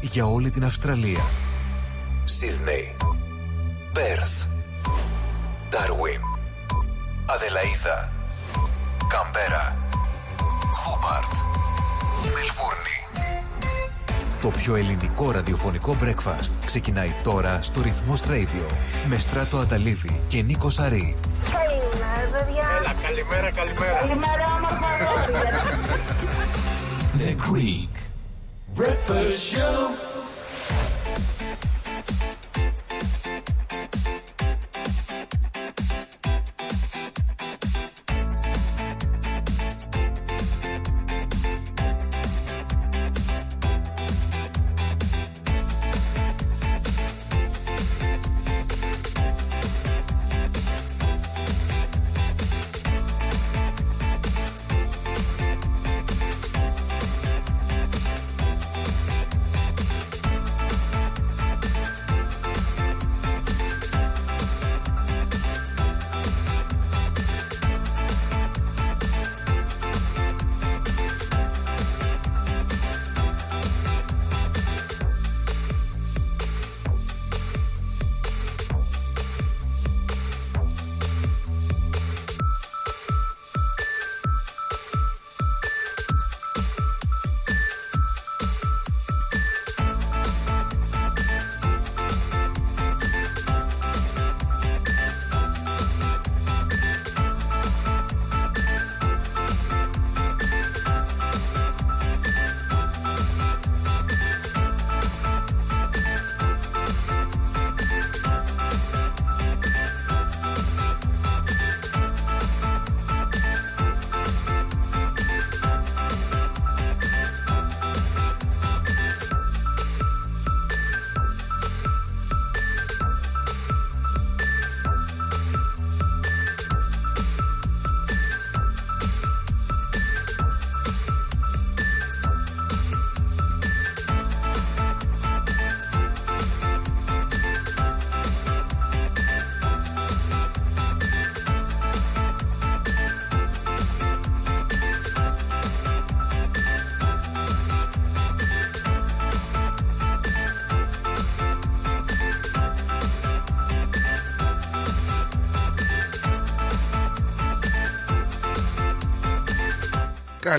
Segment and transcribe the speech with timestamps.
[0.00, 1.24] για όλη την Αυστραλία.
[2.24, 2.96] Σίδνεϊ,
[3.92, 4.44] Πέρθ,
[5.68, 6.20] Ντάρουιν,
[7.26, 8.12] Αδελαίδα,
[9.08, 9.76] Καμπέρα,
[10.74, 11.32] Χόμπαρτ,
[12.22, 12.96] Μελβούρνη.
[14.40, 18.72] Το πιο ελληνικό ραδιοφωνικό breakfast ξεκινάει τώρα στο Ρυθμός Radio
[19.08, 21.14] με Στράτο Αταλίδη και Νίκο Σαρή.
[21.52, 22.68] Καλημέρα, παιδιά.
[22.80, 23.98] Έλα, καλημέρα, καλημέρα.
[23.98, 25.62] Καλημέρα, όμορφα αγόρια.
[27.18, 27.97] The Greek
[28.78, 30.07] Breakfast Show.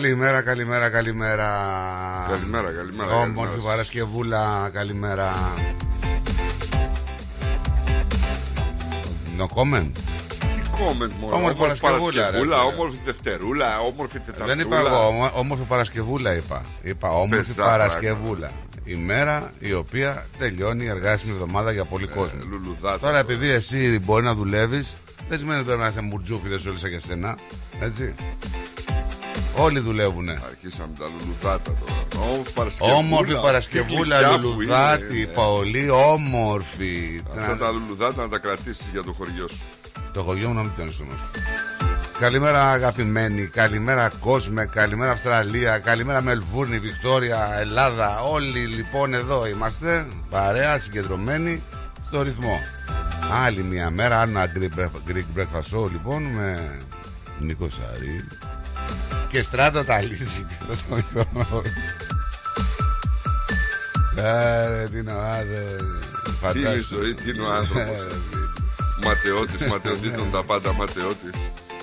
[0.01, 1.47] Καλημέρα, καλημέρα, καλημέρα.
[2.29, 3.09] Καλημέρα, καλημέρα.
[3.15, 3.63] Όμορφη καλημέρας.
[3.63, 5.31] Παρασκευούλα, καλημέρα.
[9.37, 9.89] No comment.
[10.39, 11.35] Τι comment μόνο.
[11.35, 14.55] Όμορφη Όμορφη Παρασκευούλα, Παρασκευούλα, ρε, όμορφη Δευτερούλα, όμορφη Τεταρτούλα.
[14.55, 16.61] Δεν είπα εγώ, όμο- όμορφη Παρασκευούλα είπα.
[16.81, 18.51] Είπα όμορφη Πεζά Παρασκευούλα.
[18.83, 22.39] Η μέρα η οποία τελειώνει η εργάσιμη εβδομάδα για πολύ κόσμο.
[22.41, 22.99] Ε, Λουλουδάτα.
[22.99, 24.93] Τώρα επειδή εσύ μπορεί να δουλεύεις,
[25.29, 27.37] δεν σημαίνει τώρα να είσαι μουρτζούφιδες όλοι σαν και σένα.
[27.81, 28.15] Έτσι.
[29.59, 30.41] Όλοι δουλεύουνε.
[30.49, 32.25] Αρχίσαμε τα λουλουδάτα τώρα.
[32.31, 32.95] Όμορφη Παρασκευούλα.
[32.97, 35.25] Όμορφη Τι Παρασκευούλα, γλυκιά που λουλουδάτη, είναι, ε.
[35.25, 37.21] πολύ όμορφη.
[37.37, 39.57] Αυτά τα λουλουδάτα να τα κρατήσεις για το χωριό σου.
[40.13, 41.19] Το χωριό μου να μην πιάνεις όμως.
[42.19, 48.21] Καλημέρα αγαπημένοι, καλημέρα κόσμε, καλημέρα Αυστραλία, καλημέρα Μελβούρνη, Βικτόρια, Ελλάδα.
[48.21, 51.61] Όλοι λοιπόν εδώ είμαστε, παρέα, συγκεντρωμένοι
[52.05, 52.59] στο ρυθμό.
[53.45, 56.77] Άλλη μια μέρα, ένα Greek Breakfast- Greek Breakfast Show λοιπόν με
[57.39, 58.25] Νίκο Σαρή
[59.29, 60.27] και στράτα τα αλήθεια.
[64.17, 66.51] Άρε, τι είναι ο άνθρωπος.
[66.53, 67.83] Τι είναι η ζωή, τι είναι ο άνθρωπος.
[67.83, 68.07] Ε,
[69.05, 71.33] Ματαιώτης, ματαιωτήτων τα πάντα, ματαιώτης.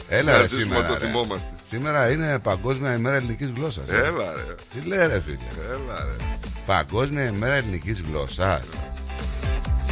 [0.08, 1.06] Έλα Να ρε ζήσουμε σήμερα να το ρε.
[1.06, 1.50] θυμόμαστε.
[1.68, 3.96] Σήμερα είναι Παγκόσμια ημέρα ελληνικής γλώσσας ε.
[3.96, 5.36] Έλα ρε, Τι λέει ρε φίλε
[5.70, 6.24] έλα ρε.
[6.66, 8.60] Παγκόσμια ημέρα ελληνικής γλώσσας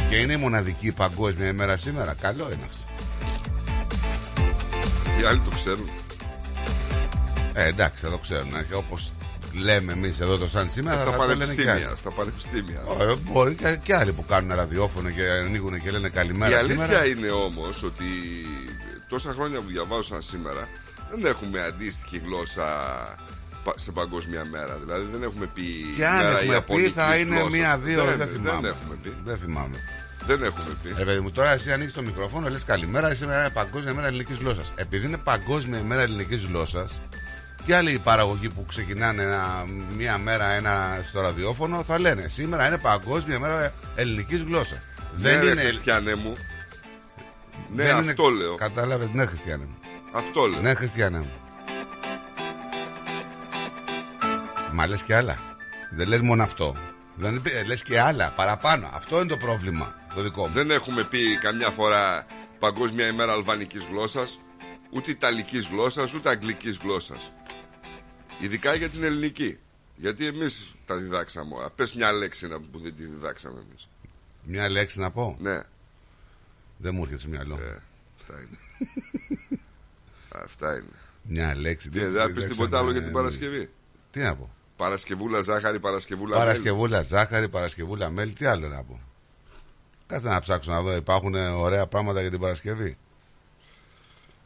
[0.09, 2.91] Και είναι η μοναδική παγκόσμια ημέρα σήμερα Καλό είναι αυτό
[5.21, 5.89] Οι άλλοι το ξέρουν.
[7.57, 9.11] Ε εντάξει θα το ξέρουν ε, και Όπως
[9.61, 12.81] λέμε εμείς εδώ το σαν σήμερα Στα θα το λένε και άλλοι πανεπιστήμια, στα πανεπιστήμια.
[12.99, 16.83] Ε, Μπορεί και, και άλλοι που κάνουν ραδιόφωνο και ανοίγουν και λένε Η καλημέρα αλήθεια
[16.85, 18.05] σήμερα είναι όμως ότι
[19.09, 20.67] τόσα χρόνια που διαβάζω σήμερα
[21.11, 22.65] δεν έχουμε αντίστοιχη γλώσσα
[23.63, 24.77] πα- σε παγκόσμια μέρα.
[24.83, 25.63] Δηλαδή δεν έχουμε πει.
[25.95, 27.51] Και αν μέρα έχουμε πει Ιαπωνικής θα είναι γλώσσας.
[27.57, 29.13] μία-δύο δεν, δεν, θυμάμαι Δεν έχουμε πει.
[29.25, 29.77] Δεν θυμάμαι
[30.25, 30.93] Δεν έχουμε πει.
[30.97, 34.37] Ρε παιδί μου, τώρα εσύ ανοίξεις το μικρόφωνο, λες καλημέρα, σήμερα είναι Παγκόσμια ημέρα ελληνικής
[34.37, 34.71] γλώσσας.
[34.75, 36.91] Επειδή είναι Παγκόσμια ημέρα ελληνικής γλώσσας,
[37.65, 39.65] και άλλοι παραγωγοί που ξεκινάνε ένα,
[39.97, 44.79] μία μέρα ένα στο ραδιόφωνο θα λένε σήμερα είναι Παγκόσμια ημέρα ελληνικής γλώσσας.
[45.15, 45.61] Ναι, δεν ρε, είναι.
[45.61, 46.33] χριστιανέ μου.
[47.75, 48.55] Ναι, δεν αυτό είναι, λέω.
[48.55, 49.77] Κατάλαβες, ναι, Χριστιανέ μου.
[50.11, 50.61] Αυτό λέω.
[50.61, 51.31] Ναι, Χριστιανέ μου.
[54.71, 55.39] Μα λες και άλλα.
[55.91, 56.75] Δεν λες μόνο αυτό.
[57.15, 58.89] Δεν λες και άλλα παραπάνω.
[58.93, 60.53] Αυτό είναι το πρόβλημα το δικό μου.
[60.53, 62.25] Δεν έχουμε πει καμιά φορά
[62.59, 64.39] Παγκόσμια ημέρα αλβανικής γλώσσας
[64.89, 67.31] Ούτε ιταλικής γλώσσας Ούτε αγγλικής γλώσσας
[68.41, 69.57] Ειδικά για την ελληνική
[69.95, 73.89] Γιατί εμείς τα διδάξαμε όλα Πες μια λέξη να που δεν τη διδάξαμε εμείς
[74.43, 75.61] Μια λέξη να πω; Ναι
[76.77, 77.55] Δεν μου έρχεται στο μυαλό.
[77.61, 77.77] ε,
[78.17, 78.57] Αυτά είναι
[80.43, 80.85] Αυτά είναι
[81.21, 81.89] Μια λέξη.
[81.89, 83.69] Τι, δεν- Δεν θα δεν πεις ξέρω, τίποτα άλλο ε, για την Παρασκευή;
[84.11, 84.49] Τι να πω.
[84.75, 86.47] Παρασκευούλα ζάχαρη, Παρασκευούλα μέλι.
[86.47, 88.99] Παρασκευούλα ζάχαρη, Παρασκευούλα μέλι, τι άλλο να πω.
[90.07, 92.97] Κάτσε να ψάξω να δω, υπάρχουν ωραία πράγματα για την Παρασκευή.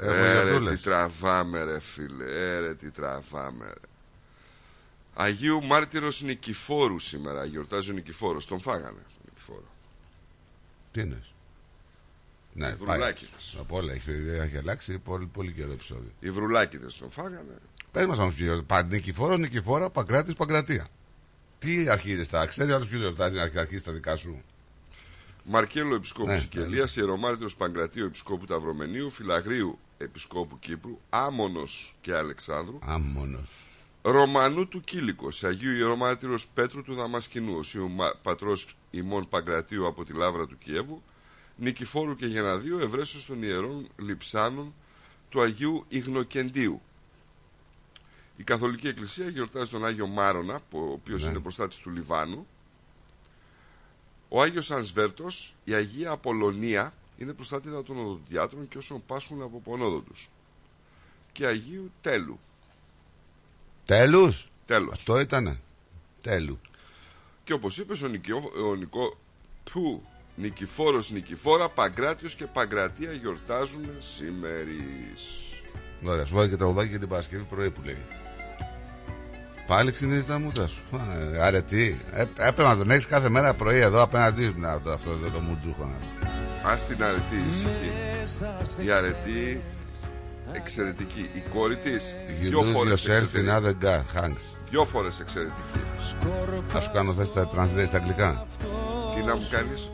[0.01, 0.77] Έχουμε Ε, ρε, γιορτούλες.
[0.81, 3.73] τι τραβάμε ρε φίλε ε, ρε, τι τραβάμε ρε.
[5.13, 9.67] Αγίου Μάρτυρος Νικηφόρου σήμερα Γιορτάζει ο Νικηφόρος Τον φάγανε τον Νικηφόρο
[10.91, 11.23] Τι είναι.
[12.53, 13.33] Ναι, Βρουλάκι πάει.
[13.33, 13.55] μας.
[13.59, 16.11] Από όλα έχει, έχει αλλάξει πολύ, πολύ καιρό επεισόδιο.
[16.19, 17.55] Οι βρουλάκιδες τον φάγανε
[17.91, 20.87] Πες μας όμως κύριο, πα, Νικηφόρο, Νικηφόρα, Παγκράτης, Παγκρατία.
[21.59, 24.41] Τι αρχίζει τα, ξέρει άλλος ποιος γιορτάζει να αρχίσει τα δικά σου;
[25.43, 33.49] Μαρκέλο Επισκόπου Ναι, Σικελίας Ιερομάρτυρος Παγκρατίου Επισκόπου Ταυρομενίου Φιλαγρίου Επισκόπου Κύπρου Άμονος και Αλεξάνδρου Άμμονος.
[34.01, 40.13] Ρωμανού του Κήλικος Αγίου Ιερομάρτυρος Πέτρου του Δαμασκηνού Οσίου Μα- Πατρός ημών Παγκρατίου από τη
[40.13, 41.01] Λάβρα του Κιέβου
[41.55, 44.73] Νικηφόρου και Γεναδίου Ευρέσεως των Ιερών Λιψάνων
[45.29, 46.81] του Αγίου Ιγνοκεντίου
[48.37, 51.29] η Καθολική Εκκλησία γιορτάζει τον Άγιο Μάρονα, που- ο οποίος Ναι.
[51.29, 52.47] είναι προστάτης του Λιβάνου.
[54.29, 60.29] Ο Άγιος Ανσβέρτος, η Αγία Απολωνία, είναι προστάτηδα των οδοντιάτρων και όσων πάσχουν από πονόδοντους.
[61.31, 62.39] Και Αγίου Τέλου.
[63.85, 64.91] Τέλους; Τέλος.
[64.91, 65.59] Αυτό ήτανε.
[66.21, 66.59] Τέλου.
[67.43, 69.17] Και όπως είπες ο, Νικιό, ο Νικό,
[69.71, 70.03] που,
[70.35, 75.39] Νικηφόρος Νικηφόρα, Παγκράτιος και Παγκρατία γιορτάζουν σήμερις.
[76.03, 77.97] Ωραία, σου βάλει και τραγουδάκι για την Παρασκευή πρωί που λέει.
[79.67, 80.83] Πάλι ξυνίζει τα μούτρα σου.
[81.33, 82.01] Ε, Αρετή.
[82.11, 84.53] Ε, έπρεπε να τον έχεις κάθε μέρα πρωί εδώ απέναντί σου.
[84.57, 85.85] Να, το, αυτό εδώ το μουντρούχο.
[85.85, 86.18] να.
[86.71, 87.91] Ας την αρετή ησυχή.
[88.85, 89.61] Η αρετή
[90.51, 91.29] εξαιρετική.
[91.33, 93.47] Η κόρη της You δυο lose φορές yourself in εξαιρετική.
[93.49, 94.55] other guy, hanks.
[94.69, 95.79] Δυο φορές εξαιρετική.
[96.67, 98.45] Θα σου κάνω θες τα translate στα αγγλικά;
[99.15, 99.91] Τι να μου κάνεις;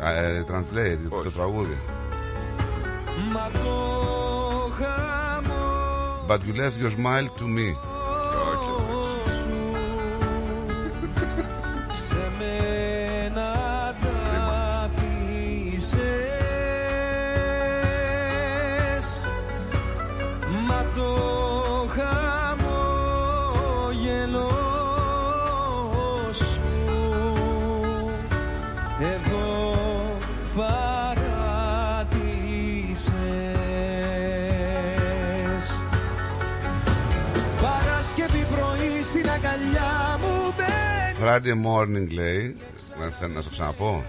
[0.00, 1.24] Α, Ε, translate το, Όχι.
[1.24, 1.76] το τραγούδι.
[3.32, 3.70] Μα το
[4.78, 7.91] χαμό But you left your smile to me.
[41.32, 42.56] Friday morning λέει.
[42.98, 44.04] Να, θέλω να σου ξαναπώ.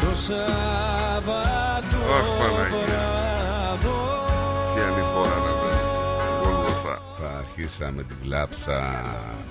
[0.00, 2.86] Το Σάββατο Αχ, Παναγία.
[2.86, 4.26] βράδο
[4.74, 5.78] Τι άλλη φορά να βρει.
[6.42, 7.02] Γολγοθά.
[7.20, 9.04] Θα αρχίσαμε την κλάψα.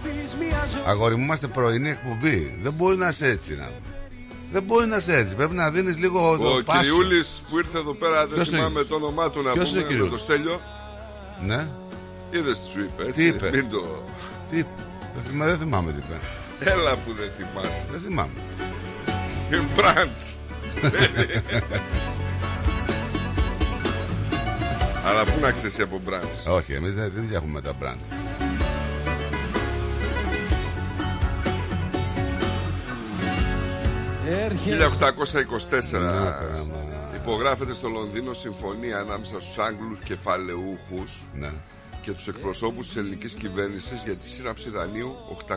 [0.03, 2.59] Πεις μια ζωή Αγόρι μου, είμαστε πρωινή εκπομπή.
[2.61, 3.71] Δεν μπορεί να είσαι έτσι να.
[4.51, 5.35] Δεν μπορεί να είσαι έτσι.
[5.35, 6.81] Πρέπει να δίνεις λίγο Ο το πάσο.
[6.81, 9.81] Κυριούλης που ήρθε εδώ πέρα, δεν Ποιος είναι; θυμάμαι το όνομά του να Ποιος είναι
[9.81, 10.59] πούμε, με Κυριούλης; το Στέλιο.
[11.41, 11.67] Ναι.
[12.31, 13.13] Είδες τι σου είπε, έτσι.
[13.13, 14.03] Τι είπε; Μην το...
[14.49, 14.65] Τι.
[15.15, 16.17] Δεν θυμάμαι, δεν θυμάμαι τι είπε.
[16.71, 17.85] Έλα που δεν θυμάσαι.
[17.91, 18.29] Δεν θυμάμαι.
[19.75, 20.37] Μπραντς.
[25.07, 26.45] Αλλά πού να ξέρεις εσύ από μπραντς.
[26.47, 27.97] Όχι, εμείς δεν, δεν έχουμε τα μπραντ.
[34.29, 35.13] έρχεσαι
[35.89, 36.35] 1824 Να, κράμα.
[37.15, 41.49] υπογράφεται στο Λονδίνο συμφωνία ανάμεσα στους Άγγλους κεφαλαιούχους Ναι.
[42.03, 45.15] Και τους εκπροσώπους της ελληνικής κυβέρνησης για τη σύναψη δανείου
[45.47, 45.55] 800.000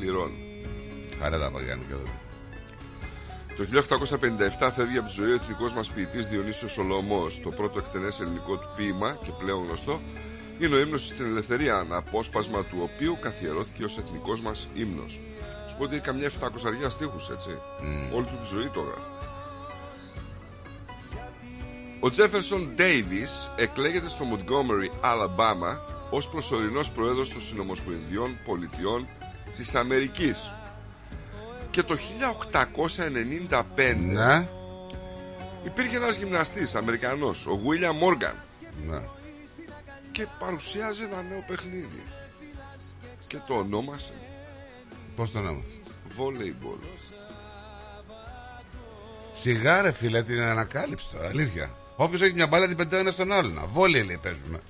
[0.00, 0.32] λιρών.
[1.20, 2.04] Χαρά τα παγιάννη και εδώ.
[3.56, 3.64] Το
[4.60, 7.40] 1857 φεύγει από τη ζωή ο εθνικός μας ποιητής Διονύσιος Σολομός.
[7.42, 10.00] Το πρώτο εκτενές ελληνικό του ποίημα και πλέον γνωστό
[10.58, 15.20] είναι ο ύμνος στην ελευθερία, αναπόσπασμα του οποίου καθιερώθηκε ως εθνικός μας ύμνος.
[15.68, 17.50] Σου πω ότι έχει καμιά 700 στίχους, έτσι.
[18.14, 19.29] Όλη του τη ζωή το έγραφε.
[22.00, 29.06] Ο Τζέφερσον Ντέιβις εκλέγεται στο Montgomery, Αλαμπάμα ως προσωρινός πρόεδρος των Συνομοσπονδιών Πολιτειών
[29.56, 30.54] της Αμερικής.
[31.70, 34.48] Και το 1895 Ναι.
[35.64, 38.34] υπήρχε ένας γυμναστής Αμερικανός, ο William Morgan
[38.88, 39.00] ναι.
[40.12, 42.02] και παρουσιάζει ένα νέο παιχνίδι
[43.26, 44.12] και το ονόμασε
[45.16, 45.62] Πώς το όνομα.
[46.16, 46.84] Volleyball.
[49.32, 51.74] Σιγάρε φίλε την ανακάλυψη τώρα, αλήθεια.
[52.02, 53.60] Όποιος έχει μια μπάλα την πετάει ένας στον άλλον.
[53.72, 54.60] Βόλιο λέει παίζουμε.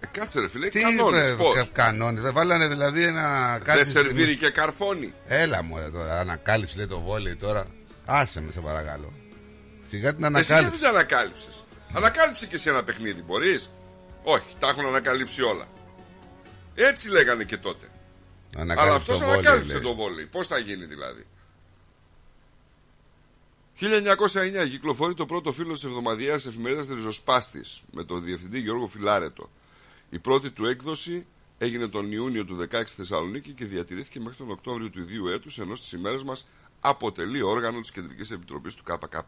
[0.00, 2.22] Ε, κάτσε ρε φίλε, Τι κανόνες, είπε, πώς; κα- κανόνες.
[2.22, 3.78] Δεν βάλανε δηλαδή ένα κάτι.
[3.78, 5.12] Δεν στην- σερβίρει και καρφώνει.
[5.26, 7.64] Έλα μου τώρα, ανακάλυψη λέει το βόλεϊ τώρα.
[8.04, 9.12] Άσε με σε παρακαλώ.
[9.88, 10.80] Σιγά την Εσύ γιατί ανακάλυψη.
[10.80, 13.70] δεν ανακάλυψες; Ανακάλυψε και εσύ ένα παιχνίδι, μπορείς;
[14.22, 15.64] Όχι, τα έχουν ανακαλύψει όλα.
[16.74, 17.86] Έτσι λέγανε και τότε.
[18.54, 19.82] Αλλά Ανακάλυψε αυτός το βόλεϊ, ανακάλυψε λέει.
[19.82, 20.26] το βόλεϊ.
[20.26, 21.26] Πώς θα γίνει δηλαδή;
[23.80, 29.50] 1909 κυκλοφορεί το πρώτο φύλλο της εβδομαδιαίας εφημερίδας Ριζοσπάστης με τον διευθυντή Γιώργο Φιλάρετο.
[30.10, 31.26] Η πρώτη του έκδοση
[31.58, 35.58] έγινε τον Ιούνιο του 16 στη Θεσσαλονίκη και διατηρήθηκε μέχρι τον Οκτώβριο του ίδιου έτους,
[35.58, 36.46] ενώ στις ημέρες μας
[36.80, 39.24] αποτελεί όργανο της Κεντρικής Επιτροπής του ΚΚΕ.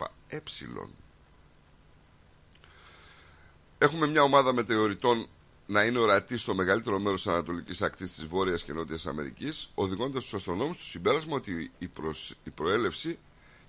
[3.78, 5.26] Έχουμε μια ομάδα μετεωρητών
[5.66, 10.22] να είναι ορατή στο μεγαλύτερο μέρος της ανατολικής ακτής της Βόρειας και Νότιας Αμερικής, οδηγώντας
[10.22, 13.18] τους αστρονόμους στο συμπέρασμα ότι η, προσ- η προέλευση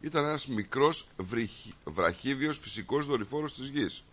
[0.01, 1.07] ήταν ένας μικρός
[1.83, 4.03] βραχύβιος φυσικός δορυφόρος της γης.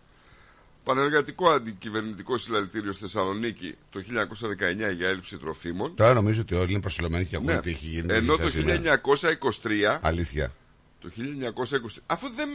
[0.83, 5.95] Πανεργατικό αντικυβερνητικό συλλαλητήριο στη Θεσσαλονίκη το 1919 για έλλειψη τροφίμων.
[5.95, 7.59] Τώρα νομίζω ότι όλοι είναι προσιλωμένοι και ακούνε Ναι.
[7.61, 8.13] τι έχει γίνει.
[8.13, 8.75] Ενώ στα το σήμερα.
[8.75, 10.53] 1923 Αλήθεια.
[11.01, 12.01] το 1920.
[12.05, 12.49] Αφού δεν.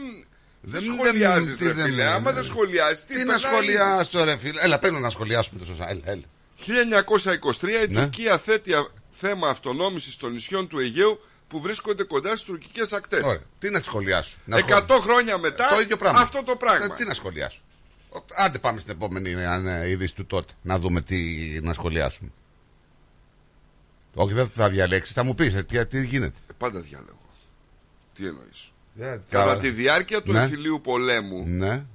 [0.67, 2.05] Δεν Δεν- σχολιάζεις, δεν- τι ρε δεν- φίλε.
[2.05, 2.35] Άμα ναι.
[2.35, 4.61] δεν σχολιάζει, τι, Τι να πες να σχολιάσω, ρε φίλε.
[4.61, 5.89] Έλα, παίρνω να σχολιάσουμε το σωστά.
[5.89, 6.21] Έλα, έλα.
[6.55, 8.01] 1923 η Ναι.
[8.01, 11.19] Τουρκία θέτει α- θέμα αυτονόμησης των νησιών του Αιγαίου
[11.55, 13.23] που βρίσκονται κοντά στις τουρκικές ακτές.
[13.23, 13.41] Ωραία.
[13.59, 14.37] Τι να σχολιάσω.
[14.45, 16.19] Να 100 χρόνια μετά Το ίδιο πράγμα.
[16.19, 16.85] αυτό το πράγμα.
[16.85, 17.59] Ε, Τι να σχολιάσω.
[18.09, 20.53] Ο- Άντε πάμε στην επόμενη ε, είδηση του τότε.
[20.61, 21.15] Να δούμε τι
[21.61, 22.29] να σχολιάσουμε.
[24.13, 25.13] Όχι, δεν θα διαλέξεις.
[25.13, 25.53] Θα μου πεις
[25.89, 26.37] τι γίνεται.
[26.49, 27.19] Ε, Πάντα διάλεγω.
[28.15, 28.71] Τι εννοείς.
[28.99, 30.41] Ε, Κατά κα- τη διάρκεια του Ναι.
[30.41, 31.85] εμφυλίου πολέμου, Ναι.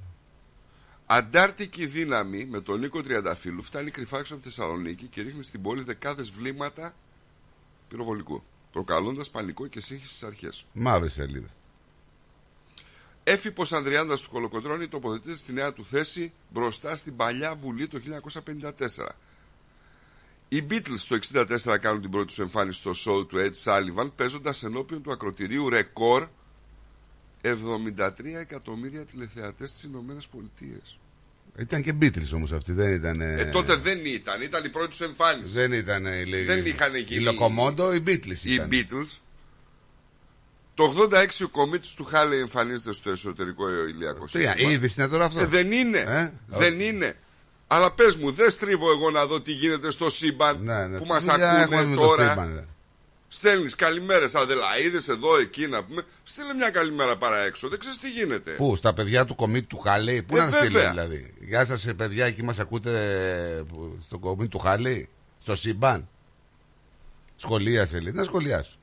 [1.07, 5.63] αντάρτικη δύναμη με τον Νίκο Τριανταφύλου φτάνει κρυφά έξω από τη Θεσσαλονίκη και ρίχνει στην
[5.63, 6.95] πόλη δεκάδες βλήματα
[7.89, 10.65] πυροβολικού, προκαλώντας πανικό και σύγχυση στις αρχές.
[10.73, 11.49] Μαύρη σελίδα.
[13.25, 18.01] Έφυπο Ανδριάντας του Κολοκοτρώνη τοποθετείται στη νέα του θέση μπροστά στην παλιά Βουλή το
[18.45, 19.17] 1954.
[20.49, 21.19] Οι Beatles το
[21.65, 25.69] 1964 κάνουν την πρώτη τους εμφάνιση στο show του Ed Sullivan παίζοντας ενώπιον του ακροτηρίου
[25.69, 26.29] ρεκόρ
[27.43, 31.00] 73 εκατομμύρια τηλεθεατές στις Ηνωμένες Πολιτείες.
[31.61, 33.21] Ήταν και Beatles όμως αυτή, δεν ήταν.
[33.21, 35.53] Ε, τότε δεν ήταν, ήταν η πρώτη του εμφάνιση.
[35.53, 36.07] Δεν ήταν.
[36.07, 38.69] ε, λέει, Δεν είχαν Η γίνει- Λοκομόντο, οι Beatles Οι ήταν.
[38.73, 39.19] Beatles.
[40.75, 44.71] Το 86 ο κομίτης του Χάλεϊ εμφανίζεται στο εσωτερικό ηλιακό Τι, σύστημα.
[44.71, 45.99] η είδηση είναι τώρα αυτό; Ε, δεν είναι.
[45.99, 46.87] Ε, δεν όχι.
[46.89, 47.17] είναι.
[47.67, 50.99] Αλλά πες μου, δεν στρίβω εγώ να δω τι γίνεται στο σύμπαν Ναι, ναι.
[50.99, 52.29] που μας Δουλειά έχουμε ακούνε με το τώρα.
[52.29, 52.65] σύμπαν, ρε.
[53.33, 56.03] Στέλνεις καλημέρες αδελαίδες εδώ εκεί να πούμε.
[56.25, 57.69] Στείλε μια καλημέρα παρά έξω.
[57.69, 58.51] Δεν ξέρεις τι γίνεται.
[58.51, 60.91] Πού, στα παιδιά του κομίτη του Χάλεϊ, πού Ε, να στείλει βέβαια.
[60.91, 61.35] δηλαδή.
[61.51, 63.15] Γεια σας, παιδιά, εκεί μας ακούτε
[63.59, 66.09] ε, που- στο κομίτη του Χάλεϊ, στο Σύμπαν.
[67.37, 68.13] Σχολίασε, λέει.
[68.13, 68.77] Να σχολιάσω.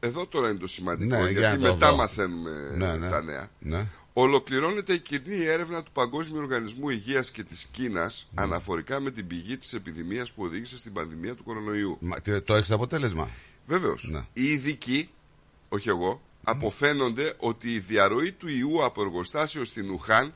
[0.00, 1.16] Εδώ τώρα είναι το σημαντικό.
[1.16, 1.96] Ναι, για γιατί να το μετά δω.
[1.96, 3.08] μαθαίνουμε Ναι, ναι.
[3.08, 3.48] τα νέα.
[3.58, 3.86] Ναι.
[4.12, 8.42] Ολοκληρώνεται η κοινή έρευνα του Παγκόσμιου Οργανισμού Υγείας και της Κίνας Ναι.
[8.42, 11.96] αναφορικά με την πηγή της επιδημίας που οδήγησε στην πανδημία του κορονοϊού.
[12.00, 13.28] Μα, τι- το έχεις το αποτέλεσμα;
[13.66, 14.20] Βεβαίως, Ναι.
[14.32, 15.10] οι ειδικοί,
[15.68, 20.34] όχι εγώ, αποφαίνονται ότι η διαρροή του ιού από εργοστάσιο στην Ουχάν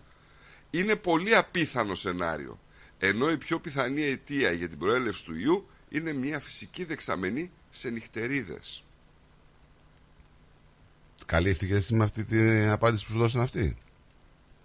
[0.71, 2.59] είναι πολύ απίθανο σενάριο.
[2.99, 7.89] Ενώ η πιο πιθανή αιτία για την προέλευση του ιού είναι μια φυσική δεξαμενή σε
[7.91, 8.83] νυχτερίδες.
[11.27, 13.77] Καλύφθηκες εσύ με αυτή την απάντηση που σου δώσαν αυτοί;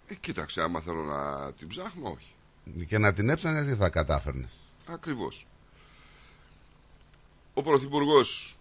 [0.06, 2.34] Ε, κοίταξε, άμα θέλω να την ψάχνω, όχι.
[2.86, 4.50] Και να την έψανε, τι θα κατάφερνες;
[4.86, 5.46] Ακριβώς.
[7.54, 8.58] Ο Πρωθυπουργός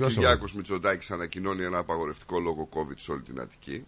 [0.00, 3.86] Ποιος Κυριάκος Μητσοτάκης ανακοινώνει ένα απαγορευτικό λόγο COVID σε όλη την Αττική.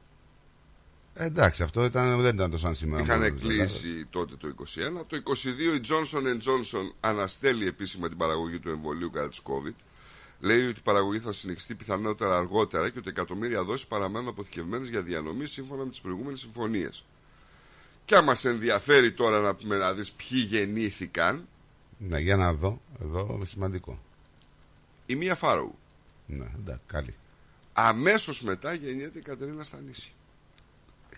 [1.14, 3.02] Εντάξει, αυτό ήταν, δεν ήταν το σαν σήμερα.
[3.02, 5.04] Είχαν μόνο, κλείσει τότε το 21.
[5.06, 9.74] Το 22 η Johnson Johnson αναστέλει επίσημα την παραγωγή του εμβολίου κατά της COVID.
[10.40, 15.02] Λέει ότι η παραγωγή θα συνεχιστεί πιθανότερα αργότερα και ότι εκατομμύρια δόσεις παραμένουν αποθηκευμένες για
[15.02, 17.04] διανομή σύμφωνα με τις προηγούμενες συμφωνίες.
[18.04, 21.48] Και άμα σε ενδιαφέρει τώρα να πούμε να δεις ποιοι γεννήθηκαν,
[21.98, 22.80] Ναι, για να δω.
[23.02, 23.98] Εδώ είναι σημαντικό.
[25.06, 25.74] η Μία Φάροου.
[26.26, 27.14] Ναι, εντάξει, καλή.
[27.72, 30.12] Αμέσως μετά γεννιέται η Κατερίνα Στανίση.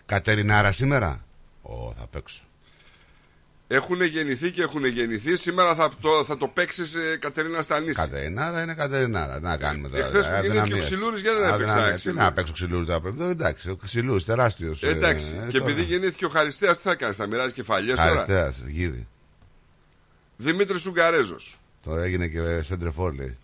[0.05, 1.25] Κατερινάρα σήμερα;
[1.61, 2.43] Ω, θα παίξω.
[3.67, 5.35] Έχουν γεννηθεί και έχουν γεννηθεί.
[5.35, 7.93] Σήμερα θα το, θα το παίξεις Κατερίνα Στανίση.
[7.93, 9.35] Κατερινάρα είναι Κατερινάρα.
[9.37, 10.05] Τι να κάνουμε τώρα.
[10.05, 10.85] Εχθές που ε, γεννήθηκε αδυναμίες.
[10.85, 11.85] ο Ξυλούρης, γιατί δεν έπαιξε Αδυναμίες.
[11.87, 12.23] ένα Τι ξυλούρι.
[12.23, 13.23] να παίξω ξυλούρι τώρα πρέπει.
[13.23, 14.83] Εντάξει, ο ξυλούρις τεράστιος.
[14.83, 15.45] Εντάξει.
[15.49, 19.07] και επειδή γεννήθηκε ο Χαριστέας, τι θα κάνεις, θα μοιράζεις κεφαλιές τώρα; Αριστεία, γύρι.
[20.37, 21.59] Δημήτρης Ουγγαρέζος.
[21.83, 23.37] Τώρα έγινε και σεντρεφόρ, λέει.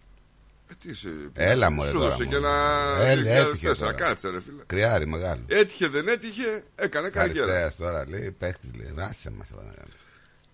[0.83, 2.29] Ε, τι είσαι, Έλα, μωρέ, Σου τώρα, δώσε μωρέ.
[2.29, 2.95] και ένα.
[2.99, 3.77] Έλα, έτυχε 2004.
[3.77, 3.93] τώρα.
[3.93, 4.63] Κάτσε, ρε φίλε.
[4.65, 5.41] Κρυάρι μεγάλο.
[5.47, 7.53] Έτυχε, δεν έτυχε, έκανε καριέρα.
[7.61, 8.93] Αριστεία τώρα λέει, παίχτης λέει.
[8.97, 9.47] Άσε μας.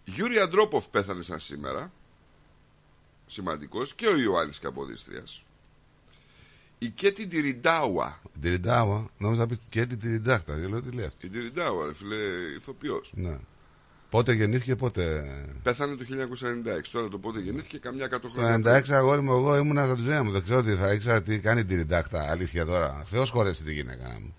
[0.06, 1.92] Γιούρι Αντρόποφ πέθανε σαν σήμερα.
[3.28, 5.24] Σημαντικός και ο Ιωάννης Καποδίστρια.
[6.80, 8.22] Η Καίτη Ντιριντάουα.
[8.42, 10.54] Ντιριντάουα, νόμιζα να πεις και την Ντιριντάχτα.
[10.54, 11.18] Δεν λέω τι λέει αυτό.
[11.28, 12.16] Η Ντιριντάουα, ρε φίλε,
[12.56, 13.12] ηθοποιός.
[13.16, 13.38] Ναι.
[14.10, 15.26] Πότε γεννήθηκε, πότε;
[15.64, 16.92] Πέθανε το 1996.
[16.92, 18.82] Τώρα το πότε γεννήθηκε, καμιά 100 Το χρόνια.
[18.82, 20.32] 96 αγόρι μου, εγώ ήμουνα στα ζωή μου.
[20.32, 22.30] Δεν ξέρω τι θα ήξερα τι κάνει την Ντιριντάχτα.
[22.32, 23.04] Αλήθεια τώρα.
[23.06, 24.36] Θεός χωρέσει τη γυναίκα μου.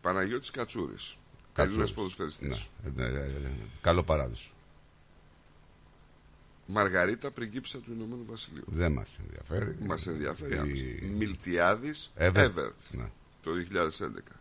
[0.00, 1.16] Παναγιώτης Κατσούρης.
[1.52, 1.72] Κατσούρης.
[1.76, 2.68] Έλληνας ποδοσφαιριστής.
[2.96, 3.04] Ναι.
[3.04, 3.50] Ε, ε, ε, ε,
[3.80, 4.50] Καλό παράδοσο.
[6.66, 8.64] Μαργαρίτα, πριγκίψα του Ηνωμένου Βασιλείου.
[8.66, 9.76] Δεν μας ενδιαφέρει.
[9.86, 10.82] Μας ενδιαφέρει Η- άμεσα.
[11.16, 12.58] Μιλτιάδης Εύερτ.
[12.58, 13.10] Εύερτ Ναι.
[13.42, 14.40] το 2011.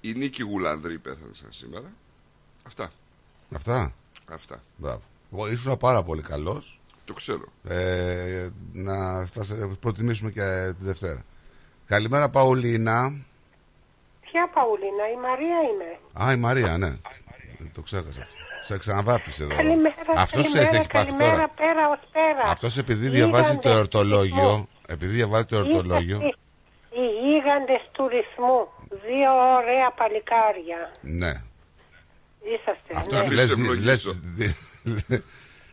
[0.00, 1.92] Η Νίκη Γουλανδρή πέθανε σαν σήμερα.
[2.62, 2.92] Αυτά.
[3.54, 3.92] Αυτά;
[4.32, 4.62] Αυτά.
[4.76, 5.00] Μπράβο.
[5.32, 6.80] Εγώ ήσουν πάρα πολύ καλός.
[7.04, 7.44] Το ξέρω.
[7.68, 11.22] Ε, να θα σε προτιμήσουμε και τη Δευτέρα.
[11.86, 13.12] Καλημέρα, Παουλίνα.
[14.20, 15.98] Ποια Παουλίνα, η Μαρία είμαι.
[16.28, 16.96] Α, η Μαρία, ναι.
[17.72, 18.34] Το ξέχασα αυτό.
[18.60, 19.54] Σε ξαναβάφτισε εδώ.
[19.56, 21.48] Καλημέρα, Αυτός ξέρει τι καλημέρα, έχει πάθει καλημέρα, τώρα.
[21.48, 22.50] πέρα ως πέρα.
[22.50, 24.34] Αυτός επειδή διαβάζει το Γίγαντες εορτολόγιο.
[24.36, 24.68] τουρισμού.
[24.86, 26.16] Επειδή διαβάζει το εορτολόγιο.
[26.16, 26.36] Είσαστε
[26.90, 28.58] Οι γίγαντες τουρισμού.
[29.06, 30.90] Δύο ωραία παλικάρια.
[31.00, 31.32] Ναι.
[32.44, 32.92] Είσαστε.
[32.94, 33.20] Αυτό ναι.
[33.20, 33.84] Αφήσεις λες, ευλογήσω.
[33.84, 34.18] λες,
[35.06, 35.22] δι-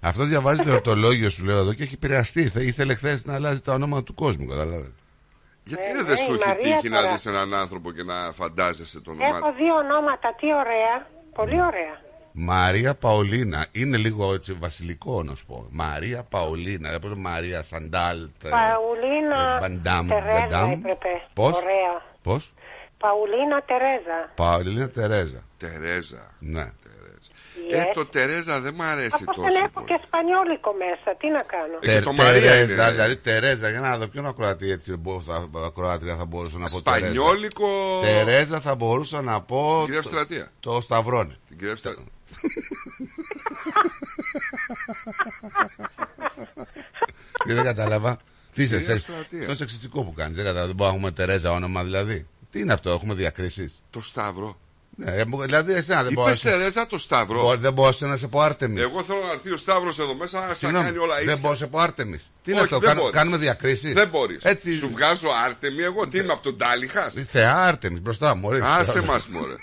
[0.01, 2.47] Αυτό διαβάζει το εορτολόγιο σου λέω εδώ και έχει επηρεαστεί.
[2.47, 4.45] Θε- Ήθελε χθες να αλλάζει τα ονόματα του κόσμου.
[4.47, 4.91] Καταλάβατε.
[5.63, 7.11] Γιατί Ε, ρε, ναι, δεν σου η έχει Μαρία τύχει να τώρα.
[7.11, 11.07] δεις έναν άνθρωπο και να φαντάζεσαι το όνομά Έχω του; δύο ονόματα, τι ωραία.
[11.35, 12.07] Πολύ ωραία.
[12.31, 13.65] Μαρία Παολίνα.
[13.71, 15.67] Είναι λίγο έτσι βασιλικό να σου πω.
[15.69, 16.89] Μαρία Παολίνα.
[16.89, 18.17] Δεν πω Μαρία Σαντάλ.
[18.41, 20.71] τε- Παουλίνα ε, Βαντάμ, Τερέζα Βαντάμ.
[20.71, 21.07] έπρεπε.
[21.33, 22.01] Πώς; Ωραία.
[22.23, 22.53] Πώς;
[22.97, 24.31] Παουλίνα Τερέζα.
[24.35, 25.43] Παολίνα Τερέζα.
[25.59, 26.31] Τερέζα.
[26.39, 26.71] Ναι.
[26.83, 27.31] Τερέζα.
[27.71, 27.87] Yes.
[27.89, 29.41] Ε, το Τερέζα δεν μ' αρέσει Αφού τόσο.
[29.41, 29.85] δεν έχω πολύ.
[29.85, 32.91] και σπανιόλικο μέσα, τι να κάνω; Ε, και Τε- το Μαρία Τερέζα, είναι.
[32.91, 36.81] δηλαδή Τερέζα, για να δω ποιον ακροατή έτσι μπο- θα- ακροάτρια θα μπορούσα να πω.
[36.81, 37.05] Τερέζα.
[37.05, 37.99] Σπανιόλικο.
[38.01, 39.75] Τερέζα θα μπορούσα να πω.
[39.77, 40.51] Την κυρία το- Ευστρατεία.
[40.59, 41.35] Το Σταυρόνι.
[41.47, 42.03] Την κυρία Ευστρατεία.
[47.45, 48.17] Και δεν κατάλαβα.
[48.53, 49.47] Τι είσαι, Κυρία σε- Στρατεία.
[49.47, 50.35] το σεξιστικό που κάνεις.
[50.35, 50.67] Δεν κατάλαβα.
[50.67, 52.27] Δεν μπορούμε να έχουμε Τερέζα όνομα δηλαδή.
[52.51, 54.57] Τι είναι αυτό, έχουμε διακρίσεις; Το Σταύρο.
[55.01, 56.49] Ναι, ε, μου- δηλαδή εσένα δεν Είπες μπορούσε.
[56.49, 57.41] Τερέζα το Σταύρο.
[57.41, 58.81] Μπο- Δεν μπορούσε να σε πω Άρτεμις.
[58.81, 61.37] Εγώ θέλω να έρθει ο Σταύρος εδώ μέσα να στα Συγγνώμη, κάνει όλα δεν ίσια.
[61.37, 62.31] μπορούσε να σε πω Άρτεμις.
[62.43, 63.17] Τι είναι Όχι, αυτό, δεν κάνουμε, μπορείς.
[63.19, 64.43] κάνουμε διακρίσεις; Δεν μπορείς.
[64.43, 64.75] Έτσι.
[64.75, 66.07] Σου βγάζω άρτεμι εγώ.
[66.07, 67.09] Τι είμαι από τον Τάλιχα.
[67.09, 68.47] Θεά Άρτεμις μπροστά μου.
[68.47, 68.67] ορίστε.
[68.67, 69.53] Άσε μας, μωρέ.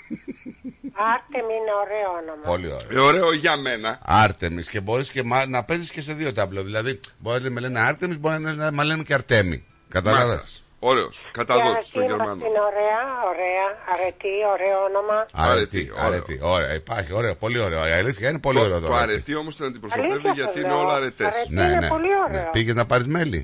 [1.13, 2.47] Άρτεμ είναι ωραίο όνομα.
[2.47, 3.03] Πολύ ωραίο.
[3.03, 3.99] Ε, ωραίο για μένα.
[4.05, 6.63] Άρτεμις και μπορείς και μα- να παίζεις και σε δύο τάμπλο.
[6.63, 9.63] Δηλαδή, μπορεί να με λένε Άρτεμις, μπορεί να να με λένε και Αρτέμι.
[9.89, 10.89] Κατάλαβες; Μάκας.
[10.89, 11.17] Ωραίος.
[11.23, 12.45] Και Καταδότη αρετή στον μας Γερμανό.
[12.45, 13.65] είναι ωραία, ωραία.
[13.93, 15.17] Αρετή, ωραίο όνομα.
[15.33, 16.05] Αρετή, Αρετή, ωραίο.
[16.07, 16.35] αρετή.
[16.43, 17.87] Ωραία, υπάρχει, ωραίο, πολύ ωραίο.
[17.87, 19.11] Η αλήθεια είναι πολύ ωραίο Το, το το αρετή.
[19.11, 20.81] αρετή όμως την αντιπροσωπεύει Αλήθεια γιατί σας είναι λέω.
[20.83, 21.27] όλα αρετές.
[21.35, 21.53] Αρετή.
[21.53, 21.87] Ναι, Είναι ναι.
[21.87, 22.49] πολύ ωραίο.
[22.51, 23.41] Πήγε να πάρεις μέλι.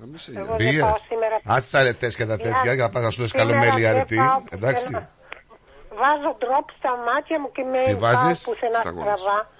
[0.00, 0.56] Να μην σε Εγώ νοιάζει.
[0.56, 0.80] δεν Πήγε.
[0.80, 1.36] πάω σήμερα.
[1.44, 3.82] Άσε τις αρετές και τα τέτοια για να πας να σου δώσει καλό Σήμερα μέλι
[3.84, 4.16] δεν αρετή.
[4.16, 4.84] πάω Εντάξει.
[4.84, 5.10] πουθενά.
[6.00, 9.16] Βάζω ντρόπ στα μάτια μου και με Τι πάω βάζεις; πουθενά Στα γόνια.
[9.16, 9.50] στραβά.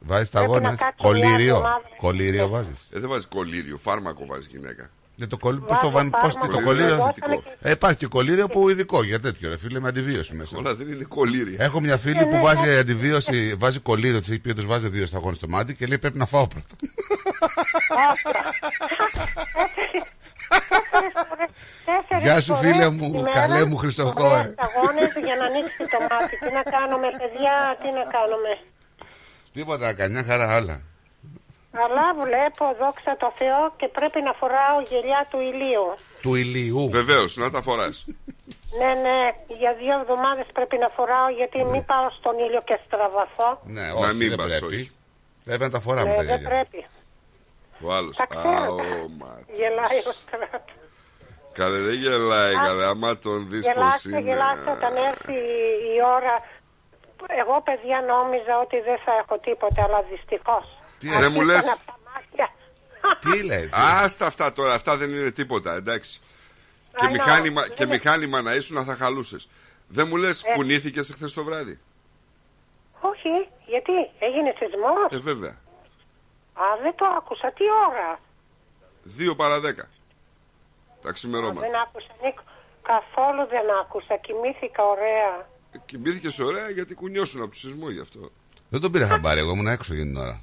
[0.00, 0.76] Βάζεις τα Πρέπει να γόνια.
[0.84, 1.28] κάτσω Κολύριο.
[1.36, 1.88] μια εβδομάδα.
[1.96, 2.80] Κολύριο βάζεις.
[2.94, 4.90] Ε, δεν βάζεις κολύριο, φάρμακο βάζεις γυναίκα.
[5.16, 5.56] Δεν το κολλ...
[5.58, 6.94] Πώς Βάζω το βάζει, πώς φάρμακο, το Κολύριο κολλήριο.
[6.94, 7.42] είναι δώσανε θετικό.
[7.60, 10.56] και- Ε, υπάρχει και κολλήριο που ειδικό για τέτοιο, ρε φίλε, με αντιβίωση μέσα.
[10.58, 11.64] Όλα δεν είναι κολύρια.
[11.64, 15.36] Έχω μια φίλη που βάζει αντιβίωση, βάζει κολλήριο, της έχει πει ότι βάζει δύο σταγόνες
[15.36, 16.66] στο μάτι και λέει πρέπει να φάω πρώτα.
[21.84, 24.54] Τέσσερις Γεια σου, φορές φίλε μου, τη μέρα, καλέ μου, Χριστοφό, φορές ε.
[24.56, 26.34] σταγόνες για να ανοίξει το μάτι.
[26.38, 28.52] Τι να κάνουμε, παιδιά, τι να κάνουμε.
[29.52, 30.80] Τίποτα, κανιά χαρά άλλα.
[31.82, 35.86] Αλλά βλέπω, δόξα τω Θεώ, και πρέπει να φοράω γελιά του ηλίου.
[36.22, 36.88] Του ηλίου.
[36.90, 38.04] Βεβαίως, να τα φοράς.
[38.78, 39.20] Ναι, ναι,
[39.60, 43.50] για δύο εβδομάδες πρέπει να φοράω γιατί μην πάω στον ήλιο και στραβαθώ.
[43.64, 44.64] Ναι, Να όχι, μην δεν πας, πρέπει.
[44.74, 44.92] όχι.
[45.44, 46.48] Πρέπει να τα φοράμε Ναι, τα δεν γέλια.
[46.48, 46.80] πρέπει.
[47.86, 48.16] Ο άλλος.
[48.16, 48.74] Τα ξέρω.
[49.58, 50.72] Γελάει ο στράτο.
[51.52, 52.84] Καλέ, δεν γελάει, καλέ.
[52.84, 54.20] Άμα τον δεις πώς Γελάστε, είναι.
[54.20, 56.34] γελάστε όταν έρθει η- η ώρα.
[57.42, 60.66] Εγώ, παιδιά, νόμιζα ότι δεν θα έχω τίποτα, αλλά δυστυχώς.
[61.10, 62.52] Τι, δεν μου λες; Από τα μάτια.
[63.20, 63.62] Τι λέει.
[63.64, 66.20] τι- Άστα αυτά τώρα, αυτά δεν είναι τίποτα, εντάξει.
[66.96, 67.10] Και I know.
[67.10, 69.48] μηχάνημα, και Είναι- μηχάνημα να ήσουν θα χαλούσες.
[69.88, 70.52] Δεν μου λες, Ε.
[70.54, 71.80] κουνήθηκες χθε το βράδυ;
[73.00, 73.28] Όχι,
[73.66, 74.94] γιατί έγινε σεισμό.
[75.10, 75.50] Ε, βέβαια.
[76.54, 77.52] Α, δεν το άκουσα.
[77.52, 78.20] Τι ώρα;
[79.02, 79.88] Δύο παρά δέκα.
[81.02, 81.60] Τα Α, ξημερώματα.
[81.68, 82.42] δεν άκουσα, Νίκο.
[82.82, 84.16] Καθόλου δεν άκουσα.
[84.16, 85.48] Κοιμήθηκα ωραία.
[85.86, 88.30] Κοιμήθηκες ωραία γιατί κουνιώσουν από το σεισμό γι' αυτό.
[88.68, 90.40] Δεν τον πήρα χαμπάρι, εγώ ήμουν έξω για την ώρα.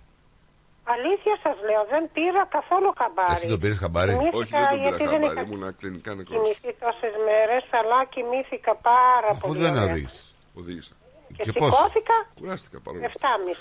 [0.96, 3.34] Αλήθεια σας λέω, δεν πήρα καθόλου χαμπάρι.
[3.38, 5.40] Εσύ τον πήρες χαμπάρι; Κοιμήθηκα Όχι, δεν τον γιατί πήρα δεν χαμπάρι.
[5.40, 6.38] είχα Ήμουν κλινικά νεκρός.
[6.42, 9.60] κοιμηθεί τόσες μέρες, αλλά κοιμήθηκα πάρα Αφού πολύ.
[9.64, 9.90] δεν ωραία.
[9.92, 10.26] οδήγησες.
[10.60, 10.94] Οδήγησα.
[11.38, 13.20] Και, Και πώς; σηκώθηκα Κουράστηκα παρόλα αυτά.
[13.20, 13.58] 7,5.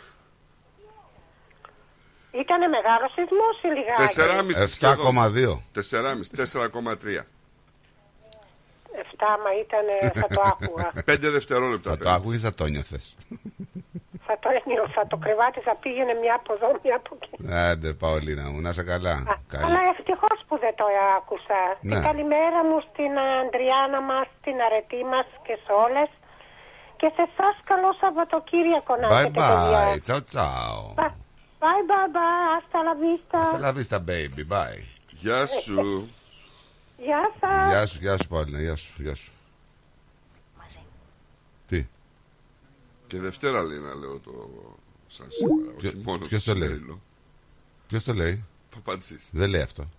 [2.42, 5.06] Ήτανε μεγάλο σεισμός ή λιγάκι; 4,5 σχεδόν.
[5.06, 5.52] 7,2.
[5.72, 7.26] 4,5, 4,3.
[8.92, 10.92] 7 μα ήτανε, θα το άκουγα.
[11.06, 11.90] 5 δευτερόλεπτα.
[11.90, 12.20] Θα το περίπου.
[12.20, 13.16] άκουγες, θα το νιώθες;
[14.30, 17.30] Θα το ένιωθα, το κρεβάτι θα πήγαινε μια από εδώ, μια από εκεί.
[17.68, 19.14] Άντε, Παολίνα μου, να είσαι καλά.
[19.32, 19.64] Α, Καλή.
[19.66, 21.60] Αλλά ευτυχώς που δεν το άκουσα.
[21.72, 21.92] Ναι.
[21.92, 23.12] Την καλημέρα μου στην
[23.42, 26.08] Αντριάννα μας, στην αρετή μας και σε όλες.
[27.00, 29.80] Και σε εσάς καλό Σαββατοκύριακο να Bye έχετε, παιδιά.
[29.88, 29.98] bye.
[30.08, 30.76] Ciao ciao.
[31.00, 31.14] Bye,
[31.62, 32.46] bye, bye, bye.
[32.56, 33.36] Hasta la vista.
[33.44, 34.42] Hasta la vista, baby.
[34.54, 34.82] Bye.
[35.22, 35.80] Γεια σου.
[37.06, 37.68] Γεια σας.
[37.70, 38.62] Γεια σου, γεια σου πάλι.
[38.64, 39.32] Γεια σου, γεια σου.
[41.70, 41.86] Τι,
[43.10, 44.50] Και Δευτέρα λέει να λέω το
[45.06, 45.70] σαν σήμερα.
[45.78, 47.00] Ποιο- όχι μόνο ποιος το λέει; σημερινό.
[47.88, 48.44] ποιος το λέει;
[48.74, 49.28] Παπατζής.
[49.30, 49.90] Δεν λέει αυτό.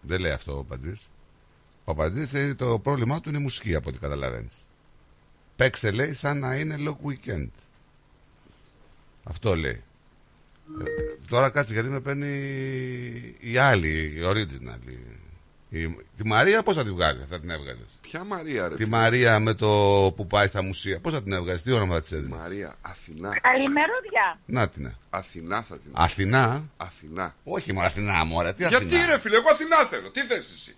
[0.00, 1.08] Δεν λέει αυτό ο Παπατζής.
[1.84, 4.52] Ο Παπατζής το πρόβλημά του είναι η μουσική από ό,τι καταλαβαίνεις.
[5.56, 7.48] Παίξε λέει σαν να είναι long weekend.
[9.24, 9.82] Αυτό λέει.
[10.80, 14.88] Ε, τώρα κάτσε γιατί με παίρνει η άλλη, η original.
[14.90, 14.98] Η,
[15.70, 18.96] η- τη Μαρία πώς θα τη βγάλεις, θα την έβγαζες; Ποια Μαρία ρε Τη φίλε;
[18.96, 19.66] Μαρία με το
[20.16, 21.00] που πάει στα μουσεία.
[21.00, 23.38] Πώς θα την έβγαζες, τι όνομα θα της έδινες; Μαρία, Αθηνά.
[23.40, 24.38] Καλημερούδια.
[24.46, 24.84] Να την.
[24.84, 24.94] ε.
[25.10, 26.68] Αθηνά θα την Αθηνά.
[26.76, 27.34] Αθηνά.
[27.44, 28.52] Όχι μόνο Αθηνά, μωρέ.
[28.52, 30.10] Τι Αθηνά; Γιατί ρε φίλε, εγώ Αθηνά θέλω.
[30.10, 30.76] Τι θες εσύ;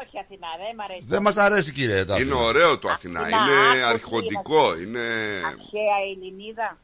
[0.00, 1.02] Όχι Αθηνά, δεν μ' αρέσει.
[1.06, 2.04] Δεν μας αρέσει κύριε.
[2.04, 2.36] το Είναι Αθηνά.
[2.36, 3.20] ωραίο το Αθηνά.
[3.20, 4.78] Αθηνά, Είναι άκουσε, αρχοντικό.
[4.78, 4.98] Είναι.
[5.46, 6.76] Αρχαία Ελληνίδα.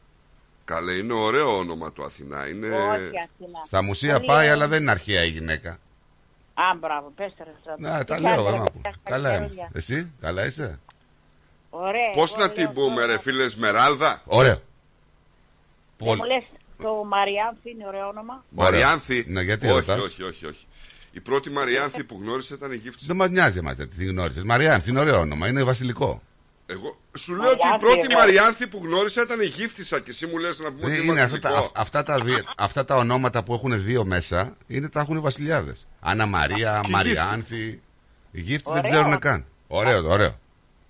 [0.64, 2.48] Καλέ, είναι ωραίο όνομα το Αθηνά.
[2.48, 2.66] Είναι.
[2.66, 3.62] Όχι Αθηνά.
[3.66, 4.52] Στα μουσεία Πολύ πάει, ωραία.
[4.52, 5.78] αλλά δεν είναι αρχαία η γυναίκα.
[6.54, 7.80] Α, μπράβο, πες το ρε Στράτο.
[7.80, 8.30] Να, τα Τι λέω.
[8.34, 8.70] κάνετε, να ρε, πω.
[8.82, 9.68] παιδιά, Καλά καλημερούδια.
[9.72, 9.94] είμαστε.
[9.94, 10.78] Εσύ, καλά είσαι;
[11.70, 12.10] Ωραία.
[12.12, 14.52] Πώς εγώ να λέω την πούμε, τώρα- ρε φίλε Σμεράλδα; Ωραίο.
[14.54, 14.62] Δεν
[16.08, 16.20] Πολύ.
[16.20, 16.44] μου λες
[16.82, 18.44] το Μαριάνθη είναι ωραίο όνομα.
[18.48, 20.66] Μαριάνθη; Ναι, γιατί όχι, ρωτάς; όχι, όχι, όχι.
[21.12, 23.06] Η πρώτη Μαριάνθη που γνώρισε ήταν η γύφτη.
[23.06, 24.42] Δεν μας νοιάζει εμάς τι την γνώρισες.
[24.42, 26.22] Μαριάνθη, είναι ωραίο όνομα, είναι βασιλικό.
[26.66, 28.18] Εγώ σου λέω ότι η Μαριάνθη, πρώτη ωραίο.
[28.18, 31.12] Μαριάνθη που γνώρισα ήταν η γύφτησα και εσύ μου λες να πούμε ότι Δεν είναι
[31.12, 31.66] είναι αυτά τα, βασιλικό.
[31.66, 35.20] αυ- αυτά, τα, δι- αυτά τα ονόματα που έχουν δύο μέσα είναι, τα έχουν οι
[35.20, 35.86] βασιλιάδες.
[36.06, 37.80] Άννα Μαρία, Και η Μαριάνθη.
[38.30, 38.90] Η γύφτη δεν Ωραίο.
[38.92, 39.44] ξέρουν καν.
[39.68, 40.38] Ωραίο, ωραίο.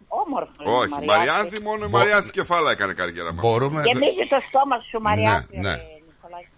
[0.08, 0.52] Όμορφο.
[0.60, 3.40] είναι Όχι, Μαριάνθη μόνο η Μπο- Μαριάνθη κεφάλα έκανε καριέρα μας.
[3.44, 3.82] Μπορούμε.
[3.84, 5.56] Γεμίζει το στόμα σου Μαριάνθη.
[5.58, 5.74] Ναι, ναι.
[5.76, 6.48] ρε, Νικολάκη.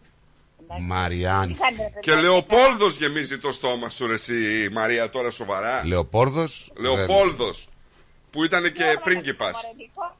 [0.63, 0.83] Εντάξει.
[0.85, 1.53] Μαριάνθη.
[1.53, 5.83] Είχανε, ρε, Και παιδιά, Λεοπόλδος γεμίζει το στόμα σου ρε εσύ η Μαρία τώρα σοβαρά.
[5.85, 6.47] Λεοπόρδο.
[6.77, 7.69] Λεοπόλδος
[8.31, 9.55] που ήταν και Ωραία, πρίγκιπας.
[9.55, 10.17] μωρέ, Νικό.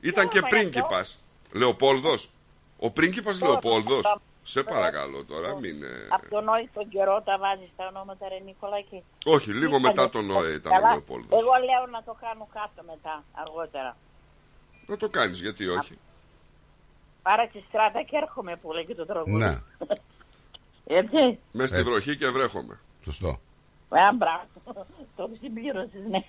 [0.00, 1.18] Ήταν και Ωραία, πρίγκιπας.
[1.52, 2.30] Λεοπόλδος.
[2.78, 4.02] Ο πρίγκιπας Τώρα, Λεοπόλδος.
[4.02, 4.20] τώρα.
[4.52, 5.82] Σε παρακαλώ τώρα μην...
[5.82, 9.02] ε, Από τον Νόη τον καιρό τα βάζεις τα ονόματα ρε Νικολάκη.
[9.24, 10.90] Όχι, λίγο μετά τον Νόε ήταν ο Καλά.
[10.90, 11.40] Λεοπόλδος.
[11.42, 13.96] Εγώ λέω να το κάνω κάτω μετά, αργότερα.
[14.86, 15.98] Να το κάνεις γιατί όχι.
[17.22, 19.36] Πάρε τη στράτα και έρχομαι που λέγει το τραγούδι.
[19.44, 19.58] Ναι,
[21.00, 21.38] Έτσι.
[21.52, 21.90] Μες στη Έτσι.
[21.90, 22.80] βροχή και βρέχομαι.
[23.04, 23.28] σωστό.
[23.88, 24.46] Α, μπράβο.
[25.16, 26.24] Το συμπλήρωσες, ναι.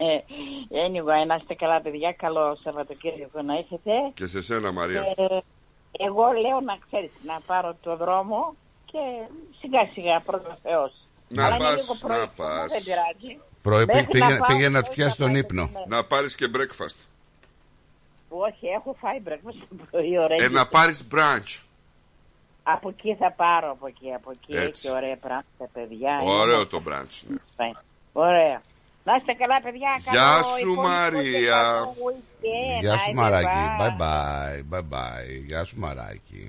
[0.87, 2.13] Anyway, να είστε καλά, παιδιά.
[2.13, 3.91] Καλό Σαββατοκύριακο να έχετε.
[4.13, 5.01] Και σε σένα Μαρία.
[5.17, 5.39] Ε,
[5.91, 8.97] εγώ λέω να ξέρεις, να πάρω το δρόμο και
[9.59, 10.91] σιγά σιγά πρώτα Θεός.
[11.27, 12.71] Να Αλλά είναι πας, λίγο πρωί, να πας.
[12.71, 13.39] Δεν πειράζει.
[13.61, 15.63] Πρωί Μέχρι πήγε, να πάω, πήγε να όχι, του πιάσει θα τον πάω, ύπνο.
[15.73, 15.95] ναι.
[15.95, 17.05] Να πάρεις και breakfast.
[18.29, 20.37] Όχι, έχω φάει breakfast το πρωί, ωραία.
[20.43, 21.59] Ε, να πάρεις brunch.
[22.63, 24.53] Από εκεί θα πάρω, από εκεί, από εκεί.
[24.55, 24.87] Έτσι.
[24.87, 26.19] Έχει ωραία πράγματα, παιδιά.
[26.23, 27.21] Ωραίο Είναι το brunch.
[27.27, 27.37] ναι.
[27.57, 27.83] όμορφα.
[28.13, 28.61] Ωραία.
[29.09, 29.91] Να είστε καλά, παιδιά.
[30.11, 31.61] Γεια Καλό σου, υπόλοιπο και Μαρία.
[31.77, 32.79] καλό weekend.
[32.83, 33.61] Γεια σου Άιντε, Μαράκι.
[33.79, 33.81] bye.
[33.81, 34.57] Bye bye.
[34.73, 35.31] Bye bye.
[35.47, 36.45] Γεια σου Μαράκι.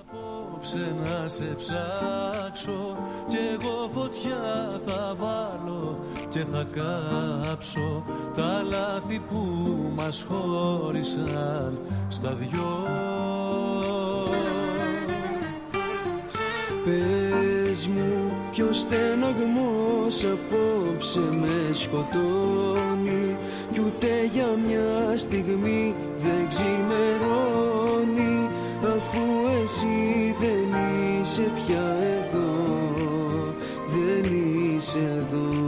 [0.00, 2.96] Απόψε να σε ψάξω
[3.28, 4.42] Κι εγώ φωτιά
[4.86, 8.04] θα βάλω Και θα κάψω
[8.36, 9.42] Τα λάθη που
[9.94, 11.78] μας χώρισαν
[12.08, 12.72] Στα δυο
[16.84, 23.36] Πες μου ποιος στεναγμός απόψε με σκοτώνει
[23.72, 28.48] Κι ούτε για μια στιγμή δεν ξημερώνει
[28.96, 29.22] Αφού
[29.62, 30.68] εσύ δεν
[31.22, 32.52] είσαι πια εδώ
[33.86, 35.63] Δεν είσαι εδώ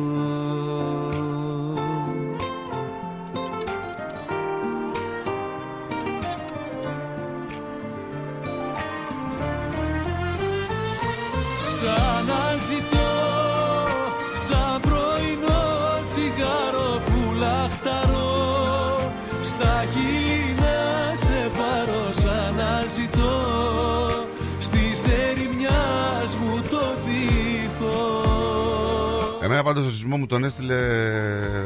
[29.67, 31.59] πάντως ο σεισμό μου τον έστειλε ε,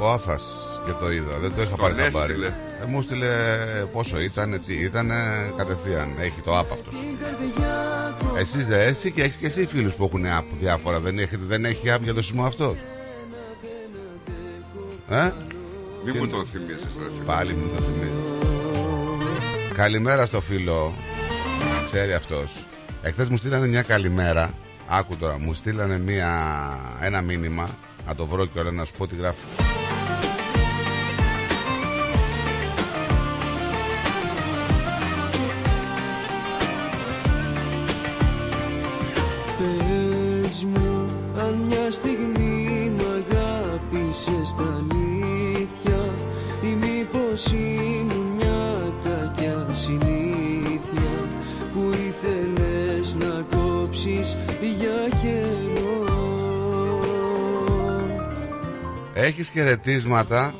[0.00, 0.42] ο Άθας
[0.86, 1.38] και το είδα.
[1.38, 2.18] Δεν το είχα πάρει έστειλε.
[2.20, 2.54] χαμπάρι.
[2.82, 3.26] Ε, μου έστειλε
[3.92, 5.10] πόσο ήταν, τι ήταν,
[5.56, 6.08] κατευθείαν.
[6.18, 6.94] Έχει το app αυτός.
[8.38, 11.00] Εσείς δεν εσύ και έχεις και εσύ φίλους που έχουν app διάφορα.
[11.00, 12.74] Δεν, έχετε, δεν έχει app για το σεισμό αυτός;
[15.08, 15.30] Ε,
[16.04, 17.24] Μη Τι μου είναι; τον θυμίζεις ρε φίλε.
[17.26, 18.14] πάλι μου το θυμίζεις.
[19.76, 20.94] Καλημέρα στο φίλο.
[21.84, 22.64] Ξέρει αυτός.
[23.02, 24.54] Εχθές μου στείλανε μια καλημέρα.
[24.94, 26.30] Άκου τώρα, μου στείλανε μια,
[27.00, 27.68] ένα μήνυμα.
[28.06, 29.38] Να το βρω και όλα να σου πω τι γράφει.
[39.58, 40.66] Πες
[41.68, 46.04] μια στιγμή μ' αγάπησες στα αλήθεια
[46.62, 48.11] Ή μήπως ήμουν
[59.22, 60.54] Έχεις χαιρετίσματα.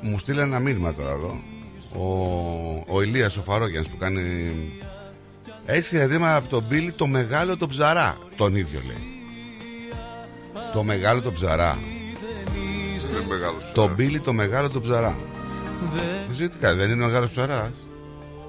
[0.00, 1.38] Μου στείλε ένα μήνυμα τώρα εδώ.
[1.96, 4.52] Ο, ο Ηλίας ο Φαρόγιανς που κάνει
[5.66, 8.18] Έχεις χαιρετίσματα από τον Μπίλι το μεγάλο το ψαρά.
[8.36, 9.02] Τον ίδιο λέει.
[10.72, 11.78] Το μεγάλο το ψαρά.
[12.54, 13.56] Είναι μεγάλο.
[13.74, 15.16] Το Μπίλι το μεγάλο το ψαρά.
[15.94, 16.28] Δεν.
[16.32, 17.72] Ξέρω τι κάνει, δεν είναι μεγάλος ψαράς.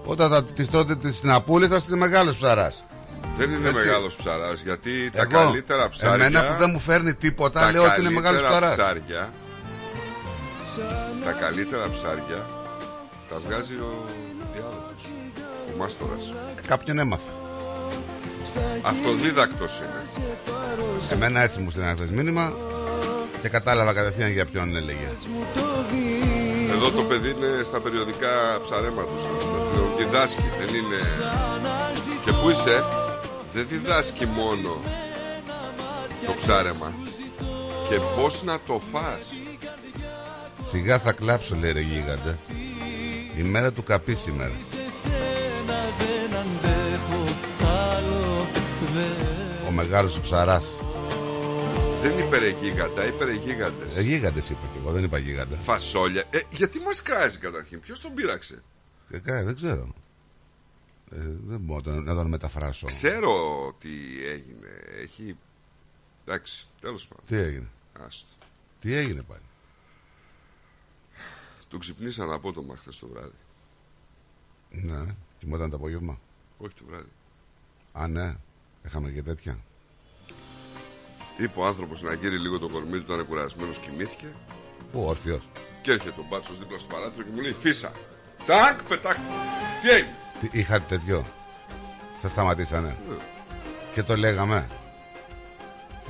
[0.05, 2.83] Όταν θα τις τρώτε στην Απούλη θα είστε μεγάλος ψαράς
[3.37, 3.85] Δεν είναι Έτσι.
[3.85, 6.25] μεγάλος ψαράς γιατί τα Εγώ, καλύτερα ψάρια.
[6.25, 9.33] Εμένα που δεν μου φέρνει τίποτα τα λέω ότι είναι μεγάλος καλύτερα ψαράς ψάρια,
[11.25, 12.45] τα καλύτερα ψάρια
[13.29, 14.05] τα βγάζει ο
[14.53, 15.09] διάδοχος,
[15.73, 16.33] ο μάστορας.
[16.67, 17.31] Κάποιον έμαθα
[18.81, 20.25] Αυτοδίδακτος είναι.
[21.11, 22.53] Εμένα έτσι μου στείλανε χθες μήνυμα
[23.41, 25.09] και κατάλαβα κατευθείαν για ποιον έλεγε.
[26.71, 29.21] Εδώ το παιδί είναι στα περιοδικά ψαρέματος.
[29.97, 30.97] Διδάσκει, δεν είναι...
[32.25, 32.83] Και πού είσαι,
[33.55, 34.81] δεν διδάσκει μόνο
[36.25, 36.93] το ψάρεμα.
[37.89, 39.33] Και πώς να το φας.
[40.63, 42.37] Σιγά θα κλάψω λέει ρε γίγαντε.
[43.37, 44.51] Η μέρα του καπί σήμερα.
[45.01, 47.23] Σένα δεν αντέχω
[47.67, 48.47] άλλο
[48.93, 50.65] δεν Ο μεγάλος ψαράς.
[52.01, 53.97] Δεν είπε ρε γίγαντα, είπε ρε γίγαντες.
[53.97, 55.57] Ε, γίγαντες είπα και εγώ, δεν είπα γίγαντα.
[55.63, 56.23] Φασόλια.
[56.29, 58.63] Ε, γιατί μας κράζει καταρχήν, ποιος τον πείραξε;
[59.11, 59.93] Ε, κα- δεν ξέρω.
[61.11, 62.85] Ε, δεν μπορώ να τον- να τον μεταφράσω.
[62.87, 63.31] Ξέρω
[63.79, 63.89] τι
[64.27, 64.67] έγινε.
[65.01, 65.37] Έχει.
[66.25, 67.25] Εντάξει, τέλος πάντων.
[67.27, 67.67] Τι έγινε;
[67.99, 68.27] Άστο.
[68.79, 69.41] Τι έγινε πάλι;
[71.67, 73.35] Τον ξυπνήσαν απότομα χθες το βράδυ.
[74.69, 76.19] Ναι, κοιμόταν το απόγευμα;
[76.57, 77.09] Όχι το βράδυ.
[77.93, 78.35] Α, ναι.
[78.85, 79.59] Είχαμε και τέτοια.
[81.37, 84.27] Είπε ο άνθρωπος να γύρει λίγο το κορμί του, ήταν κουρασμένος, κοιμήθηκε.
[84.91, 85.41] Πού, ορθιός.
[85.81, 87.91] Και έρχεται ο μπάτσος δίπλα στο παράθυρο και μου λέει Φύσα.
[88.45, 89.33] Τάκ, πετάχτηκε.
[89.81, 91.25] Τι έγινε; Τι, είχατε τέτοιο.
[92.21, 92.97] Θα σταματήσανε.
[93.09, 93.15] Ναι.
[93.93, 94.67] Και το λέγαμε.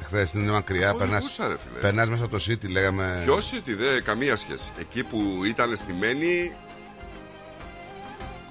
[0.04, 0.90] Χθε είναι μακριά.
[0.90, 1.80] Όχι, Περνάς, πούσα, ρε, φίλε.
[1.80, 3.22] περνάς μέσα από το city, λέγαμε.
[3.26, 4.72] Ποιο τι δε, καμία σχέση.
[4.80, 6.56] Εκεί που ήταν στημένη,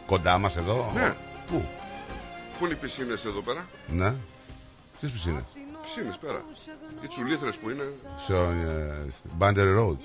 [0.06, 0.90] Κοντά μας εδώ.
[0.94, 1.14] Ναι.
[1.50, 1.64] Πού;
[2.58, 4.14] πού είναι οι πισίνες εδώ πέρα; Ναι.
[5.00, 5.42] Ποιες πισίνες;
[5.82, 6.44] Πισίνες πέρα.
[7.02, 7.84] Οι τσουλήθρες που είναι.
[8.24, 9.96] Στο ε, στη Boundary Road.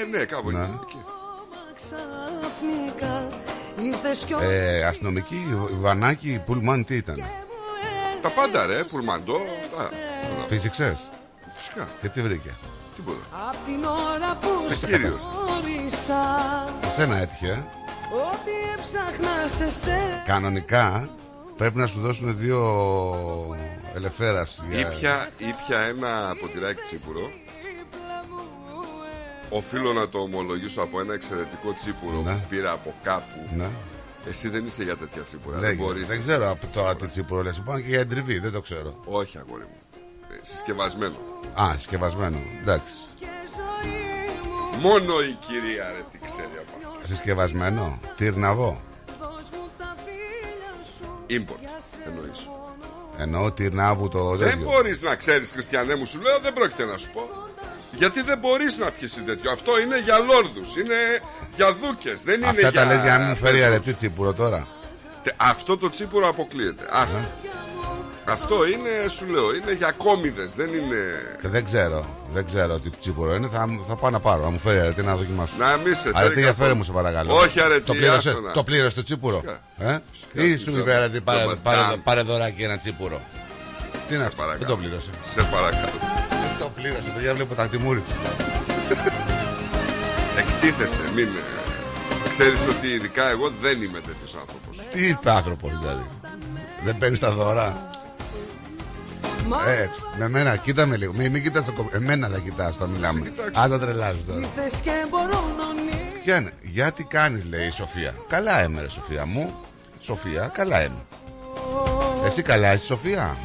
[0.00, 0.62] Ε, ναι, κάπου Ναι.
[0.62, 0.98] εκεί.
[3.78, 3.90] Εκεί.
[3.90, 5.46] Ξαφνικά ήρθες κι Ε, αστυνομική,
[5.80, 7.24] βανάκι, πουλμάν, τι ήταν;
[8.22, 9.40] Τα πάντα ρε, πουρμαντό.
[9.66, 9.90] Αυτά.
[10.48, 10.96] Φύσηξε.
[11.56, 11.88] Φυσικά.
[12.00, 12.54] Και τι βρήκε;
[12.96, 13.18] Τίποτα.
[13.48, 15.22] Απ' την ώρα που Ε, σε κύριος.
[15.22, 16.20] γνώρισα
[16.88, 17.50] Εσένα έτυχε.
[17.50, 17.64] ε;
[18.14, 21.08] Ό,τι έψαχνα σε σένα Κανονικά
[21.56, 22.60] πρέπει να σου δώσουν δύο
[23.94, 24.78] ελευθέρας για...
[24.78, 27.30] Ήπια, ήπια ένα ποτηράκι τσίπουρο.
[29.50, 32.32] Οφείλω να το ομολογήσω από ένα εξαιρετικό τσίπουρο Ναι.
[32.32, 33.48] που πήρα από κάπου.
[33.56, 33.68] Ναι.
[34.28, 35.58] Εσύ δεν είσαι για τέτοια τσίπουρα.
[35.58, 36.06] Δεν, Δεν, μπορείς.
[36.06, 37.56] δεν ξέρω από το τι τσίπουρο λες.
[37.56, 39.00] Υπάρχουν και για εντριβή, δεν το ξέρω.
[39.04, 39.78] Όχι, αγόρι μου.
[40.32, 41.14] Ε, συσκευασμένο.
[41.60, 42.38] Α, συσκευασμένο.
[42.60, 42.92] Εντάξει.
[44.80, 47.06] Μόνο η κυρία ρε τι ξέρει από αυτό.
[47.06, 47.98] Συσκευασμένο.
[48.16, 48.80] Τυρναβό.
[51.30, 51.68] Import
[52.06, 52.48] εννοείς.
[53.18, 54.64] Εννοώ τυρνάβου το Δεν τέτοιο.
[54.64, 57.28] μπορείς να ξέρεις Χριστιανέ μου σου λέω δεν πρόκειται να σου πω.
[57.96, 59.50] Γιατί δεν μπορείς να πιεις τέτοιο.
[59.50, 60.76] Αυτό είναι για λόρδους.
[60.76, 60.94] Είναι
[61.56, 62.22] για δούκες.
[62.22, 62.72] Δεν είναι Αυτά για...
[62.80, 63.66] τα λες για να μην φέρει πεζούς.
[63.66, 64.66] αρετή τσίπουρο τώρα.
[65.22, 66.84] Τε- Αυτό το τσίπουρο αποκλείεται.
[66.90, 67.30] Άστα.
[68.24, 70.54] Αυτό είναι, σου λέω, είναι για κόμιδες.
[70.54, 70.96] Δεν είναι.
[71.40, 72.06] Και δεν ξέρω.
[72.32, 73.48] Δεν ξέρω τι τσίπουρο είναι.
[73.52, 74.42] Θα, θα πάω να πάρω.
[74.42, 75.52] Να μου φέρει αρετή να δοκιμάσω.
[75.58, 76.56] Να μην σε Αρετή φέρει για καθόλου.
[76.66, 77.34] φέρε μου σε παρακαλώ.
[77.34, 78.52] Όχι αρετή, Το πλήρωσε, άστο να.
[78.52, 79.42] το πλήρωσε το τσίπουρο.
[79.44, 79.60] Φυσικά.
[79.92, 80.78] Ε; Φυσικά, Ή τι σου ξέρω.
[80.82, 82.00] είπε αρετή, πάρε, Το πάρε, μαντάμ.
[82.02, 83.20] πάρε δωράκι ένα τσίπουρο.
[84.08, 84.58] Τι είναι αυτό, παρακαλώ.
[84.58, 85.10] δεν το πλήρωσε.
[85.34, 86.37] Σε παρακαλώ.
[86.82, 88.12] Δεν το πλήρωσε, παιδιά βλέπω τα τιμούρι του.
[90.40, 91.26] Εκτίθεσαι, μην.
[91.26, 94.88] ε, Ξέρεις ότι ειδικά εγώ δεν είμαι τέτοιος άνθρωπος.
[94.90, 96.06] Τι είπε άνθρωπος δηλαδή;
[96.84, 97.90] Δεν παίρνεις τα δώρα;
[99.66, 101.12] Ε, ψ, με μένα, κοίτα με λίγο.
[101.12, 101.96] Μην, μην κοιτάς το κομμάτι.
[101.96, 103.20] Εμένα θα κοιτάς όταν μιλάμε.
[103.20, 103.60] κοιτάξω.
[103.60, 104.38] Αν τα τρελάζεις τώρα.
[104.38, 108.14] Ήρθες και μπορώ να νιώσω Ποια είναι, γιατί κάνεις λέει η Σοφία.
[108.28, 109.54] Καλά είμαι ρε Σοφία μου.
[110.00, 111.02] Σοφία, καλά είμαι.
[112.26, 113.36] Εσύ καλά είσαι Σοφία;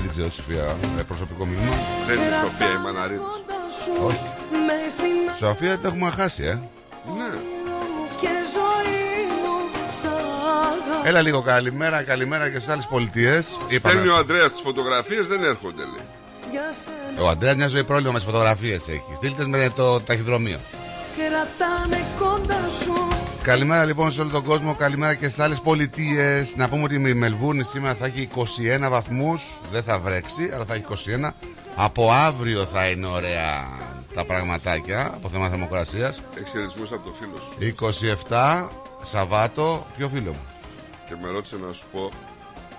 [0.00, 0.76] Δεν την ξέρω τη Σοφία.
[0.98, 1.74] ε, προσωπικό μήνυμα.
[2.06, 3.20] Δεν είναι η Σοφία η Μαναρίδης.
[4.06, 4.26] Όχι.
[4.66, 6.54] Μες στην Σοφία την έχουμε χάσει, ε.
[7.18, 7.30] Ναι.
[8.20, 9.54] και ζωή μου
[10.00, 13.46] σ' αγαπώ Έλα λίγο καλημέρα, καλημέρα και στις άλλες πολιτείες.
[13.78, 16.06] Στέλνει ο Ανδρέας τις φωτογραφίες, δεν έρχονται λέει.
[16.50, 19.12] για σένα Ο Αντρέα μια ζωή πρόβλημα με τις φωτογραφίες έχει.
[19.16, 20.58] Στείλτε με το ταχυδρομείο.
[21.16, 22.92] Κρατάνε κοντά κοντά σου
[23.42, 26.56] Καλημέρα λοιπόν σε όλο τον κόσμο, καλημέρα και στις άλλες πολιτείες.
[26.56, 29.60] Να πούμε ότι η Μελβούρνη σήμερα θα έχει 21 βαθμούς.
[29.70, 31.30] Δεν θα βρέξει, αλλά θα έχει 21.
[31.74, 33.68] Από αύριο θα είναι ωραία
[34.14, 36.20] τα πραγματάκια από θέμα θερμοκρασίας.
[36.38, 37.74] Εξαιρετισμού από το φίλο σου.
[38.28, 38.68] 27
[39.02, 40.44] Σαββάτο, ποιο φίλο μου,
[41.08, 42.10] Και με ρώτησε να σου πω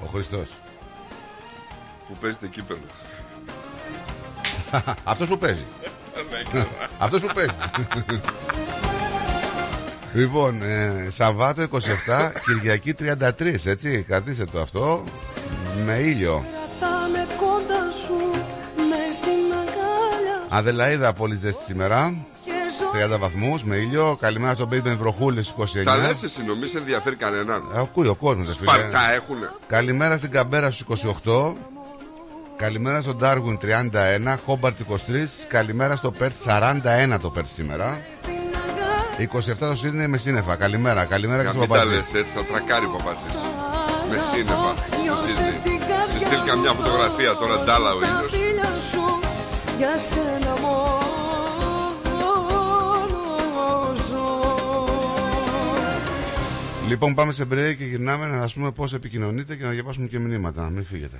[0.06, 0.50] ο Χριστός.
[2.08, 2.80] που παίζετε κύπελο.
[5.04, 5.66] Αυτός που παίζει.
[6.98, 7.52] Αυτός που παίζει.
[10.14, 14.06] λοιπόν, ε, Σαββάτο 27, Κυριακή 33, έτσι.
[14.08, 15.04] Κρατήστε το αυτό.
[15.86, 16.46] Με ήλιο.
[16.80, 18.16] Κρατάμε κοντά σου
[18.76, 22.26] Μες στην αγκάλια σου Αδελαίδα πολύ ζέστη σήμερα.
[22.44, 22.52] Και
[23.10, 24.18] ζω 30 βαθμούς με ήλιο.
[24.20, 25.84] Καλημέρα στον Baby με βροχούλε 29.
[25.84, 28.72] Τα λες εσύ, νομίζεις ενδιαφέρει κανέναν; Ε, Ακούει ο κόσμος, δε φίλε.
[28.72, 29.50] Σπαρτά έχουνε.
[29.68, 31.54] Καλημέρα στην Καμπέρα στους 28.
[32.62, 34.36] Καλημέρα στον Darwin 31.
[34.46, 34.96] Χόμπαρτ 23.
[35.48, 36.34] Καλημέρα στο Πέρτ
[37.16, 38.02] 41 το Πέρτ σήμερα.
[38.16, 40.56] στην αγκάλια 27 το Σίδνεϊ με σύννεφα.
[40.56, 42.12] Καλημέρα, καλημέρα και Για στον μην τα Παπατζής.
[42.14, 43.26] λες έτσι, θα τρακάρει ο παπάτσι.
[44.10, 44.72] Με αγαπώ, σύννεφα.
[45.02, 45.60] νιώσε Στο Σίδνεϊ.
[45.64, 48.32] την καρδιά Σε στείλ καμιά φωτογραφία τώρα, ντάλα ο Τα ήλιος.
[48.32, 49.04] φίλια σου
[49.78, 52.20] Για σένα μόνο
[54.08, 54.28] ζω
[56.90, 60.20] Λοιπόν, πάμε σε break και γυρνάμε να σα πούμε πώς επικοινωνείτε και να διαβάσουμε και
[60.20, 60.62] μηνύματα.
[60.76, 61.20] Μην φύγετε.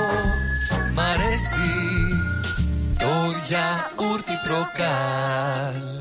[1.51, 2.23] αρέσει
[2.97, 6.00] Το γιαούρτι προκάλ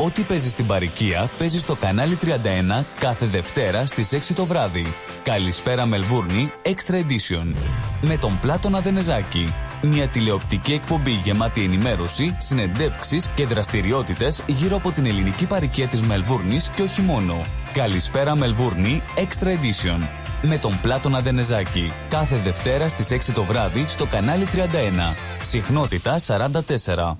[0.00, 4.86] Ό,τι παίζεις στην παροικία παίζεις στο κανάλι 31 κάθε Δευτέρα στις 6 το βράδυ.
[5.22, 7.54] Καλησπέρα Μελβούρνη Extra Edition.
[8.00, 9.54] Με τον Πλάτωνα Δενεζάκη.
[9.82, 16.68] Μια τηλεοπτική εκπομπή γεμάτη ενημέρωση, συνεντεύξεις και δραστηριότητες γύρω από την ελληνική παροικία της Μελβούρνης
[16.68, 17.34] και όχι μόνο.
[17.72, 20.06] Καλησπέρα Μελβούρνη Extra Edition.
[20.42, 21.92] Με τον Πλάτωνα Δενεζάκη.
[22.08, 25.14] Κάθε Δευτέρα στις 6 το βράδυ στο κανάλι 31.
[25.42, 27.16] Συχνότητα 44.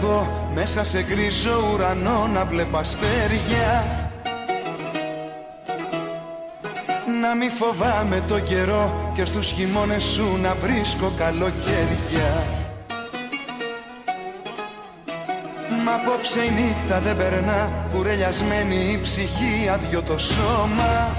[0.00, 3.84] Συνήθισα εγώ μέσα σε γκρίζο ουρανό να βλέπω αστέρια.
[7.20, 12.44] Να μη φοβάμαι το καιρό και στους χειμώνες σου να βρίσκω καλοκαίρια.
[15.84, 21.16] Μα απόψε η νύχτα δεν περνά κουρελιασμένη η ψυχή αδειό το σώμα.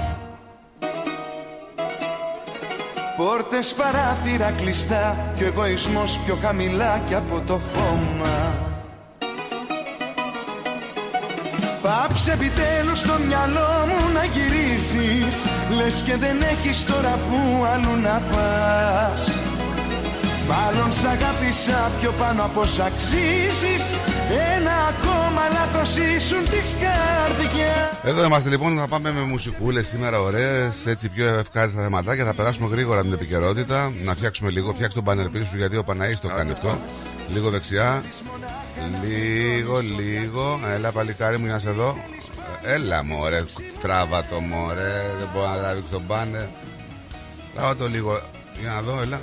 [3.16, 8.41] Πόρτες παράθυρα κλειστά και ο εγωισμός πιο χαμηλά κι από το χώμα
[11.82, 15.36] Πάψε επιτέλους στο μυαλό μου να γυρίσεις.
[15.76, 19.30] Λες και δεν έχεις τώρα που αλλού να πας.
[20.48, 23.84] Μάλλον σ' αγάπησα πιο πάνω από σ' αξίζεις.
[24.56, 27.90] Ένα ακόμα λάθος ήσουν της καρδιάς.
[28.02, 32.24] Εδώ είμαστε λοιπόν, θα πάμε με μουσικούλες σήμερα ωραίες, έτσι πιο ευχάριστα θεματάκια.
[32.24, 35.84] Θα περάσουμε γρήγορα την επικαιρότητα, να φτιάξουμε λίγο, φτιάξει τον πανερ πίσω σου γιατί ο
[35.84, 36.78] Παναής το κάνει αυτό.
[37.32, 38.02] Λίγο δεξιά,
[39.04, 41.96] λίγο, λίγο, έλα παλικάρι μου να σε δω.
[42.62, 43.44] Έλα μωρέ,
[43.80, 46.46] τράβα το μωρέ, δεν μπορώ να τραβήξω το μπάνερ.
[47.54, 48.20] Τράβα το λίγο,
[48.60, 49.20] για να δω, έλα.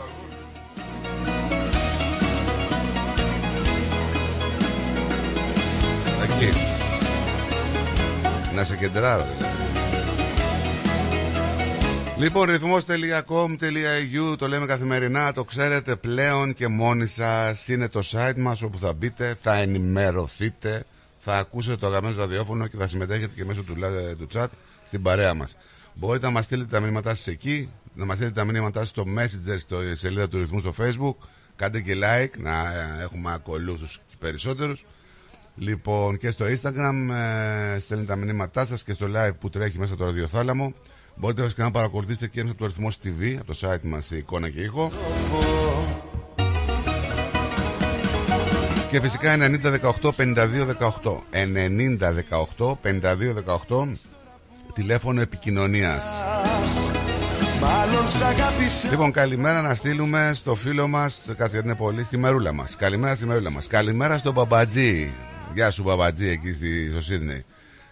[6.23, 6.57] Εκεί.
[8.55, 9.58] Να σε κεντράρω δηλαδή.
[12.19, 18.61] Λοιπόν, ρυθμός.com.au το λέμε καθημερινά, το ξέρετε πλέον και μόνοι σας είναι το site μας
[18.61, 20.83] όπου θα μπείτε, θα ενημερωθείτε,
[21.19, 24.47] θα ακούσετε το αγαπημένο ραδιόφωνο και θα συμμετέχετε και μέσω του, λα- του chat
[24.85, 25.57] στην παρέα μας.
[25.93, 29.03] Μπορείτε να μας στείλετε τα μηνύματά σας εκεί, να μας στείλετε τα μηνύματά σας στο
[29.17, 31.15] Messenger, στο σελίδα του ρυθμού στο Facebook,
[31.55, 34.85] κάντε και like, να ε, έχουμε ακολούθους και περισσότερους.
[35.55, 37.09] Λοιπόν, και στο Instagram
[37.75, 40.73] ε, στέλνετε τα μηνύματά σας και στο live που τρέχει μέσα στο ραδιοθάλαμο.
[41.19, 44.49] Μπορείτε φυσικά να παρακολουθήσετε και μέσα από το αριθμό TV, από το site μας εικόνα
[44.49, 44.91] και ήχο.
[48.89, 49.35] Και φυσικά
[50.01, 51.19] 9018 52 18.
[52.57, 53.33] 9018 52
[53.67, 53.97] 18.
[54.73, 56.05] Τηλέφωνο επικοινωνίας.
[57.61, 62.17] Μάλλον σ' αγάπησε Λοιπόν, καλημέρα να στείλουμε στο φίλο μας, κάτσε γιατί είναι πολύ, στη
[62.17, 62.75] μερούλα μας.
[62.75, 63.67] Καλημέρα στη μερούλα μας.
[63.67, 65.11] Καλημέρα στον Μπαμπατζή.
[65.53, 67.45] Γεια σου, Μπαμπατζή, εκεί στη, στο Σίδνεϊ.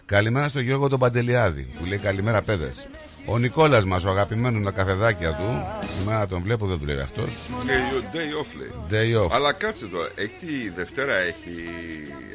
[0.06, 2.88] Καλημέρα στον Γιώργο τον Παντελιάδη, που λέει καλημέρα, παιδες.
[3.30, 5.66] Ο Νικόλας μας, ο αγαπημένος με τα καφεδάκια του,
[5.98, 7.30] σήμερα τον βλέπω, δεν δουλεύει αυτός.
[7.64, 8.72] Και ο day off λέει.
[8.90, 9.28] Day off.
[9.30, 11.52] Αλλά κάτσε τώρα, έχει τη Δευτέρα έχει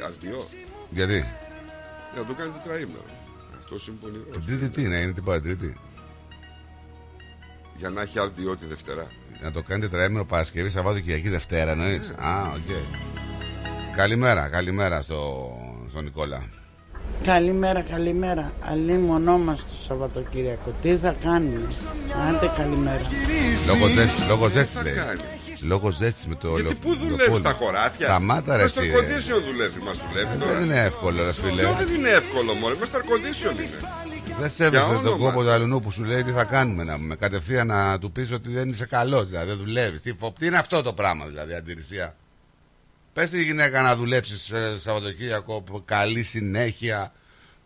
[0.06, 0.48] RDO.
[0.90, 1.14] Γιατί,
[2.12, 3.04] Για να το κάνει τετραήμερο.
[3.60, 4.46] Αυτό είναι πονηρό.
[4.46, 5.78] Τρίτη τι είναι, είναι την Παρατρίτη.
[7.78, 9.08] Για να έχει RDO τη Δευτέρα.
[9.42, 12.76] Να το κάνετε τετραήμερο Παρασκευή, Σαββάτο και Κυριακή Δευτέρα, εννοείς; Α, οκ.
[13.96, 15.52] Καλημέρα, καλημέρα στο,
[15.90, 16.50] στον Νικόλα.
[17.24, 18.52] Καλημέρα, καλημέρα.
[18.72, 20.74] Αλίμονό μας το Σαββατοκύριακο.
[20.82, 21.68] Τι θα κάνουμε;
[22.30, 23.02] Άντε καλημέρα.
[23.68, 24.94] Λόγω ζέστης, λόγω ζέστης θα λέει.
[24.94, 25.20] κάνει.
[25.62, 27.40] Λόγω ζέστης με το Γιατί λεω- πού δουλεύεις λεωπόλιο.
[27.40, 29.08] στα χωράφια; Σταμάτα, ρε, Μες στο εσύ, air ρε.
[29.08, 30.54] condition δουλεύει, μας δουλεύει τώρα.
[30.54, 31.62] Δεν είναι εύκολο, ρε φίλε.
[31.62, 32.76] Ποιο δεν είναι εύκολο, μόνο.
[32.80, 33.78] Μέσα στο air condition είναι.
[34.40, 35.18] Δεν σέβεσαι Για τον όνομα.
[35.30, 36.84] κόπο του αλλού που σου λέει τι θα κάνουμε.
[36.84, 40.02] Να, με κατευθείαν να του πεις ότι δεν είσαι καλό, δηλαδή δεν δουλεύεις.
[40.02, 42.16] Τι, φο- τι είναι αυτό το πράγμα, δηλαδή, αντιρρησία;
[43.14, 47.14] Πες τη γυναίκα να δουλέψεις ε, Σαββατοκύριακο, που καλή συνέχεια.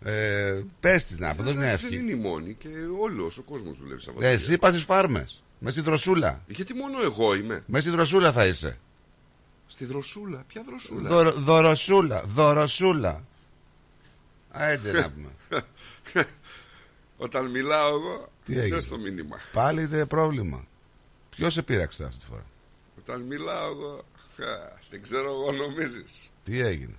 [0.04, 1.94] Ε, Πες της να, αυτό είναι Δεν εύκολο.
[2.00, 2.68] είναι η μόνη και
[3.02, 4.44] όλο ο κόσμος δουλεύει Ε, Σαββατοκύριακο.
[4.44, 5.42] εσύ πας στις φάρμες.
[5.60, 6.42] Μες στη δροσούλα.
[6.48, 8.80] Γιατί μόνο εγώ είμαι; Μες στη δροσούλα θα είσαι.
[9.68, 12.24] Στη δροσούλα; Ποια δροσούλα; Δωρο, δωροσούλα.
[12.26, 13.24] Δωροσούλα.
[14.52, 15.30] Άιντε να πούμε.
[17.18, 19.38] Όταν μιλάω εγώ, Τι έγινε; δες το μήνυμα.
[19.54, 20.68] Πάλι είναι πρόβλημα.
[21.30, 22.46] Ποιος σε πείραξε αυτή τη φορά;
[23.00, 26.32] Όταν μιλάω εγώ, χα, δεν ξέρω εγώ νομίζεις.
[26.44, 26.96] Τι έγινε;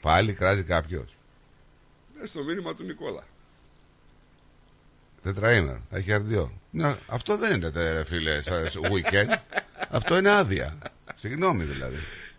[0.00, 1.16] Πάλι κράζει κάποιος;
[2.18, 3.24] Δες το μήνυμα του Νικόλα.
[5.22, 5.80] Τετραήμερο.
[5.90, 6.52] Έχει αρδιό.
[6.70, 9.34] Ναι, αυτό δεν είναι τε, ρε φίλε σαν weekend.
[9.90, 10.78] αυτό είναι άδεια.
[11.14, 11.96] Συγγνώμη δηλαδή.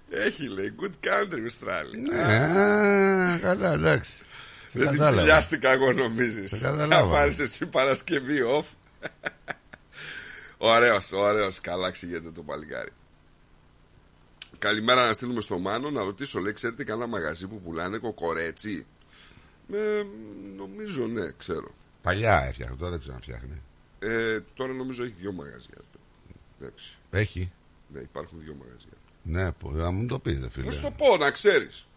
[0.09, 2.11] Έχει λέει, good country Australia.
[2.13, 4.11] Ε, α, καλά, εντάξει.
[4.11, 4.23] Σε
[4.79, 5.17] Δεν την κατάλαβα.
[5.17, 6.49] ψηλιάστηκα εγώ νομίζεις.
[6.49, 7.09] Σε καταλάβα.
[7.11, 8.65] Θα πάρεις εσύ Παρασκευή off.
[10.57, 11.61] ωραίος, ωραίος.
[11.61, 12.91] Καλά ξηγέται το παλικάρι.
[14.59, 18.85] Καλημέρα να στείλουμε στο Μάνο να ρωτήσω, λέει, ξέρετε κανένα μαγαζί που πουλάνε κοκορέτσι;
[19.73, 20.03] Ε,
[20.57, 21.73] νομίζω ναι, ξέρω.
[22.01, 23.61] Παλιά έφτιαχνε, τώρα δεν ξέρω να φτιάχνει.
[23.99, 25.77] Ε, τώρα νομίζω έχει δύο μαγαζιά.
[26.61, 26.97] Εντάξει.
[27.11, 27.51] Έχει;
[27.93, 28.91] Ναι, υπάρχουν δύο μαγαζιά.
[29.23, 30.65] Ναι, πω, να μου το πει, φίλε.
[30.65, 31.87] Να σου το πω, να ξέρεις.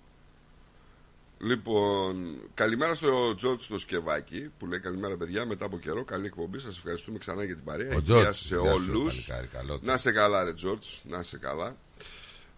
[1.43, 6.05] Λοιπόν, καλημέρα στο Τζόρτζ το Σκευάκι που λέει καλημέρα παιδιά μετά από καιρό.
[6.05, 6.59] Καλή εκπομπή.
[6.59, 7.89] Σας ευχαριστούμε ξανά για την παρέα.
[7.89, 8.39] Ο Γεια Τζόρτζ.
[8.39, 9.15] σε Γεια σου, όλους.
[9.15, 9.85] παλικάρι, καλό το.
[9.87, 10.87] Να σε καλά, ρε Τζόρτζ.
[11.03, 11.77] Να σε καλά.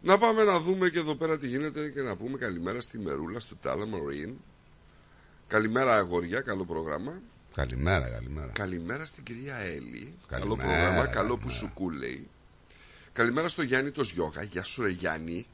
[0.02, 3.40] Να πάμε να δούμε και εδώ πέρα τι γίνεται και να πούμε καλημέρα στη Μερούλα,
[3.40, 4.34] στο Τάλα Μωρίν.
[5.46, 6.40] Καλημέρα, αγόρια.
[6.40, 7.20] Καλό πρόγραμμα.
[7.54, 8.52] Καλημέρα, καλημέρα.
[8.52, 10.14] Καλημέρα στην κυρία Έλλη.
[10.28, 11.06] Καλό Καλημέρα, πρόγραμμα.
[11.06, 11.58] Καλό που καλημέρα.
[11.58, 12.28] σου κούλεϊ.
[13.12, 14.42] Καλημέρα στο Γιάννη το Γιώγα.
[14.42, 15.46] Γεια σου, ρε Γιάννη.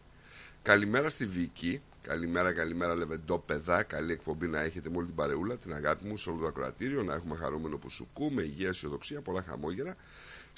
[0.62, 1.80] Καλημέρα στη Βίκη.
[2.02, 3.82] Καλημέρα, καλημέρα, λεβεντό παιδά.
[3.82, 7.02] Καλή εκπομπή να έχετε με όλη την παρεούλα, την αγάπη μου σε όλο το ακροατήριο.
[7.02, 9.96] Να έχουμε χαρούμενο που σου με υγεία, αισιοδοξία, πολλά χαμόγερα.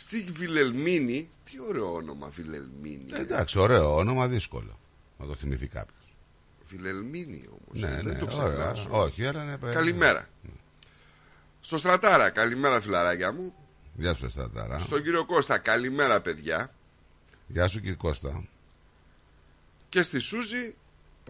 [0.00, 1.30] Στη Βιλελμίνη.
[1.44, 3.04] Τι ωραίο όνομα, Βιλελμίνη.
[3.12, 4.78] Ε, εντάξει, ωραίο όνομα, δύσκολο.
[5.18, 6.14] Να το θυμηθεί κάποιος.
[6.68, 7.82] Βιλελμίνη όμως.
[7.82, 8.48] Ναι, δεν ναι, το ωραίο.
[8.48, 8.88] ξεχνάσω.
[8.90, 10.28] Όχι, αλλά ναι, Καλημέρα.
[11.60, 13.54] Στο Στρατάρα, καλημέρα φιλαράκια μου.
[13.94, 14.78] Γεια σου, Εστατάρα.
[14.78, 16.74] Στον κύριο Κώστα, καλημέρα παιδιά.
[17.46, 18.44] Γεια σου, κύριε Κώστα.
[19.88, 20.74] Και στη Σούζη,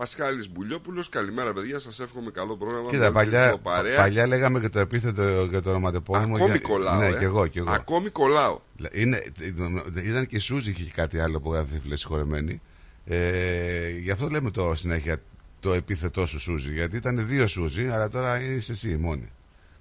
[0.04, 2.90] Πασχάλης Μπουλιόπουλος, καλημέρα παιδιά, σας εύχομαι καλό πρόγραμμα.
[2.90, 3.96] Κοίτα, με παλιά, όλη την παρέα.
[3.96, 6.34] παλιά λέγαμε και το επίθετο και το ονοματεπώνυμο.
[6.34, 7.12] Ακόμη για- κολλάω, Ναι, ε.
[7.18, 7.70] και εγώ, και εγώ.
[7.70, 8.60] Ακόμη κολλάω.
[8.92, 9.22] Είναι,
[10.04, 12.60] ήταν και η Σούζη είχε κάτι άλλο που γράφει φίλε συγχωρεμένη.
[13.04, 15.16] Ε, γι' αυτό λέμε το συνέχεια
[15.60, 16.72] το επίθετό σου Σούζη.
[16.72, 19.32] Γιατί ήταν δύο Σούζη, αλλά τώρα είσαι εσύ μόνη.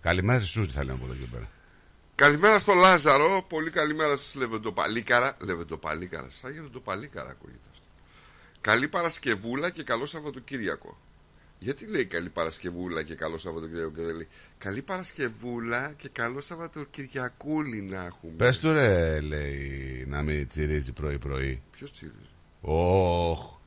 [0.01, 1.49] Καλημέρα στη Σούζη θα λέμε από εδώ και πέρα.
[2.15, 5.37] Καλημέρα στο Λάζαρο, πολύ καλημέρα σας Λεβεντοπαλίκαρα.
[5.43, 7.68] Λεβεντοπαλίκαρα, σαν Λεβεντοπαλίκαρα ακούγεται αυτό.
[8.61, 10.97] Καλή Παρασκευούλα και καλό Σαββατοκύριακο.
[11.59, 17.81] Γιατί λέει καλή Παρασκευούλα και καλό Σαββατοκύριακο και δεν λέει; Καλή Παρασκευούλα και καλό Σαββατοκυριακούλη
[17.81, 18.33] να έχουμε.
[18.37, 21.61] Πες του ρε, λέει, να μην τσιρίζει πρωί-πρωί.
[21.71, 22.11] Ποιος τσίρει.
[22.61, 23.57] Όχ.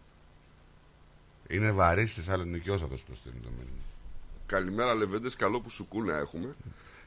[1.49, 3.82] Είναι βαρύ Θεσσαλονικιό αυτός που στείλει το μήνυμα.
[4.47, 6.55] Καλημέρα Λεβέντες, καλό που σου κούνα έχουμε.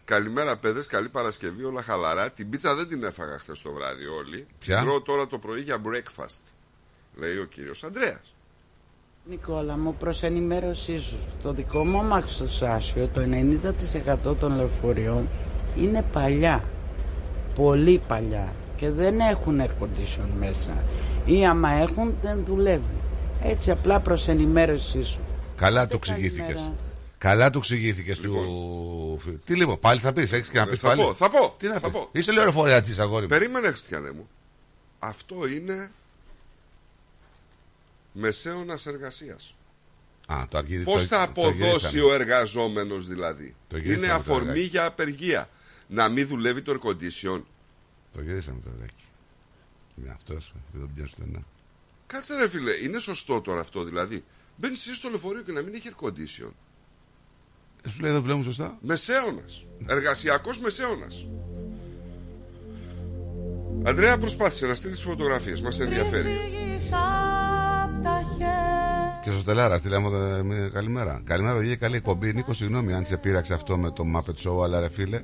[0.05, 2.31] Καλημέρα παιδες, καλή Παρασκευή, όλα χαλαρά.
[2.31, 4.47] Την πίτσα δεν την έφαγα χθες το βράδυ όλοι.
[4.59, 6.54] Ποια; Τρώω τώρα το πρωί για breakfast.
[7.15, 8.19] Λέει ο κύριος Αντρέα.
[9.29, 13.21] Νικόλα μου, προς ενημέρωσή σου, το δικό μου αμάξι στο Σάσιο, το
[14.31, 15.27] 90% των λεωφορείων
[15.77, 16.63] είναι παλιά.
[17.55, 18.53] Πολύ παλιά.
[18.75, 20.83] Και δεν έχουν air condition μέσα.
[21.25, 22.93] Ή άμα έχουν, δεν δουλεύει.
[23.43, 25.19] Έτσι απλά προς ενημέρωσή σου.
[25.55, 26.25] Καλά το καλημέρα.
[26.27, 26.71] εξηγήθηκες.
[27.17, 28.33] Καλά του εξηγήθηκες του.
[29.43, 31.01] Τι λοιπόν, πάλι θα πεις, έχεις και να πεις Ε, θα πάλι.
[31.01, 31.91] πω, θα πω, Τι να θα πεις.
[31.91, 32.09] πω.
[32.11, 33.27] Είσαι λεωφορεατή, αγόρι μου.
[33.27, 34.27] Περίμενε, Χριστιανέ μου.
[34.99, 35.91] Αυτό είναι
[38.15, 39.55] μεσαίωνας εργασίας.
[40.27, 40.83] Α, το αργύρι.
[40.83, 41.57] Πώς το- θα το αποδώσει
[41.87, 42.01] γυρίσαμε.
[42.01, 44.65] ο εργαζόμενος δηλαδή; Το γυρίσαμε Είναι το αφορμή εργάκι.
[44.67, 45.49] για απεργία.
[45.87, 47.41] Να μην δουλεύει το air condition.
[48.11, 49.03] Το γυρίσαμε το ρεκί.
[50.01, 51.43] Είναι αυτός, δεν τον πιάσω στενά.
[52.07, 54.23] Κάτσε ρε φίλε, είναι σωστό τώρα αυτό δηλαδή.
[54.57, 56.51] Μπαίνεις εσύ στο λεωφορείο και να μην έχει air condition.
[57.83, 58.77] Ε, σου λέει δεν βλέπουμε σωστά.
[58.81, 59.65] Μεσαίωνας.
[59.87, 61.25] Εργασιακός μεσαίωνας.
[63.83, 65.61] Αντρέα, προσπάθησε να στείλεις τις φωτογραφίες.
[65.61, 66.29] Μας ενδιαφέρει.
[69.23, 71.21] Και στο Τελάρα, στείλαμε το- μια καλημέρα.
[71.23, 72.33] Καλημέρα, παιδιά, καλή εκπομπή.
[72.33, 75.21] Νίκο, συγγνώμη αν σε πείραξε αυτό με το Muppet Show, αλλά ρε φίλε.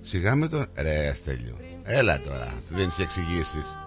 [0.00, 0.64] Σιγά με το.
[0.78, 1.56] Ρε, Στέλιο.
[1.82, 3.78] Έλα τώρα, δεν έχει εξηγήσεις.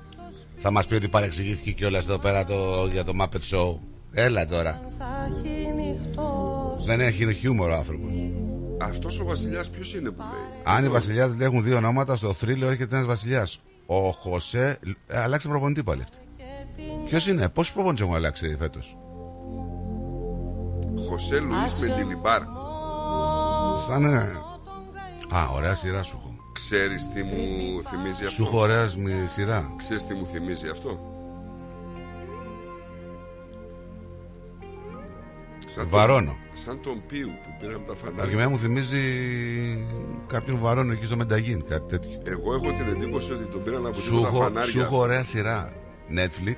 [0.57, 3.77] Θα μας πει ότι παρεξηγήθηκε κιόλας εδώ πέρα το, για το Muppet Show.
[4.11, 4.81] Έλα τώρα.
[6.85, 8.09] Δεν έχει χιούμορ ο άνθρωπος.
[8.81, 12.67] Αυτός ο βασιλιάς ποιος είναι που λέει; Αν οι βασιλιάδες έχουν δύο ονόματα, στο θρύλο
[12.67, 13.59] έρχεται ένας βασιλιάς.
[13.85, 14.79] Ο Χωσέ.
[15.07, 16.17] Ε, αλλάξε προπονητή πάλι αυτή.
[17.05, 18.97] Ποιος είναι, πόσους προπονητές έχουν αλλάξει φέτος;
[21.09, 22.41] Χωσέ Λουίς με τη Λιμπάρ.
[23.87, 24.03] Σαν.
[24.05, 24.31] ε,
[25.35, 26.33] Α, ωραία σειρά σου έχω.
[26.53, 29.73] Ξέρεις τι μου θυμίζει Σου αυτό; έχω ωραία μη- σειρά.
[29.77, 30.99] Ξέρεις τι μου θυμίζει αυτό;
[35.67, 36.25] Σαν Βαρώνω.
[36.25, 38.33] Τον, σαν τον Πίου που πήραμε τα Και φανάρια.
[38.33, 38.99] εμένα μου θυμίζει
[40.27, 42.21] κάποιον βαρόνο εκεί στο Μενταγίν, κάτι τέτοιο.
[42.25, 44.81] Εγώ έχω την εντύπωση ότι τον πήραν από Σου τίποτα έχω, σου φανάρια.
[44.81, 45.73] έχω ωραία σειρά.
[46.15, 46.55] Netflix.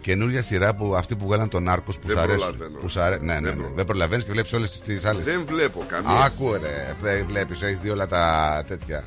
[0.00, 2.38] Καινούργια σειρά που αυτή που βγάλαν τον Νάρκο που Δεν σ' αρέσει.
[2.38, 2.78] προλαβαίνω.
[2.78, 3.18] Που σ' αρέ...
[3.18, 3.40] Ναι, ναι, ναι.
[3.50, 3.74] προλαβαίνω.
[3.74, 5.24] Δεν προλαβαίνεις και βλέπεις όλες τις άλλες.
[5.24, 6.10] Δεν βλέπω καμία.
[6.24, 9.04] Άκου ρε, δεν βλέπεις, έχεις δει όλα τα τέτοια.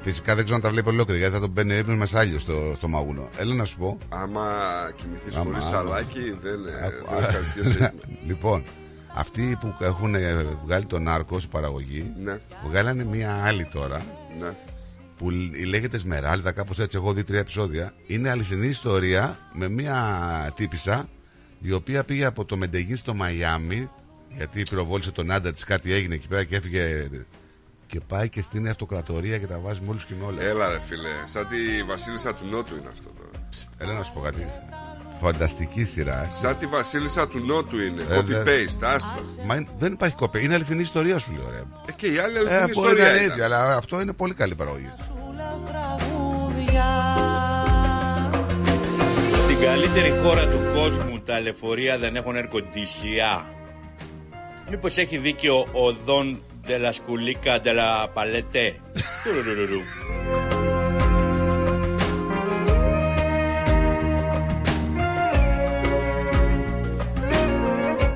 [0.00, 2.72] Φυσικά δεν ξέρω αν τα βλέπει ολόκληρα γιατί θα τον παίρνει ύπνος με σάλιο στο,
[2.76, 3.28] στο μαγούνο.
[3.38, 3.98] Έλα να σου πω.
[4.08, 4.46] Άμα
[4.96, 5.76] κοιμηθείς Άμα, χωρίς άμα.
[5.76, 7.92] σαλάκι, δεν, ε, Άκου, δεν ευχαριστιέσαι.
[8.28, 8.64] λοιπόν,
[9.14, 12.38] αυτοί που έχουν ε, βγάλει τον Νάρκο η παραγωγή, Ναι,
[12.68, 14.02] βγάλανε μία άλλη τώρα
[14.40, 14.50] ναι.
[15.22, 16.96] Που λ- λέγεται Σμεράλδα, κάπως έτσι.
[16.96, 17.92] Εγώ δει τρία επεισόδια.
[18.06, 21.08] Είναι αληθινή ιστορία με μία τύπησα
[21.60, 23.90] η οποία πήγε από το Μεντεγίν στο Μαϊάμι
[24.36, 27.08] γιατί πυροβόλησε τον άντρα της, κάτι έγινε εκεί πέρα και έφυγε.
[27.86, 30.42] Και πάει και στην αυτοκρατορία και τα βάζει με όλου και με όλα.
[30.42, 33.46] Έλα ρε φίλε, σαν τη βασίλισσα του Νότου είναι αυτό τώρα.
[33.50, 34.46] Ψτ, Έλα να σου πω κάτι.
[35.22, 36.22] Φανταστική σειρά.
[36.22, 36.28] ε.
[36.42, 38.02] Σαν τη βασίλισσα του Νότου είναι.
[38.10, 39.10] Ε, δε- Copy-paste, άστο.
[39.46, 40.40] Μα είναι- δεν υπάρχει κοπέ.
[40.40, 41.56] Είναι αληθινή ιστορία σου λέω ρε.
[41.88, 43.30] Ε, και η άλλη Ε, αληθινή μπορεί να ιστορία είναι ήταν.
[43.32, 44.90] ίδια, αλλά αυτό είναι πολύ καλή παραγωγή.
[49.44, 53.44] Στην καλύτερη χώρα του κόσμου τα λεωφορεία δεν έχουν ερκοντήσια.
[54.70, 58.74] Μήπως έχει δίκιο ο Δον Ντελασκουλίκα Ντελαπαλέτε;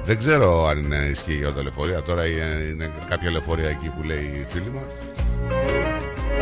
[0.06, 2.02] Δεν ξέρω αν είναι ισχύει για τα λεωφορεία.
[2.02, 4.84] Τώρα είναι είναι κάποια λεωφορεία εκεί που λέει η φίλη μας.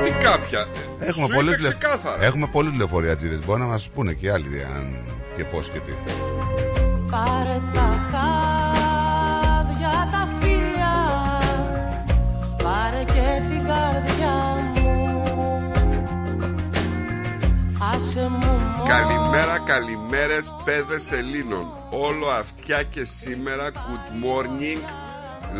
[0.04, 0.66] Τι κάποια;
[1.00, 2.24] Έχουμε Σου πολλούς είπε λε- ξεκάθαρα.
[2.24, 3.38] Έχουμε πολλούς λεωφορεατζίδε.
[3.46, 4.96] Μπορεί να μας πούνε και άλλοι αν
[5.36, 5.92] και πώς και τι.
[7.10, 10.94] Πάρε τα χάδια τα φίλια
[12.62, 14.36] Πάρε και την καρδιά
[14.74, 14.92] μου
[17.94, 18.43] Άσε μου μόνο
[18.88, 24.80] Καλημέρα, καλημέρες παιδες Ελλήνων Όλο αυτιά και σήμερα Good morning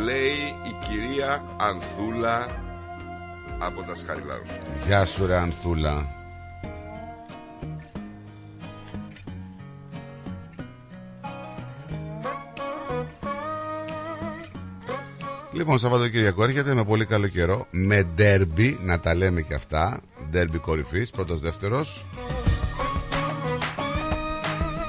[0.05, 2.47] Λέει η κυρία Ανθούλα
[3.59, 4.43] Από τα Σχαριλάρου
[4.87, 6.15] Γεια σου, ρε Ανθούλα.
[15.53, 17.67] Λοιπόν, Σαββατοκύριακο έρχεται με πολύ καλό καιρό.
[17.71, 20.01] Με ντέρμπι, να τα λέμε και αυτά.
[20.31, 22.05] Ντέρμπι κορυφής, πρώτος δεύτερος.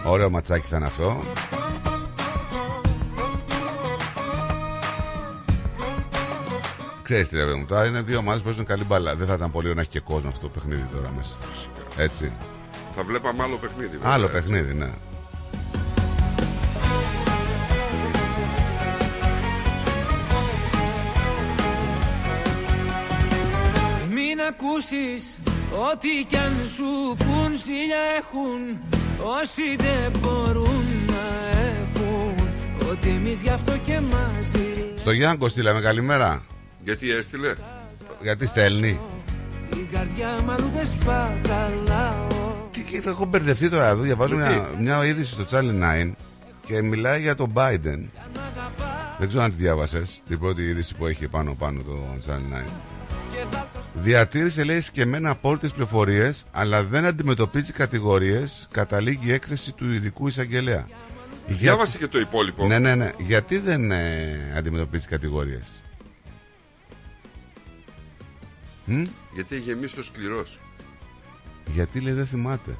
[0.05, 1.23] Ωραίο ματσάκι θα είναι αυτό.
[7.03, 9.15] Ξέρεις τι λέμε μου, τώρα είναι δύο ομάδες που παίζουν καλή μπαλά.
[9.15, 11.35] Δεν θα ήταν πολύ να έχει και κόσμο αυτό το παιχνίδι τώρα μέσα.
[11.97, 12.31] Έτσι.
[12.95, 13.97] Θα βλέπαμε άλλο παιχνίδι.
[13.97, 14.11] Βέβαια.
[14.13, 14.89] Άλλο παιχνίδι, ναι.
[24.09, 25.39] Μην ακούσεις
[25.91, 28.79] ό,τι κι αν σου πουν, σιλιά έχουν
[29.23, 32.47] Όσοι δεν μπορούν να έχουν
[32.91, 36.43] Ότι εμείς γι' αυτό και μαζί Στο Γιάνκο στείλαμε καλημέρα.
[36.83, 37.55] Γιατί έστειλε;
[38.21, 38.99] Γιατί στέλνει;
[39.73, 42.27] Η καρδιά μου αλλού δεν σπαταλάω
[42.71, 44.01] Τι και έχω μπερδευτεί τώρα εδώ.
[44.01, 46.11] Διαβάζω Γιατί; μια, μια είδηση στο Channel 9
[46.65, 48.09] και μιλάει για τον Biden.
[49.19, 50.21] Δεν ξέρω αν τη διάβασες.
[50.27, 51.97] Την πρώτη είδηση που έχει πάνω πάνω το
[52.27, 52.69] Channel 9.
[53.97, 60.87] Διατήρησε λέει σκεμμένα απόρριτε πληροφορίες, αλλά δεν αντιμετωπίζει κατηγορίες, καταλήγει η έκθεση του ειδικού εισαγγελέα.
[61.47, 62.65] Διάβασε και το υπόλοιπο.
[62.65, 63.11] Ναι, ναι, ναι.
[63.17, 65.63] Γιατί δεν ε, αντιμετωπίζει κατηγορίες;
[69.33, 70.59] Γιατί έχει γεμίσει ο σκληρός.
[71.73, 72.77] Γιατί λέει δεν θυμάται;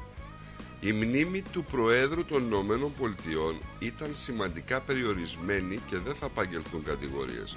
[0.80, 7.56] Η μνήμη του Προέδρου των Ηνωμένων Πολιτειών ήταν σημαντικά περιορισμένη και δεν θα απαγγελθούν κατηγορίες.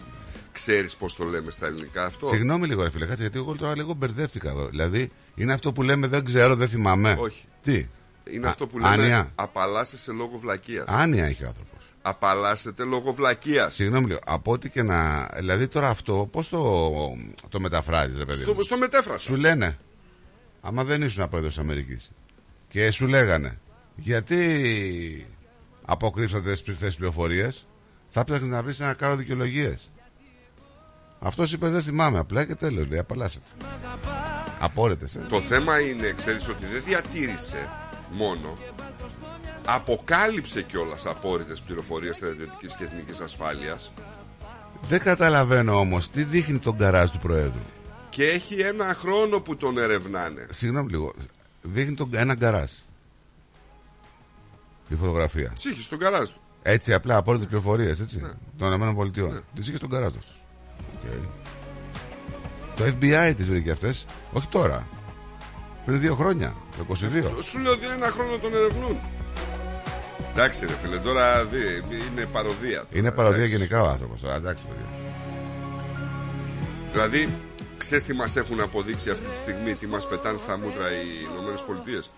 [0.60, 3.76] Ξέρεις πώς το λέμε στα ελληνικά αυτό; Συγγνώμη λίγο, ρε φίλε, κάτσε γιατί εγώ τώρα
[3.76, 4.66] λίγο μπερδεύτηκα εδώ.
[4.66, 7.16] Δηλαδή, είναι αυτό που λέμε δεν ξέρω, δεν θυμάμαι.
[7.20, 7.46] Όχι.
[7.64, 7.88] Τι;
[8.32, 9.32] Είναι Α, αυτό που λέμε Άνοια.
[9.36, 10.86] απαλλάσσεσαι λόγω βλακείας.
[10.88, 11.94] Άνοια έχει ο άνθρωπος.
[12.02, 13.74] Απαλλάσσεται λόγω βλακείας.
[13.74, 15.30] Συγγνώμη λίγο, από ό,τι και να.
[15.36, 16.92] Δηλαδή τώρα αυτό, πώς το,
[17.50, 18.42] το μεταφράζεις, ρε παιδί.
[18.42, 19.20] Στο, μου; στο μετέφρασα.
[19.20, 19.78] Σου λένε,
[20.62, 22.12] άμα δεν ήσουν πρόεδρο της Αμερικής
[22.70, 23.60] και σου λέγανε,
[23.96, 25.28] γιατί
[25.86, 27.68] αποκρύψατε τις πληροφορίες,
[28.08, 29.90] θα έπρεπε να βρεις ένα κάρο δικαιολογίες.
[31.20, 32.86] Αυτός είπε δεν θυμάμαι απλά και τέλο.
[32.86, 33.46] Λέει απαλλάσσεται.
[34.60, 35.06] Απόρρετε.
[35.16, 35.20] Ε.
[35.30, 37.70] Το θέμα είναι, ξέρεις, ότι δεν διατήρησε
[38.12, 38.58] μόνο,
[39.66, 43.92] αποκάλυψε κιόλας απόρριτες πληροφορίες στρατιωτικής και εθνικής ασφάλειας
[44.88, 47.62] Δεν καταλαβαίνω όμως τι δείχνει τον καράζ του Προέδρου.
[48.10, 50.48] και έχει ένα χρόνο που τον ερευνάνε.
[50.52, 51.14] Συγγνώμη λίγο.
[51.62, 52.72] Δείχνει τον, ένα γκαράζ.
[54.90, 55.54] Η φωτογραφία.
[55.62, 56.42] Τι είχες στον καράζ του.
[56.62, 58.20] Έτσι απλά απόρριτες πληροφορίες, έτσι.
[58.20, 58.30] Ναι.
[58.58, 59.44] Των ΗΠΑ.
[59.54, 60.12] Τι είχες στον καράζ
[61.04, 61.28] αυτό.
[62.76, 64.06] Το FBI τις βρήκε αυτές.
[64.32, 64.88] Όχι τώρα.
[65.86, 66.56] Πριν δύο χρόνια.
[66.78, 67.42] Το 22.
[67.44, 68.98] Σου λέω ότι ένα χρόνο τον ερευνούν;
[70.34, 71.58] Εντάξει, ρε φίλε, τώρα δει,
[72.12, 72.78] είναι παροδία.
[72.78, 73.56] τώρα, Είναι παροδία εντάξει.
[73.56, 74.24] γενικά ο άνθρωπος.
[74.24, 74.86] Εντάξει, παιδιά.
[76.92, 77.30] Δηλαδή,
[77.78, 81.62] ξέρεις τι μας έχουν αποδείξει αυτή τη στιγμή, τι μας πετάνε στα μούτρα οι Ηνωμένες
[81.62, 82.12] Πολιτείες;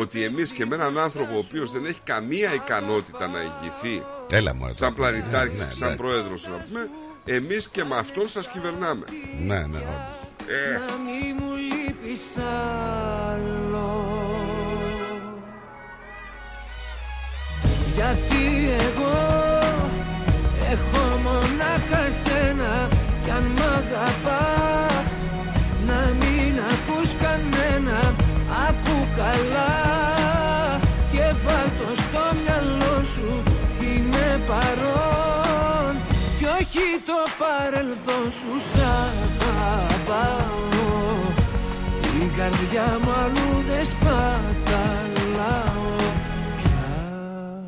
[0.00, 4.54] Ότι εμείς και με έναν άνθρωπο ο οποίος δεν έχει καμία ικανότητα να ηγηθεί Έλα
[4.54, 5.96] μου, σαν πλανητάρχης, Ναι, ναι, σαν ναι.
[5.96, 6.88] πρόεδρος, να πούμε,
[7.34, 9.04] εμείς και με αυτόν σας κυβερνάμε.
[9.46, 10.16] Ναι, ναι, όντως.
[10.46, 14.06] Ε, Να μη μου λείπεις άλλο
[17.94, 19.16] Γιατί εγώ
[20.70, 22.88] έχω μονάχα εσένα
[23.24, 24.47] Κι αν μ' αγαπάς
[37.58, 38.76] παρελθόν σου σ'
[39.60, 40.56] αγαπάω
[42.00, 45.86] Την καρδιά μου αλλού δεν σπαταλάω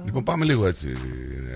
[0.04, 0.92] Λοιπόν, πάμε λίγο έτσι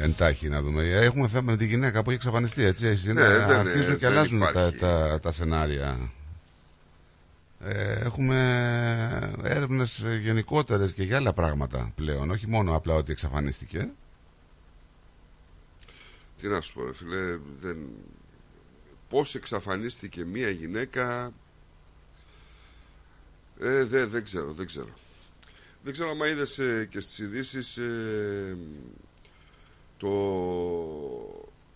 [0.02, 0.82] εντάχει να δούμε.
[0.88, 2.86] Έχουμε θέμα με τη γυναίκα που έχει εξαφανιστεί, έτσι.
[2.86, 4.76] έτσι είναι, Ναι, δεν- αρχίζουν και δεν αλλάζουν τα, υπάρχει.
[4.76, 5.96] τα, τα σενάρια.
[7.64, 8.38] Ε, έχουμε
[9.42, 13.88] έρευνες γενικότερες και για άλλα πράγματα πλέον, όχι μόνο απλά ότι εξαφανίστηκε.
[16.40, 17.76] τι να σου πω, ρε φίλε, δεν...
[19.14, 21.32] πώς εξαφανίστηκε μία γυναίκα.
[23.58, 24.88] Ε, δεν, δεν ξέρω, δεν ξέρω.
[25.82, 28.56] Δεν ξέρω αν είδες ε, και στις ειδήσεις ε,
[29.96, 30.10] το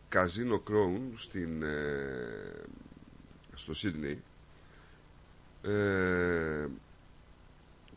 [0.09, 2.63] καζίνο Crown στην, ε,
[3.55, 4.23] στο Σίδνεϊ
[5.63, 6.67] ε,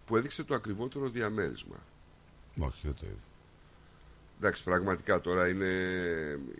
[0.05, 1.77] που έδειξε το ακριβότερο διαμέρισμα.
[2.59, 3.23] Όχι, δεν το είδα.
[4.37, 5.73] Εντάξει, πραγματικά τώρα είναι,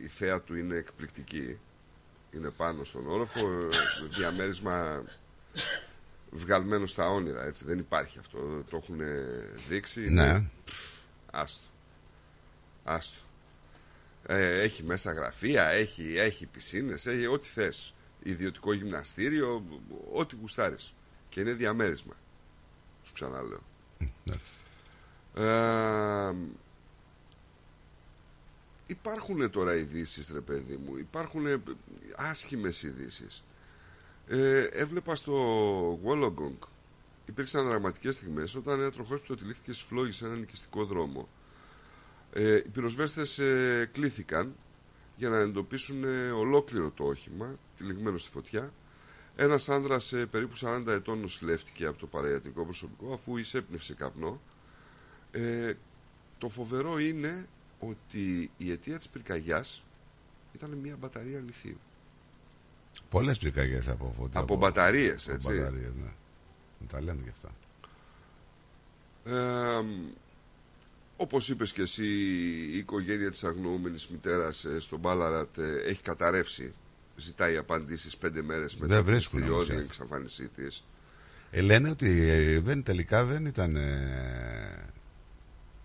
[0.02, 1.58] η θέα του είναι εκπληκτική.
[2.36, 3.68] Είναι πάνω στον όροφο, ε,
[4.10, 5.04] διαμέρισμα
[6.32, 7.66] βγαλμένο στα όνειρα, έτσι.
[7.66, 8.64] Δεν υπάρχει αυτό.
[8.70, 9.00] Το έχουν
[9.68, 10.00] δείξει.
[10.00, 10.08] Ναι.
[10.26, 10.88] Είναι- Πφ,
[11.32, 11.66] Άστο.
[12.84, 13.18] Άστο.
[14.26, 17.94] Ε, έχει μέσα γραφεία, έχει, έχει πισίνες, έχει ό,τι θες.
[18.24, 19.66] Ιδιωτικό γυμναστήριο,
[20.14, 20.94] ό,τι γουστάρεις.
[21.30, 22.14] Και είναι διαμέρισμα.
[23.04, 23.64] Σου ξαναλέω.
[25.36, 26.36] Ε,
[28.88, 30.98] υπάρχουν τώρα ειδήσεις, ρε παιδί μου.
[30.98, 31.46] Υπάρχουν
[32.30, 33.44] άσχημες ειδήσεις.
[34.28, 36.68] Ε, έβλεπα στο Wollongong
[37.26, 41.30] υπήρξαν δραματικές στιγμές όταν ένα τροχόσπιτο τυλίχθηκε στις φλόγες σε έναν οικιστικό δρόμο.
[42.34, 44.56] Ε, οι πυροσβέστες ε, κλήθηκαν
[45.18, 48.74] για να εντοπίσουν ε, ολόκληρο το όχημα, τυλιγμένο στη φωτιά.
[49.36, 54.42] Ένας άνδρας ε, περίπου 40 ετών νοσηλεύτηκε από το παραϊατρικό προσωπικό αφού εισέπνευσε καπνό.
[55.32, 55.74] Ε,
[56.38, 57.48] το φοβερό είναι
[57.80, 59.84] ότι η αιτία της πυρκαγιάς
[60.54, 61.80] ήταν μια μπαταρία λιθίου.
[63.12, 64.40] Πολλές πυρκαγιές από φωτιά.
[64.40, 65.48] Από μπαταρίες, από έτσι.
[65.48, 66.12] μπαταρίες, ναι.
[66.88, 67.50] Τα λέμε γι' αυτά.
[69.26, 69.86] Ε,
[71.18, 72.06] όπως είπες και εσύ,
[72.74, 76.74] η οικογένεια της αγνοούμενης μητέρας ε, στον Μπάλαρατ ε, έχει καταρρεύσει.
[77.16, 79.86] Ζητάει απαντήσεις πέντε μέρες μετά Δεν την βρίσκουν όμως θηριώδη έτσι.
[79.86, 80.84] εξαφάνισή της.
[81.52, 83.76] Ε, λένε ότι ε, δεν, τελικά δεν ήταν.
[83.76, 84.90] ε,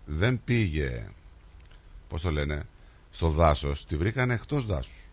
[0.05, 1.09] δεν πήγε.
[2.09, 2.63] Πώς το λένε,
[3.11, 3.85] στο δάσος.
[3.85, 5.06] Τη βρήκαν εκτός δάσους.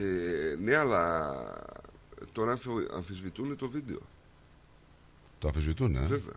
[0.00, 1.34] Ε, ναι, αλλά
[2.32, 4.00] τώρα αμφι- αμφισβητούν το βίντεο.
[5.38, 6.00] Το αφισβητούν, ε.
[6.06, 6.36] Βέβαια.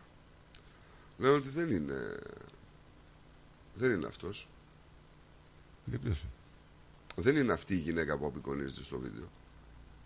[1.17, 2.19] Λένε ότι δεν είναι.
[3.73, 4.47] Δεν είναι αυτός.
[5.91, 6.25] Και ποιος;
[7.15, 9.29] Δεν είναι αυτή η γυναίκα που απεικονίζεται στο βίντεο.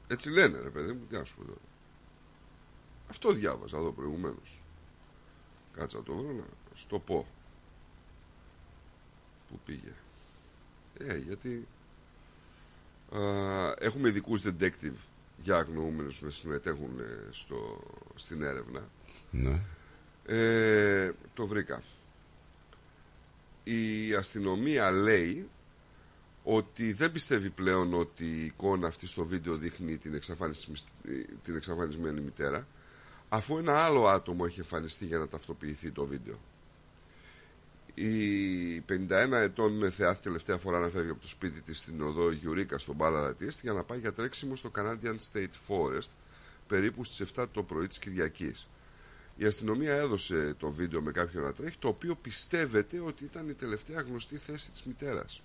[0.07, 1.59] Έτσι λένε, ρε παιδί μου, τι να σου πω τώρα.
[3.09, 4.61] Αυτό διάβαζα εδώ προηγουμένως.
[5.73, 6.43] Κάτσα να το βρω να
[6.73, 7.27] στο πω.
[9.49, 9.93] Πού πήγε.
[10.97, 11.74] Ε, γιατί α,
[13.77, 14.97] έχουμε ειδικούς detective
[15.37, 17.83] για αγνοούμενους να συμμετέχουν ε, στο,
[18.15, 18.89] στην έρευνα.
[19.31, 19.59] Ναι.
[20.25, 21.83] Ε, το βρήκα.
[23.63, 25.49] Η αστυνομία λέει
[26.43, 30.69] ότι δεν πιστεύει πλέον ότι η εικόνα αυτή στο βίντεο δείχνει την, εξαφανισ-
[31.43, 32.67] την εξαφανισμένη μητέρα
[33.29, 36.39] αφού ένα άλλο άτομο έχει εμφανιστεί για να ταυτοποιηθεί το βίντεο.
[37.95, 42.77] Η 51 ετών θεάθη τελευταία φορά να φεύγει από το σπίτι της στην οδό Γιουρίκα
[42.77, 46.11] στον Μπάλαρα της για να πάει για τρέξιμο στο Canadian State Forest
[46.67, 48.67] περίπου στις 7 το πρωί της Κυριακής.
[49.37, 53.53] Η αστυνομία έδωσε το βίντεο με κάποιον να τρέχει, το οποίο πιστεύεται ότι ήταν η
[53.53, 55.41] τελευταία γνωστή θέση της μητέρας.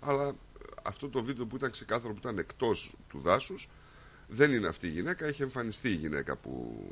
[0.00, 0.34] Αλλά ε,
[0.82, 3.68] αυτό το βίντεο που ήταν ξεκάθαρο που ήταν εκτός του δάσους
[4.28, 6.84] δεν είναι αυτή η γυναίκα, έχει εμφανιστεί η γυναίκα που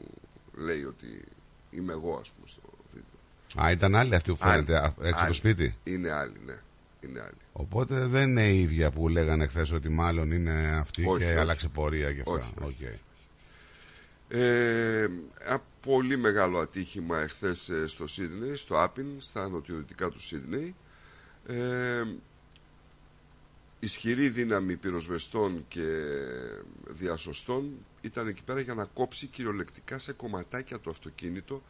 [0.54, 1.24] λέει ότι
[1.70, 2.77] είμαι εγώ ας πούμε στο βίντεο.
[3.54, 4.84] Α, ήταν άλλη αυτή που φαίνεται Άλλη.
[4.86, 5.28] α, έξω από Άλλη.
[5.28, 6.58] το σπίτι; Είναι άλλη, ναι.
[7.00, 7.36] Είναι άλλη.
[7.52, 11.38] Οπότε δεν είναι η ίδια που λέγανε χθες ότι μάλλον είναι αυτή Όχι, και όχι.
[11.38, 12.32] άλλαξε πορεία και αυτά.
[12.32, 12.80] Όχι, Οκ.
[14.28, 15.02] Ε,
[15.44, 20.74] ένα πολύ μεγάλο ατύχημα εχθές ε, στο Σίδνεϊ, στο Appin, στα νοτιοδυτικά του Σίδνεϊ.
[21.46, 22.02] Ε,
[23.80, 25.84] ισχυρή δύναμη πυροσβεστών και
[26.88, 27.70] διασωστών
[28.00, 31.62] ήταν εκεί πέρα για να κόψει κυριολεκτικά σε κομματάκια το αυτοκίνητο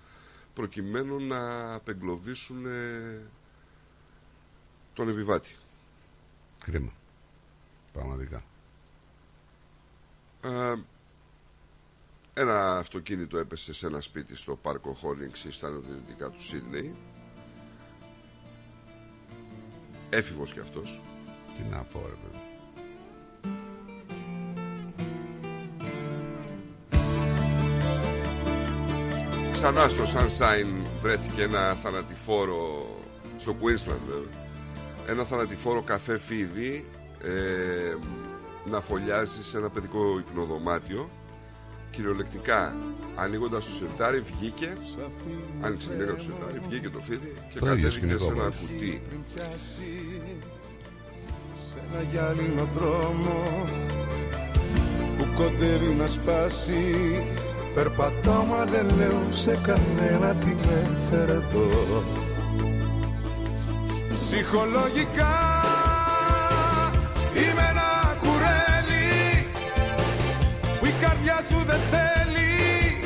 [0.59, 3.21] προκειμένου να απεγκλωβίσουν ε,
[4.95, 5.57] τον επιβάτη.
[6.65, 6.93] Κρίμα.
[7.93, 8.45] Πραγματικά.
[10.43, 10.75] Ε,
[12.35, 16.95] ένα αυτοκίνητο έπεσε σε ένα σπίτι στο πάρκο Χόλινγκς στα νοτιοδυτικά του Σίδνεϊ.
[20.11, 21.01] Έφηβος κι αυτός.
[21.57, 22.38] Τι να πω, ρε παιδί.
[29.61, 32.87] Ξανά στο Sunshine βρέθηκε ένα θανατηφόρο
[33.37, 34.47] στο Queensland βέβαια.
[35.09, 36.87] Ένα θανατηφόρο καφέ φίδι
[37.23, 37.97] ε,
[38.71, 41.11] να φωλιάζει σε ένα παιδικό υπνοδωμάτιο
[41.91, 42.77] κυριολεκτικά
[43.15, 44.77] ανοίγοντας το σιρτάρι βγήκε
[45.61, 48.59] άνοιξε την το σιρτάρι βγήκε το φίδι και Το ίδιο κατέβηκε σκηνικό, σε ένα μόλις.
[48.61, 49.03] κουτί
[51.71, 53.67] σε ένα γυάλινο δρόμο
[55.19, 56.85] που κοντεύει να σπάσει
[57.75, 62.03] Περπατάω μα δεν λέω σε κανένα τι με έφερε εδώ
[64.19, 65.37] Ψυχολογικά
[67.35, 69.47] είμαι ένα κουρέλι
[70.81, 73.01] που η καρδιά σου δεν θέλει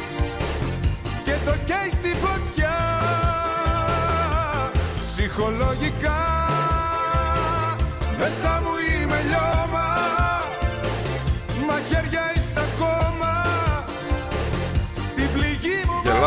[1.25, 2.77] και το καίει στη φωτιά.
[5.03, 6.21] Ψυχολογικά
[8.19, 9.92] μέσα μου είμαι λιώμα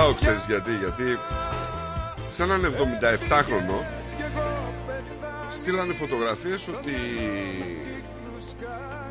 [0.05, 1.19] μου Γελάω ξέρεις γιατί Γιατί
[2.29, 3.85] σε έναν 77χρονο
[5.51, 6.93] Στείλανε φωτογραφίες ότι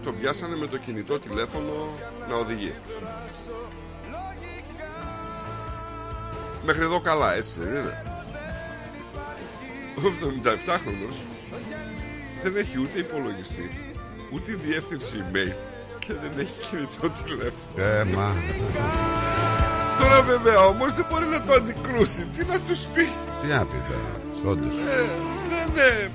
[0.04, 1.88] Το πιάσανε με το κινητό τηλέφωνο
[2.28, 2.74] Να οδηγεί.
[6.64, 8.02] Μέχρι εδώ καλά έτσι δεν είναι.
[9.96, 11.16] Ο 77χρονος
[12.42, 13.70] Δεν έχει ούτε υπολογιστή
[14.32, 15.52] Ούτε διεύθυνση email
[15.98, 17.84] Και δεν έχει κινητό τηλέφωνο.
[17.84, 18.32] Ε, μα.
[20.00, 23.04] Τώρα βέβαια όμως δεν μπορεί να το αντικρούσει Τι να τους πει;
[23.40, 24.12] Τι να πει τώρα,
[24.52, 24.76] όντως.
[24.78, 25.04] ε,
[25.48, 26.10] Δεν είναι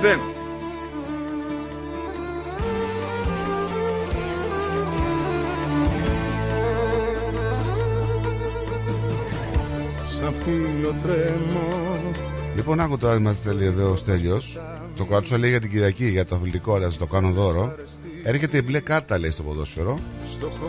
[0.00, 0.18] Δεν
[10.20, 12.12] Σαν φίλο τρέμω
[12.56, 14.60] Λοιπόν, άκου τώρα είμαστε τέλειοι εδώ ο Στέλιος.
[14.96, 17.74] Το κράτσο λέει για την Κυριακή, για το αθλητικό, να σας το κάνω δώρο.
[18.22, 19.98] Έρχεται η μπλε κάρτα, λέει στο ποδόσφαιρο.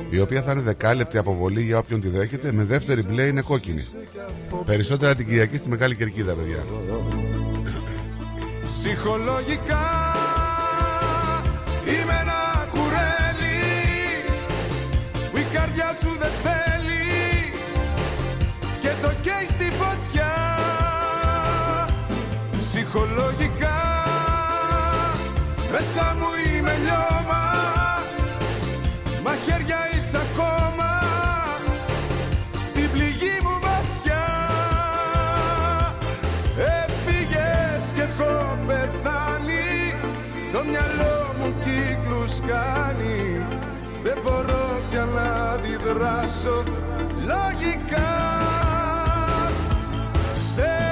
[0.09, 2.51] Η οποία θα είναι δεκάλεπτη αποβολή για όποιον τη δέχεται.
[2.51, 3.85] Με δεύτερη μπλε είναι κόκκινη.
[4.65, 6.65] Περισσότερα την Κυριακή στη Μεγάλη Κερκίδα, παιδιά.
[8.63, 9.87] Ψυχολογικά
[11.85, 13.59] είμαι ένα κουρέλι
[15.31, 17.51] που η καρδιά σου δεν θέλει
[18.81, 20.33] και το καίει στη φωτιά
[22.59, 23.98] Ψυχολογικά
[25.71, 27.43] μέσα μου είμαι λιώμα
[29.23, 30.91] Μαχαίρια είσαι ακόμα.
[32.65, 34.27] Στην πληγή μου βαθιά
[36.57, 39.95] Έφυγες και έχω πεθάνει.
[40.51, 43.45] Το μυαλό μου κύκλους κάνει.
[44.03, 46.63] Δεν μπορώ πια να αντιδράσω
[47.25, 48.17] Λογικά.
[50.33, 50.88] Ξέρω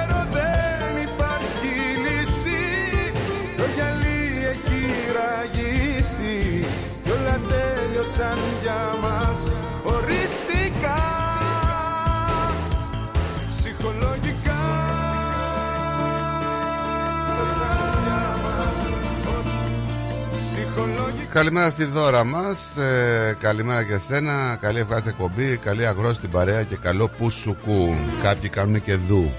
[8.08, 9.50] τέλειωσαν για μας
[9.82, 11.02] Οριστικά
[13.48, 14.60] Ψυχολογικά.
[17.26, 18.80] Τέλειωσαν για μας.
[20.36, 21.32] Ψυχολογικά.
[21.32, 26.62] Καλημέρα στη δώρα μας ε, Καλημέρα και εσένα Καλή ευχάριστη εκπομπή Καλή αγρόση στην παρέα
[26.62, 27.94] Και καλό που σου κου.
[28.22, 29.32] Κάποιοι κάνουν και δου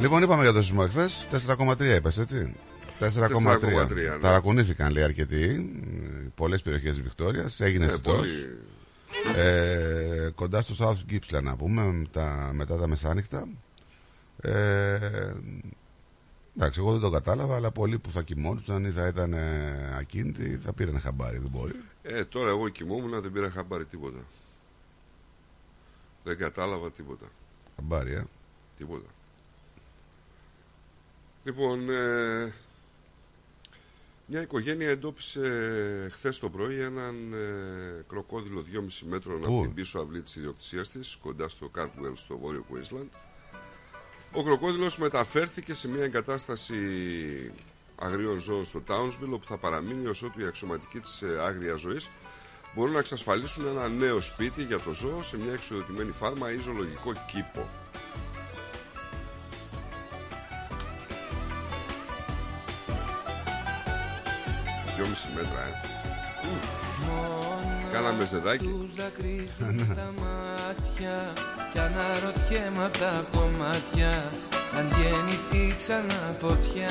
[0.00, 1.28] Λοιπόν, είπαμε για το σεισμό εχθές.
[1.46, 2.54] 4,3 είπες έτσι.
[2.98, 3.58] 4,3.
[3.58, 4.18] 4,3, ναι.
[4.20, 5.70] Ταρακουνήθηκαν λέει αρκετοί.
[6.34, 7.60] Πολλές περιοχές της Βικτόριας.
[7.60, 8.16] Έγινε Ε, αισθητός.
[8.16, 8.58] πολύ.
[9.36, 13.48] Ε, κοντά στο South Gippsland να πούμε τα, μετά τα μεσάνυχτα.
[14.40, 14.98] Ε,
[16.56, 20.56] εντάξει, εγώ δεν το κατάλαβα, αλλά πολλοί που θα κοιμόντουσαν ή θα ήταν ε, ακίνητοι
[20.64, 21.72] θα πήραν χαμπάρι, δεν μπορεί.
[22.02, 24.18] Ε, τώρα εγώ κοιμόμουν, δεν πήρα χαμπάρι τίποτα.
[26.24, 27.26] Δεν κατάλαβα τίποτα.
[27.76, 28.22] Χαμπάρι, ε.
[28.76, 29.06] Τίποτα.
[31.44, 32.52] Λοιπόν, ε,
[34.26, 39.98] μια οικογένεια εντόπισε χθες το πρωί έναν ε, κροκόδιλο 2,5 μέτρων Πού; από την πίσω
[39.98, 43.08] αυλή της ιδιοκτησίας της, κοντά στο Cardwell στο βόρειο Queensland.
[44.32, 46.76] Ο κροκόδιλος μεταφέρθηκε σε μια εγκατάσταση
[47.96, 52.10] αγρίων ζώων στο Townsville, όπου θα παραμείνει ως ότου οι αξιωματικοί της ε, άγριας ζωής
[52.74, 57.12] μπορούν να εξασφαλίσουν ένα νέο σπίτι για το ζώο σε μια εξοδοτημένη φάρμα ή ζωολογικό
[57.12, 57.79] κήπο.
[65.34, 65.72] Μέτρα, ε.
[67.92, 68.64] Κάναμε ζεδάκι.
[68.64, 71.32] Τους δακρύζουν τα μάτια
[71.72, 74.32] Κι αναρωτιέμαι απ' τα κομμάτια
[74.78, 76.90] Αν γεννηθεί ξανά φωτιά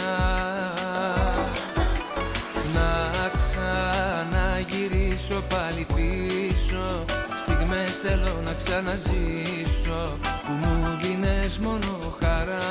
[2.74, 7.06] Να ξαναγυρίσω πάλι πίσω
[7.42, 12.68] Στιγμές θέλω να ξαναζήσω Που μου δίνες μόνο χαρά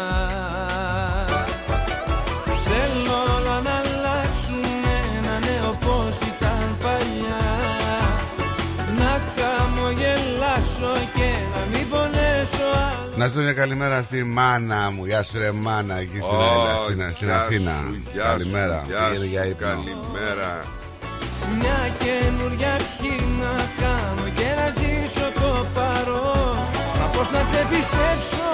[10.78, 15.04] χαμογελάσω και να μην πονέσω άλλο Να στείλω μια καλημέρα στη μάνα μου.
[15.04, 17.70] Γεια σου, ρε μάνα, εκεί στην, Ω, στην, στην γεια Αθήνα.
[17.86, 18.78] σου, γεια καλημέρα.
[18.78, 19.66] σου, γεια Πήγαινε σου, για ύπνο.
[19.66, 20.64] Καλημέρα.
[21.58, 23.52] Μια καινούρια αρχή να
[23.82, 26.56] κάνω και να ζήσω το παρόν
[27.00, 28.46] Μα πώς να σε πιστέψω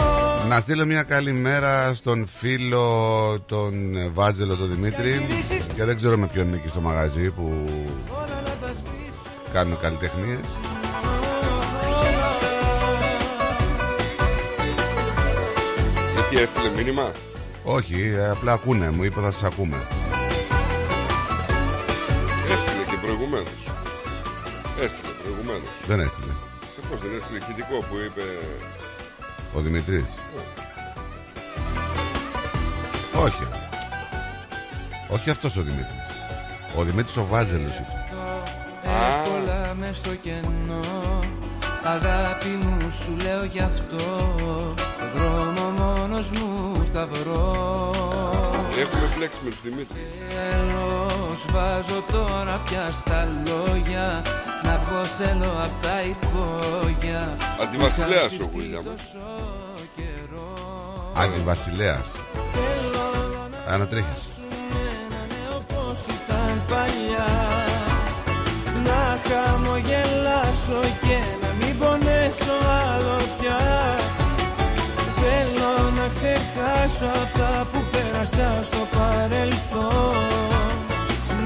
[0.49, 2.87] Να στείλω μια καλημέρα στον φίλο
[3.47, 5.27] τον ε, Βάζελο τον Δημήτρη
[5.75, 7.69] και δεν ξέρω με ποιον είναι εκεί στο μαγαζί που
[8.11, 10.39] όλα να τα σβήσω κάνουν καλλιτεχνίες
[16.35, 17.13] Γιατί έστειλε μήνυμα;
[17.65, 19.77] Όχι, ε, απλά ακούνε, μου είπε θα σας ακούμε
[22.53, 23.61] Έστειλε και προηγουμένως.
[24.83, 25.75] Έστειλε προηγουμένως.
[25.87, 26.33] Δεν έστειλε
[26.91, 28.23] Πώς δεν έστειλε ηχητικό που είπε;
[29.55, 30.05] ο Δημητρής
[33.25, 33.47] Όχι
[35.09, 36.05] Όχι αυτός ο Δημήτρης
[36.77, 38.05] Ο Δημήτρης ο Βάζελος είπε.
[38.83, 40.85] Εύκολα μες στο κενό
[41.85, 43.97] Αγάπη μου σου λέω γι' αυτό
[44.99, 45.54] Το δρόμο
[45.85, 47.93] μόνος μου θα βρω
[48.81, 50.03] Έχουμε πλέξει με τους Δημήτρης.
[50.35, 54.23] Τέλος βάζω τώρα πια στα λόγια
[54.63, 57.37] Να βγω θέλω απ' τα υπόγεια.
[57.63, 58.85] Αντιβασιλέας ο Βίλιαμ.
[61.17, 62.05] Αντιβασιλέας.
[63.69, 64.23] Ανατρίχες
[65.57, 67.29] όπως ήταν παλιά.
[68.85, 73.59] Να χαμογελάσω και να μην πονέσω άλλο πια.
[73.59, 74.24] Θέλω να
[76.15, 80.77] ξεχάσω αυτά που πέρασα στο παρελθόν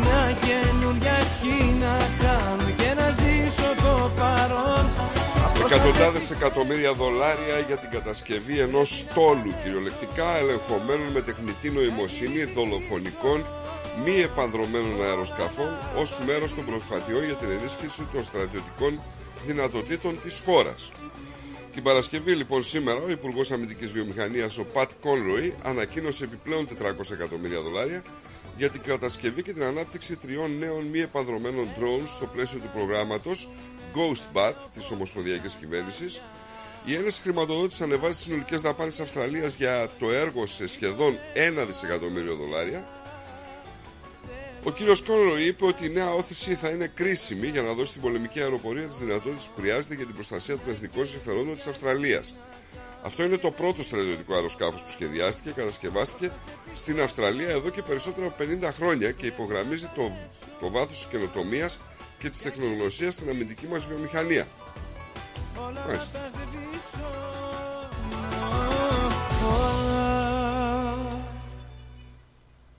[0.01, 4.85] Μια καινούρια αρχή να κάνω και να ζήσω το παρόν
[5.67, 13.45] Εκατοντάδες εκατομμύρια δολάρια για την κατασκευή ενός στόλου κυριολεκτικά ελεγχομένων με τεχνητή νοημοσύνη δολοφονικών
[14.05, 19.01] μη επανδρομένων αεροσκαφών ως μέρος των προσπαθειών για την ενίσχυση των στρατιωτικών
[19.47, 20.91] δυνατοτήτων της χώρας.
[21.73, 27.61] Την Παρασκευή, λοιπόν, σήμερα ο Υπουργός Αμυντικής Βιομηχανίας, ο Πατ Κόνροϊ, ανακοίνωσε επιπλέον 400 εκατομμύρια
[27.61, 28.03] δολάρια
[28.57, 33.49] για την κατασκευή και την ανάπτυξη τριών νέων μη επανδρομένων drones στο πλαίσιο του προγράμματος
[33.95, 36.23] Ghost Bat της Ομοσπονδιακής Κυβέρνησης.
[36.85, 42.35] Η Ένωση χρηματοδότησης ανεβάζει τι συνολικές δαπάνες Αυστραλίας για το έργο σε σχεδόν 1 δισεκατομμύριο
[42.35, 42.89] δολάρια.
[44.69, 48.01] Ο κύριος Κόνρο είπε ότι η νέα όθηση θα είναι κρίσιμη για να δώσει στην
[48.01, 52.35] πολεμική αεροπορία τις δυνατότητες που χρειάζεται για την προστασία των εθνικών συμφερόντων της Αυστραλίας.
[53.03, 56.31] Αυτό είναι το πρώτο στρατιωτικό αεροσκάφος που σχεδιάστηκε και κατασκευάστηκε
[56.75, 60.13] στην Αυστραλία εδώ και περισσότερα από 50 χρόνια και υπογραμμίζει το,
[60.61, 61.79] το βάθος της καινοτομίας
[62.19, 64.47] και της τεχνολογίας στην αμυντική μας βιομηχανία.
[65.87, 66.31] Μάλιστα.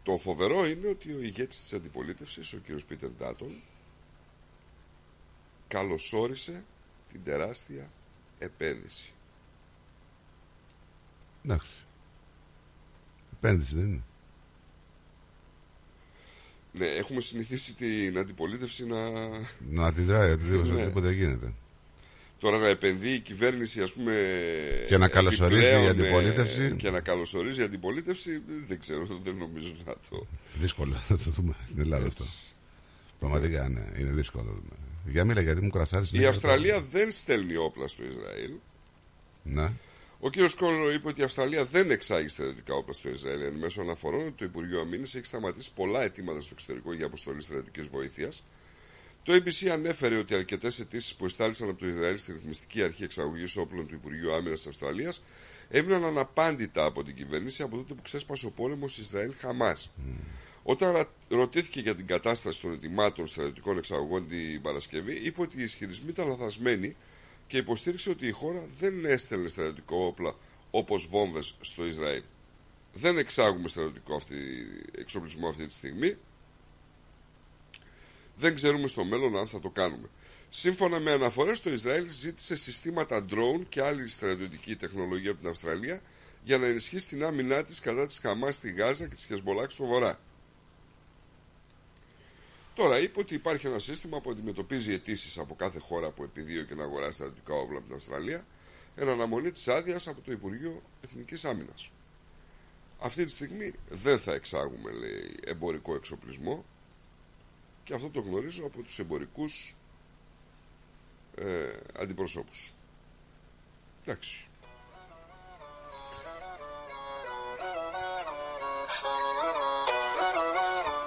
[0.09, 3.51] Το φοβερό είναι ότι ο ηγέτης της αντιπολίτευσης, ο κύριος Πίτερ Ντάτον,
[5.67, 6.63] καλωσόρισε
[7.11, 7.89] την τεράστια
[8.39, 9.11] επένδυση.
[11.45, 11.71] Εντάξει.
[13.33, 14.03] Επένδυση δεν είναι.
[16.71, 19.09] Ναι, έχουμε συνηθίσει την αντιπολίτευση να...
[19.69, 20.73] Να αντιδράει, οτιδήποτε Ναι.
[20.73, 21.53] οτιδήποτε γίνεται.
[22.39, 24.13] Τώρα να επενδύει η κυβέρνηση, ας πούμε.
[24.87, 26.75] Και να καλωσορίζει επιπλέον, η ε, αντιπολίτευση.
[26.77, 30.27] Και να καλωσορίζει η αντιπολίτευση, δεν ξέρω, δεν νομίζω να το.
[30.53, 32.23] Δύσκολο να το δούμε στην Ελλάδα αυτό.
[33.19, 34.75] Πραγματικά ναι, είναι δύσκολο να το δούμε.
[35.05, 36.07] Για μίλα γιατί μου κρασάρει.
[36.11, 38.51] Η Αυστραλία δεν στέλνει όπλα στο Ισραήλ.
[39.43, 39.71] Ναι.
[40.19, 40.35] Ο κ.
[40.57, 43.41] Κόνρο είπε ότι η Αυστραλία δεν εξάγει στρατιωτικά όπλα στο Ισραήλ.
[43.41, 47.41] Εν μέσω αναφορών ότι το Υπουργείο Αμήνης έχει σταματήσει πολλά αιτήματα στο εξωτερικό για αποστολή
[47.41, 48.43] στρατιωτικής βοήθειας.
[49.23, 53.57] Το ABC ανέφερε ότι αρκετές αιτήσεις που εστάλησαν από το Ισραήλ στη ρυθμιστική αρχή εξαγωγής
[53.57, 55.23] όπλων του Υπουργείου Άμυνας της Αυστραλίας
[55.69, 59.91] έμειναν αναπάντητα από την κυβέρνηση από τότε που ξέσπασε ο πόλεμος Ισραήλ-Χαμάς.
[60.63, 65.63] Όταν ρα- ρωτήθηκε για την κατάσταση των ετοιμάτων στρατιωτικών εξαγωγών την Παρασκευή, είπε ότι οι
[65.63, 66.95] ισχυρισμοί ήταν λαθασμένοι
[67.47, 70.35] και υποστήριξε ότι η χώρα δεν έστελνε στρατιωτικό όπλα
[70.71, 72.21] όπως βόμβες στο Ισραήλ.
[72.93, 74.35] Δεν εξάγουμε στρατιωτικό αυτή,
[74.97, 76.15] εξοπλισμό αυτή τη στιγμή.
[78.39, 80.07] Δεν ξέρουμε στο μέλλον αν θα το κάνουμε.
[80.49, 86.01] Σύμφωνα με αναφορές, το Ισραήλ ζήτησε συστήματα drone και άλλη στρατιωτική τεχνολογία από την Αυστραλία
[86.43, 89.85] για να ενισχύσει την άμυνά της κατά της Χαμάς στη Γάζα και της Χεσμολάκ στο
[89.85, 90.19] Βορρά.
[92.75, 96.83] Τώρα είπε ότι υπάρχει ένα σύστημα που αντιμετωπίζει αιτήσεις από κάθε χώρα που επιδίωκε να
[96.83, 98.45] αγοράσει στρατιωτικά όπλα από την Αυστραλία
[98.95, 101.91] εν αναμονή της άδειας από το Υπουργείο Εθνικής Άμυνας.
[102.99, 106.65] Αυτή τη στιγμή δεν θα εξάγουμε, λέει, εμπορικό εξοπλισμό
[107.89, 109.75] και αυτό το γνωρίζω από τους εμπορικούς
[111.35, 111.45] ε,
[111.99, 112.73] αντιπροσώπους.
[114.03, 114.47] Εντάξει.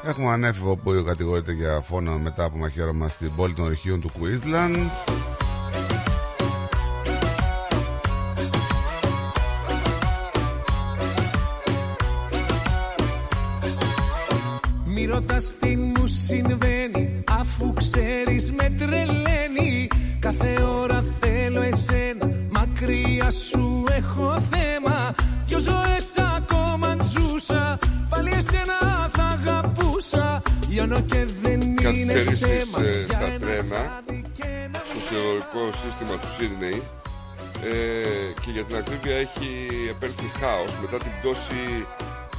[0.05, 4.74] Έχουμε ανέφηβο που κατηγορείται για φόνο μετά από μαχαίρωμα στην πόλη των ορυχείων του Κουίσλαντ.
[24.13, 25.15] Έχω θέμα.
[25.45, 26.07] Δυο ζωές
[26.37, 30.43] ακόμα ζούσα Πάλι εσένα θα αγαπούσα.
[30.69, 32.87] Λιώνω και δεν είναι Καθυστερήσεις ψέμα.
[32.87, 34.03] ε, Για στα ένα τρένα
[34.85, 36.83] στο σιδηροδρομικό σύστημα του Σίδνεϊ.
[37.65, 39.49] Ε, και για την ακρίβεια έχει
[39.91, 40.73] επέλθει χάος.
[40.83, 41.87] Μετά την πτώση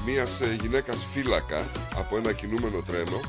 [0.06, 1.62] μιας ε, γυναίκας φύλακα
[1.96, 3.20] από ένα κινούμενο τρένο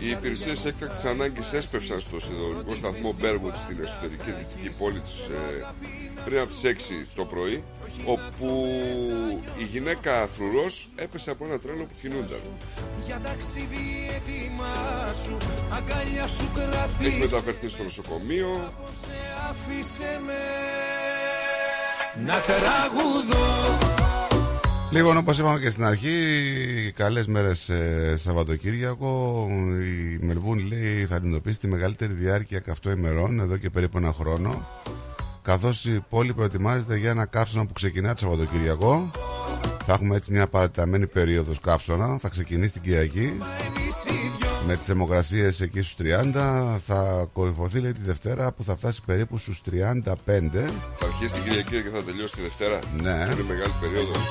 [0.00, 5.30] οι υπηρεσίες έκτακτης ανάγκης έσπευσαν στο σιδηροδρομικό σταθμό Μπέρμουντ στην εσωτερική δυτική πόλη της
[6.24, 7.64] πριν από τις 6 το πρωί,
[8.04, 8.68] όπου
[9.58, 12.40] η γυναίκα φρουρό έπεσε από ένα τρένο που κινούνταν.
[13.06, 15.36] Για ταξίδι έτοιμά σου
[15.70, 18.72] Αγκαλιά σου Έχει κρατήσω μεταφερθεί στο νοσοκομείο.
[19.50, 20.38] Άφησε με
[22.24, 24.01] να τραγουδώ
[24.92, 26.12] Λοιπόν, όπως είπαμε και στην αρχή,
[26.96, 29.46] καλές μέρες ε, Σαββατοκύριακο.
[30.20, 34.66] Η Μελβούνη λέει θα αντιμετωπίσει τη μεγαλύτερη διάρκεια καυτό ημερών εδώ και περίπου ένα χρόνο.
[35.42, 39.10] Καθώς η πόλη προετοιμάζεται για ένα καύσωνα που ξεκινά το Σαββατοκύριακο.
[39.86, 42.18] Θα έχουμε έτσι μια παραταμένη περίοδος καύσωνα.
[42.18, 43.32] Θα ξεκινήσει την Κυριακή.
[44.66, 49.38] Με τις θερμοκρασίες εκεί στους 30 θα κορυφωθεί λέει τη Δευτέρα που θα φτάσει περίπου
[49.38, 52.78] στους 35 Θα αρχίσει την Κυριακή και θα τελειώσει τη Δευτέρα.
[53.00, 53.32] Ναι.
[53.32, 54.28] Είναι μεγάλη περίοδος.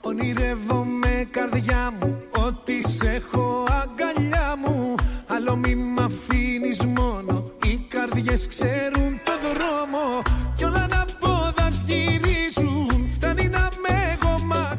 [0.00, 4.94] Ονειρεύομαι καρδιά μου Ότι σε έχω αγκαλιά μου
[5.26, 10.22] Άλλο μη μ' αφήνεις μόνο Οι καρδιές ξέρουν το δρόμο
[10.56, 12.55] Κι όλα να πόδας γυρίζουν Φτάνει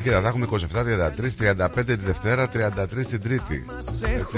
[0.09, 3.65] να με εγώ μαζί Κοίτα, θα έχουμε 27, 33, 35 τη Δευτέρα, 33 την Τρίτη.
[4.15, 4.37] Έτσι.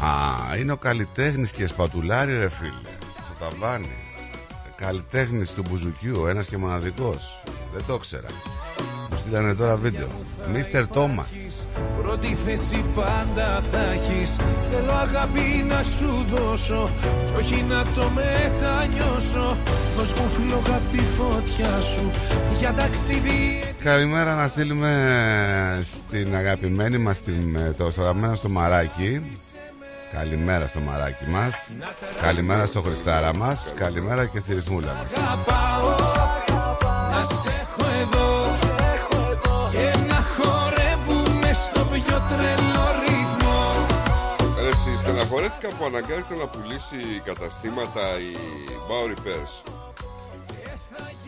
[0.00, 2.96] Α, είναι ο καλλιτέχνης και σπατουλάρι, ρε φίλε.
[3.24, 3.92] Στο ταβάνι.
[4.76, 7.42] Καλλιτέχνης του Μπουζουκιού, ένας και μοναδικός.
[7.72, 8.28] Δεν το ήξερα.
[9.12, 10.08] Μου στείλανε τώρα βίντεο.
[10.52, 11.26] Μίστερ Τόμα.
[12.02, 14.38] Πρώτη θέση πάντα θα έχεις.
[14.60, 16.90] Θέλω αγάπη να σου δώσω.
[17.24, 19.56] Κι όχι να το μετανιώσω.
[19.96, 22.10] Δώσ' μου φλόγα απ' τη φωτιά σου.
[22.58, 23.62] Για ταξίδι.
[23.82, 24.92] Καλημέρα να στείλουμε
[25.84, 29.32] στην αγαπημένη μας την, το στο αγαπημένο στο μαράκι
[30.12, 31.70] Καλημέρα στο μαράκι μας
[32.22, 35.06] Καλημέρα στο Χριστάρα μας Καλημέρα και στη ρυθμούλα μας
[42.00, 43.86] πιο τρελό ρυθμό.
[44.60, 48.32] Ρε, εσύ, στεναχωρέθηκα που αναγκάζεται να πουλήσει καταστήματα η
[48.88, 49.72] Bow Repairs.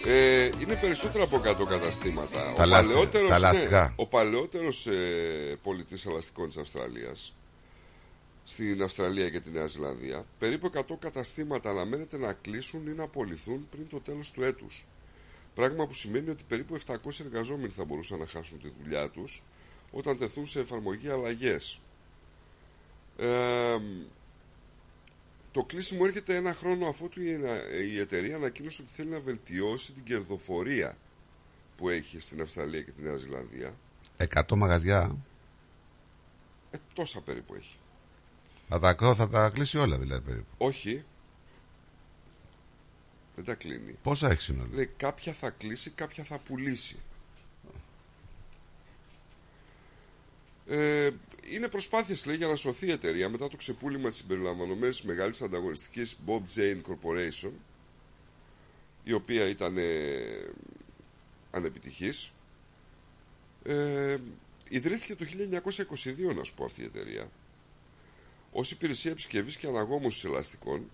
[0.06, 2.52] Ε, είναι περισσότερα από 100 καταστήματα.
[2.56, 3.92] Τα ο λάστιχα, παλαιότερος, τα ναι, λάστιχα.
[3.96, 7.34] ο παλαιότερος ε, πολιτής ελαστικών της Αυστραλίας
[8.44, 13.66] στην Αυστραλία και τη Νέα Ζηλανδία περίπου 100 καταστήματα αναμένεται να κλείσουν ή να απολυθούν
[13.70, 14.84] πριν το τέλος του έτους.
[15.54, 19.42] Πράγμα που σημαίνει ότι περίπου 700 εργαζόμενοι θα μπορούσαν να χάσουν τη δουλειά τους
[19.94, 21.80] όταν τεθούν σε εφαρμογή αλλαγές.
[23.18, 23.76] Ε,
[25.52, 27.40] το κλείσιμο έρχεται ένα χρόνο αφού του η,
[27.94, 30.96] η εταιρεία ανακοίνωσε ότι θέλει να βελτιώσει την κερδοφορία
[31.76, 33.74] που έχει στην Αυστραλία και τη Νέα Ζηλανδία.
[34.34, 35.16] 100 μαγαζιά
[36.70, 37.76] Ε, τόσα περίπου έχει.
[38.68, 40.54] θα τα, θα τα κλείσει όλα δηλαδή περίπου.
[40.58, 41.04] Όχι.
[43.34, 43.98] Δεν τα κλείνει.
[44.02, 46.96] Πόσα έχει συνολικά; Λέει κάποια θα κλείσει, κάποια θα πουλήσει.
[50.68, 51.10] Ε,
[51.50, 56.16] είναι προσπάθειες λέει για να σωθεί η εταιρεία μετά το ξεπούλημα της συμπεριλαμβανομένης μεγάλης ανταγωνιστικής
[56.26, 57.50] Bob Jane Corporation
[59.04, 59.82] η οποία ήταν ε,
[61.50, 62.32] ανεπιτυχής
[63.64, 64.16] ε,
[64.68, 65.24] ιδρύθηκε το
[66.30, 67.30] 1922 να σου πω αυτή η εταιρεία
[68.52, 70.90] ως υπηρεσία επισκευής και αναγόμωσης ελαστικών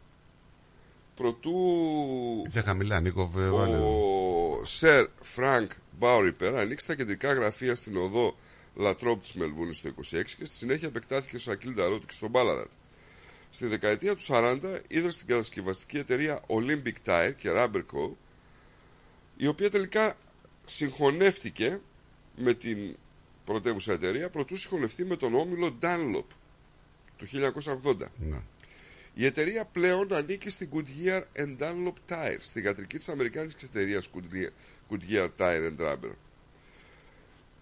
[1.15, 1.53] προτού
[2.47, 3.77] Είσαι χαμηλά Νίκο βε- βάλε.
[3.77, 8.37] ο Σερ Φρανκ Μπάουριπερ ανοίξει τα κεντρικά γραφεία στην οδό
[8.75, 12.71] Λατρόπ της Μελβούνης το 26 και στη συνέχεια επεκτάθηκε στο Ακίλ Νταρότ και στον Μπάλαρατ.
[13.51, 14.59] Στη δεκαετία του 40
[14.89, 18.11] ίδρυσε την κατασκευαστική εταιρεία Olympic Tire και Rubber Co.
[19.37, 20.17] η οποία τελικά
[20.65, 21.81] συγχωνεύτηκε
[22.37, 22.97] με την
[23.45, 26.25] πρωτεύουσα εταιρεία προτού συγχωνευτεί με τον όμιλο Dunlop
[27.17, 27.27] το
[27.85, 27.97] 1980.
[28.17, 28.41] Ναι.
[29.15, 34.51] Η εταιρεία πλέον ανήκει στην Goodyear and Dunlop Tires, στην κατρική της αμερικάνικης εταιρείας Goodyear,
[34.91, 36.13] Goodyear Tire and Rubber.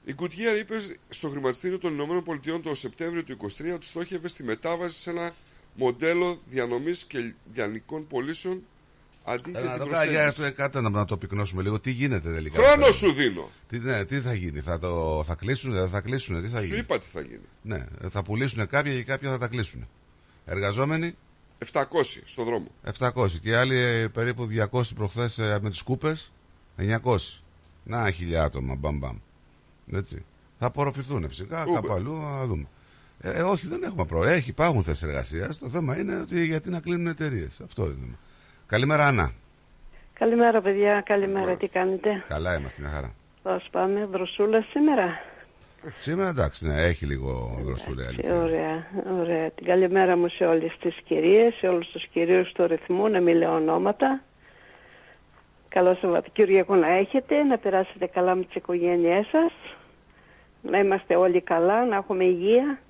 [0.09, 0.75] Η Goodyear είπε
[1.09, 5.31] στο χρηματιστήριο των Ηνωμένων Πολιτειών το Σεπτέμβριο του 2023 ότι στόχευε στη μετάβαση σε ένα
[5.75, 8.63] μοντέλο διανομής και λιανικών πωλήσεων
[9.25, 10.41] αντί Έλα, για να την το κάνω, για προσέγγιση.
[10.41, 11.81] να- κάτι να, να το πυκνώσουμε λίγο.
[11.81, 12.63] Τι γίνεται τελικά.
[12.63, 13.51] Χρόνο Θα- σου δίνω.
[13.69, 16.65] Τι, ναι, τι θα γίνει, θα, το, θα κλείσουν, δεν θα κλείσουν, τι θα Σου
[16.65, 17.45] γίνει; είπα τι θα γίνει.
[17.63, 19.89] Ναι, θα πουλήσουν κάποια και κάποια θα τα κλείσουν.
[20.45, 21.15] Εργαζόμενοι;
[21.73, 21.85] 700
[22.25, 22.67] στον δρόμο.
[22.99, 26.33] 700 και οι άλλοι ε, περίπου 200 προχθές ε, με τις κούπες;
[26.79, 27.17] 900.
[27.85, 29.17] Να χιλιά άτομα, μπαμ μπαμ.
[29.93, 30.25] Έτσι.
[30.59, 31.73] Θα απορροφηθούν φυσικά, Ούπε.
[31.75, 32.67] κάπου αλλού θα δούμε.
[33.21, 34.35] Ε, ε, όχι, δεν έχουμε πρόβλημα.
[34.35, 35.59] Έχει, υπάρχουν θέσεις εργασίας.
[35.59, 37.61] Το θέμα είναι ότι γιατί να κλείνουν εταιρείες.
[37.65, 38.19] Αυτό είναι το θέμα.
[38.67, 39.33] Καλημέρα, Άννα.
[40.13, 41.03] Καλημέρα, παιδιά.
[41.07, 41.57] Καλημέρα.
[41.57, 43.15] Τι κάνετε; Καλά είμαστε, μια χαρά.
[43.43, 45.21] Πώς πάμε, δροσούλα σήμερα;
[45.95, 48.37] Σήμερα εντάξει, ναι, έχει λίγο δροσούλα η Ε, αλήθεια.
[48.43, 48.87] Ωραία,
[49.21, 49.51] ωραία.
[49.51, 53.37] Την καλημέρα μου σε όλες τις κυρίες, σε όλους τους κυρίους του ρυθμού, να μην
[53.37, 54.21] λέω ονόματα.
[55.69, 59.53] Καλό Σαββατοκύριακο να έχετε, να περάσετε καλά με τις οικογένειές σας,
[60.63, 62.81] να είμαστε όλοι καλά, να έχουμε υγεία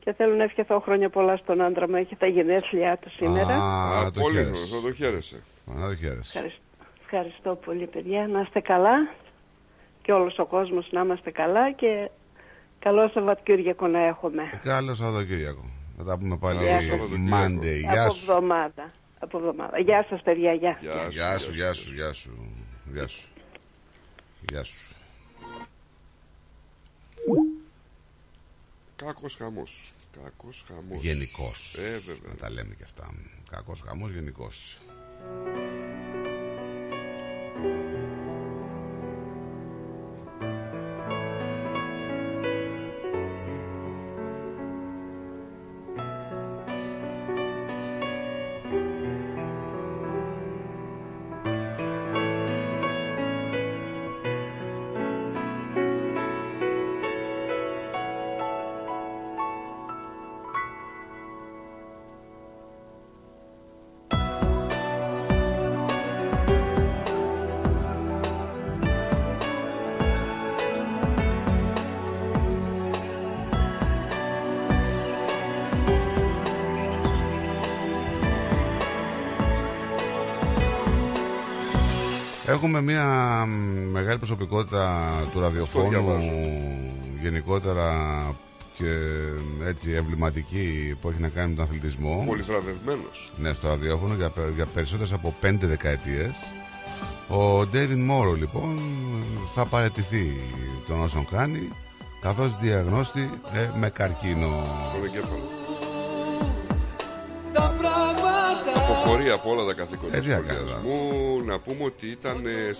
[0.00, 3.54] και θέλω να ευχηθώ χρόνια πολλά στον άντρα μου, έχει τα γενέθλιά του σήμερα.
[3.54, 4.50] Α, Α, το πολύ χαίρεσαι.
[4.50, 5.36] γνωστό, το χαίρεσαι.
[5.70, 6.20] Α, το χαίρεσαι.
[6.38, 6.60] Ευχαριστώ,
[7.02, 9.10] ευχαριστώ πολύ παιδιά, να είστε καλά
[10.02, 12.10] και όλος ο κόσμος να είμαστε καλά και
[12.78, 14.42] καλό Σαββατοκύριακο να έχουμε.
[14.62, 15.64] Καλό Σαββατοκύριακο.
[15.96, 17.36] Θα τα πούμε πάλι Καλό Σαββατοκύριακο.
[17.36, 17.78] Monday.
[17.90, 18.30] Γεια από σου.
[18.30, 18.92] εβδομάδα.
[19.18, 19.78] Από εβδομάδα.
[19.78, 20.78] Γεια σας παιδιά, γεια.
[20.80, 22.30] Γεια Γεια σου, γεια σου, γεια σου.
[22.92, 23.28] Γεια σου.
[24.50, 24.95] Γεια σου.
[28.96, 29.94] Κακός χαμός.
[30.22, 31.02] Κακός χαμός.
[31.02, 31.52] Γενικώ.
[31.76, 32.30] Ε, βέβαια.
[32.30, 33.14] Να τα λέμε και αυτά.
[33.50, 34.48] Κακός χαμός γενικώ.
[82.56, 83.04] Έχουμε μια
[83.46, 86.30] μ, μεγάλη προσωπικότητα του ραδιοφώνου διαβάζω.
[87.22, 87.90] γενικότερα
[88.76, 88.92] και
[89.64, 92.24] έτσι εμβληματική που έχει να κάνει με τον αθλητισμό.
[92.26, 93.32] Πολυβραβευμένος.
[93.36, 96.32] Ναι, στο ραδιόφωνο για, πε- για περισσότερες από πέντε δεκαετίες.
[97.28, 98.78] Ο Ντέιβιν Μόρο λοιπόν
[99.54, 100.36] θα παραιτηθεί
[100.86, 101.68] των όσων κάνει
[102.20, 104.64] καθώς διαγνώστη ε, με καρκίνο.
[104.88, 105.42] Στον εγκέφαλο.
[108.66, 111.42] Τα πράγματα Αποχωρεί από όλα τα καθήκοντα Ε, του τι να κάνει, σχολιασμού.
[111.50, 112.70] Να πούμε ότι ήταν ε,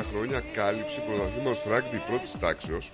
[0.00, 2.90] 44 χρόνια κάλυψη πρωταθλήματος ράγκμπι πρώτης τάξεως,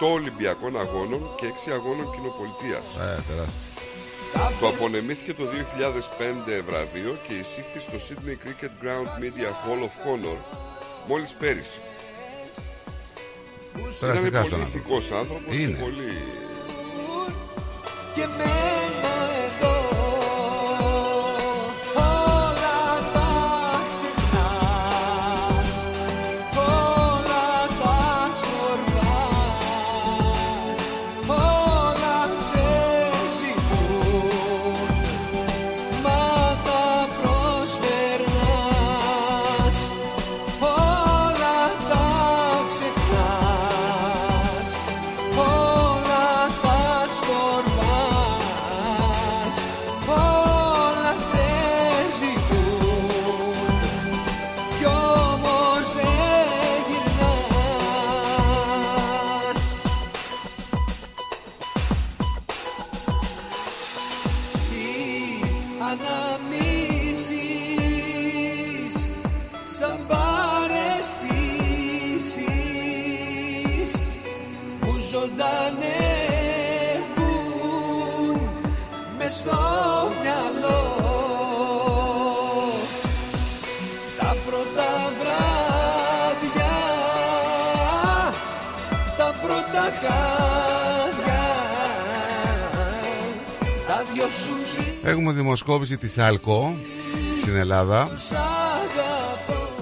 [0.00, 2.86] 8 Ολυμπιακών αγώνων και 6 αγώνων κοινοπολιτείας.
[3.06, 3.62] Ε, τεράστιο.
[4.60, 10.38] Το απονεμήθηκε το 2005 βραβείο και εισήχθη στο Sydney Cricket Ground Media Hall of Honor
[11.08, 11.80] μόλις πέρυσι.
[14.00, 14.78] Περαστικά Ήταν στον πολύ άνθρωπο.
[14.78, 15.78] ηθικός άνθρωπος και Είναι.
[15.78, 16.12] πολύ...
[18.14, 19.12] και μένα
[95.04, 96.76] Έχουμε δημοσκόπηση της ΑΛΚΟ
[97.42, 99.24] στην Ελλάδα αγαπώ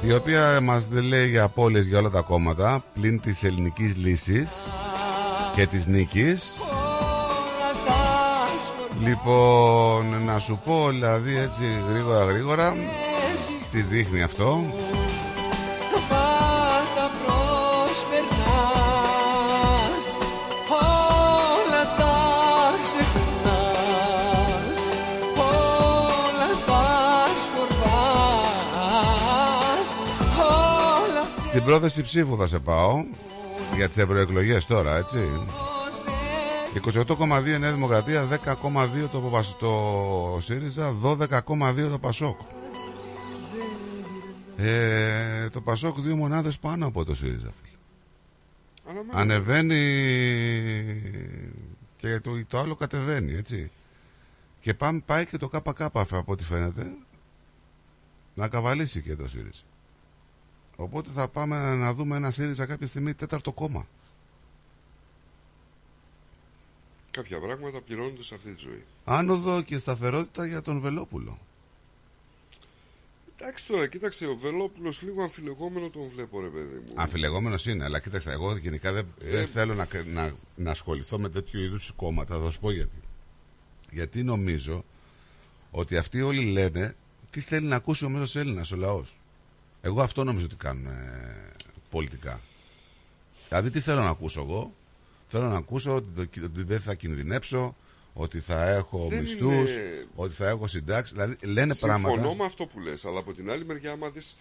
[0.07, 4.51] η οποία μας δεν λέει για απώλειες για όλα τα κόμματα πλην της ελληνικής λύσης
[5.55, 6.43] και της νίκης.
[9.05, 12.75] Λοιπόν, να σου πω δηλαδή έτσι γρήγορα γρήγορα
[13.71, 14.65] τι δείχνει αυτό
[31.53, 33.05] Στην πρόθεση ψήφου θα σε πάω
[33.77, 35.19] για τις ευρωεκλογές τώρα, έτσι.
[36.75, 42.41] 28,2 η Νέα Δημοκρατία, 10,2 το, Παπασ- το ΣΥΡΙΖΑ, 12,2 το ΠΑΣΟΚ.
[44.57, 47.53] Ε, το ΠΑΣΟΚ δύο μονάδες πάνω από το ΣΥΡΙΖΑ.
[47.63, 47.77] φίλε.
[48.91, 49.19] Αναμένω.
[49.19, 49.83] Ανεβαίνει
[51.97, 53.71] και το, το άλλο κατεβαίνει, έτσι.
[54.61, 56.93] Και πάμε, πάει και το ΚΚ από ό,τι φαίνεται
[58.35, 59.63] να καβαλήσει και το ΣΥΡΙΖΑ.
[60.77, 63.87] Οπότε θα πάμε να δούμε ένα ΣΥΡΙΖΑ κάποια στιγμή τέταρτο κόμμα.
[67.11, 68.83] Κάποια πράγματα πληρώνονται σε αυτή τη ζωή.
[69.05, 71.39] Άνοδο και σταθερότητα για τον Βελόπουλο.
[73.39, 76.95] Εντάξει τώρα, κοίταξε, ο Βελόπουλος λίγο αμφιλεγόμενο τον βλέπω, ρε παιδί μου.
[76.95, 81.29] Αμφιλεγόμενος είναι, αλλά κοίταξε, εγώ γενικά δεν, Ε, δεν θέλω να, να, να ασχοληθώ με
[81.29, 82.39] τέτοιου είδους κόμματα.
[82.41, 83.01] Θα σου πω γιατί.
[83.91, 84.85] Γιατί νομίζω
[85.71, 86.97] ότι αυτοί όλοι λένε
[87.31, 89.17] τι θέλει να ακούσει ο μέσος Έλληνας, ο λαός.
[89.83, 91.51] Εγώ αυτό νομίζω ότι κάνουν ε,
[91.91, 92.41] πολιτικά.
[93.49, 94.75] Δηλαδή, τι θέλω να ακούσω εγώ;
[95.29, 97.77] Θέλω να ακούσω ότι, το- ότι δεν θα κινδυνέψω,
[98.13, 101.13] ότι θα έχω Δεν μισθούς, είναι- ότι θα έχω συντάξεις.
[101.17, 102.35] Δηλαδή, λένε Συμφωνώ πράγματα.
[102.35, 104.37] με αυτό που λες, αλλά από την άλλη μεριά, άμα δεις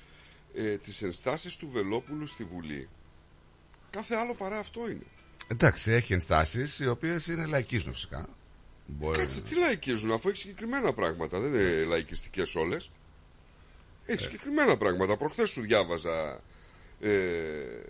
[0.55, 2.89] ε, τις ενστάσεις του Βελόπουλου στη Βουλή,
[3.89, 5.05] κάθε άλλο παρά αυτό είναι.
[5.47, 8.27] Εντάξει, έχει ενστάσεις οι οποίες είναι λαϊκίζουν φυσικά.
[8.85, 9.17] Μπορεί...
[9.17, 12.91] Κάτσε, τι λαϊκίζουν, αφού έχει συγκεκριμένα πράγματα, δεν είναι λαϊκιστικές όλες.
[14.05, 14.11] Ε.
[14.11, 15.17] Έχει συγκεκριμένα πράγματα.
[15.17, 16.41] Προχθές σου διάβαζα
[16.99, 17.81] ε,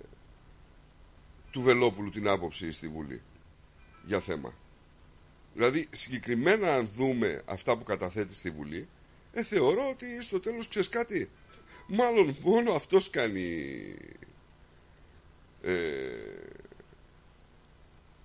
[1.51, 3.21] του Βελόπουλου την άποψη στη Βουλή
[4.05, 4.53] για θέμα.
[5.53, 8.87] Δηλαδή, συγκεκριμένα αν δούμε αυτά που καταθέτει στη Βουλή,
[9.33, 11.29] ε, θεωρώ ότι στο τέλος ξέρεις κάτι.
[11.87, 13.75] Μάλλον μόνο αυτός κάνει
[15.61, 15.75] ε,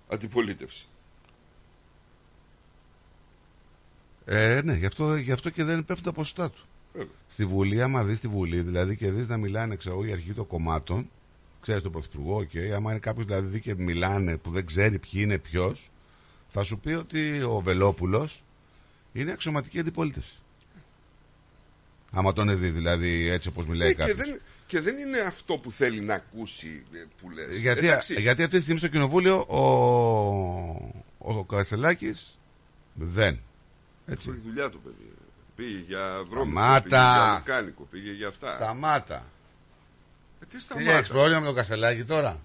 [0.07, 0.87] αντιπολίτευση.
[4.25, 6.66] Ε, ναι, γι' αυτό, γι' αυτό και δεν πέφτουν τα ποσοστά του.
[6.97, 7.13] Βέβαια.
[7.27, 10.33] Στη Βουλή, άμα δεις τη Βουλή, δηλαδή και δεις να μιλάνε ξέρω, εγώ, οι αρχηγοί
[10.33, 11.09] των κομμάτων,
[11.61, 15.21] ξέρεις τον Πρωθυπουργό, okay, άμα είναι κάποιος δηλαδή δει και μιλάνε που δεν ξέρει ποιοι
[15.23, 15.91] είναι ποιος,
[16.47, 18.43] θα σου πει ότι ο Βελόπουλος
[19.13, 20.35] είναι αξιωματική αντιπολίτευση.
[22.11, 24.17] Άμα τον δει δηλαδή έτσι όπως μιλάει Ε, και, κάποιος.
[24.17, 27.57] δεν, και δεν είναι αυτό που θέλει να ακούσει ε, που λες.
[27.57, 28.21] Γιατί, Εντάξει.
[28.21, 29.61] γιατί αυτή τη στιγμή στο κοινοβούλιο ο,
[31.17, 32.39] ο Κασελάκης
[32.93, 33.39] δεν.
[34.05, 34.29] Έτσι.
[34.29, 35.11] Έχει δουλειά του παιδί.
[35.57, 36.81] Πήγε για βρώμικο, Σταμάτα.
[36.81, 38.53] πήγε για μεκάνικο, πήγε για αυτά.
[38.53, 39.25] Σταμάτα.
[40.41, 40.91] Ε, τι Τι σταμάτα.
[40.91, 42.41] έχεις πρόβλημα με τον Κασελάκη τώρα;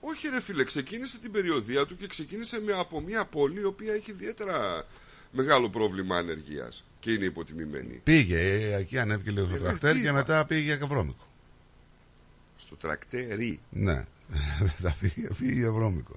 [0.00, 3.92] Όχι ρε φίλε, ξεκίνησε την περιοδία του και ξεκίνησε με, από μια πόλη η οποία
[3.92, 4.84] έχει ιδιαίτερα
[5.30, 8.00] μεγάλο πρόβλημα ανεργίας και είναι υποτιμημένη.
[8.04, 10.16] Πήγε, ε, εκεί ανέβηκε λίγο στο Ε, τρακτέρ τι και είπα.
[10.16, 11.26] μετά πήγε για βρώμικο.
[12.56, 13.60] Στο τρακτέρι.
[13.70, 14.04] Ναι,
[14.66, 16.16] μετά πήγε, πήγε για βρώμικο.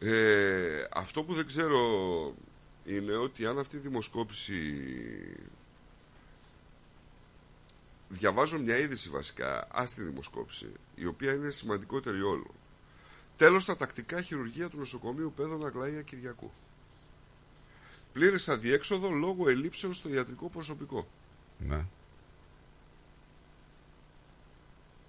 [0.00, 1.78] Ε, αυτό που δεν ξέρω
[2.88, 4.86] είναι ότι αν αυτή η δημοσκόπηση
[8.08, 12.50] διαβάζω μια είδηση βασικά, άστη δημοσκόπηση, η οποία είναι σημαντικότερη όλων.
[13.36, 16.50] Τέλος, τα τακτικά χειρουργία του νοσοκομείου Πέδων Αγλαία Κυριακού.
[18.12, 21.08] Πλήρες αδιέξοδο λόγω ελλείψεων στο ιατρικό προσωπικό.
[21.58, 21.84] Ναι.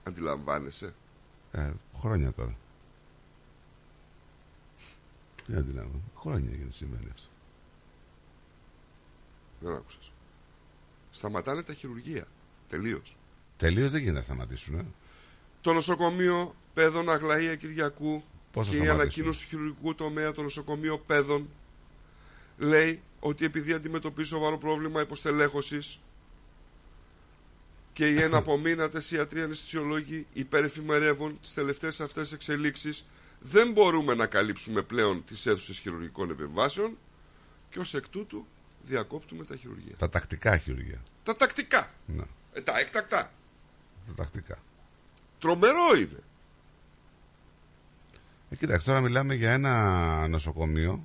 [0.03, 0.93] Αντιλαμβάνεσαι;
[1.51, 2.57] Ε, χρόνια τώρα.
[5.45, 6.01] Τι αντιλάβω.
[6.17, 7.38] Χρόνια γίνεται σημαίνεις αυτό.
[9.59, 10.11] Δεν άκουσες.
[11.11, 12.27] Σταματάνε τα χειρουργία.
[12.69, 13.17] Τελείως.
[13.57, 14.79] Τελείως δεν γίνεται να σταματήσουν.
[14.79, 14.85] Ε.
[15.61, 20.41] Το νοσοκομείο Πέδων Αγλαία Κυριακού Πώς θα και η σταματήσουν; ανακοίνωση του χειρουργικού τομέα το
[20.41, 21.49] νοσοκομείο Πέδων
[22.57, 25.99] λέει ότι επειδή αντιμετωπίζει σοβαρό πρόβλημα υποστελέχωσης
[27.93, 33.05] και οι εναπομείνατες ιατροί αναισθησιολόγοι υπερεφημερεύουν τις τελευταίες αυτές εξελίξεις
[33.39, 36.97] δεν μπορούμε να καλύψουμε πλέον τις αίθουσες χειρουργικών επεμβάσεων
[37.69, 38.45] και ως εκ τούτου
[38.85, 39.95] διακόπτουμε τα χειρουργία.
[39.97, 41.01] Τα τακτικά χειρουργία.
[41.23, 41.89] Τα τακτικά.
[42.05, 42.23] Ναι,
[42.53, 43.31] Ε, τα έκτακτα.
[44.07, 44.57] τα τακτικά.
[45.39, 46.19] Τρομερό είναι.
[48.49, 51.03] Ε, κοίταξε, τώρα μιλάμε για ένα νοσοκομείο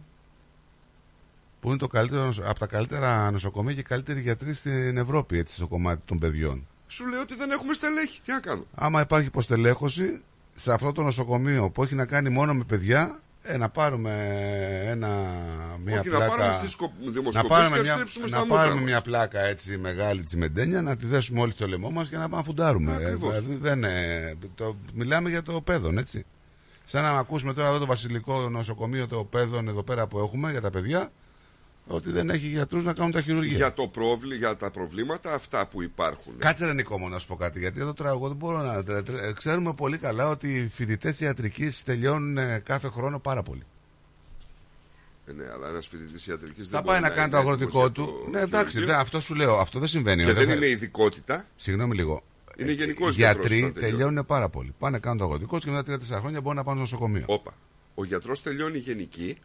[1.60, 5.54] που είναι το καλύτερο, νοσο- από τα καλύτερα νοσοκομεία και καλύτεροι γιατροί στην Ευρώπη έτσι,
[5.54, 6.66] στο κομμάτι των παιδιών.
[6.86, 8.20] Σου λέω ότι δεν έχουμε στελέχη.
[8.20, 8.66] Τι να κάνω.
[8.74, 10.22] Άμα υπάρχει υποστελέχωση
[10.54, 14.12] σε αυτό το νοσοκομείο που έχει να κάνει μόνο με παιδιά, ε, να πάρουμε
[14.86, 15.08] ένα,
[15.84, 16.36] μια Όχι, να πλάκα.
[16.36, 18.84] πάρουμε στις σκο- να δημοσκοπήσεις πάρουμε, και μια, στρέψουμε στα να μούτρα πάρουμε μας.
[18.84, 22.36] μια πλάκα έτσι μεγάλη τσιμεντένια, να τη δέσουμε όλοι στο λαιμό μας και να πάμε
[22.36, 22.92] να φουντάρουμε.
[22.92, 23.34] Ε, Ακριβώς.
[23.40, 26.24] δηλαδή δεν, ε, το, μιλάμε για το παιδόν, έτσι.
[26.84, 30.60] Σαν να ακούσουμε τώρα εδώ το βασιλικό νοσοκομείο το παιδόν εδώ πέρα που έχουμε για
[30.60, 31.12] τα παιδιά,
[31.86, 33.56] ότι δεν έχει γιατρούς να κάνουν τα χειρουργία.
[33.56, 36.38] Για, το πρόβλη, για τα προβλήματα αυτά που υπάρχουν.
[36.38, 38.82] Κάτσε ρε Νικό μου να σου πω κάτι, γιατί εδώ τώρα εγώ δεν μπορώ να...
[38.84, 43.62] τρε- τρε- Ξέρουμε πολύ καλά ότι οι φοιτητές ιατρικής τελειώνουν ε, κάθε χρόνο πάρα πολύ.
[45.26, 47.84] Ε, ναι, αλλά ένας φοιτητής ιατρικής δεν Θα μπορεί πάει να κάνει το είναι αγροτικό
[47.84, 48.14] έτοιμος του.
[48.14, 48.92] για το Ναι, εντάξει, χειρουργείο.
[48.94, 49.58] δεν, αυτό σου λέω.
[49.58, 50.24] Αυτό δεν συμβαίνει.
[50.24, 51.46] Και δεν θα- είναι ειδικότητα.
[51.56, 52.22] Συγγνώμη λίγο.
[52.56, 53.92] Είναι Ε, γενικός Οι γιατρός γιατροί όταν τελειώνει.
[53.96, 54.74] τελειώνουν πάρα πολύ.
[54.78, 55.82] Πάνε κάνουν το αγροτικό τους και μετά
[56.16, 57.24] 3-4 χρόνια μπορούν να πάνε στο νοσοκομείο.
[57.26, 57.54] Όπα.
[57.94, 59.38] Ο γιατρός τελειώνει γενική,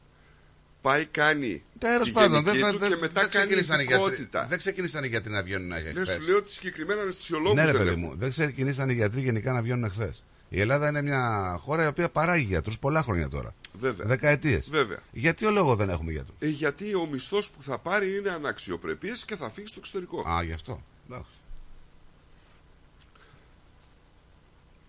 [0.82, 3.84] πάει κάνει Τέλος τη πάντων, γενική δεν, του δεν, και μετά δεν κάνει ξεκίνησαν οι
[3.84, 4.04] γιατροί.
[4.06, 4.46] ειδικότητα.
[4.50, 6.14] Δεν ξεκίνησαν οι γιατροί να βγαίνουν Δεν χθε.
[6.20, 8.06] σου λέω ότι συγκεκριμένα αναισθησιολόγου Ναι, ρε δεν παιδί έχουμε.
[8.08, 10.14] μου, δεν ξεκίνησαν οι γιατροί γενικά να βγαίνουν χθε.
[10.50, 13.54] Η Ελλάδα είναι μια χώρα η οποία παράγει γιατρούς πολλά χρόνια τώρα.
[13.74, 14.06] Βέβαια.
[14.08, 14.70] Δεκαετίες.
[14.70, 14.98] Βέβαια.
[15.12, 19.26] Γιατί ο λόγος δεν έχουμε γιατρούς; Ε, γιατί ο μισθός που θα πάρει είναι αναξιοπρεπής
[19.26, 20.30] και θα φύγει στο εξωτερικό.
[20.30, 20.84] Α, γι' αυτό.
[21.10, 21.30] Εντάξει.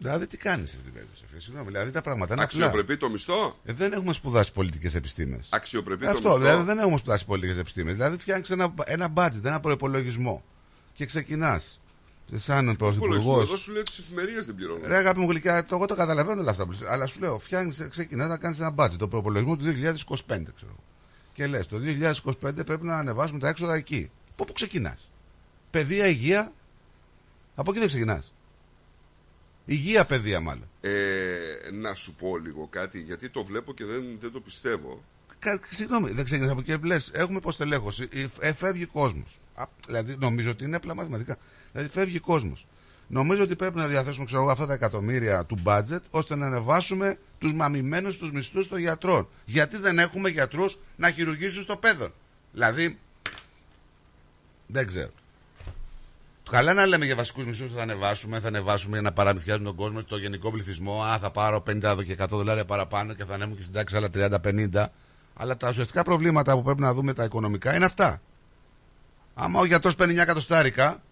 [0.02, 1.24] Δηλαδή, τι κάνεις σε αυτή την περίπτωση.
[1.28, 2.66] φίλε, Συγγνώμη, δηλαδή τα πράγματα είναι απλά.
[2.66, 5.46] Αξιοπρεπή το μισθό; Ε, δεν έχουμε σπουδάσει πολιτικές επιστήμες.
[5.50, 7.94] Αξιοπρεπή το Αυτό, μισθό; δηλαδή δεν έχουμε σπουδάσει πολιτικές επιστήμες.
[7.94, 10.42] Δηλαδή, φτιάχνει ένα, ένα budget, ένα προπολογισμό
[10.92, 11.80] και ξεκινάς.
[12.34, 13.06] Σαν Υπολογισμό.
[13.08, 13.42] πρωθυπουργός.
[13.48, 14.82] Εδώ σου λέω τις εφημερίε δεν πληρώνουν.
[14.86, 17.38] Ρε αγάπη μου γλυκιά, το, εγώ το καταλαβαίνω όλα αυτά που λες, Αλλά σου λέω,
[17.38, 20.76] φτιάχνεις, ξεκινάς να κάνεις ένα budget, το προπολογισμό του 2025, ξέρω.
[21.32, 24.10] Και λες, το 2025 πρέπει να ανεβάσουμε τα έξοδα εκεί.
[24.32, 25.10] Από πού ξεκινάς;
[25.70, 26.52] Παιδεία, υγεία;
[27.54, 28.32] Από εκεί δεν ξεκινάς.
[29.70, 30.68] Υγεία, παιδεία μάλλον.
[30.80, 30.90] Ε,
[31.72, 35.04] να σου πω λίγο κάτι, γιατί το βλέπω και δεν, δεν το πιστεύω.
[35.38, 36.86] Κα- Συγγνώμη, δεν ξεκινάς από εκεί.
[36.86, 39.40] Λες, έχουμε υποστελέχωση, ε, ε, φεύγει κόσμος.
[39.54, 41.36] Α, Δηλαδή, νομίζω ότι είναι απλά μαθηματικά.
[41.72, 42.66] Δηλαδή, φεύγει κόσμος.
[43.06, 47.16] Νομίζω ότι πρέπει να διαθέσουμε ξέρω, εγώ, αυτά τα εκατομμύρια του budget ώστε να ανεβάσουμε
[47.38, 49.28] τους μαμημένους τους μισθούς των γιατρών.
[49.44, 52.12] Γιατί δεν έχουμε γιατρούς να χειρουργήσουν στο παιδόν.
[52.52, 52.98] Δηλαδή,
[54.66, 55.10] δεν ξέρω.
[56.50, 59.76] Καλά να λέμε για βασικούς μισθούς που θα ανεβάσουμε, θα ανεβάσουμε για να παραμυθιάζουμε τον
[59.76, 61.02] κόσμο, το γενικό πληθυσμό.
[61.02, 64.08] Α, θα πάρω 50 και 100 δολάρια παραπάνω και θα ανέβουν και στην τάξη άλλα
[64.14, 64.86] 30-50.
[65.34, 68.20] Αλλά τα ουσιαστικά προβλήματα που πρέπει να δούμε τα οικονομικά είναι αυτά.
[69.34, 71.02] Άμα ο γιατρός παίρνει 9 εκατοστάρικα,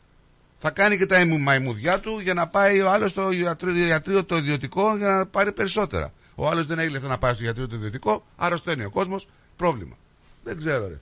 [0.58, 4.36] θα κάνει και τα μαϊμουδιά του για να πάει ο άλλος στο ιατρείο, ιατρείο το
[4.36, 6.12] ιδιωτικό για να πάρει περισσότερα.
[6.34, 9.96] Ο άλλος δεν έχει λεφτά να πάει στο ιατρείο το ιδιωτικό, αρρωσταίνει ο κόσμος, πρόβλημα.
[10.44, 10.98] Δεν ξέρω, ρε.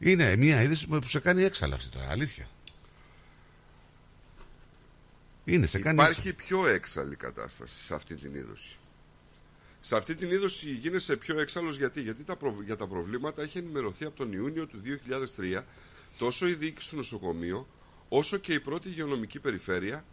[0.00, 2.48] Είναι μια είδηση που σε κάνει έξαλα αυτή τώρα, αλήθεια.
[5.44, 8.76] Είναι, σε κάνει Υπάρχει πιο έξαλλη κατάσταση σε αυτή την είδωση.
[9.80, 13.58] Σε αυτή την είδωση γίνεσαι πιο έξαλλος γιατί, γιατί τα προβ- για τα προβλήματα έχει
[13.58, 15.62] ενημερωθεί από τον Ιούνιο του 2003
[16.18, 17.66] τόσο η διοίκηση του νοσοκομείου
[18.08, 20.04] όσο και η πρώτη υγειονομική περιφέρεια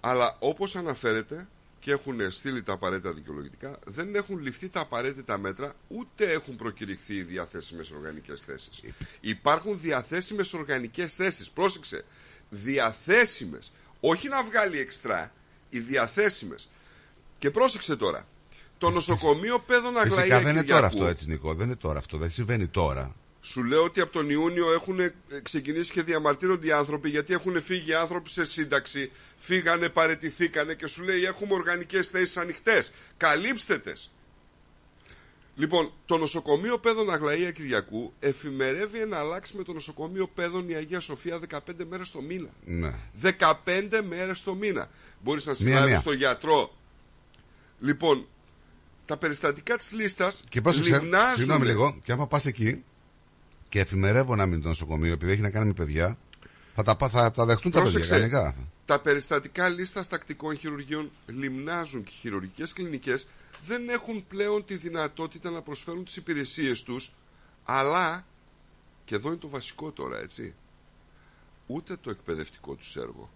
[0.00, 1.48] αλλά όπως αναφέρεται
[1.82, 7.14] και έχουν στείλει τα απαραίτητα δικαιολογητικά δεν έχουν ληφθεί τα απαραίτητα μέτρα ούτε έχουν προκηρυχθεί
[7.14, 8.82] οι διαθέσιμες οργανικές θέσεις.
[9.20, 11.50] Υπάρχουν διαθέσιμες οργανικές θέσεις.
[11.50, 12.04] Πρόσεξε.
[12.50, 13.72] Διαθέσιμες.
[14.00, 15.32] Όχι να βγάλει εξτρά.
[15.68, 16.68] Οι διαθέσιμες.
[17.38, 18.26] Και πρόσεξε τώρα.
[18.78, 20.86] Το νοσοκομείο Πέδων Αγλαία Φυσικά δεν είναι τώρα Κυριακού.
[20.86, 21.54] αυτό έτσι, Νικό.
[21.54, 22.18] Δεν είναι τώρα αυτό.
[22.18, 23.14] Δεν συμβαίνει τώρα.
[23.44, 25.12] Σου λέω ότι από τον Ιούνιο έχουν ε,
[25.42, 30.86] ξεκινήσει και διαμαρτύρονται οι άνθρωποι γιατί έχουν φύγει οι άνθρωποι σε σύνταξη, φύγανε, παρετηθήκανε και
[30.86, 32.92] σου λέει έχουμε οργανικές θέσεις ανοιχτές.
[33.16, 34.10] Καλύψτε τες.
[35.56, 41.00] Λοιπόν, το νοσοκομείο Πέδων Αγλαία Κυριακού εφημερεύει να αλλάξει με το νοσοκομείο Πέδων η Αγία
[41.00, 41.58] Σοφία 15
[41.88, 42.48] μέρες το μήνα.
[42.64, 42.94] Ναι.
[43.22, 44.90] 15 μέρες το μήνα.
[45.20, 45.76] Μπορείς να Μία-μία.
[45.80, 46.76] συνάδεις στον γιατρό.
[47.80, 48.26] Λοιπόν,
[49.04, 52.84] τα περιστατικά της λίστας Και πρόσεξε, λιμνάζουν- συγγνώμη λίγο, και άμα πας εκεί
[53.72, 56.18] και εφημερεύω να μην το νοσοκομείο, επειδή έχει να κάνει με παιδιά,
[56.74, 58.54] θα τα, πά- θα τα δεχτούν τα παιδιά Πρόσεξε, κανονικά.
[58.84, 63.26] Τα περιστατικά λίστα τακτικών χειρουργείων λιμνάζουν και οι χειρουργικές κλινικές
[63.66, 67.12] δεν έχουν πλέον τη δυνατότητα να προσφέρουν τις υπηρεσίες τους,
[67.64, 68.26] αλλά,
[69.04, 70.54] και εδώ είναι το βασικό τώρα, έτσι,
[71.66, 73.30] ούτε το εκπαιδευτικό τους έργο.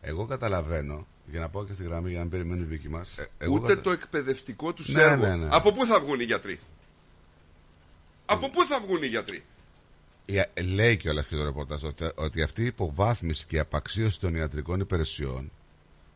[0.00, 3.18] Εγώ καταλαβαίνω, για να πάω και στη γραμμή για να μην περιμένει η Βίκη μας.
[3.50, 5.26] ούτε το εκπαιδευτικό τους Ναι, έργο.
[5.26, 5.48] ναι, ναι.
[5.50, 6.60] Από πού θα βγουν οι γιατροί;
[8.26, 9.44] Από πού θα βγουν οι γιατροί;
[10.64, 14.80] Λέει κιόλας και το ρεπορτάζ ότι, ότι αυτή η υποβάθμιση και η απαξίωση των ιατρικών
[14.80, 15.50] υπηρεσιών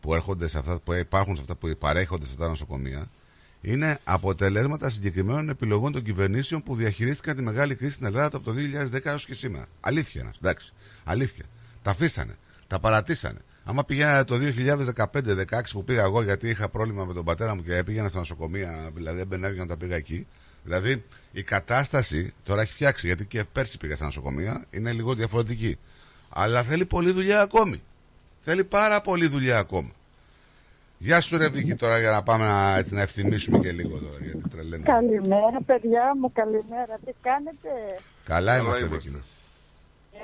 [0.01, 3.09] που, έρχονται σε αυτά, που υπάρχουν σε αυτά που παρέχονται σε αυτά τα νοσοκομεία
[3.61, 8.55] είναι αποτελέσματα συγκεκριμένων επιλογών των κυβερνήσεων που διαχειρίστηκαν τη μεγάλη κρίση στην Ελλάδα από το
[8.93, 9.67] 2010 έως και σήμερα.
[9.81, 10.73] Αλήθεια είναι αυτό, εντάξει.
[11.05, 11.45] Αλήθεια.
[11.83, 12.37] Τα αφήσανε.
[12.67, 13.39] Τα παρατήσανε.
[13.65, 17.83] Άμα πηγαίνα το 2015-16 που πήγα εγώ γιατί είχα πρόβλημα με τον πατέρα μου και
[17.85, 20.27] πήγαινα στα νοσοκομεία, δηλαδή έμπαινα για να τα πήγα εκεί.
[20.69, 25.79] Δηλαδή η κατάσταση τώρα έχει φτιάξει γιατί και πέρσι πήγα στα νοσοκομεία, είναι λίγο διαφορετική.
[26.29, 27.83] Αλλά θέλει πολλή δουλειά ακόμη.
[28.41, 29.91] Θέλει πάρα πολλή δουλειά ακόμα.
[30.99, 34.19] Γεια σου ρε Βίκη τώρα για να πάμε να, έτσι, να ευθυμίσουμε και λίγο τώρα
[34.23, 34.83] γιατί τρελαίνω.
[34.85, 36.99] Καλημέρα, παιδιά μου, καλημέρα.
[37.05, 37.69] Τι κάνετε,
[38.25, 39.11] Καλά Καλά είμαστε είμαστε.
[39.11, 39.23] Βίκη.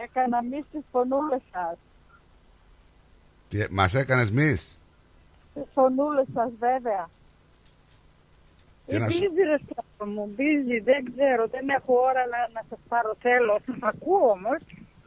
[0.04, 1.76] έκανα μη στις φωνούλες σας.
[3.48, 4.78] Τι, μας έκανες μυς;
[5.54, 7.08] Τις φωνούλες σας, βέβαια.
[8.86, 12.62] Τι να σου- Μπίζει ρε σκάτω μου, μπίζει, δεν ξέρω, δεν έχω ώρα να, να
[12.68, 14.58] σας πάρω, θέλω, σας ακούω όμως,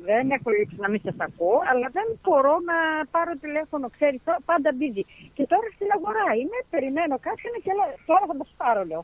[0.08, 2.78] δεν έχω λήξει να μην σας ακούω, αλλά δεν μπορώ να
[3.16, 5.04] πάρω τηλέφωνο, ξέρεις, τώρα πάντα μπίζει.
[5.36, 9.04] Και τώρα στην αγορά είμαι, περιμένω κάποιον και λέω, τώρα θα σας πάρω, λέω.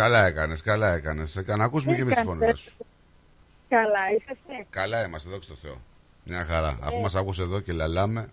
[0.00, 1.36] Καλά έκανες, καλά έκανες.
[1.36, 2.76] Ε, Να ακούσουμε Τι και εμείς τις κάνετε; φωνές σου.
[3.68, 4.54] Καλά, είσαστε.
[4.70, 5.76] Καλά είμαστε, δόξα τω Θεώ.
[6.24, 6.78] Μια χαρά.
[6.82, 7.00] Αφού Ε.
[7.00, 8.30] μας άκουσε εδώ και λαλάμε.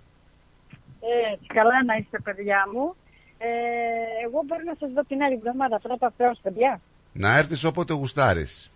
[1.32, 2.96] Έτσι, καλά να είστε παιδιά μου.
[3.42, 3.48] Ε,
[4.26, 6.82] εγώ μπορεί να σας δω την άλλη εβδομάδα, πρώτα Θεός, παιδιά.
[7.14, 8.72] Να έρθεις όποτε γουστάρεις.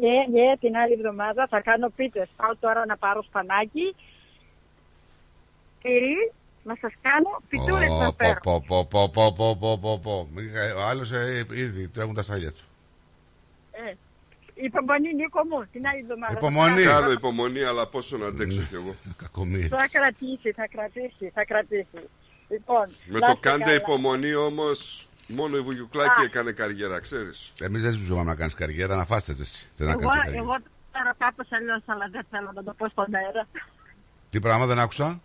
[0.00, 2.28] Ναι, ναι, την άλλη εβδομάδα θα κάνω πίτες.
[2.36, 3.94] Πάω τώρα να πάρω σπανάκι.
[5.82, 8.40] Τυρί, να σας κάνω πιτούρες να Πω, φέρω.
[8.42, 10.28] πω, πω, πω, πω, πω, πω, πω, πω.
[10.34, 12.64] Μιχα- Ο άλλος ε, ήδη τρέχουν τα σάλια του.
[13.70, 13.92] Ε,
[14.54, 16.32] υπομονή Νίκο μου, την άλλη εβδομάδα.
[16.32, 16.82] Υπομονή.
[16.82, 18.94] Θα, Κάνω υπομονή, αλλά πόσο να αντέξω κι εγώ.
[19.22, 19.68] Κακομοίρης.
[19.68, 22.00] θα κρατήσει, θα κρατήσει, θα κρατήσει.
[22.48, 23.74] Λοιπόν, Με να το είστε κάντε καλά.
[23.76, 26.24] υπομονή όμως, μόνο η Βουγιουκλάκη Α.
[26.24, 27.52] έκανε καριέρα, ξέρεις.
[27.60, 29.66] Εμείς δεν ζούμε να κάνεις καριέρα, να φάστε εσύ.
[29.76, 30.42] Δεν να Εγώ, κάνεις καριέρα.
[30.42, 33.46] εγώ το ξέρω κάπως αλλιώς, αλλά δεν θέλω να το πω στον αέρα.
[34.30, 35.20] Τι πράγμα δεν άκουσα;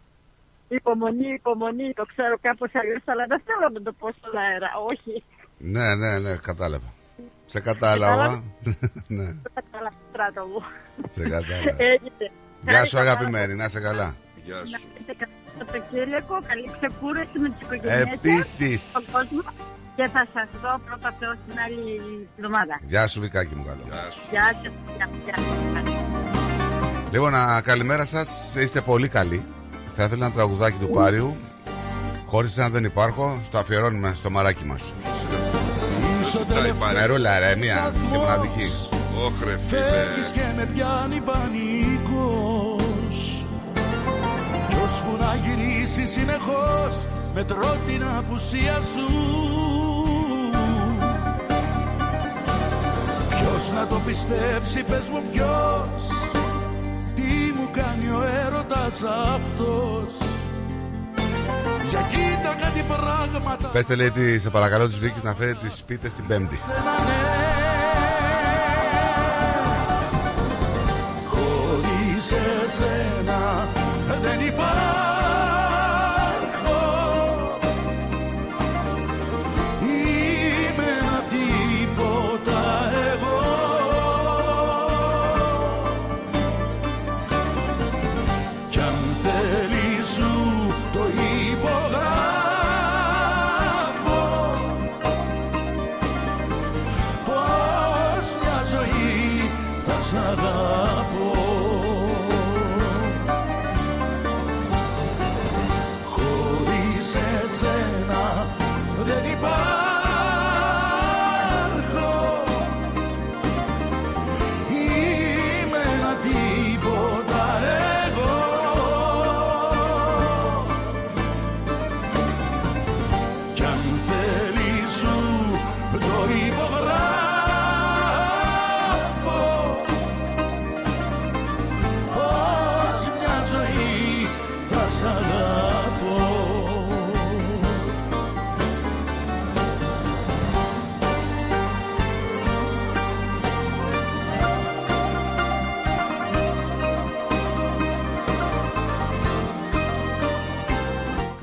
[0.68, 4.70] Υπομονή, υπομονή, το ξέρω κάπως αλλιώς, αλλά δεν θέλω να το πω στον αέρα.
[4.90, 5.24] Όχι,
[5.58, 6.94] Ναι, ναι, ναι, κατάλαβα.
[7.46, 8.44] Σε κατάλαβα.
[9.18, 10.64] ναι, δεν θα καλά στράτο μου.
[11.14, 11.76] σε κατάλαβα.
[11.84, 12.32] Έγινε.
[12.62, 14.16] Γεια σου αγαπημένη, να είσαι καλά.
[14.46, 14.88] Γεια Να σου.
[15.00, 18.80] είστε καλά το Σαββατοκύριακο, καλή ξεκούραση με τις οικογένειες σας, Επίσης.
[18.90, 19.42] στον κόσμο
[19.98, 21.84] και θα σας δω πρώτα Θεός την άλλη
[22.38, 22.76] εβδομάδα.
[22.92, 23.84] Γεια σου Βικάκι μου καλό.
[23.90, 24.22] Γεια σου.
[24.34, 25.86] Γεια σας, γεια, γεια σας.
[27.14, 28.56] Λοιπόν, α, καλημέρα σας.
[28.64, 29.44] Είστε πολύ καλοί.
[29.96, 31.36] Θα ήθελα ένα τραγουδάκι του Πάριου.
[32.26, 33.42] Χωρίς ένα δεν υπάρχω.
[33.46, 34.94] Στο αφιερώνουμε στο μαράκι μας.
[36.94, 38.68] Μερούλα ρε, μία και μοναδική.
[39.26, 40.46] Όχρε Φεύγεις φίλε.
[40.46, 42.73] και με πιάνει πανικός
[44.94, 49.08] Κι ώσπου να γυρίσεις συνεχώς Μετρώ την απουσία σου.
[53.30, 56.08] Ποιος να το πιστέψει πες μου ποιος
[57.16, 59.04] Τι μου κάνει ο έρωτας
[59.34, 60.28] αυτός.
[61.90, 63.68] Για κοίτα κάτι πράγματα.
[63.68, 66.60] Πέστε λέει τη, σε παρακαλώ της Βίκης να φέρει τις πίτες την Πέμπτη.
[72.30, 73.68] Χωρίς εσένα
[74.22, 75.13] δεν υπάρχω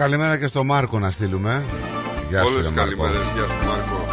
[0.01, 1.65] Καλημέρα και στο Μάρκο να στείλουμε.
[2.29, 2.97] Γεια σου, Όλες ρε τις Μάρκο.
[2.97, 3.27] καλημέρες.
[3.35, 4.07] Γεια σου Μάρκο.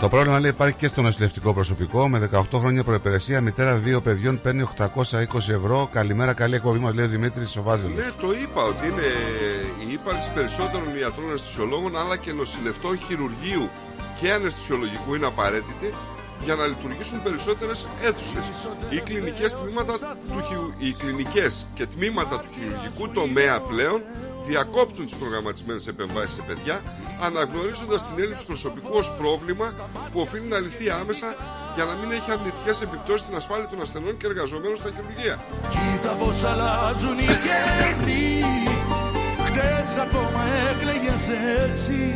[0.00, 2.08] Το πρόβλημα λέει υπάρχει και στο νοσηλευτικό προσωπικό.
[2.08, 5.88] Με 18 χρόνια προπηρεσία, μητέρα δύο παιδιών παίρνει 820 ευρώ.
[5.92, 7.94] Καλημέρα, καλή εκπομπή μας λέει ο Δημήτρης Σοβάζελο.
[7.94, 9.08] Ναι, το είπα ότι είναι
[9.88, 13.68] η ύπαρξη περισσότερων ιατρών αναισθησιολόγων αλλά και νοσηλευτών χειρουργείου
[14.20, 15.88] και αναισθησιολογικού είναι απαραίτητη
[16.44, 18.44] για να λειτουργήσουν περισσότερες αίθουσες.
[18.90, 19.98] Οι κλινικές, τμήματα
[20.28, 24.02] του, χιου- οι κλινικές και τμήματα του χειρουργικού τομέα πλέον
[24.46, 26.80] διακόπτουν τις προγραμματισμένες επεμβάσεις σε παιδιά
[27.20, 29.66] αναγνωρίζοντας την έλλειψη προσωπικού ως πρόβλημα
[30.12, 31.28] που οφείλει να λυθεί άμεσα
[31.74, 35.38] για να μην έχει αρνητικές επιπτώσεις στην ασφάλεια των ασθενών και εργαζομένων στα χειρουργεία.
[35.74, 38.44] Κοίτα πως αλλάζουν οι καιροί
[39.46, 42.14] Χτες ακόμα έκλαιγες εσύ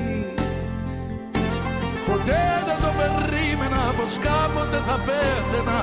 [2.06, 5.78] Ποτέ δεν το περίμενα πως κάποτε θα πέθαινα.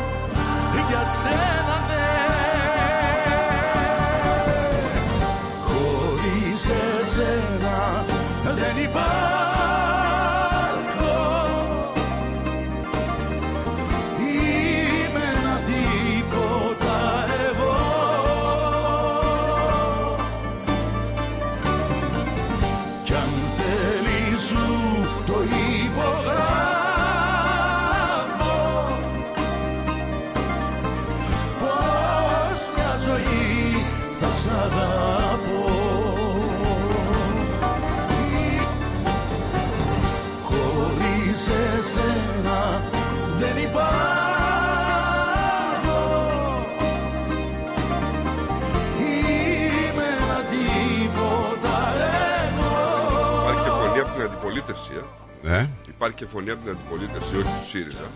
[0.92, 2.10] Για σένα ναι
[5.66, 6.70] Χωρίς
[7.02, 8.06] εσένα
[8.44, 9.61] δεν υπάρχω
[55.44, 55.54] αντιπολίτευση.
[55.56, 58.12] Ε; Ε, Υπάρχει και φωνή από την αντιπολίτευση, όχι του ΣΥΡΙΖΑ.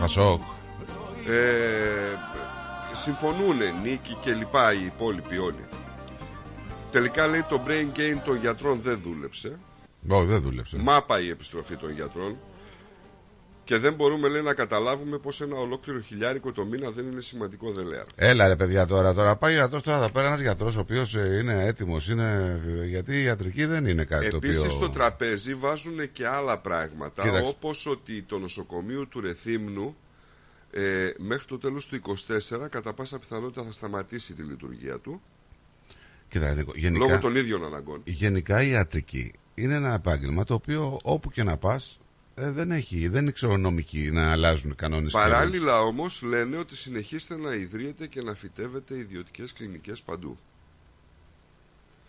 [0.00, 0.40] Πασόκ.
[1.26, 2.16] Ε,
[2.92, 5.64] συμφωνούν Νίκη και λοιπά οι υπόλοιποι όλοι.
[6.90, 9.58] Τελικά λέει το brain gain των γιατρών δεν δούλεψε.
[10.08, 10.76] Όχι, δεν δούλεψε.
[10.76, 12.36] Μάπα η επιστροφή των γιατρών.
[13.64, 17.72] Και δεν μπορούμε λέει να καταλάβουμε πως ένα ολόκληρο χιλιάρικο το μήνα δεν είναι σημαντικό
[17.72, 18.04] δελεάρ.
[18.14, 21.14] Έλα ρε παιδιά τώρα, τώρα πάει ο γιατρός, τώρα θα πέρα ένας γιατρός ο οποίος
[21.14, 22.60] ε, είναι έτοιμος, είναι...
[22.88, 24.70] γιατί η ιατρική δεν είναι κάτι το Επίσης οποίο...
[24.70, 27.44] στο τραπέζι βάζουν και άλλα πράγματα Κοίταξε.
[27.46, 29.96] όπως ότι το νοσοκομείο του Ρεθύμνου
[30.70, 32.00] ε, μέχρι το τέλος του
[32.62, 35.22] 24 κατά πάσα πιθανότητα θα σταματήσει τη λειτουργία του
[36.28, 38.00] Κοίτα, Νίκο, γενικά, λόγω των ίδιων αναγκών.
[38.04, 41.98] γενικά η ιατρική είναι ένα επάγγελμα το οποίο όπου και να πας
[42.34, 45.22] ε, δεν έχει, δεν είναι ξερονομική να αλλάζουν κανόνες και rules.
[45.22, 50.38] Παράλληλα όμως λένε ότι συνεχίστε να ιδρύετε και να φυτεύετε ιδιωτικές κλινικές παντού.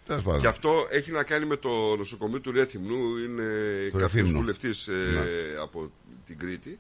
[0.06, 0.42] Τέλος πάντων.
[0.42, 3.18] Και αυτό έχει να κάνει με το νοσοκομείο του Ρέθυμνου.
[3.18, 3.44] Είναι
[3.92, 4.40] Του κάποιος Ρεθύμνου.
[4.40, 5.60] βουλευτής ε, Ναι.
[5.62, 5.92] από
[6.26, 6.80] την Κρήτη.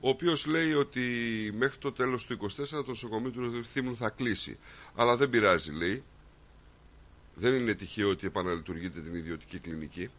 [0.00, 1.00] Ο οποίος λέει ότι
[1.58, 4.58] μέχρι το τέλος του 24 το νοσοκομείο του Ρεθύμνου θα κλείσει.
[4.94, 6.02] Αλλά δεν πειράζει λέει.
[7.34, 10.10] Δεν είναι τυχαίο ότι επαναλειτουργείται την ιδιωτική κλινική.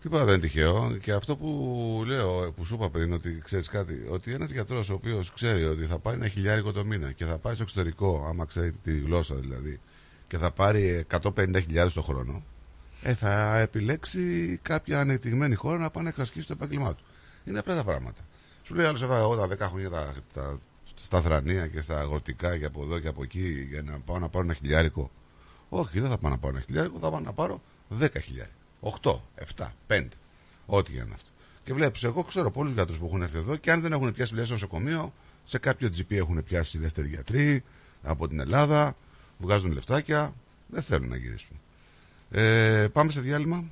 [0.00, 0.96] Τίποτα δεν είναι τυχαίο.
[1.02, 4.94] Και αυτό που λέω, που σου είπα πριν, ότι ξέρεις κάτι, ότι ένας γιατρός ο
[4.94, 8.44] οποίος ξέρει ότι θα πάρει ένα χιλιάρικο το μήνα και θα πάει στο εξωτερικό, άμα
[8.44, 9.80] ξέρει τη γλώσσα δηλαδή,
[10.28, 12.42] και θα πάρει 150.000 το χρόνο,
[13.02, 17.04] ε, θα επιλέξει κάποια ανεπτυγμένη χώρα να πάει να εξασκήσει το επάγγελμά του.
[17.44, 18.20] Είναι απλά τα πράγματα.
[18.62, 20.58] Σου λέει άλλος, έβαλα εγώ τα 10 χρόνια τα, τα,
[21.02, 24.28] στα θρανία και στα αγροτικά και από εδώ και από εκεί για να πάω να
[24.28, 25.10] πάρω ένα χιλιάρικο.
[25.68, 27.62] Όχι, δεν θα πάω να πάρω ένα χιλιάρικο, θα πάω να πάρω
[28.00, 28.59] 10 χιλιάρικο.
[28.80, 29.20] 8,
[29.56, 30.08] 7, 5.
[30.66, 31.30] Ό,τι για να είναι αυτό.
[31.64, 34.30] Και βλέπεις, εγώ ξέρω πολλούς γιατρούς που έχουν έρθει εδώ και αν δεν έχουν πιάσει
[34.30, 35.12] δουλειά στο νοσοκομείο,
[35.44, 37.64] σε κάποιο GP έχουν πιάσει δεύτεροι γιατροί
[38.02, 38.96] από την Ελλάδα,
[39.38, 40.34] βγάζουν λεφτάκια,
[40.66, 41.60] δεν θέλουν να γυρίσουν.
[42.30, 43.64] Ε, πάμε σε διάλειμμα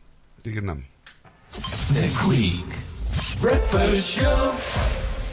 [0.43, 0.85] και γυρνάμε.
[1.93, 2.73] The Greek
[3.41, 4.98] Breakfast Show.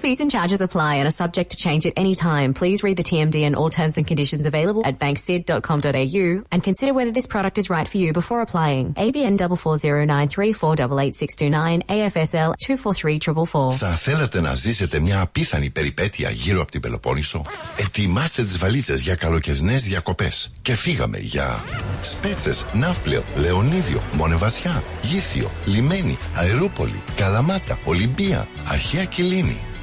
[0.00, 2.54] Fees and charges apply and are subject to change at any time.
[2.54, 7.12] Please read the TMD and all terms and conditions available at banksid.com.au and consider whether
[7.12, 8.94] this product is right for you before applying.
[8.94, 13.76] ABN 44093488629 AFSL 243444.
[13.76, 17.44] Θα θέλατε να ζήσετε μια απίθανη περιπέτεια γύρω από την Πελοπόννησο;
[17.76, 20.50] Ετοιμάστε τις βαλίτσες για καλοκαιρινές διακοπές.
[20.62, 21.64] Και φύγαμε για
[22.00, 29.60] Σπέτσες, Ναύπλαιο, Λεωνίδιο, Μονεβασιά, Γήθιο, Λιμένη, Αερούπολη, Καλαμάτα, Ολυμπία, Αρχαία Κιλίνη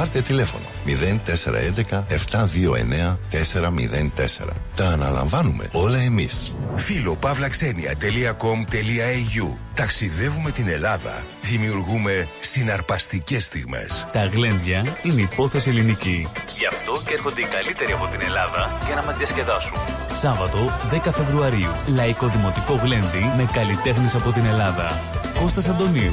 [0.00, 3.36] Πάρτε τηλέφωνο 0411 729 404.
[4.74, 6.56] Τα αναλαμβάνουμε όλα εμείς.
[6.74, 11.24] Φίλο παύλαξενια.com.au Ταξιδεύουμε την Ελλάδα.
[11.42, 14.06] Δημιουργούμε συναρπαστικές στιγμές.
[14.12, 16.28] Τα γλέντια είναι υπόθεση ελληνική.
[16.58, 19.76] Γι' αυτό και έρχονται οι καλύτεροι από την Ελλάδα για να μας διασκεδάσουν.
[20.20, 20.58] Σάββατο
[20.90, 21.72] 10 Φεβρουαρίου.
[21.94, 25.00] Λαϊκό Δημοτικό Γλέντι με καλλιτέχνες από την Ελλάδα.
[25.40, 26.12] Κώστας Αντωνίου.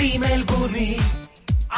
[0.00, 0.96] Στη Μελβούνι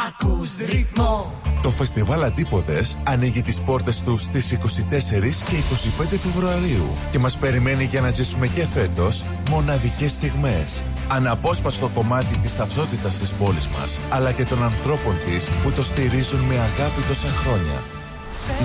[0.07, 1.31] ακούς ρυθμό.
[1.61, 5.55] Το φεστιβάλ Αντίποδες ανοίγει τις πόρτες του στις 24 και
[6.03, 10.83] 25 Φεβρουαρίου και μας περιμένει για να ζήσουμε και φέτος μοναδικές στιγμές.
[11.07, 16.39] Αναπόσπαστο κομμάτι της ταυτότητας της πόλης μας, αλλά και των ανθρώπων της που το στηρίζουν
[16.39, 18.02] με αγάπη τόσα χρόνια.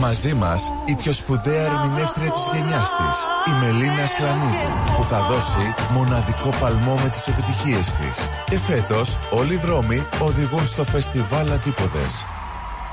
[0.00, 5.74] Μαζί μας η πιο σπουδαία ερμηνεύτρια της γενιάς της, η Μελίνα Σλανίδου, που θα δώσει
[5.92, 8.28] μοναδικό παλμό με τις επιτυχίες της.
[8.44, 12.26] Και φέτος όλοι οι δρόμοι οδηγούν στο φεστιβάλ Αντίποδες.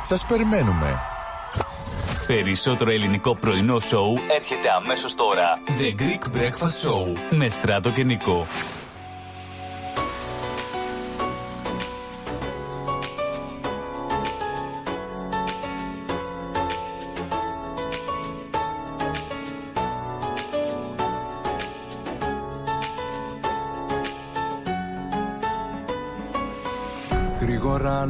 [0.02, 1.00] Σας περιμένουμε.
[2.28, 5.60] Περισσότερο ελληνικό πρωινό σοου έρχεται αμέσως τώρα.
[5.68, 8.46] The Greek Breakfast Show με Στράτο και Νικό.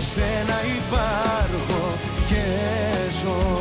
[0.00, 1.98] για σένα υπάρχω
[2.28, 2.42] και
[3.22, 3.58] ζω.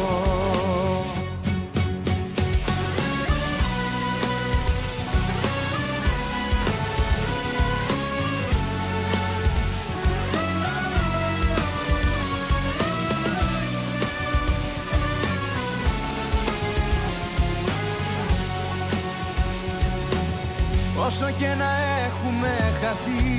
[21.05, 21.71] Όσο και να
[22.05, 23.38] έχουμε χαθεί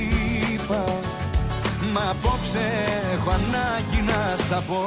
[1.93, 2.65] Μα απόψε
[3.13, 4.81] έχω ανάγκη να στα πω.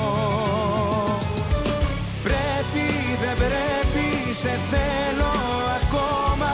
[2.22, 2.86] Πρέπει
[3.22, 5.34] δεν πρέπει σε θέλω
[5.80, 6.52] ακόμα.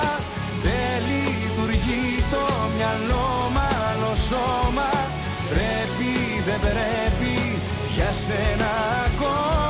[0.63, 2.45] Δεν λειτουργεί το
[2.77, 4.91] μυαλό μ' άλλο σώμα.
[5.51, 6.13] Πρέπει
[6.47, 7.59] δεν πρέπει
[7.95, 8.71] για σένα
[9.07, 9.70] ακόμα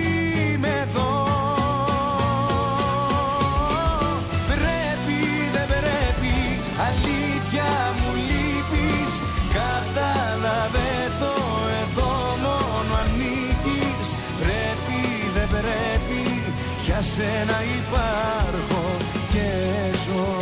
[17.01, 18.97] για σένα υπάρχω
[19.31, 20.39] και ζω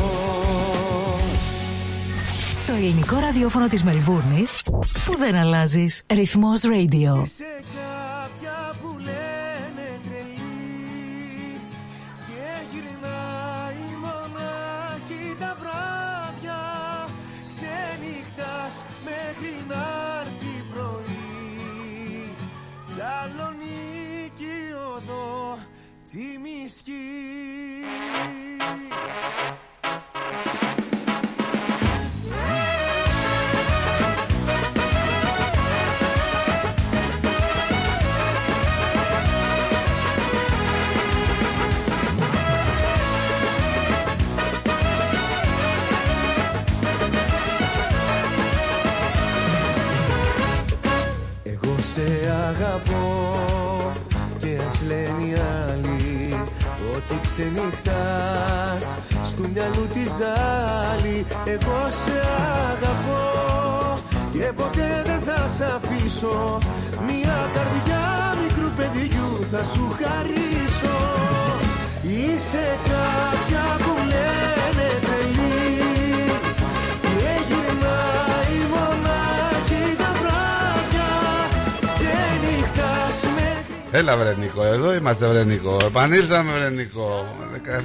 [2.68, 4.62] Το ελληνικό ραδιόφωνο της Μελβούρνης
[5.06, 6.04] που δεν αλλάζεις.
[6.08, 7.24] Ρυθμός Radio.
[57.00, 62.18] Ότι ξενυχτάς στο μυαλού τη ζάλη Εγώ σε
[62.72, 64.00] αγαπώ.
[64.32, 66.58] Και ποτέ δεν θα σ' αφήσω.
[67.08, 68.04] Μια καρδιά
[68.44, 70.98] μικρού παιδιού θα σου χαρίσω.
[72.02, 73.99] Είσαι κάποια που
[83.92, 85.78] Έλα βρε Νίκο, εδώ είμαστε βρε Νίκο.
[85.86, 87.26] Επανήλθαμε βρε Νίκο.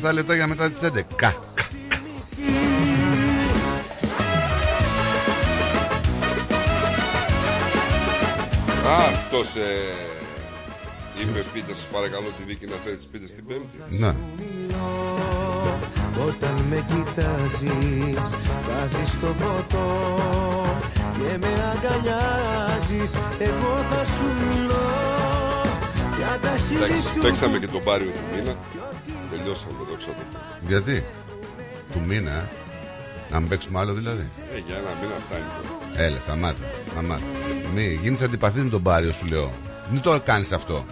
[0.09, 0.81] 17 λεπτά για μετά τις
[1.20, 1.32] 11
[8.86, 13.76] Α, αυτός ε, είπε πείτε σας παρακαλώ τη δίκη να φέρει τις πίτες την πέμπτη.
[13.89, 14.14] Ναι.
[16.26, 18.36] Όταν με κοιτάζεις
[18.68, 19.86] Βάζεις το ποτό
[21.18, 25.34] Και με αγκαλιάζεις Εγώ θα σου μιλώ Για τα χείλη
[26.34, 28.55] Εντάξει, σου παίξαμε και τον Πάριο του μήνα.
[29.30, 30.14] Τελειώσαμε εδώ ξέρω.
[30.68, 31.05] Γιατί;
[31.92, 32.48] Του μήνα ε;
[33.30, 35.44] Να μην παίξουμε άλλο δηλαδή Ε, για ένα μήνα φτάνει.
[36.06, 36.59] Έλα σταμάτα,
[36.90, 37.22] σταμάτα
[37.74, 39.52] Μη γίνεις αντιπαθής με τον Πάριο σου λέω
[39.90, 40.84] Μην το κάνεις αυτό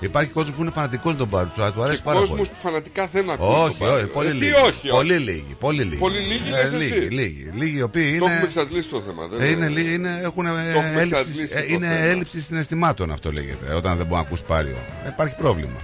[0.00, 2.48] Υπάρχει κόσμος που είναι φανατικός με τον Πάριο Του, του αρέσει Και πάρα πολύ κόσμος
[2.48, 3.94] που φανατικά δεν ακούει όχι, τον Πάριο.
[3.94, 4.52] όχι, πολύ Ε, τι λίγοι.
[4.52, 5.22] όχι, πολύ όχι.
[5.22, 5.56] λίγοι.
[5.58, 5.96] Πολύ λίγοι.
[5.96, 6.76] Πολύ λίγοι, λες εσύ.
[6.76, 8.44] λίγοι, λίγοι, λίγοι, οι οποίοι Το έχουμε είναι.
[8.44, 9.26] εξαντλήσει το θέμα.
[9.26, 11.98] Δεν ε, είναι, λί- είναι, έχουν ε, Το έχουμε έλλειψη, εξαντλήσει ε, το είναι θέμα.
[12.00, 13.74] έλλειψη συναισθημάτων αυτό λέγεται.
[13.74, 14.76] Όταν δεν μπορεί να ακούς πάριο.
[15.04, 15.76] Ε, υπάρχει πρόβλημα.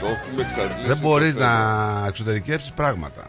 [0.00, 0.86] Το έχουμε εξαντλήσει.
[0.86, 1.46] δεν το μπορεί θέμα.
[2.00, 3.22] να εξωτερικεύσει πράγματα.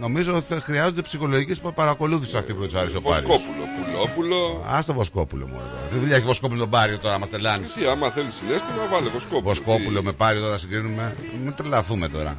[0.00, 3.28] Νομίζω ότι θα χρειάζονται ψυχολογικέ παρακολούθηση αυτοί που δεν τους άρεσε ο Πάριο.
[3.28, 4.64] Βοσκόπουλο, πουλόπουλο.
[4.66, 5.88] Α το Βοσκόπουλο μου εδώ.
[5.90, 7.66] Τι δουλειά έχει Βοσκόπουλο τον Πάριο τώρα, μα τελάνει.
[7.66, 9.54] Τι, άμα θέλεις συνέστημα, βάλε Βοσκόπουλο.
[9.54, 11.16] Βοσκόπουλο με Πάριο τώρα συγκρίνουμε.
[11.44, 12.36] Μην τρελαθούμε τώρα.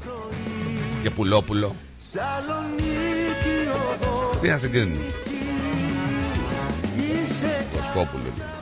[1.02, 1.76] Και Πουλόπουλο.
[1.98, 3.56] Σαλονίκη
[3.94, 5.02] οδό Τι να συγκρίνουμε;
[6.98, 8.57] Είσαι Βοσκόπουλο.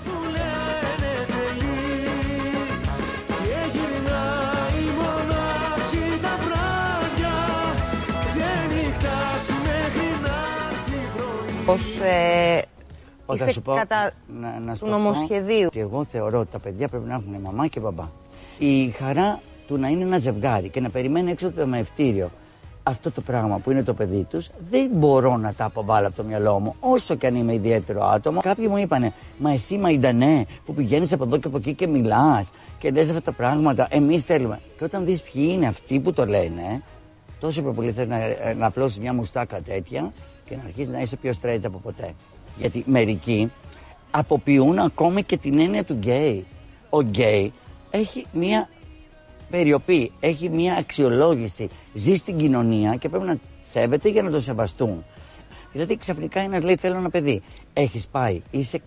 [11.67, 12.61] Ως ε,
[13.33, 15.65] Είσαι θα σου πω, κατά να, να σου του το πω νομοσχεδίου.
[15.65, 18.07] Ότι εγώ θεωρώ ότι τα παιδιά πρέπει να έχουν μαμά και μπαμπά.
[18.57, 22.29] Η χαρά του να είναι ένα ζευγάρι και να περιμένει έξω από το μευτήριο
[22.87, 26.23] αυτό το πράγμα που είναι το παιδί τους, δεν μπορώ να τα αποβάλω από το
[26.23, 28.41] μυαλό μου, όσο και αν είμαι ιδιαίτερο άτομο.
[28.41, 32.51] Κάποιοι μου είπανε, Μα εσύ Μαϊντανέ, που πηγαίνεις από εδώ και από εκεί και μιλάς
[32.79, 34.59] και λες αυτά τα πράγματα, εμείς θέλουμε.
[34.77, 36.81] Και όταν δεις ποιοι είναι αυτοί που το λένε,
[37.39, 40.11] τόσο πιο πολύ θέλει να, να απλώσεις μια μουστάκα τέτοια
[40.49, 42.13] και να αρχίσεις να είσαι πιο straight από ποτέ.
[42.57, 43.51] Γιατί μερικοί
[44.11, 46.45] αποποιούν ακόμη και την έννοια του γκέι.
[46.89, 47.53] Ο γκέι
[47.91, 48.69] έχει μια
[49.49, 55.03] περιοπή, έχει μια αξιολόγηση, ζει στην κοινωνία και πρέπει να σέβεται για να το σεβαστούν.
[55.71, 57.41] Δηλαδή ξαφνικά ένας λέει θέλω ένα παιδί.
[57.73, 58.81] Έχεις πάει, είσαι,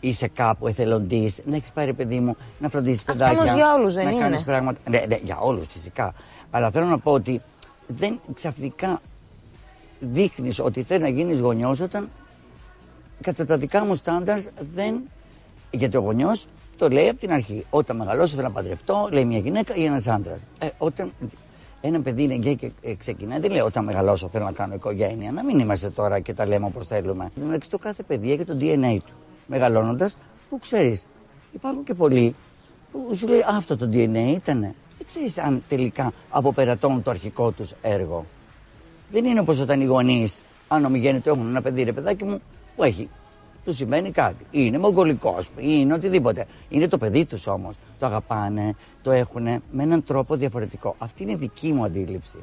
[0.00, 3.40] είσαι κάπου εθελοντής, να έχεις πάρει παιδί μου, να φροντίσει παιδάκια.
[3.40, 4.20] όμως για όλους δεν να είναι.
[4.20, 4.90] κάνεις πράγματα.
[4.90, 6.14] Ναι, ναι, για όλους φυσικά.
[6.50, 7.40] Αλλά θέλω να πω ότι
[7.86, 9.00] δεν ξαφνικά
[10.12, 12.08] δείχνεις ότι θέλεις να γίνεις γονιός όταν
[13.20, 14.38] κατά τα δικά μου στάνταρ
[14.74, 15.00] δεν.
[15.70, 16.46] Γιατί ο γονιός
[16.78, 17.66] το λέει από την αρχή.
[17.70, 20.38] Όταν μεγαλώσω θέλω να παντρευτώ, λέει μια γυναίκα ή ένας άντρας.
[20.58, 21.12] Ε, όταν
[21.80, 25.32] ένα παιδί είναι γκέι και ε, ξεκινάει, δεν λέει όταν μεγαλώσω θέλω να κάνω οικογένεια.
[25.32, 27.30] Να μην είμαστε τώρα και τα λέμε όπως θέλουμε.
[27.46, 29.12] Εντάξει, το κάθε παιδί έχει το DNA του.
[29.46, 30.16] Μεγαλώνοντας,
[30.50, 31.06] που ξέρεις,
[31.52, 32.34] υπάρχουν και πολλοί
[32.92, 34.74] που σου λέει «Α, αυτό το DNA ήτανε.
[34.98, 38.24] Δεν ξέρεις αν τελικά αποπερατώνουν το αρχικό τους έργο.
[39.14, 42.40] Δεν είναι όπως όταν οι γονείς, αν ομιγέννητο έχουν ένα παιδί, ρε παιδάκι μου,
[42.76, 43.08] που έχει.
[43.64, 44.46] Του σημαίνει κάτι.
[44.50, 46.46] Είναι μογγολικός, είναι οτιδήποτε.
[46.68, 47.74] Είναι το παιδί τους όμως.
[47.98, 50.94] Το αγαπάνε, το έχουν με έναν τρόπο διαφορετικό.
[50.98, 52.38] Αυτή είναι η δική μου αντίληψη.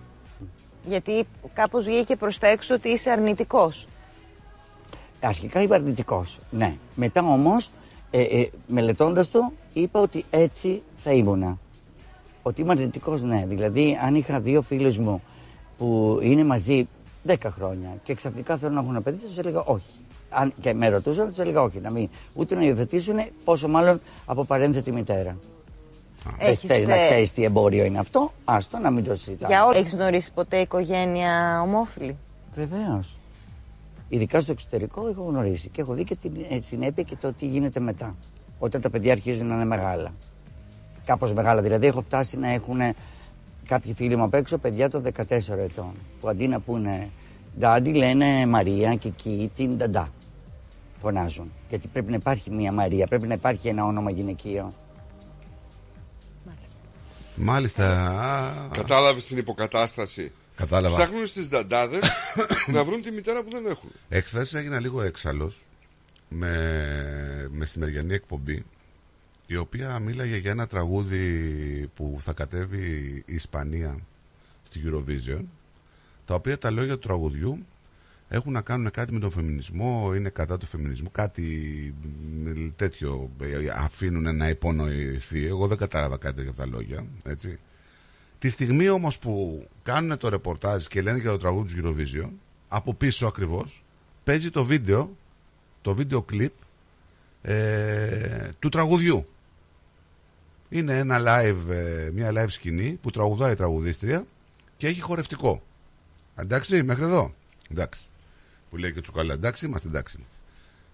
[0.86, 3.88] Γιατί κάπως βγήκε προς τα έξω ότι είσαι αρνητικός.
[5.22, 6.40] Αρχικά είμαι αρνητικός.
[6.52, 6.76] Ναι.
[6.96, 7.72] Μετά όμως,
[8.12, 11.58] ε, ε, μελετώντας το, είπα ότι έτσι θα ήμουνα.
[12.42, 13.46] Ότι είμαι αρνητικός, ναι.
[13.48, 15.22] Δηλαδή, αν είχα δύο φίλους μου
[15.82, 16.88] που είναι μαζί
[17.28, 19.92] 10 χρόνια και ξαφνικά θέλουν να έχουν ένα παιδί, θα του έλεγα όχι.
[20.30, 21.80] Αν και με ρωτούσαν, θα τους έλεγα όχι.
[21.80, 25.38] Να μην, ούτε να υιοθετήσουν, πόσο μάλλον από παρένθετη μητέρα.
[26.24, 29.54] Δεν Έχεις, θέλεις να ε, ξέρεις τι εμπόριο είναι αυτό, άστο να μην το συζητάμε.
[29.54, 29.78] Για όλα.
[29.78, 32.18] Έχεις γνωρίσει ποτέ οικογένεια ομόφυλη;
[32.56, 33.18] Βεβαίως.
[34.10, 37.46] Ειδικά στο εξωτερικό έχω γνωρίσει και έχω δει και την ε, συνέπεια και το τι
[37.46, 38.16] γίνεται μετά.
[38.60, 40.14] Όταν τα παιδιά αρχίζουν να είναι μεγάλα.
[41.06, 41.62] Κάπως μεγάλα.
[41.62, 42.80] Δηλαδή έχω φτάσει να έχουν
[43.66, 45.94] κάποιοι φίλοι μου απ' έξω παιδιά των 14 ετών.
[46.20, 47.10] Που αντί να πούνε
[47.60, 50.14] ντάντι λένε Μαρία και εκεί την νταντά.
[51.02, 51.52] Φωνάζουν.
[51.70, 54.72] Γιατί πρέπει να υπάρχει μια Μαρία, πρέπει να υπάρχει ένα όνομα γυναικείο.
[57.36, 58.10] Μάλιστα.
[58.10, 60.32] Α, Κατάλαβες την υποκατάσταση.
[60.56, 60.96] Κατάλαβα.
[60.96, 62.00] Ψάχνουν στις δαντάδε
[62.74, 63.92] να βρουν τη μητέρα που δεν έχουν.
[64.10, 65.66] Εχθές έγινα λίγο έξαλλος
[66.28, 68.66] με μεσημεριανή εκπομπή
[69.52, 74.00] η οποία μίλαγε για ένα τραγούδι που θα κατέβει η Ισπανία
[74.64, 75.42] στη Eurovision
[76.26, 77.66] τα οποία τα λόγια του τραγουδιού
[78.30, 81.44] έχουν να κάνουν κάτι με τον φεμινισμό, είναι κατά του φεμινισμού, κάτι
[82.44, 85.46] μ, τέτοιο ε, αφήνουν να υπονοηθεί.
[85.46, 87.60] Εγώ δεν κατάλαβα κάτι για αυτά τα λόγια, έτσι.
[88.40, 92.30] Τη στιγμή όμως που κάνουν το ρεπορτάζ και λένε για το τραγούδι του Eurovision,
[92.68, 93.84] από πίσω ακριβώς,
[94.24, 95.16] παίζει το βίντεο,
[95.82, 96.54] το βίντεο κλιπ
[97.42, 99.26] ε, του τραγουδιού.
[100.74, 104.26] Είναι ένα live, ε, μια live σκηνή που τραγουδάει η τραγουδίστρια
[104.78, 105.62] και έχει χορευτικό.
[106.36, 107.34] Εντάξει, μέχρι εδώ.
[107.72, 108.02] Εντάξει.
[108.70, 109.34] Που λέει και τσουκαλά.
[109.34, 110.16] Εντάξει, είμαστε εντάξει.
[110.18, 110.36] είμαστε.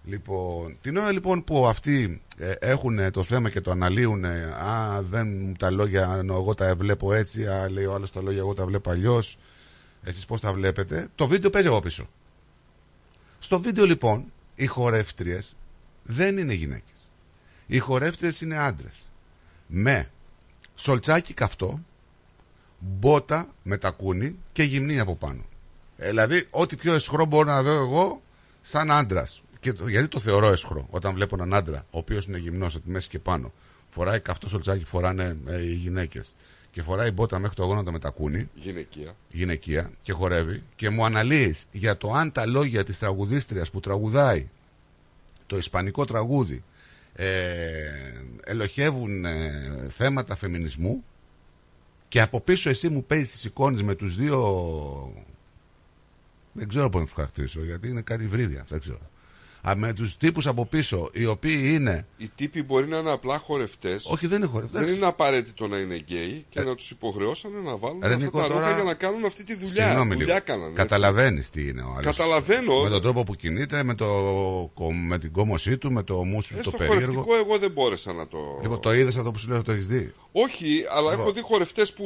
[0.04, 5.02] Λοιπόν, την ώρα λοιπόν που αυτοί ε, έχουν το θέμα και το αναλύουν, ε, α,
[5.02, 8.54] δεν τα λόγια, ενώ εγώ τα βλέπω έτσι, α, λέει ο άλλος τα λόγια, εγώ
[8.54, 9.38] τα βλέπω αλλιώς.
[10.02, 11.08] Εσείς πώς τα βλέπετε.
[11.14, 12.08] Το βίντεο παίζει από πίσω.
[13.38, 15.56] Στο βίντεο λοιπόν, οι χορεύτριες
[16.02, 17.08] δεν είναι γυναίκες.
[17.66, 19.07] Οι χορεύτριες είναι άντρες.
[19.68, 20.10] Με
[20.74, 21.80] σολτσάκι καυτό,
[22.78, 25.44] μπότα με τακούνι και γυμνή από πάνω.
[25.96, 28.22] Ε, δηλαδή, ό,τι πιο εσχρό μπορώ να δω εγώ
[28.62, 29.42] σαν άντρας.
[29.60, 32.84] Και το- γιατί το θεωρώ εσχρό, όταν βλέπω έναν άντρα, ο οποίος είναι γυμνός από
[32.84, 33.52] τη μέση και πάνω,
[33.90, 36.34] φοράει καυτό σολτσάκι, φοράνε ε, οι γυναίκες
[36.70, 39.16] και φοράει μπότα μέχρι το γόνατο με τακούνι, Γυναικεία.
[39.30, 44.48] γυναικεία, και χορεύει, και μου αναλύεις για το αν τα λόγια της τραγουδίστριας που τραγουδάει
[45.46, 46.62] το ισπανικό τραγούδι ε,
[48.44, 51.04] ελοχεύουν ε, θέματα φεμινισμού.
[52.08, 55.14] Και από πίσω εσύ μου παίζεις τις εικόνες με τους δύο.
[56.52, 58.98] Δεν ξέρω πώς να τους χαρακτηρίσω γιατί είναι κάτι βρύδια δεν ξέρω.
[58.98, 59.08] Α,
[59.76, 64.04] με τους τύπους από πίσω οι οποίοι είναι Οι τύποι μπορεί να είναι απλά χορευτές.
[64.08, 64.84] Όχι, δεν είναι χορευτές.
[64.84, 68.38] Δεν είναι απαραίτητο να είναι γκέι και να τους υποχρεώσανε να βάλουν Ρε, αυτά Νίκο,
[68.40, 69.84] τα ρούχα τώρα- για να κάνουν αυτή τη δουλειά.
[69.86, 70.44] Συγγνώμη δουλειά λίγο.
[70.44, 70.72] κάνανε.
[70.74, 72.04] Καταλαβαίνεις τι είναι ο άλλος.
[72.16, 72.82] Καταλαβαίνω.
[72.82, 74.06] Με τον τρόπο που κινείται, με, το,
[75.08, 77.00] με την κόμωσή του, με το μουσου Ε, το στο περίεργο.
[77.22, 78.38] χορευτικό εγώ δεν μπόρεσα να το.
[78.62, 81.20] Λοιπόν, το είδες αυτό που σου λέω, το έχεις δει; Όχι, αλλά Λοιπόν.
[81.24, 82.04] έχω δει χορευτές που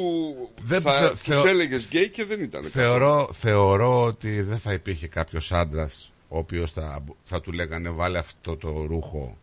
[0.62, 2.62] Δεν- θα θε- τους θεω- έλεγες γκέι και δεν ήταν.
[2.64, 8.18] Θεωρώ, θεωρώ ότι δεν θα υπήρχε κάποιος άντρας ο οποίος θα, θα του λέγανε βάλε
[8.18, 9.38] αυτό το ρούχο,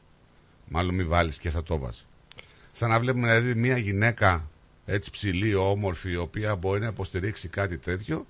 [0.67, 2.05] μάλλον μη βάλεις και θα το βάζεις.
[2.71, 4.49] Σαν να βλέπουμε δηλαδή μια γυναίκα
[4.85, 8.27] έτσι ψηλή, όμορφη, η οποία μπορεί να υποστηρίξει κάτι τέτοιο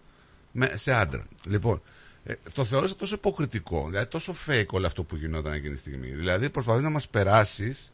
[0.51, 1.25] με, σε άντρα.
[1.45, 1.81] Λοιπόν,
[2.23, 6.07] ε, το θεώρησα τόσο υποκριτικό, δηλαδή τόσο fake όλο αυτό που γινόταν εκείνη τη στιγμή.
[6.07, 7.91] Δηλαδή προσπαθεί να μας περάσεις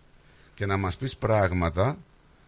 [0.53, 1.97] και να μας πεις πράγματα.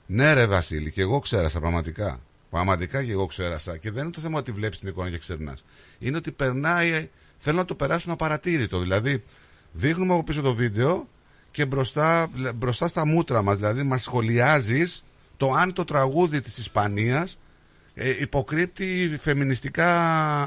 [0.05, 2.21] Ναι, ρε Βασίλη, και εγώ ξέρασα πραγματικά.
[2.49, 3.77] Πραγματικά και εγώ ξέρασα.
[3.77, 5.65] Και δεν είναι το θέμα ότι βλέπεις την εικόνα και ξερνάς.
[5.99, 8.79] Είναι ότι περνάει, θέλω να το περάσουν απαρατήρητο.
[8.79, 9.23] Δηλαδή,
[9.71, 11.07] δείχνουμε από πίσω το βίντεο
[11.51, 15.05] και μπροστά, μπροστά στα μούτρα μας, δηλαδή μας σχολιάζεις
[15.37, 17.39] το αν το τραγούδι της Ισπανίας
[17.93, 19.89] ε, υποκρύπτει φεμινιστικά,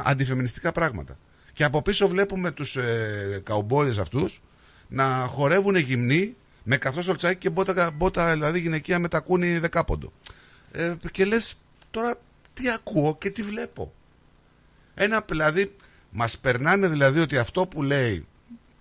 [0.09, 1.19] αντιφεμινιστικά πράγματα.
[1.53, 4.43] Και από πίσω βλέπουμε τους ε, καουμπόδες αυτούς
[4.89, 10.13] να χορεύουν γυμνοί με καυτό σολτσάκι και μπότα, μπότα δηλαδή γυναικεία με τακούνι δεκάποντο.
[10.73, 11.59] Ε, και λες
[11.91, 12.15] τώρα
[12.55, 13.93] τι ακούω και τι βλέπω.
[14.95, 15.75] Ένα δηλαδή
[16.11, 18.27] μας περνάνε δηλαδή ότι αυτό που λέει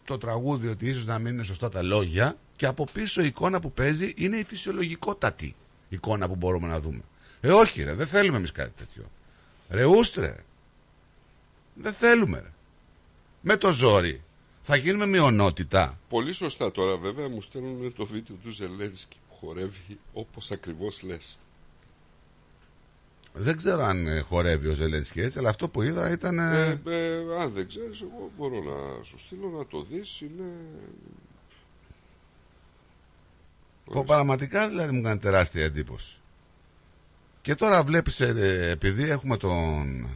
[0.06, 3.60] το τραγούδι ότι ίσως να μην είναι σωστά τα λόγια και από πίσω η εικόνα
[3.60, 5.56] που παίζει είναι η φυσιολογικότατη
[5.90, 7.02] εικόνα που μπορούμε να δούμε.
[7.42, 9.12] Ε, όχι, ρε, δεν θέλουμε εμείς κάτι τέτοιο.
[9.70, 10.36] Ρε, ούστρε.
[11.74, 12.52] Δεν θέλουμε, ρε.
[13.42, 14.24] Με το ζόρι.
[14.62, 16.00] Θα γίνουμε μειονότητα.
[16.10, 21.38] Πολύ σωστά τώρα, βέβαια, μου στέλνουν το βίντεο του Ζελένσκι που χορεύει όπως ακριβώς λες.
[23.34, 26.40] Δεν ξέρω αν ε, χορεύει ο Ζελένσκι έτσι, αλλά αυτό που είδα ήταν.
[26.40, 30.22] Ε, ε, αν δεν ξέρεις, εγώ μπορώ να σου στείλω να το δεις.
[30.22, 30.52] Είναι.
[33.86, 36.20] Που πραγματικά δηλαδή μου κάνει τεράστια εντύπωση.
[37.42, 40.08] Και τώρα βλέπεις, ε, επειδή έχουμε τον,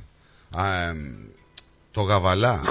[0.50, 0.96] α, ε,
[1.92, 2.62] το Γαβαλά,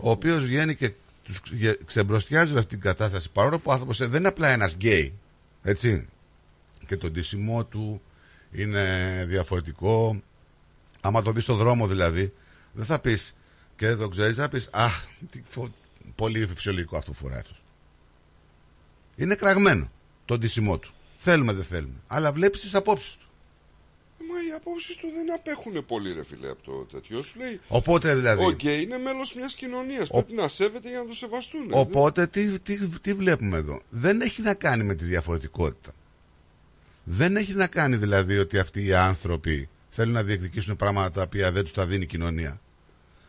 [0.00, 0.92] ο οποίος βγαίνει και
[1.22, 1.42] τους
[1.84, 5.12] ξεμπροστιάζει αυτή την κατάσταση, παρόλο που ο άνθρωπος ε, δεν είναι απλά ένας γκέι,
[5.62, 6.08] έτσι,
[6.86, 8.02] και το ντύσιμό του
[8.52, 10.22] είναι διαφορετικό.
[11.00, 12.32] Άμα το δεις στον δρόμο δηλαδή,
[12.72, 13.34] δεν θα πεις
[13.76, 14.86] και δεν το ξέρεις, θα πεις «Α,
[15.30, 15.68] τι φο...
[16.14, 17.62] πολύ φυσιολογικό αυτό που φοράει αυτός».
[19.16, 19.90] Είναι κραγμένο
[20.24, 20.92] το ντύσιμό του.
[21.18, 21.94] Θέλουμε, δεν θέλουμε.
[22.06, 23.26] Αλλά βλέπεις τις απόψεις του.
[24.18, 27.22] Μα οι απόψεις του δεν απέχουν πολύ, ρε φίλε, από το τέτοιο.
[27.22, 27.60] Σου λέει.
[27.68, 28.44] Οπότε δηλαδή.
[28.44, 30.08] Ο γκέι είναι μέλος μιας κοινωνίας.
[30.08, 31.68] Πρέπει να σέβεται για να το σεβαστούν.
[31.70, 33.82] Οπότε τι, τι, τι βλέπουμε εδώ.
[33.90, 35.92] Δεν έχει να κάνει με τη διαφορετικότητα.
[37.12, 41.52] Δεν έχει να κάνει δηλαδή ότι αυτοί οι άνθρωποι θέλουν να διεκδικήσουν πράγματα τα οποία
[41.52, 42.60] δεν τους τα δίνει η κοινωνία.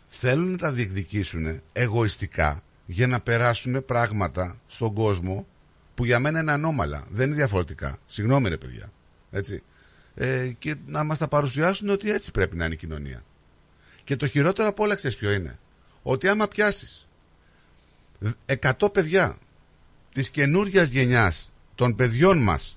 [0.08, 5.48] Θέλουν να τα διεκδικήσουν εγωιστικά για να περάσουν πράγματα στον κόσμο
[5.96, 7.08] που για μένα είναι ανώμαλα.
[7.10, 7.98] Δεν είναι διαφορετικά.
[8.06, 8.92] Συγγνώμη ρε παιδιά.
[9.32, 9.64] Έτσι
[10.16, 13.24] ε, και να μας τα παρουσιάσουν ότι έτσι πρέπει να είναι η κοινωνία.
[14.04, 15.60] Και το χειρότερο από όλα ξέρεις ποιο είναι;
[16.02, 17.08] Ότι άμα πιάσεις
[18.46, 19.38] 100 παιδιά
[20.14, 22.76] της καινούργιας γενιάς των παιδιών μας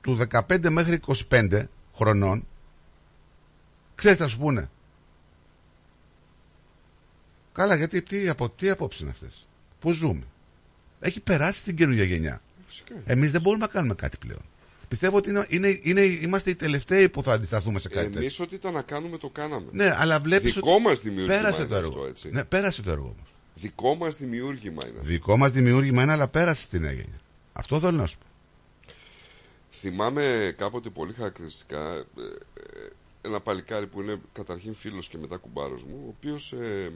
[0.00, 1.00] του 15 μέχρι
[1.30, 1.62] 25
[1.94, 2.46] χρονών
[3.94, 4.70] ξέρεις τι θα σου πούνε;
[7.52, 9.46] Καλά γιατί τι, από, τι απόψεις είναι αυτές;
[9.80, 10.26] Πού ζούμε;
[11.00, 12.40] Έχει περάσει την καινούργια γενιά.
[13.04, 14.42] Εμείς δεν μπορούμε να κάνουμε κάτι πλέον.
[14.88, 18.20] Πιστεύω ότι είναι, είναι, είναι, είμαστε οι τελευταίοι που θα αντισταθούμε σε κάτι τέτοιο.
[18.20, 19.66] Εμεί ό,τι ήταν να κάνουμε το κάναμε.
[19.72, 20.54] Ναι, αλλά βλέπεις.
[20.54, 21.88] Δικό μας δημιούργημα πέρασε είναι το έργο.
[21.88, 22.30] αυτό, έτσι.
[22.32, 23.34] Ναι, πέρασε το έργο όμως.
[23.54, 24.98] Δικό μας δημιούργημα είναι.
[25.00, 27.20] Δικό μας δημιούργημα είναι, αλλά πέρασε στην έγενεια.
[27.52, 28.26] Αυτό θέλω να σου πω.
[29.80, 32.04] Θυμάμαι κάποτε πολύ χαρακτηριστικά ε,
[32.54, 32.88] ε,
[33.22, 36.92] ένα παλικάρι που είναι καταρχήν φίλος και μετά κουμπάρος μου, ο οποίος ε,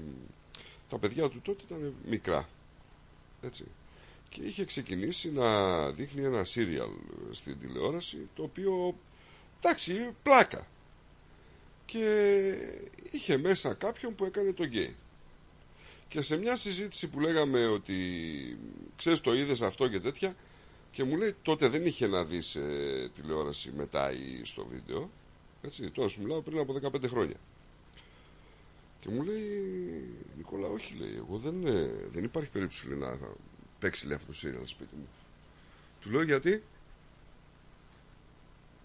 [0.89, 2.48] τα παιδιά του τότε ήταν μικρά.
[3.43, 3.65] Έτσι
[4.28, 6.89] και είχε ξεκινήσει να δείχνει ένα σύριαλ
[7.31, 8.97] στην τηλεόραση το οποίο
[9.61, 10.66] εντάξει πλάκα
[11.86, 12.55] και
[13.11, 14.97] είχε μέσα κάποιον που έκανε το γκέι
[16.09, 17.94] και σε μια συζήτηση που λέγαμε ότι
[18.97, 20.35] ξέρεις το είδες αυτό και τέτοια
[20.95, 22.61] και μου λέει τότε δεν είχε να δεις σε
[23.09, 25.11] τηλεόραση μετά ή στο βίντεο
[25.62, 27.37] έτσι τώρα σου μιλάω πριν από 15 χρόνια
[29.01, 29.45] και μου λέει
[30.37, 33.19] Νικόλα όχι λέει εγώ δεν, ε, δεν υπάρχει περίπτωση λέει, να
[33.79, 35.09] παίξει λέει αυτό το σύριαλ σπίτι μου.
[36.01, 36.62] Του λέω γιατί;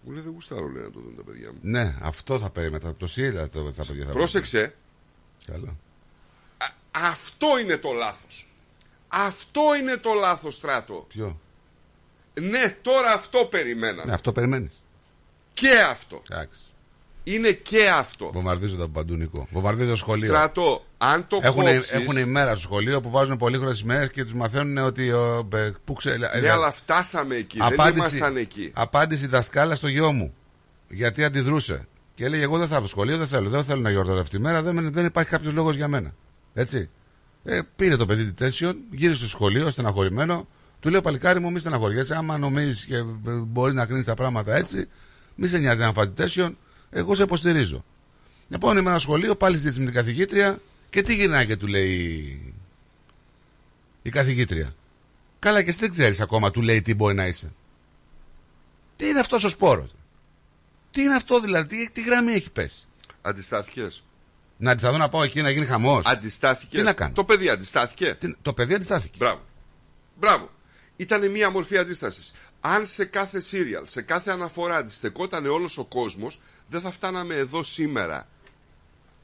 [0.02, 1.58] Μου λέει δεν γουστάρω λέει να το δουν τα παιδιά μου.
[1.62, 2.94] Ναι, αυτό θα περίμενα.
[2.94, 4.74] Το σύριαλ το θα παιδιά θα Πρόσεξε.
[5.44, 5.76] Καλό.
[6.90, 8.48] αυτό είναι το λάθος.
[9.08, 11.04] Αυτό είναι το λάθος στράτο.
[11.08, 11.40] Ποιο;
[12.34, 14.02] Ναι, τώρα αυτό περιμέναμε.
[14.06, 14.82] Ναι, αυτό περιμένεις.
[15.52, 16.22] Και αυτό.
[16.30, 16.60] Εντάξει.
[17.24, 18.30] Είναι και αυτό.
[18.32, 19.46] Βομβαρδίζονται από παντού Νικό.
[19.50, 20.26] Βομβαρδίζει το σχολείο.
[20.28, 21.92] Στρατό, αν το έχουν, κόψεις...
[21.92, 25.12] έχουν ημέρα στο σχολείο που βάζουν πολύχρονες ημέρε και τους μαθαίνουν ότι.
[25.12, 25.48] Ο,
[25.84, 26.16] που ξε...
[26.40, 27.58] Ναι, αλλά φτάσαμε εκεί.
[27.60, 28.72] Απάντηση, δεν ήμασταν εκεί.
[28.74, 30.34] Απάντηση δασκάλα στο γιο μου.
[30.88, 31.86] Γιατί αντιδρούσε.
[32.14, 33.48] Και έλεγε: Εγώ δεν θα έρθω στο σχολείο, δεν θέλω.
[33.48, 34.62] Δεν θέλω να γιορτάζω αυτή τη μέρα.
[34.62, 36.14] Δεν, δεν υπάρχει κάποιος λόγος για μένα.
[36.54, 36.90] Έτσι.
[37.44, 40.48] Ε, πήρε το παιδί τη tension, γύρισε στο σχολείο, στεναχωρημένο.
[40.80, 42.14] Του λέω: Παλικάρι μου, μη στεναχωριέσαι.
[42.14, 44.88] Άμα νομίζεις και μπορείς να κρίνεις τα πράγματα έτσι,
[45.34, 46.52] μη σε νοιάζει να φάει tension
[46.90, 47.84] εγώ σε υποστηρίζω.
[48.48, 50.58] Λοιπόν, είμαι ένα σχολείο, πάλι συζήτηση με την καθηγήτρια
[50.90, 52.54] Και τι γυρνάει και του λέει
[54.02, 54.74] η καθηγήτρια.
[55.38, 57.52] Καλά και εσύ δεν ξέρεις ακόμα, του λέει τι μπορεί να είσαι.
[58.96, 59.94] Τι είναι αυτός ο σπόρος.
[60.90, 62.86] Τι είναι αυτό δηλαδή, τι, τι γραμμή έχει πέσει;
[63.22, 64.02] Αντιστάθηκες.
[64.56, 66.06] Να αντισταθώ να πάω εκεί να γίνει χαμός.
[66.06, 66.78] Αντιστάθηκες.
[66.78, 68.18] Τι να κάνω; Το παιδί αντιστάθηκε.
[68.42, 69.16] Το παιδί αντιστάθηκε.
[69.18, 69.40] Μπράβο.
[70.18, 70.50] Μπράβο.
[71.00, 72.32] Ήταν μια μορφή αντίστασης.
[72.60, 77.62] Αν σε κάθε σύριαλ, σε κάθε αναφορά αντιστεκόταν όλος ο κόσμος, δεν θα φτάναμε εδώ
[77.62, 78.28] σήμερα.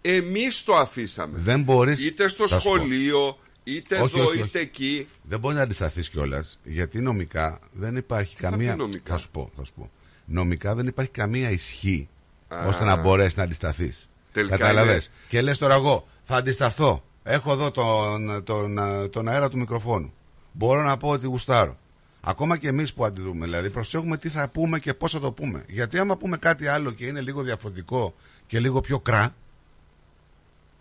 [0.00, 1.38] Εμείς το αφήσαμε.
[1.38, 2.74] Δεν μπορείς- Είτε στο θα σου πω.
[2.76, 4.46] σχολείο, είτε Όχι, εδώ, όχι, όχι.
[4.48, 5.08] είτε εκεί.
[5.22, 6.58] Δεν μπορεί να αντισταθείς κιόλας.
[6.62, 8.72] Γιατί νομικά δεν υπάρχει θα καμία.
[8.72, 9.90] πει νομικά; Θα σου πω, θα σου πω.
[10.24, 12.08] Νομικά δεν υπάρχει καμία ισχύ
[12.48, 12.64] Α.
[12.66, 14.08] ώστε να μπορέσεις να αντισταθείς.
[14.32, 17.04] Τελικά Κατάλαβες; είναι- Και λες τώρα εγώ, θα αντισταθώ.
[17.22, 18.78] Έχω εδώ τον, τον,
[19.10, 20.14] τον αέρα του μικροφόνου.
[20.56, 21.78] Μπορώ να πω ότι γουστάρω.
[22.20, 25.64] Ακόμα και εμείς που αντιδρούμε, δηλαδή προσέχουμε τι θα πούμε και πώς θα το πούμε.
[25.68, 28.14] Γιατί άμα πούμε κάτι άλλο και είναι λίγο διαφορετικό
[28.46, 29.34] και λίγο πιο κρά,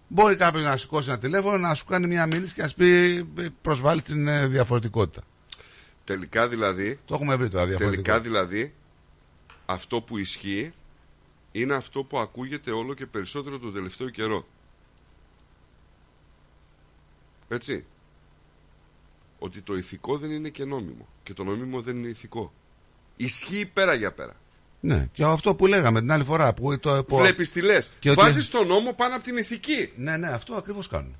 [0.07, 3.15] μπορεί κάποιος να σηκώσει ένα τηλέφωνο, να σου κάνει μια μίληση και να σου πει
[3.37, 5.21] ε, προσβάλλει την ε, διαφορετικότητα.
[6.03, 6.99] Τελικά δηλαδή.
[7.05, 8.01] Το έχουμε βρει τώρα διαφορετικό.
[8.01, 8.73] Τελικά δηλαδή,
[9.65, 10.73] αυτό που ισχύει
[11.51, 14.47] είναι αυτό που ακούγεται όλο και περισσότερο τον τελευταίο καιρό.
[17.47, 17.85] Έτσι.
[19.45, 21.07] Ότι το ηθικό δεν είναι και νόμιμο.
[21.23, 22.53] Και το νόμιμο δεν είναι ηθικό.
[23.15, 24.33] Ισχύει πέρα για πέρα.
[24.79, 26.53] Ναι, και αυτό που λέγαμε την άλλη φορά.
[26.53, 27.17] Που το, που...
[27.17, 27.91] Βλέπεις τι λες.
[27.99, 29.91] Και ότι- Βάζεις τον νόμο πάνω από την ηθική.
[29.95, 31.15] Ναι, ναι, αυτό ακριβώς κάνουν.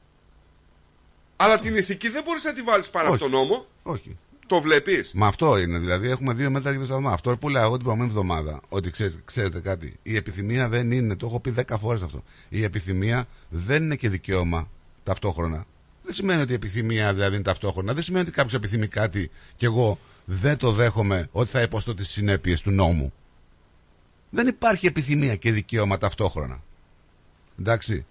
[1.36, 3.24] Αλλά την ηθική δεν μπορείς να τη βάλεις πάνω από Όχι.
[3.24, 3.66] τον νόμο.
[3.84, 4.18] Όχι.
[4.48, 5.12] Το βλέπεις.
[5.14, 5.78] Μα αυτό είναι.
[5.80, 7.12] Δηλαδή, έχουμε δύο μέτρα και δύο σταθμά.
[7.12, 11.16] Αυτό που λέω εγώ την προηγούμενη εβδομάδα, ότι ξέρετε, ξέρετε κάτι, η επιθυμία δεν είναι,
[11.16, 12.24] το έχω πει δέκα φορές αυτό.
[12.50, 14.70] Η επιθυμία δεν είναι και δικαίωμα
[15.04, 15.66] ταυτόχρονα.
[16.06, 17.94] Δεν σημαίνει ότι η επιθυμία δηλαδή είναι ταυτόχρονα.
[17.94, 22.10] Δεν σημαίνει ότι κάποιος επιθυμεί κάτι και εγώ δεν το δέχομαι ότι θα υποστώ τις
[22.10, 23.14] συνέπειες του νόμου.
[24.30, 26.64] Δεν υπάρχει επιθυμία και δικαίωμα ταυτόχρονα.
[27.60, 28.06] Εντάξει.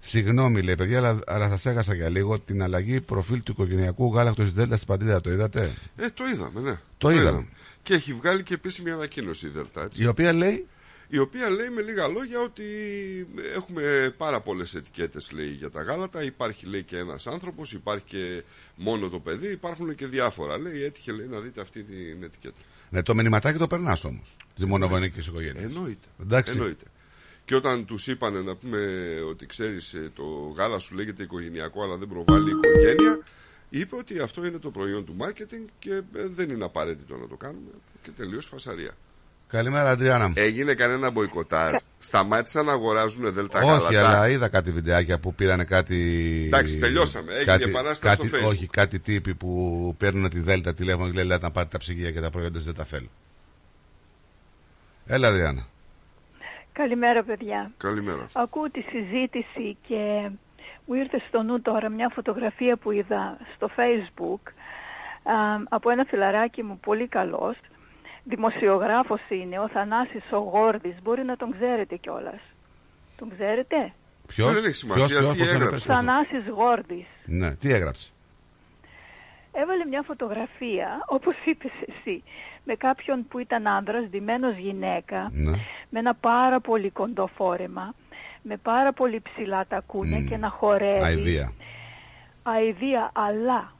[0.00, 4.44] Συγγνώμη, λέει παιδιά, αλλά, αλλά σας έχασα για λίγο την αλλαγή προφίλ του οικογενειακού γάλακτος
[4.44, 5.20] τη Δέλτα στην Παντρίδα.
[5.20, 6.78] Το είδατε; Ε, το είδαμε, ναι.
[6.98, 7.46] Το είδαμε.
[7.82, 9.82] Και έχει βγάλει και επίσημη ανακοίνωση η Δελτά.
[9.82, 10.02] Έτσι.
[10.02, 10.66] Η οποία λέει.
[11.12, 12.64] Η οποία λέει με λίγα λόγια ότι
[13.54, 16.22] έχουμε πάρα πολλές ετικέτες λέει για τα γάλατα.
[16.22, 18.42] Υπάρχει λέει και ένας άνθρωπος, υπάρχει και
[18.74, 20.58] μόνο το παιδί, υπάρχουν και διάφορα.
[20.58, 22.60] Λέει έτυχε λέει, να δείτε αυτή την ετικέτα.
[22.90, 24.36] Ναι, το μηνυματάκι το περνάς όμως.
[24.54, 25.64] Της μονογονικής οικογένειας.
[25.64, 26.06] Εννοείται.
[26.20, 26.52] Εντάξει.
[26.52, 26.84] Εννοείται.
[27.44, 28.80] Και όταν τους είπαν να πούμε
[29.28, 30.22] ότι ξέρεις, το
[30.56, 33.22] γάλα σου λέγεται οικογενειακό, αλλά δεν προβάλλει η οικογένεια,
[33.70, 37.36] είπε ότι αυτό είναι το προϊόν του μάρκετινγκ και ε, δεν είναι απαραίτητο να το
[37.36, 37.70] κάνουμε.
[38.02, 38.96] Και τελείως φασαρία.
[39.50, 40.32] Καλημέρα, Αντριάννα.
[40.34, 41.74] Έγινε κανένα μποϊκοτάζ.
[41.98, 44.08] Σταμάτησαν να αγοράζουν δέλτα Όχι, γάλατα.
[44.08, 45.96] αλλά είδα κάτι βιντεάκια που πήρανε κάτι.
[46.46, 47.32] Εντάξει, τελειώσαμε.
[47.32, 48.48] Έγινε κάτι, επανάσταση κάτι, στο Facebook.
[48.50, 52.10] Όχι, κάτι τύποι που παίρνουν τη Δέλτα τηλέφωνο και λένε «Ελάτε να πάρετε τα ψυγεία
[52.10, 53.08] και τα προϊόντα σας δεν τα θέλω.
[55.06, 55.66] Έλα, Αδριάννα.
[56.72, 57.70] Καλημέρα παιδιά.
[57.76, 58.26] Καλημέρα.
[58.32, 60.30] Ακούω τη συζήτηση και
[60.86, 64.52] μου ήρθε στο νου τώρα μια φωτογραφία που είδα στο facebook
[65.22, 65.34] α,
[65.68, 67.56] από ένα φιλαράκι μου πολύ καλός.
[68.24, 72.40] Δημοσιογράφος είναι, ο Θανάσης ο Γόρδης, μπορεί να τον ξέρετε κιόλας.
[73.16, 73.92] Τον ξέρετε;
[74.26, 75.78] Ποιος, Δεν έχει σημασία, τι έγραψε.
[75.92, 77.06] Θανάσης Γόρδης.
[77.24, 78.10] Ναι, τι έγραψε;
[79.52, 82.22] Έβαλε μια φωτογραφία, όπως είπες εσύ,
[82.64, 85.50] με κάποιον που ήταν άνδρας, ντυμένος γυναίκα, Ναι.
[85.90, 87.94] με ένα πάρα πολύ κοντό φόρεμα,
[88.42, 91.04] με πάρα πολύ ψηλά τα κούνια και να χορεύει.
[91.04, 91.52] Αηδία.
[92.42, 93.72] Αηδία, αλλά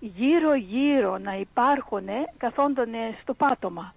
[0.00, 2.06] γύρω-γύρω να υπάρχουν
[2.36, 3.94] καθόντανε στο πάτωμα.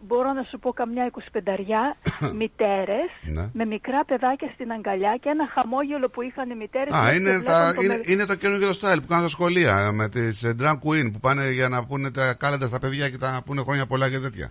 [0.00, 1.96] Μπορώ να σου πω καμιά εικοσιπενταριά
[2.40, 3.48] μητέρες Ναι.
[3.52, 7.30] με μικρά παιδάκια στην αγκαλιά και ένα χαμόγελο που είχαν οι μητέρες Α, και είναι,
[7.30, 9.90] βλέπαν τα, το είναι, με- είναι το καινούργιο το style που κάνουν στα σχολεία ε,
[9.90, 13.42] με τις drag queen που πάνε για να πούνε τα κάλαντα στα παιδιά και τα
[13.46, 14.50] πούνε χρόνια πολλά και τέτοια.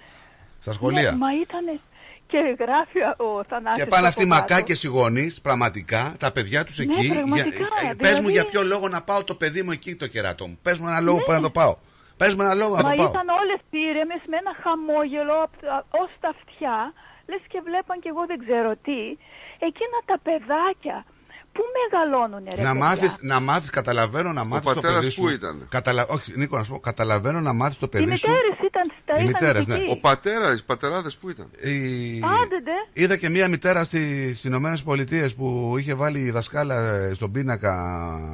[0.60, 1.12] Στα σχολεία.
[1.12, 1.80] Ναι, μα ήταν
[2.32, 4.36] και γράφει ο Θανάσης Και πάνε από αυτοί κάτω.
[4.41, 7.08] μακάκε οι γονεί, πραγματικά, τα παιδιά τους Ναι, εκεί.
[7.14, 9.95] πραγματικά, για, ε, δηλαδή- Πες μου για ποιο λόγο να πάω το παιδί μου εκεί
[9.95, 10.60] το κεράτο μου.
[10.62, 11.76] Πες μου ένα λόγο που να το πάω.
[12.18, 13.10] Πες μου ένα λόγο να Μα το πάω.
[13.14, 16.78] ήταν όλες ήρεμες με ένα χαμόγελο απ' τα- ως τα αυτιά,
[17.30, 19.02] λες και βλέπαν και εγώ δεν ξέρω τι.
[19.70, 20.98] Εκείνα τα παιδάκια,
[21.58, 25.22] πού μεγαλώνουν ρε Να παιδιά; μάθεις, να μάθεις, καταλαβαίνω να μάθεις το πατέρας παιδί σου.
[25.22, 26.06] πού ήταν; Καταλα...
[26.08, 28.30] Όχι, Νίκο, να σου πω, καταλαβαίνω να μάθεις το Οι παιδί σου.
[28.30, 29.86] μητέρες ήταν, τα Οι είχαν μητέρες, εκεί.
[29.86, 29.92] ναι.
[29.92, 32.72] Ο πατέρας, οι πατεράδες που ήταν; Η- Άντε ντε.
[33.02, 37.74] Είδα και μία μητέρα στις Ηνωμένες Πολιτείες που είχε βάλει η δασκάλα ε, στον πίνακα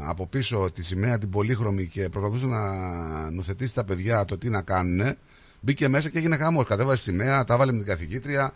[0.07, 2.61] από πίσω της σημαία την πολύχρωμη και προσπαθούσε να
[3.31, 5.15] νουθετήσει τα παιδιά το τι να κάνουν.
[5.59, 6.65] Μπήκε μέσα και έγινε χαμός.
[6.65, 8.51] Κατέβασε σημαία, τα βάλε με την καθηγήτρια.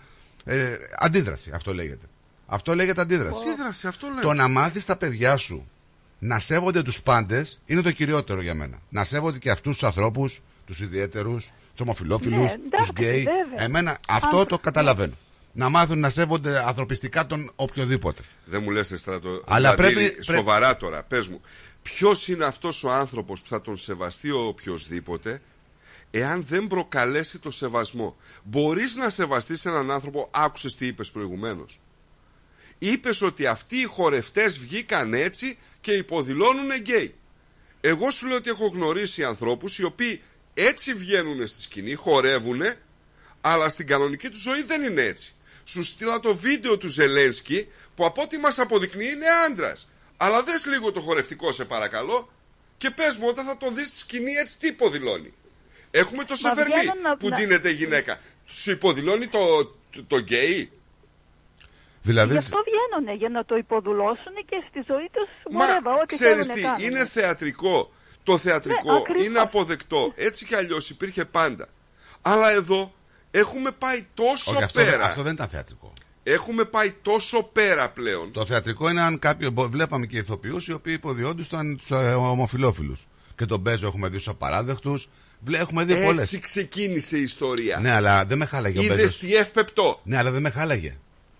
[0.49, 2.05] Ε, αντίδραση, αυτό λέγεται.
[2.49, 3.41] Αυτό λέγεται αντίδραση.
[3.41, 4.21] Αντίδραση, αυτό λέει.
[4.23, 5.69] Το να μάθεις τα παιδιά σου
[6.19, 8.77] να σέβονται τους πάντες είναι το κυριότερο για μένα.
[8.89, 13.23] Να σέβονται και αυτούς τους ανθρώπους, τους ιδιαίτερους, τους ομοφυλόφιλου, Ναι, τους εντάξει, γκέι.
[13.23, 13.65] βέβαια.
[13.65, 15.13] Εμένα αυτό Αν- το καταλαβαίνω.
[15.53, 18.21] να μάθουν να σέβονται ανθρωπιστικά τον οποιοδήποτε.
[18.45, 19.43] Δεν μου λες στρατό.
[19.47, 21.41] Αλλά δηλαδή, πρέπει- Σοβαρά τώρα, πες μου.
[21.81, 25.41] Ποιος είναι αυτός ο άνθρωπος που θα τον σεβαστεί ο οποιοδήποτε
[26.11, 31.79] εάν δεν προκαλέσει το σεβασμό; Μπορείς να σεβαστείς έναν άνθρωπο, άκουσες τι είπες προηγουμένως.
[32.79, 37.15] Είπες ότι αυτοί οι χορευτές βγήκαν έτσι και υποδηλώνουν γκέι.
[37.81, 40.21] Εγώ σου λέω ότι έχω γνωρίσει ανθρώπους οι οποίοι
[40.53, 42.61] έτσι βγαίνουν στη σκηνή, χορεύουν,
[43.41, 45.33] αλλά στην κανονική τους ζωή δεν είναι έτσι.
[45.65, 49.87] Σου στείλα το βίντεο του Ζελένσκι που από ό,τι μας αποδεικνύει είναι άντρας.
[50.17, 52.31] Αλλά δες λίγο το χορευτικό σε παρακαλώ
[52.77, 55.33] και πες μου όταν θα τον δεις στη σκηνή έτσι τι υποδηλώνει.
[55.91, 58.19] Έχουμε το Μα Σεφερλί βγαίνουν να- που να- ντύνεται γυναίκα.
[58.47, 60.71] Σου υποδηλώνει το, το, το γκέι;
[62.07, 66.15] Δηλαδή, Γι' αυτό βγαίνουν για να το υποδουλώσουν και στη ζωή τους Μα whatever, ό,τι
[66.15, 66.87] ξέρεις θέλουν τι, να κάνουν.
[66.89, 67.91] είναι θεατρικό.
[68.23, 69.25] Το θεατρικό Ναι, ακριβώς.
[69.25, 70.11] είναι αποδεκτό.
[70.15, 71.67] Έτσι κι αλλιώς υπήρχε πάντα.
[72.21, 72.93] Αλλά εδώ
[73.31, 74.91] έχουμε πάει τόσο Όχι, αυτό, πέρα.
[74.91, 75.93] δεν- αυτό δεν ήταν θεατρικό.
[76.23, 78.31] Έχουμε πάει τόσο πέρα πλέον.
[78.31, 79.49] Το θεατρικό είναι αν κάποιο.
[79.51, 82.97] μπο- Βλέπαμε και ηθοποιούς οι οποίοι υποδιόντουσαν τους ε, ομοφυλόφιλου.
[83.35, 85.09] Και τον Μπέζο έχουμε δει στους απαράδεκτους.
[85.51, 86.23] Έχουμε δει πολλές.
[86.23, 87.79] Έτσι ξεκίνησε η ιστορία.
[87.79, 89.17] Ναι, αλλά δεν με χάλαγε ο Είδες Μπέζος.
[89.19, 89.99] τι εύπεπτο.
[90.03, 90.97] Ναι, αλλά δεν με χάλαγε.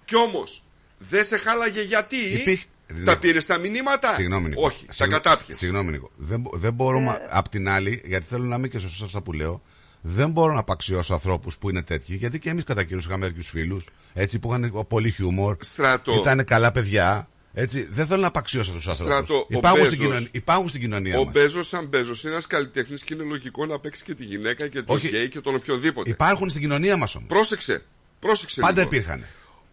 [0.07, 0.63] Κι όμως,
[0.97, 2.17] δεν σε χάλαγε γιατί.
[2.17, 2.67] Υπήρχε-
[3.05, 4.61] Τα πήρες τα μηνύματα; Συγγνώμη, Νίκο.
[4.65, 5.57] Όχι, τα Συγγνώ- κατάπιες.
[5.57, 6.11] Συγγνώμη, Νίκο.
[6.17, 7.11] Δεν, μπο- δεν μπορούμε.
[7.11, 7.27] Ε.
[7.29, 9.61] Απ' την άλλη, γιατί θέλω να είμαι και σωστός σε αυτά που λέω,
[10.01, 13.49] δεν μπορώ να απαξιώσω ανθρώπους που είναι τέτοιοι, γιατί και εμείς κατά καιρούς είχαμε τέτοιους
[13.49, 15.57] φίλους, έτσι που είχαν πολύ χιούμορ.
[15.59, 16.13] Στράτο.
[16.13, 17.29] Ήταν καλά παιδιά.
[17.53, 19.47] Έτσι, δεν θέλω να απαξιώσω τους Στράτο, ανθρώπους.
[19.53, 21.33] ο Υπάρχουν, στην Μπέζος- κοινωνία- υπάρχουν στην κοινωνία Ο μας.
[21.33, 24.81] Μπέζος, σαν Μπέζος, είναι ένας καλλιτέχνης και είναι λογικό να παίξει και τη γυναίκα και
[24.81, 25.07] τον Όχι.
[25.07, 26.09] γκέι και τον οποιοδήποτε.
[26.09, 27.27] Υπάρχουν στην κοινωνία μας όμως.
[27.27, 27.83] Πρόσεξε.
[28.19, 28.61] Πρόσεξε.
[28.61, 28.95] Πάντα λίγο.
[28.95, 29.25] υπήρχαν.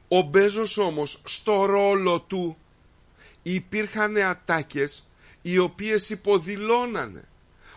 [0.08, 2.56] Ο Μπέζος όμως στο ρόλο του
[3.42, 5.08] υπήρχαν ατάκες
[5.42, 7.24] οι οποίες υποδηλώνανε.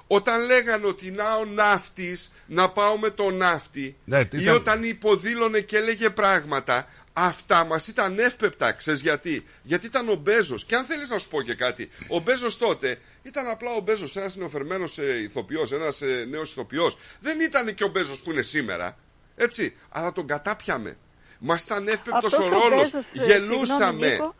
[0.07, 4.55] Όταν λέγανε ότι να ο ναύτης, να πάω με τον ναύτη Ναι, τι ή ήταν-
[4.55, 10.65] όταν υποδήλωνε και έλεγε πράγματα αυτά μας ήταν εύπεπτα, ξέρεις γιατί; Γιατί ήταν ο Μπέζος
[10.65, 14.15] και αν θέλεις να σου πω και κάτι, ο Μπέζος τότε ήταν απλά ο Μπέζος
[14.15, 16.97] ένας νεοφερμένος ε, ηθοποιός, ένας ε, νέος ηθοποιός.
[17.19, 18.97] Δεν ήταν και ο Μπέζος που είναι σήμερα,
[19.35, 20.97] έτσι, αλλά τον κατάπιαμε.
[21.39, 23.65] Μας ήταν εύπεπτος Αυτός ο ρόλος, Μπέζος, ε, γελούσαμε.
[23.65, 24.35] συγγνώμη, Νίκο,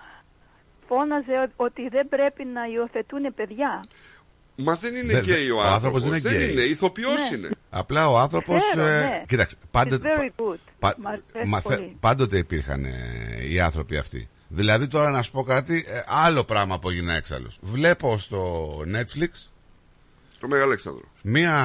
[0.87, 3.79] φώναζε ο- ότι δεν πρέπει να υιοθετούν παιδιά.
[4.55, 5.73] Μα δεν είναι Δεν- γκέι ο ο άνθρωπος.
[5.73, 6.51] άνθρωπος δεν είναι γκέι.
[6.51, 7.37] είναι, ηθοποιός Ναι.
[7.37, 7.49] είναι.
[7.69, 8.61] Απλά ο άνθρωπος.
[8.71, 9.23] Ξέρω, ναι.
[9.27, 10.57] Κοίταξε, It's πάντοτε, very good.
[10.79, 11.97] πα- Μ' αρέσει μα- θε- πολύ.
[11.99, 12.93] πάντοτε υπήρχαν ε,
[13.49, 14.29] οι άνθρωποι αυτοί.
[14.47, 17.57] Δηλαδή τώρα να σου πω κάτι, ε, άλλο πράγμα που έγινα έξαλλος.
[17.61, 19.27] Βλέπω στο Netflix
[20.39, 21.03] Το Μέγα Αλέξανδρο.
[21.21, 21.55] μία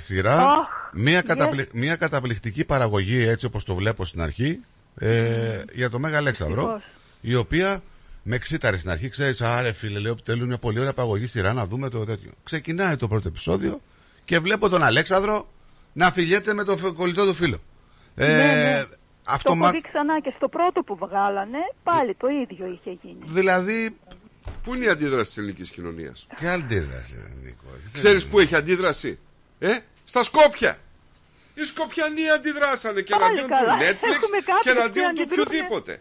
[0.00, 1.24] σειρά, Αχ, μία, yes.
[1.26, 4.60] καταπλη- μία καταπληκτική παραγωγή έτσι όπως το βλέπω στην αρχή
[4.98, 6.82] ε, για το Μέγα Αλέξανδρο Ευτυχώς.
[7.20, 7.80] η οποία
[8.22, 11.66] με ξύταρε στην αρχή, ξέρεις, άρε φίλε, λέω θέλουν μια πολύ ωραία παραγωγή σειρά να
[11.66, 12.30] δούμε το τέτοιο.
[12.44, 13.80] Ξεκινάει το πρώτο επεισόδιο
[14.24, 15.48] και βλέπω τον Αλέξανδρο
[15.92, 17.58] να φιλιέται με τον φε- κολλητό του φίλο.
[18.14, 18.84] Ε, Ναι, ναι.
[19.24, 19.64] Αυτό το μα...
[19.68, 23.18] έχω δει ξανά και στο πρώτο που βγάλανε, πάλι το ίδιο είχε γίνει.
[23.26, 23.96] Δηλαδή,
[24.62, 27.64] Πού είναι η αντίδραση της ελληνικής κοινωνίας; και αντίδραση, Νίκο.
[27.92, 29.18] Ξέρεις πού έχει αντίδραση;
[29.58, 30.78] Ε, στα Σκόπια.
[31.60, 33.74] Οι Σκοπιανοί αντιδράσανε και Πάλι εναντίον καλά.
[33.76, 35.42] του Netflix Έχουμε και κάποιους που εναντίον του αντιδρούνε.
[35.42, 36.00] οποιοδήποτε.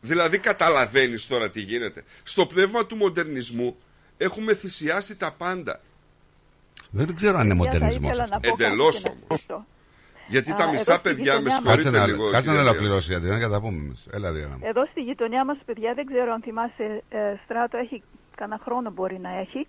[0.00, 2.04] Δηλαδή καταλαβαίνεις τώρα τι γίνεται.
[2.22, 3.76] Στο πνεύμα του μοντερνισμού
[4.16, 5.80] έχουμε θυσιάσει τα πάντα.
[6.90, 8.34] Δεν ξέρω αν είναι Παιδιά, θα μοντερνισμός ήθελα αυτό.
[8.34, 9.44] να πω κάτι Εντελώς και να όμως.
[9.46, 9.66] πω.
[10.28, 12.24] Γιατί Α, τα εδώ μισά στη παιδιά με γειτονιά μας- Κάτσε συγχωρείτε να, λίγο.
[12.30, 12.68] κάτσε να κυρία Διana.
[12.70, 14.00] ολοκληρώσει η Αντριάννα και θα τα πούμε εμείς.
[14.16, 14.56] Έλα, Διana.
[14.58, 14.64] μου.
[14.70, 18.02] Εδώ στη γειτονιά μας, παιδιά, δεν ξέρω αν θυμάσαι, ε, Στράτο, έχει
[18.40, 19.60] κανένα χρόνο μπορεί να έχει,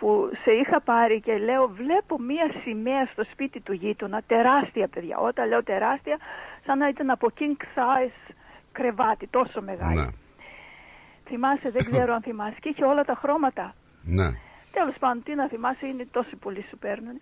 [0.00, 5.16] που σε είχα πάρει και λέω, βλέπω μία σημαία στο σπίτι του γείτονα, τεράστια παιδιά.
[5.18, 6.16] Όταν λέω τεράστια,
[6.66, 8.32] σαν να ήταν από king size
[8.72, 9.96] κρεβάτι, τόσο μεγάλη.
[9.96, 10.06] Ναι,
[11.24, 13.74] Θυμάσαι, δεν ξέρω αν θυμάσαι, και είχε όλα τα χρώματα.
[14.02, 14.28] ναι.
[14.72, 17.20] Τέλος πάντων, τι να θυμάσαι, είναι τόσο πολύ σου παίρνουν.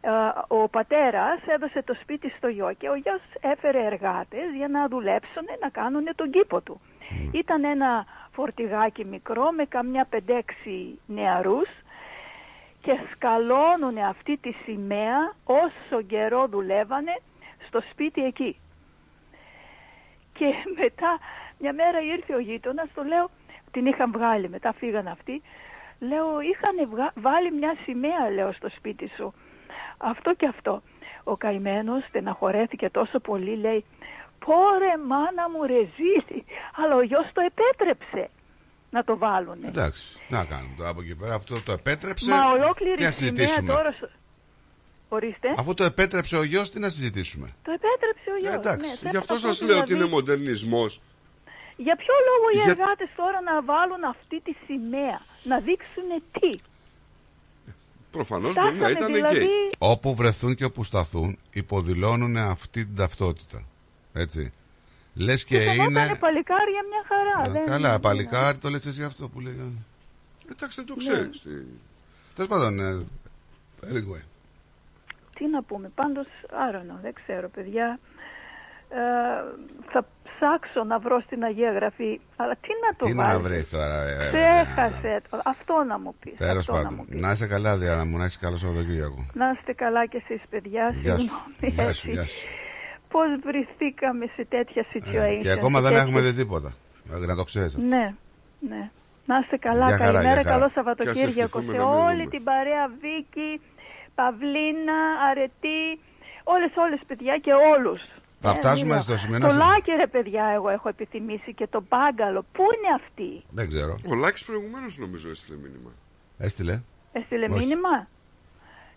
[0.00, 0.10] Ε,
[0.48, 5.44] ο πατέρας έδωσε το σπίτι στο γιο και ο γιος έφερε εργάτες για να δουλέψουν,
[5.60, 6.80] να κάνουν τον κήπο του.
[7.32, 10.18] Ήταν ένα φορτηγάκι μικρό με καμιά 5-6
[11.06, 11.68] νεαρούς
[12.84, 17.20] και σκαλώνουν αυτή τη σημαία όσο καιρό δουλεύανε
[17.66, 18.56] στο σπίτι εκεί.
[20.32, 20.46] Και
[20.80, 21.18] μετά
[21.58, 23.30] μια μέρα ήρθε ο γείτονας, το λέω,
[23.70, 25.42] την είχαν βγάλει, μετά φύγαν αυτοί.
[25.98, 29.34] Λέω, είχαν βάλει μια σημαία, λέω, στο σπίτι σου.
[29.98, 30.82] Αυτό και αυτό.
[31.24, 33.84] Ο καημένος στεναχωρέθηκε τόσο πολύ, λέει,
[34.44, 36.44] πόρε μάνα μου ρεζίλη,
[36.76, 38.30] αλλά ο γιος το επέτρεψε
[38.94, 39.58] να το βάλουν.
[39.64, 41.34] Εντάξει, να κάνουμε τώρα από εκεί πέρα.
[41.34, 42.30] Αυτό το επέτρεψε.
[42.30, 43.72] Μα τι ολόκληρη να σημαία συζητήσουμε.
[43.72, 43.92] τώρα...
[43.92, 44.10] σου-
[45.08, 45.48] Ορίστε.
[45.56, 48.54] Αφού το επέτρεψε ο γιος, τι να συζητήσουμε; Το επέτρεψε ο γιος.
[48.54, 48.88] εντάξει.
[48.90, 48.96] ναι.
[48.96, 51.00] Θέλω Γι' αυτό να πω σας λέω ότι δηλαδή, είναι μοντερνισμός.
[51.76, 56.50] Για ποιο λόγο οι Για- εργάτες τώρα να βάλουν αυτή τη σημαία, να δείξουν τι;
[58.10, 59.38] Προφανώς μπορεί να Φτάσαμε ήταν δηλαδή...
[59.38, 59.70] γκέι.
[59.78, 63.64] Όπου βρεθούν και όπου σταθούν, υποδηλώνουν αυτή την ταυτότητα.
[64.12, 64.52] Έτσι.
[65.14, 65.82] Λες και Και είναι...
[65.84, 66.16] είναι.
[66.20, 67.48] παλικάρια μια χαρά.
[67.48, 69.84] Ε, δεν Καλά, είναι- παλικάρι το λες εσύ αυτό που λέει.
[70.52, 71.12] Εντάξει, δεν το Ναι.
[71.12, 71.42] ξέρεις.
[72.34, 73.04] Τέλος πάντων, ε,
[73.92, 74.22] anyway.
[75.34, 76.26] Τι να πούμε, πάντως,
[76.68, 77.98] άρωνο, δεν ξέρω παιδιά.
[78.88, 78.96] Ε,
[79.92, 83.40] θα ψάξω να βρω στην Αγία Γραφή, αλλά τι να το Τι να βάλω.
[83.40, 84.02] βρει τώρα.
[84.08, 85.40] ε, Ξέχασε το.
[85.44, 86.34] Αυτό να μου πεις.
[86.36, 87.06] Τέλος αυτό να μου πάντων.
[87.06, 87.20] πεις.
[87.20, 89.26] Να είσαι καλά, Διάννα μου, να έχεις καλό Σαββατοκύριακο.
[89.34, 91.20] Να είστε καλά κι εσείς παιδιά, Γεια σου.
[91.60, 92.10] συγγνώμη Γεια σου, έτσι.
[92.10, 92.46] γεια σου.
[93.14, 95.38] Πώς βρεθήκαμε σε τέτοια situation.
[95.38, 96.70] Ε, Και ακόμα σε δεν τέτοιες- έχουμε δει τίποτα.
[97.12, 97.74] Ε, Να το ξέρεις.
[97.76, 98.04] Ναι,
[98.70, 98.82] ναι.
[99.26, 100.54] Να είστε καλά, Γεια χαρά, καλημέρα, γεια χαρά.
[100.54, 102.30] καλό Και ας Σαββατοκύριακο ευχηθούμε σε να μην όλη δούμε.
[102.34, 103.50] την παρέα Βίκη,
[104.18, 104.98] Παυλίνα,
[105.30, 105.82] Αρετή,
[106.54, 108.00] όλες όλες παιδιά και όλους.
[108.46, 109.00] Θα Ε, φτάσουμε μίλα.
[109.06, 112.40] στο σημείο να Το σε- Λάκη ρε παιδιά εγώ έχω επιθυμήσει και το Μπάγκαλο.
[112.56, 113.30] Πού είναι αυτή.
[113.58, 113.92] Δεν ξέρω.
[114.10, 115.90] Ο Λάκη προηγουμένως νομίζω έστειλε μήνυμα.
[116.46, 116.74] Έστειλε.
[117.12, 117.58] Έστειλε Όχι.
[117.58, 117.94] μήνυμα;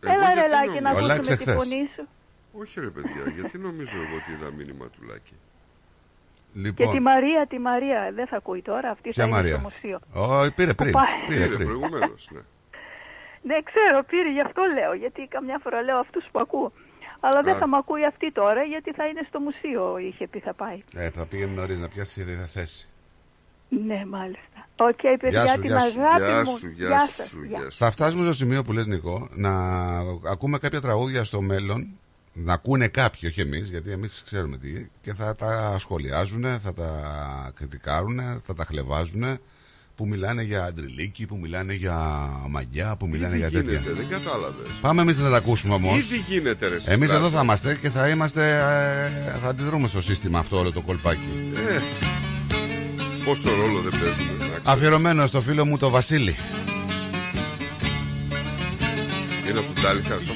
[0.03, 1.03] Εγώ Έλα ρε γιατί Λάκη να νομίζω.
[1.06, 1.56] Ο Λάκης ακούσουμε τη εχθές.
[1.61, 2.03] φωνή σου.
[2.52, 5.34] Όχι ρε παιδιά, γιατί νομίζω εγώ ότι είδα μήνυμα του Λάκη.
[6.53, 9.56] Και Λοιπόν, τη Μαρία, τη Μαρία, δεν θα ακούει τώρα, αυτή ποια θα είναι Μαρία;
[9.57, 9.99] στο μουσείο.
[10.14, 10.91] Όχι, πήρε πριν.
[10.91, 11.06] Πάει.
[11.28, 11.68] Πήρε Πήρε πριν.
[11.68, 12.40] προηγουμένως, ναι.
[13.41, 14.94] Ναι, ξέρω, πήρε, γι' αυτό λέω.
[14.94, 16.72] Γιατί καμιά φορά λέω αυτούς που ακούω.
[17.19, 17.57] Αλλά δεν Α.
[17.57, 20.84] θα με ακούει αυτή τώρα, γιατί θα είναι στο μουσείο, είχε πει θα πάει.
[20.94, 22.88] Ε, θα πήγαινε νωρίς να πιάσει τη θέση.
[23.69, 24.68] Ναι, μάλιστα.
[24.80, 26.02] Οκ, παιδιά, Γεια σου, την γεια σου.
[26.02, 26.57] αγάπη Γεια μου.
[26.57, 27.68] σου, γεια γεια σου, σας, γεια γεια.
[27.72, 29.52] Θα φτάσουμε στο σημείο που λες Νικό να
[30.32, 31.88] ακούμε κάποια τραγούδια στο μέλλον
[32.39, 34.69] να ακούνε κάποιοι, όχι εμείς γιατί εμείς ξέρουμε τι
[35.01, 36.91] και θα τα σχολιάζουν, θα τα
[37.55, 39.39] κριτικάρουν, θα τα χλευάζουν
[39.95, 41.97] που μιλάνε για αντριλίκι, που μιλάνε για
[42.49, 43.80] μαγκιά, που μιλάνε Ήδη για τέτοια.
[43.80, 44.68] γίνεται, δεν κατάλαβες.
[44.81, 47.11] Πάμε εμείς να τα ακούσουμε όμως Ήδη γίνεται ρε Εμείς συστάτη.
[47.14, 48.49] εδώ θα είμαστε και θα είμαστε
[49.35, 51.80] ε, θα αντιδρούμε στο σύστημα αυτό όλο το κολπάκι Ε,
[53.26, 54.31] πόσο ρόλο δεν παίζουμε.
[54.35, 54.61] εντάξει.
[54.64, 56.35] Αφιερωμένο στο φίλο μου το Βασίλη
[59.49, 60.34] Είναι από τον Τάλιχα στο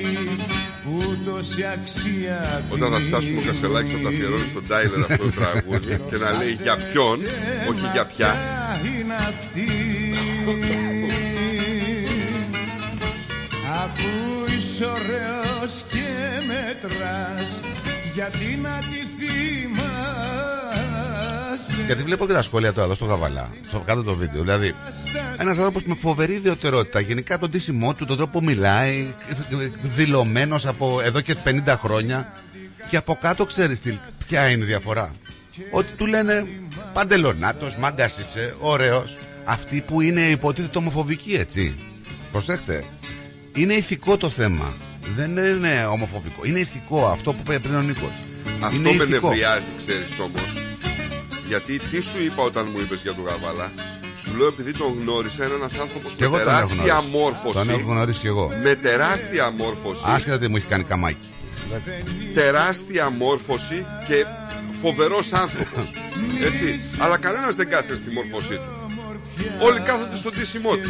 [0.83, 5.31] που τόση αξία Όταν θα φτάσουμε ο Κασελάκης θα το αφιερώνει στον Τάιλερ αυτό το
[5.31, 7.19] τραγούδι και να λέει για ποιον,
[7.69, 8.35] όχι για ποια.
[8.85, 9.69] είναι αυτή
[13.83, 14.09] Αφού
[14.57, 16.07] είσαι ωραίος και
[16.47, 17.61] μετράς
[18.15, 19.83] Γιατί να τη θυμάσαι;
[21.85, 24.41] Γιατί βλέπω και τα σχόλια τώρα εδώ στο Γαβαλά, στο κάτω το βίντεο.
[24.41, 24.75] Δηλαδή,
[25.37, 26.99] ένας άνθρωπος με φοβερή ιδιαιτερότητα.
[26.99, 29.13] Γενικά τον τίσιμό του, τον τρόπο που μιλάει,
[29.81, 32.33] δηλωμένος από εδώ και 50 χρόνια.
[32.89, 33.81] Και από κάτω ξέρεις
[34.27, 35.11] ποια είναι η διαφορά.
[35.71, 36.47] Ότι του λένε
[36.93, 39.17] παντελονάτος, μάγκας είσαι, ωραίος.
[39.43, 41.75] Αυτοί που είναι υποτίθεται ομοφοβικοί, έτσι.
[42.31, 42.83] Προσέχτε.
[43.53, 44.73] Είναι ηθικό το θέμα.
[45.15, 46.41] Δεν είναι ομοφοβικό.
[46.45, 48.11] Είναι ηθικό αυτό που είπε πριν ο Νίκος.
[48.61, 49.27] Αυτό είναι με ηθικό.
[49.29, 50.53] νευριάζει, ξέρεις όμως.
[51.47, 53.71] Γιατί τι σου είπα όταν μου είπες για τον Γαβάλα;
[54.21, 57.09] Σου λέω επειδή τον γνώρισα, είναι ένας άνθρωπος Και εγώ με τον έχω τεράστια γνωρίσει.
[57.17, 57.53] μόρφωση.
[57.53, 58.51] Τον έχω γνωρίσει και εγώ.
[58.63, 60.01] Με τεράστια μόρφωση.
[60.05, 61.27] Άσχετα τι μου έχει κάνει καμάκι.
[62.33, 64.25] τεράστια μόρφωση και
[64.81, 65.91] φοβερός άνθρωπος.
[66.47, 66.79] Έτσι.
[66.99, 68.69] Αλλά κανένας δεν κάθεται στη μόρφωσή του.
[69.59, 70.89] Όλοι κάθονται στον τίσιμό του.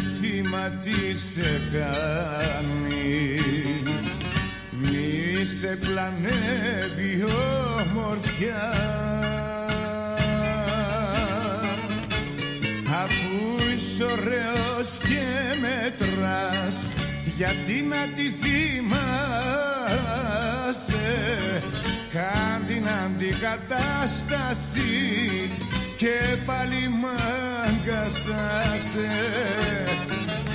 [5.36, 8.74] Θύμα τι σε κάνει Μη σε πλανεύει ομορφιά.
[13.04, 13.36] Αφού
[13.74, 15.26] είσαι ωραίος και
[15.60, 16.86] μετράς
[17.36, 18.66] Γιατί να τη θυμάσαι;
[22.12, 25.50] Κάν την αντικατάσταση
[25.96, 29.10] και πάλι μάγκας θα σε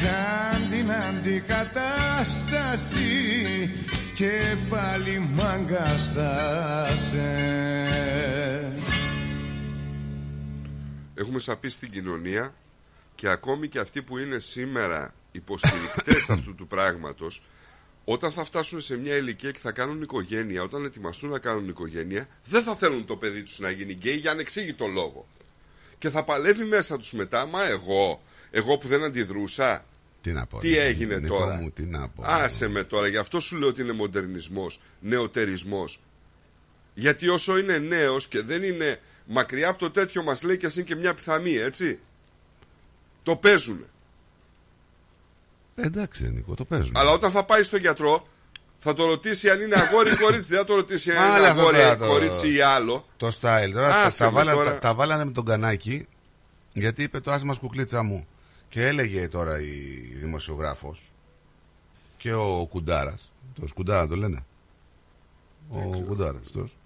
[0.01, 3.69] Κάν την αντικατάσταση
[4.21, 7.21] και πάλι μάγκας θα σε
[11.15, 12.55] Έχουμε σαπεί στην κοινωνία
[13.15, 17.43] και ακόμη και αυτοί που είναι σήμερα υποστηρικτές αυτού του πράγματος
[18.05, 22.27] όταν θα φτάσουν σε μια ηλικία και θα κάνουν οικογένεια, όταν ετοιμαστούν να κάνουν οικογένεια,
[22.45, 25.27] δεν θα θέλουν το παιδί τους να γίνει γκέι για ανεξήγητο λόγο.
[25.97, 28.21] Και θα παλεύει μέσα τους μετά, μα εγώ,
[28.51, 29.85] εγώ που δεν αντιδρούσα,
[30.21, 30.59] Τι να πω.
[30.59, 32.23] τι έγινε Νικό τώρα; Μου, τι να πω.
[32.25, 35.99] Άσε με τώρα, γι' αυτό σου λέω ότι είναι μοντερνισμός, νεοτερισμός.
[36.93, 40.75] Γιατί όσο είναι νέος και δεν είναι μακριά από το τέτοιο μας λέει και ας
[40.75, 41.99] είναι και μια πιθανή, έτσι.
[43.23, 43.85] Το παίζουν.
[45.75, 46.91] Ε, εντάξει, Νίκο, το παίζουν.
[46.97, 48.27] Αλλά όταν θα πάει στον γιατρό,
[48.79, 50.47] θα το ρωτήσει αν είναι αγόρι ή κορίτσι.
[50.49, 53.05] Δεν θα το ρωτήσει αν είναι Άλλα αυτό αγόρι, τώρα το- κορίτσι ή άλλο.
[53.17, 53.69] Το style.
[53.73, 54.71] Τώρα τα, Άσε τα, με βάλα- τώρα.
[54.71, 56.07] τα, τα βάλανε με τον κανάκι
[56.73, 58.27] γιατί είπε το άσμα κουκλίτσα μου.
[58.71, 59.69] Και έλεγε τώρα η
[60.19, 61.11] δημοσιογράφος
[62.17, 64.45] και ο Κουντάρας, το Σκουντάρα το λένε,
[65.69, 66.77] ο Κουντάρας αυτός,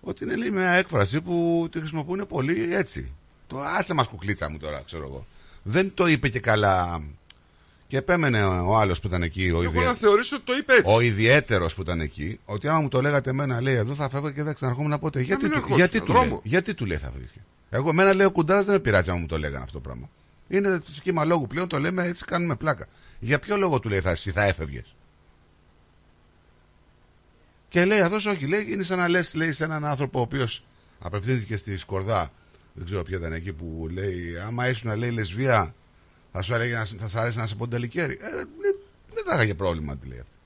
[0.00, 3.12] ότι είναι λέει μια έκφραση που τη χρησιμοποιούν πολύ έτσι.
[3.46, 5.26] Το άσε μας κουκλίτσα μου τώρα, ξέρω εγώ.
[5.62, 7.02] Δεν το είπε και καλά.
[7.86, 9.82] Και επέμενε ο άλλος που ήταν εκεί, ο, Εγώ ιδια...
[9.82, 10.94] να θεωρήσω ότι το είπε έτσι.
[10.94, 14.30] ο ιδιαίτερος που ήταν εκεί, ότι άμα μου το λέγατε εμένα, λέει εδώ θα φεύγα
[14.30, 15.20] και δεν ξαναρχόμουν ποτέ.
[15.20, 16.28] Γιατί, μην του, ερχόσουν, γιατί, του δρόμο.
[16.28, 17.28] λέει, γιατί του λέει θα βρει.
[17.70, 20.08] Εγώ, εμένα λέει ο κουντάρας δεν με πειράζει άμα μου το λέγανε αυτό το πράγμα.
[20.56, 22.86] Είναι το σχήμα λόγου πλέον, το λέμε έτσι, κάνουμε πλάκα.
[23.18, 24.94] Για ποιο λόγο του λέει θα, εσύ θα έφευγες;
[27.68, 30.64] Και λέει αυτός όχι, λέει είναι σαν να λες λέει, σε έναν άνθρωπο ο οποίος
[30.98, 32.30] απευθύνθηκε στη Σκορδά,
[32.74, 35.74] δεν ξέρω ποια ήταν εκεί που λέει, άμα ήσουν λέει λεσβία,
[36.32, 38.18] θα σου έλεγε να, θα σου άρεσε να σε ποντελικέρι.
[38.20, 38.76] Ε, δεν,
[39.14, 40.36] δεν θα είχα πρόβλημα, τη λέει αυτή.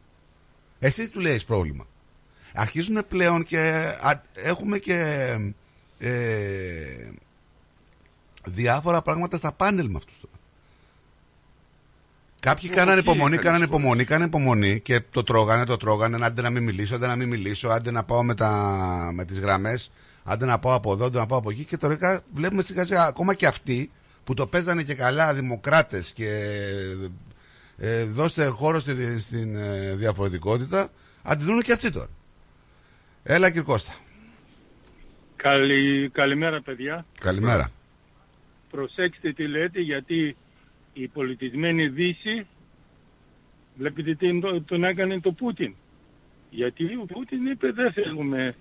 [0.78, 1.86] Εσύ του λέει πρόβλημα.
[2.54, 3.58] Αρχίζουν πλέον και
[4.00, 5.26] α, έχουμε και
[5.98, 7.10] ε,
[8.48, 10.34] διάφορα πράγματα στα πάνελ με αυτούς τώρα.
[12.40, 13.80] Κάποιοι Από κάνανε εκεί υπομονή, είχαν κάνανε τις φορές.
[13.80, 17.28] υπομονή, κάνανε υπομονή και το τρώγανε, το τρώγανε, άντε να μην μιλήσω, άντε να μην
[17.28, 18.50] μιλήσω, άντε να πάω με, τα,
[19.14, 19.92] με τις γραμμές,
[20.24, 23.04] άντε να πάω από εδώ, άντε να πάω από εκεί και τώρα βλέπουμε σιγά σιγά
[23.04, 23.90] ακόμα και αυτοί
[24.24, 26.28] που το παίζανε και καλά δημοκράτες και
[27.78, 30.90] ε, δώστε χώρο στη, στην ε, διαφορετικότητα,
[31.22, 32.08] αντιδρούν και αυτοί τώρα.
[33.22, 33.92] Έλα κύριε Κώστα.
[35.36, 37.06] Καλη, καλημέρα παιδιά.
[37.20, 37.70] Καλημέρα.
[38.70, 40.36] Προσέξτε τι λέτε γιατί
[40.92, 42.46] η πολιτισμένη Δύση
[43.76, 45.74] βλέπετε τι το- τον έκανε το Πούτιν.
[46.50, 48.54] Γιατί ο Πούτιν είπε δεν θέλουμε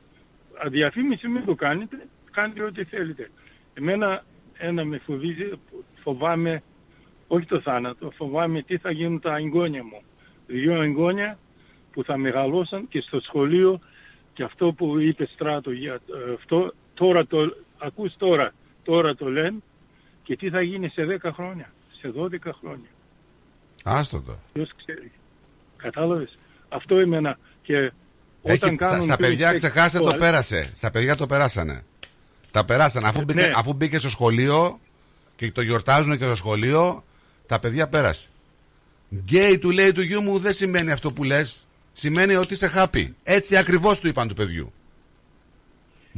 [0.63, 3.29] αδιαφήμιση μην το κάνετε, κάντε ό,τι θέλετε.
[3.73, 4.23] Εμένα
[4.57, 5.49] ένα με φοβίζει,
[6.03, 6.63] φοβάμαι
[7.27, 10.01] όχι το θάνατο, φοβάμαι τι θα γίνουν τα εγγόνια μου.
[10.47, 11.39] Δύο εγγόνια
[11.91, 13.79] που θα μεγαλώσαν και στο σχολείο
[14.34, 18.53] και αυτό που είπε Στράτο για ε, αυτό, τώρα το, ακούς τώρα,
[18.84, 19.57] τώρα το λένε
[20.27, 21.71] και τι θα γίνει σε 10 χρόνια,
[22.01, 22.89] σε 12 χρόνια.
[23.83, 24.37] Άστο το.
[24.53, 25.11] Ποιος ξέρει.
[25.77, 26.37] Κατάλαβες.
[26.69, 27.93] Αυτό εμένα και Έχει,
[28.41, 30.73] όταν στα, κάνουν στα παιδιά click ξεχάστε το τώρα- πέρασε.
[30.75, 31.83] Στα παιδιά το περάσανε.
[32.51, 33.07] Τα περάσανε.
[33.07, 33.51] Αφού, Ε, μπήκε, ναι.
[33.55, 34.79] αφού μπήκε στο σχολείο
[35.35, 37.03] και το γιορτάζουν και στο σχολείο,
[37.47, 38.27] τα παιδιά πέρασε.
[39.15, 41.67] Γκέι του λέει του γιού μου δεν σημαίνει αυτό που λες.
[41.93, 43.07] Σημαίνει ότι είσαι happy.
[43.23, 44.73] Έτσι ακριβώς του είπαν του παιδιού.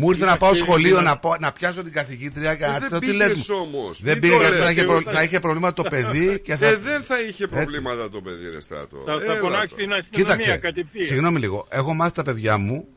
[0.01, 2.67] Μου ήρθε να πάω κύριε, σχολείο κύριε, να, πω- να πιάσω την καθηγήτρια και Ε,
[2.67, 3.55] να δεν της λέω τι λες πήγες μου.
[3.61, 4.01] όμως.
[4.01, 4.65] Δεν Μην πήγε το γιατί λες.
[4.65, 6.67] θα είχε, Εγώ προ- θα- θα είχε προβλήματα το παιδί και θα...
[6.67, 7.47] Ε, δεν θα είχε Έτσι.
[7.47, 8.97] προβλήματα το παιδί, ρε Στράτο.
[9.05, 9.43] Θα, θα Έλα φωνάξει
[9.75, 9.83] τώρα.
[9.83, 11.05] την αστυνομία Κοίταξε, κατευθείαν.
[11.05, 11.65] συγγνώμη λίγο.
[11.69, 12.87] Έχω μάθει τα παιδιά μου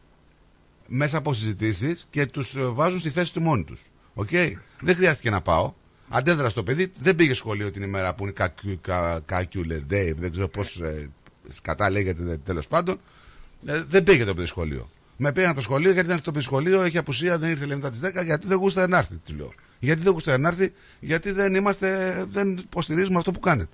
[0.87, 3.81] μέσα από συζητήσεις και τους βάζουν στη θέση του μόνοι τους.
[4.15, 4.29] Οκ;
[4.81, 5.73] Δεν χρειάστηκε να πάω.
[6.09, 8.33] Αντέδρασα το παιδί, δεν πήγε σχολείο την ημέρα που είναι
[9.31, 10.81] Calcular Day, δεν ξέρω πώς
[11.49, 13.01] σκατά λέγεται τέλος πάντων.
[13.67, 14.91] Ε, δεν πήγε το παιδί σχολείο.
[15.25, 17.77] Με πήραν από το σχολείο γιατί ήταν στο παιδί σχολείο, έχει απουσία, δεν ήρθε λέει
[17.77, 19.53] μετά τις 10, γιατί δεν γούσταρε να έρθει, του λέω.
[19.79, 21.89] Γιατί δεν γούσταρε να έρθει, γιατί δεν είμαστε,
[22.29, 23.71] δεν υποστηρίζουμε αυτό που κάνετε.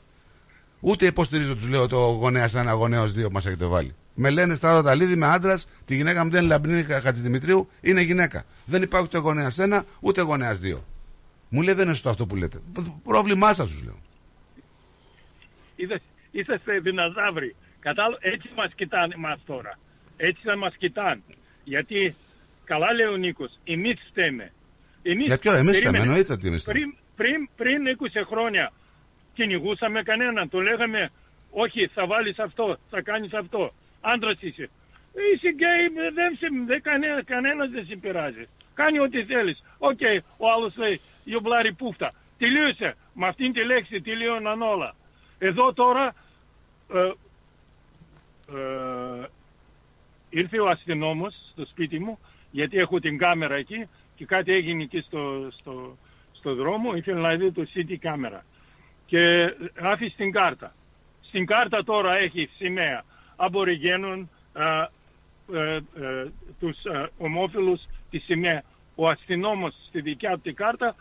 [0.81, 3.95] Ούτε υποστηρίζω, τους λέω, το γονέας 1, γονέα 2 που μας έχετε βάλει.
[4.15, 8.45] Με λένε Στράτο Ταλίδη, είμαι άντρας, τη γυναίκα μου δεν είναι Λαμπρινή Χατζηδημητρίου, είναι γυναίκα.
[8.65, 10.85] Δεν υπάρχει ούτε γονέας 1, ούτε γονέας 2.
[11.49, 12.59] Μου λέει δεν είναι σωστό αυτό που λέτε.
[13.05, 13.99] Πρόβλημά σας, τους λέω.
[15.77, 16.01] Είδες,
[16.31, 17.55] είσαστε δεινόσαυροι.
[17.81, 19.79] Κατάλαβα, έτσι μας κοιτάνε μας τώρα.
[20.17, 21.23] Έτσι θα μας κοιτάνε.
[21.69, 22.15] Γιατί,
[22.65, 24.53] καλά λέει ο Νίκος, εμείς φταίμε.
[25.03, 25.89] Εμείς, Για ποιο, εμείς περίμενε.
[25.99, 26.79] φταίμε, εννοείται ότι εμείς φταίμε.
[26.79, 28.73] Πριν, πριν, πριν 20 χρόνια
[29.35, 30.49] κυνηγούσαμε κανέναν.
[30.49, 31.11] Το λέγαμε,
[31.51, 33.71] όχι θα βάλεις αυτό, θα κάνεις αυτό.
[34.01, 34.71] Άντρας είσαι.
[35.33, 35.85] Είσαι γκέι,
[36.15, 38.45] δεν, σε, δεν, κανένα, κανένας δεν σε πειράζει.
[38.75, 39.63] Κάνει ό,τι θέλεις.
[39.79, 40.01] Οκ,
[40.37, 42.13] ο άλλος λέει, you bloody poofter.
[42.39, 42.95] Τελείωσε.
[43.15, 44.95] Με αυτήν τη λέξη τελείωναν όλα.
[45.39, 46.15] Εδώ τώρα
[46.95, 47.13] ε,
[48.57, 49.27] ε,
[50.31, 52.19] ήρθε ο αστυνόμος στο σπίτι μου
[52.51, 55.97] γιατί έχω την κάμερα εκεί και κάτι έγινε εκεί στο, στο,
[56.33, 58.45] στο δρόμο ήθελε να δει το CCTV κάμερα
[59.07, 60.75] και άφησε την κάρτα.
[61.21, 63.05] Στην κάρτα τώρα έχει σημαία
[63.37, 64.85] αμποριγένων ε,
[65.53, 66.31] ε, ε,
[66.61, 67.81] τους ε, ομόφυλους
[68.11, 68.63] τη σημαία.
[68.95, 70.95] Ο αστυνόμος στη δικιά του την κάρτα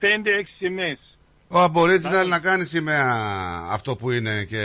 [0.00, 0.04] 5-6
[0.58, 1.09] σημαίες.
[1.52, 3.14] Ο Αμπορίτης θέλει να κάνει σημαία
[3.70, 4.56] αυτό που είναι και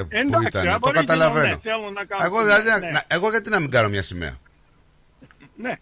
[0.00, 0.64] που Εντάξει, ήταν.
[0.64, 1.46] Το Αμπορίτης, καταλαβαίνω.
[1.46, 2.90] ναι, θέλουν να κάνουν εγώ, δηλαδή, σημαία, ναι.
[2.90, 4.38] να- εγώ γιατί να μην κάνω μια σημαία;
[5.56, 5.78] Ναι.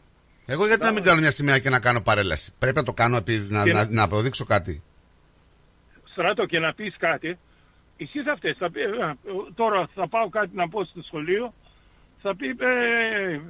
[0.47, 3.17] Εγώ γιατί να μην κάνω μια σημαία και να κάνω παρέλαση; Πρέπει να το κάνω
[3.17, 4.83] επειδή να, Και να, να- να αποδείξω κάτι.
[6.13, 7.39] στράτο και να πεις κάτι,
[7.97, 8.57] εσύ θα φταίς.
[8.59, 8.87] Θα πει, «Ε,
[9.55, 11.55] τώρα θα πάω κάτι να πω στο σχολείο,
[12.23, 13.41] θα πει, ε,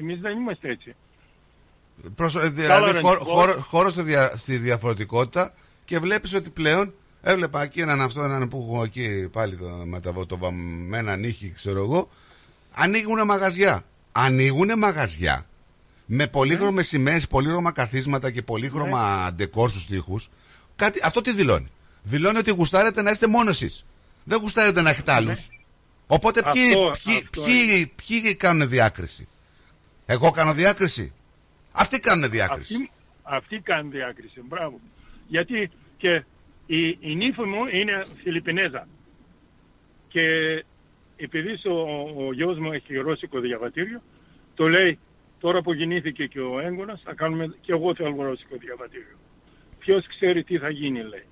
[0.00, 0.94] εμείς δεν είμαστε έτσι.
[2.14, 2.40] Προσω...
[2.40, 3.34] ε, Δηλαδή Tolerance χώρο, vote.
[3.34, 5.54] χώρο, χώρο στη, δια- στη διαφορετικότητα
[5.92, 10.00] και βλέπεις ότι πλέον έβλεπα εκεί έναν αυτό έναν που έχω εκεί πάλι το, με
[10.00, 12.08] τα, το βαμμένα νύχη ξέρω εγώ
[12.72, 13.84] ανοίγουν μαγαζιά.
[14.12, 15.46] Ανοίγουν μαγαζιά.
[16.06, 20.30] Με πολύχρωμες σημαίες, πολύχρωμα καθίσματα και πολύχρωμα ντεκόρ στους τοίχους
[20.76, 21.70] κάτι, αυτό τι δηλώνει;
[22.02, 23.84] Δηλώνει ότι γουστάρετε να είστε μόνος εσείς
[24.24, 25.48] δεν γουστάρετε να έχετε άλλους.
[26.06, 29.28] Οπότε ποιοι, Αυτό- ποιοι, αυτό ποιοι, ποιοι κάνουν διάκριση;
[30.06, 31.12] Εγώ κάνω διάκριση;
[31.72, 32.74] Αυτοί κάνουν διάκριση.
[32.74, 32.90] Αυτοί,
[33.22, 34.40] Αυτή κάνει διάκριση.
[34.48, 34.80] Μπράβο.
[35.28, 35.70] Γιατί
[36.02, 36.24] και
[36.66, 38.88] η, η νύφη μου είναι Φιλιππινέζα.
[40.08, 40.24] Και
[41.16, 44.02] επειδή ο, ο γιος μου έχει ρώσικο διαβατήριο,
[44.54, 44.98] το λέει
[45.40, 49.16] τώρα που γεννήθηκε και ο έγκονας θα κάνουμε και εγώ θέλω ρώσικο διαβατήριο.
[49.78, 51.26] Ποιος ξέρει τι θα γίνει λέει.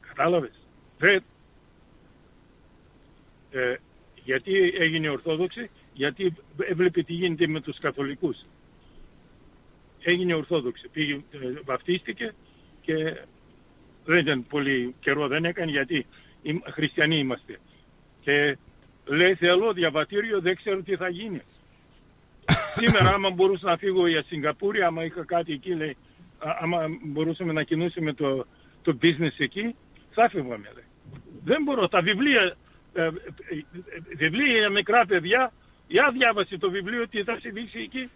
[0.00, 0.66] Κατάλαβες.
[0.98, 1.22] Δεν...
[3.50, 3.74] Ε,
[4.24, 8.36] γιατί έγινε Ορθόδοξη, γιατί έβλεπε τι γίνεται με τους Καθολικούς.
[10.02, 12.34] Έγινε Ορθόδοξη, πήγε, ε, βαφτίστηκε
[12.90, 13.16] και
[14.04, 16.06] δεν ήταν πολύ καιρό δεν έκανε γιατί
[16.42, 17.58] οι χριστιανοί είμαστε.
[18.22, 18.58] Και
[19.04, 21.40] λέει θέλω διαβατήριο, δεν ξέρω τι θα γίνει.
[22.78, 25.96] Σήμερα άμα μπορούσα να φύγω για Σιγκαπούρη, άμα είχα κάτι εκεί, λέει,
[26.38, 28.46] α- άμα μπορούσαμε να κινούσουμε το,
[28.82, 29.74] το business εκεί,
[30.10, 30.70] θα φύγαμε.
[30.74, 30.84] Λέει.
[31.44, 31.88] Δεν μπορώ.
[31.88, 32.56] Τα βιβλία,
[32.92, 33.12] ε, ε, ε,
[34.16, 35.52] βιβλία για μικρά παιδιά,
[35.86, 38.10] για διάβασε το βιβλίο τι θα συμβεί εκεί.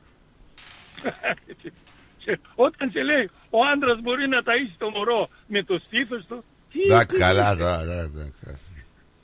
[2.25, 6.45] Και όταν σε λέει ο άντρας μπορεί να ταΐσει το μωρό με το στήθος του,
[6.73, 7.81] τι Εντάξει, τι- καλά τώρα.
[7.83, 8.59] εντάξει.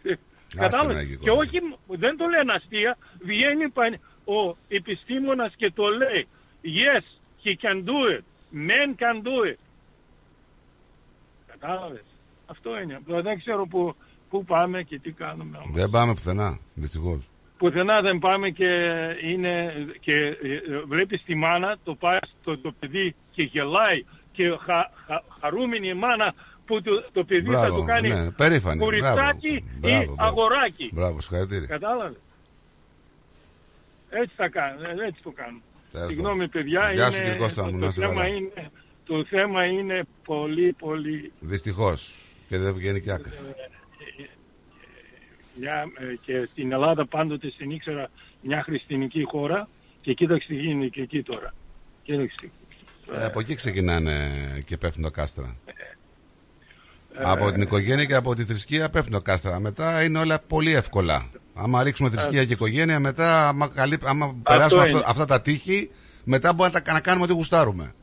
[0.03, 0.15] ε,
[0.55, 2.99] να Κατάλαβες; γίνει Και όχι, δεν το λένε αστεία.
[3.23, 6.27] Βγαίνει παν- ο επιστήμονας και το λέει.
[6.63, 7.05] Yes,
[7.45, 8.23] he can do it.
[8.69, 9.59] Men can do it.
[11.47, 12.05] Κατάλαβες;
[12.47, 12.95] Αυτό είναι.
[12.95, 13.95] Απλά Δεν ξέρω που,
[14.31, 15.57] που πάμε και τι κάνουμε.
[15.59, 15.77] όμως.
[15.77, 17.30] Δεν πάμε πουθενά, δυστυχώς.
[17.61, 18.71] Πουθενά δεν πάμε και,
[19.25, 24.45] είναι, και ε, ε, βλέπεις τη μάνα, το πάει το, το παιδί και γελάει και
[24.49, 24.75] χα,
[25.07, 26.35] χα, χαρούμενη η μάνα
[26.67, 29.97] που το, το παιδί θα Μπράβο, του κάνει ναι, περήφανη, κουριτσάκι μπράβο.
[29.97, 30.29] ή Μπράβο, μπράβο.
[30.29, 30.91] αγοράκι.
[30.93, 31.67] Μπράβο, συγχαρητήρια.
[31.67, 32.21] Κατάλαβες.
[34.11, 35.59] Έτσι θα κάνω, ε, έτσι το κάνω.
[35.93, 36.51] Τέλος Συγγνώμη πάντων.
[36.51, 38.27] παιδιά, Γεια είναι, σου, κύριε Κώστα μου, το, να το, είσαι θέμα καλά.
[38.27, 38.71] είναι,
[39.07, 42.15] το θέμα είναι πολύ πολύ Δυστυχώς.
[42.49, 43.33] Και δεν βγαίνει και άκρη.
[45.61, 48.11] Μια, ε, και στην Ελλάδα πάντοτε την ήξερα
[48.43, 49.69] μια χριστιανική χώρα
[50.01, 51.55] και κοίταξε τι γίνεται και εκεί τώρα.
[52.03, 52.51] Κοίταξε.
[53.13, 54.29] Ε, από εκεί ξεκινάνε
[54.65, 55.57] και πέφτουν τα κάστρα.
[57.15, 59.61] Ε, από την οικογένεια και από τη θρησκεία πέφτουν τα κάστρα.
[59.61, 61.29] Μετά είναι όλα πολύ εύκολα.
[61.55, 64.97] Άμα ρίξουμε θρησκεία και οικογένεια, μετά άμα, καλύ- άμα περάσουμε είναι.
[64.99, 65.91] αυτό- αυτά τα τείχη,
[66.25, 67.95] μετά μπορούμε να, τα- να κάνουμε ό,τι γουστάρουμε.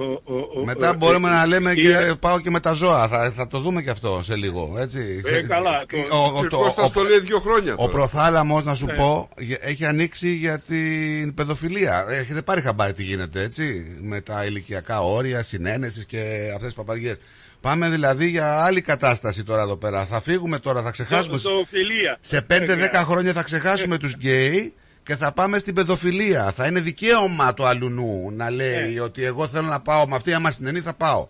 [0.00, 2.72] Ο, ο, ο, Μετά ο- μπορούμε ε, να λέμε η- και πάω και με τα
[2.72, 3.08] ζώα.
[3.08, 4.74] Θα, θα το δούμε και αυτό σε λίγο.
[4.78, 5.20] Έτσι.
[5.24, 7.76] Ε, Σε- καλά, το- ο, ο, Και το- Κώστας ο- το λέει δύο χρόνια ο
[7.76, 7.90] τώρα.
[7.90, 8.94] προθάλαμος να σου Ναι.
[8.94, 12.04] πω γε- έχει ανοίξει για την παιδοφιλία.
[12.08, 16.18] Έχετε πάρει χαμπάρι τι γίνεται έτσι με τα ηλικιακά όρια, συνένεσης και
[16.52, 17.16] αυτές τις παπαριές.
[17.60, 20.04] Πάμε δηλαδή για άλλη κατάσταση τώρα εδώ πέρα.
[20.04, 21.38] Θα φύγουμε τώρα, θα ξεχάσουμε.
[21.38, 22.18] Ζωοφιλία.
[22.20, 24.74] Σε 5-10 χρόνια θα ξεχάσουμε τους γκέι
[25.10, 26.52] και θα πάμε στην παιδοφιλία.
[26.52, 29.00] Θα είναι δικαίωμα του αλουνού να λέει Ναι.
[29.00, 31.28] ότι εγώ θέλω να πάω με αυτή, άμα συνενεί θα πάω.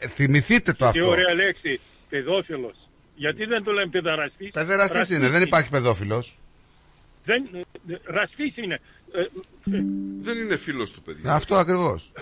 [0.00, 1.08] Ε, θυμηθείτε το Τι αυτό.
[1.10, 2.76] ωραία λέξη, παιδόφιλος.
[3.16, 6.38] Γιατί δεν το λέμε παιδαραστής; Παιδεραστής Ραστής είναι, δεν υπάρχει παιδόφιλος.
[7.24, 7.48] Δεν,
[7.88, 8.80] ε, ραστής είναι.
[9.12, 9.26] Ε, ε,
[10.20, 11.30] Δεν είναι φίλος του παιδιού.
[11.30, 12.12] Αυτό ακριβώς.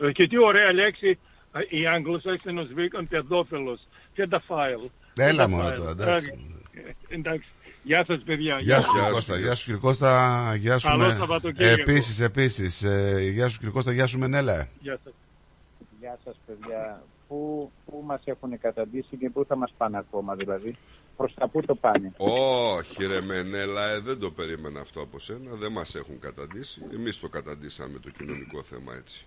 [0.00, 1.18] ε, και τι ωραία λέξη,
[1.52, 3.80] ε, οι Αγγλοσάξονες βρήκαν παιδόφιλος.
[4.16, 4.90] Pedophile.
[5.16, 5.48] Έλα Pedophile.
[5.48, 6.38] μόνο τώρα, εντάξει.
[7.08, 7.48] Ε, εντάξει.
[7.82, 8.58] Γεια σας παιδιά.
[8.60, 11.14] Γεια σου Γεια κύριε σου, Κώστα, γεια γεια σου κύριε Κώστα, γεια σου Καλό με...
[11.18, 11.80] Σαββατοκύριακο.
[11.80, 14.68] Επίσης, επίσης, ε, γεια σου κύριε Κώστα, γεια σου Μενέλα.
[14.80, 15.12] Γεια σας.
[16.00, 17.02] Γεια σας παιδιά.
[17.28, 20.76] Πού, πού μας έχουν καταντήσει και πού θα μας πάνε ακόμα δηλαδή;
[21.16, 25.50] Προς τα πού το πάνε; Όχι ρε Μενέλα, ε, δεν το περίμενα αυτό από σένα.
[25.54, 26.82] Δεν μας έχουν καταντήσει.
[26.94, 29.26] Εμείς το καταντήσαμε το κοινωνικό θέμα έτσι.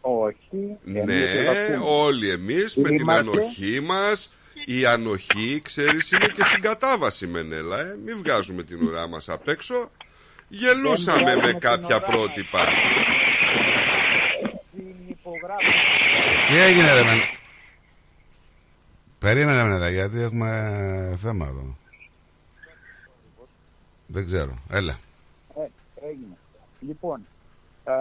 [0.00, 0.76] Όχι.
[0.84, 1.90] Ναι, εμείς θα πούμε.
[1.90, 3.30] όλοι εμείς με την Είμαστε.
[3.30, 4.30] ανοχή μας.
[4.66, 7.80] Η ανοχή, ξέρεις, είναι και συγκατάβαση Μενέλα.
[7.80, 7.96] Ε.
[8.04, 9.90] Μην βγάζουμε την ουρά μας απ' έξω.
[10.48, 12.06] Γελούσαμε βγάζουμε με την κάποια ουρά.
[12.06, 12.64] πρότυπα.
[14.74, 15.70] Συνυπογράφω.
[16.48, 17.22] Τι έγινε ρε Μενέλα;
[19.18, 21.74] Περίμενε Μενέλα, γιατί έχουμε θέμα εδώ.
[24.06, 24.98] Δεν ξέρω, έλα.
[25.56, 25.66] Ε,
[26.08, 26.36] έγινε.
[26.80, 27.26] Λοιπόν,
[27.84, 27.92] ε,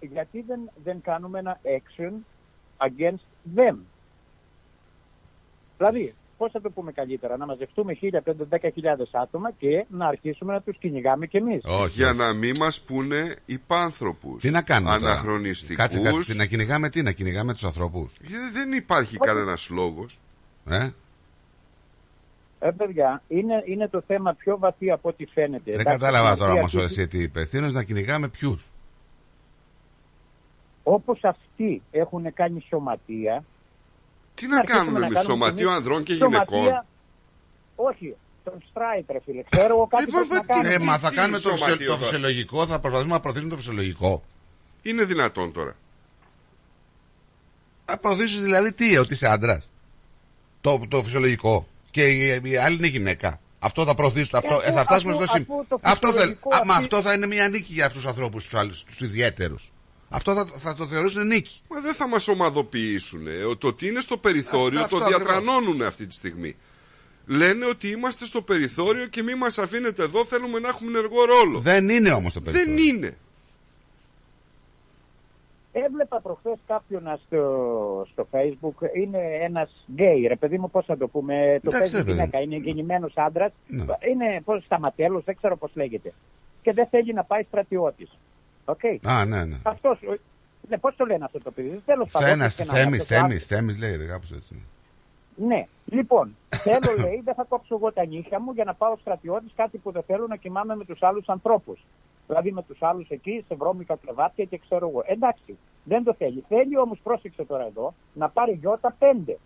[0.00, 2.12] γιατί δεν, δεν κάνουμε ένα action
[2.76, 3.76] against them;
[5.76, 10.76] Δηλαδή, πώς θα το πούμε καλύτερα, να μαζευτούμε 1.000-10.000 άτομα και να αρχίσουμε να τους
[10.78, 11.62] κυνηγάμε κι εμείς.
[11.64, 12.16] Όχι, Για όχι.
[12.18, 14.42] να μην μας πούνε υπάνθρωπους.
[14.42, 15.76] Τι να κάνουμε τώρα; Αναχρονιστικούς.
[15.76, 20.18] Κάτσε, κάτσε, να κυνηγάμε τι, να κυνηγάμε τους ανθρώπους; Ε, Δεν υπάρχει κανένας λόγος.
[20.68, 20.88] Ε;
[22.58, 25.62] Ε, παιδιά, είναι, είναι το θέμα πιο βαθύ από ό,τι φαίνεται.
[25.70, 27.50] Δεν Εντάξει, κατάλαβα στην τώρα αρχή όμως αρχίζει- εσύ τι είπες.
[27.50, 28.70] Τι είναι να κυνηγάμε ποιους;
[30.82, 33.44] Όπως αυτοί έχουν κάνει σωματεία.
[34.36, 36.84] Τι να αρχίσουμε κάνουμε να εμείς, κάνουμε σωματείο εμείς ανδρών και σωματεία- γυναικών;
[37.76, 39.42] Όχι, τον στράιτ, φίλε.
[39.50, 40.68] Ξέρω εγώ κάτι πώς να κάνω.
[40.68, 43.50] Ε, μα θα τι κάνουμε το, σωματείο φυσιο- το τώρα; φυσιολογικό, θα προσπαθήσουμε να προωθήσουμε
[43.50, 44.24] το φυσιολογικό.
[44.82, 45.76] Είναι δυνατόν τώρα.
[47.84, 49.68] Θα προωθήσεις δηλαδή τι, ότι είσαι άντρας;
[50.60, 51.66] Το, το φυσιολογικό.
[51.90, 53.40] Και η, η άλλη είναι γυναίκα.
[53.58, 54.38] Αυτό θα προωθήσουν.
[54.38, 55.54] Αυτό, ε, αφού- θα φτάσουμε αφού- στο σημείο.
[55.54, 58.00] αφού το Αυτό, θέλ, φυσιολογικό α, μα αυτή- αυτό θα είναι μια νίκη για αυτούς
[58.00, 59.70] τους ανθρώπους, τους άλλους, τους ιδιαίτερους.
[60.08, 61.60] Αυτό θα, θα το θεωρήσουν νίκη.
[61.68, 63.26] Μα δεν θα μας ομαδοποιήσουν.
[63.26, 63.54] ε.
[63.58, 66.56] Το ότι είναι στο περιθώριο Αυτό- το αυτό διατρανώνουν αυτή τη στιγμή.
[67.26, 71.58] Λένε ότι είμαστε στο περιθώριο και μη μας αφήνετε εδώ, θέλουμε να έχουμε ενεργό ρόλο.
[71.60, 72.74] Δεν είναι όμως το περιθώριο.
[72.74, 73.16] Δεν είναι.
[75.72, 81.08] Έβλεπα προχθές κάποιον στο, στο facebook, είναι ένας γκέι, ρε παιδί μου, πώς θα το
[81.08, 83.82] πούμε, το Εντάξει, παίζει ρε παιδί γυναίκα, είναι γεννημένος άντρας, Ναι.
[83.82, 86.12] είναι πώς σταματέλος, δεν ξέρω πώς λέγεται.
[86.62, 88.08] Και δεν θέλει να πάει στρατιώτης.
[88.68, 88.80] Οκ.
[89.02, 89.56] Α, ναι, ναι.
[89.62, 90.18] Αυτός, ο-
[90.68, 92.28] ναι, πώς το λένε αυτό το παιδί, τέλος πάντων.
[92.28, 94.62] Θένα, όποιος και να Θέμης, είναι αυτός ο Θέμη, Θέμης λέγεται κάπως έτσι.
[95.36, 99.52] Ναι, λοιπόν, θέλω λέει, δεν θα κόψω εγώ τα νύχια μου για να πάω στρατιώτης,
[99.56, 101.80] κάτι που δεν θέλω να κοιμάμαι με τους άλλους ανθρώπους.
[102.26, 105.02] Δηλαδή με τους άλλους εκεί σε βρώμικα κρεβάτια και ξέρω εγώ.
[105.06, 106.44] Εντάξει, δεν το θέλει.
[106.48, 109.38] Θέλει όμως, πρόσεξε τώρα εδώ, να πάρει γιώτα 5.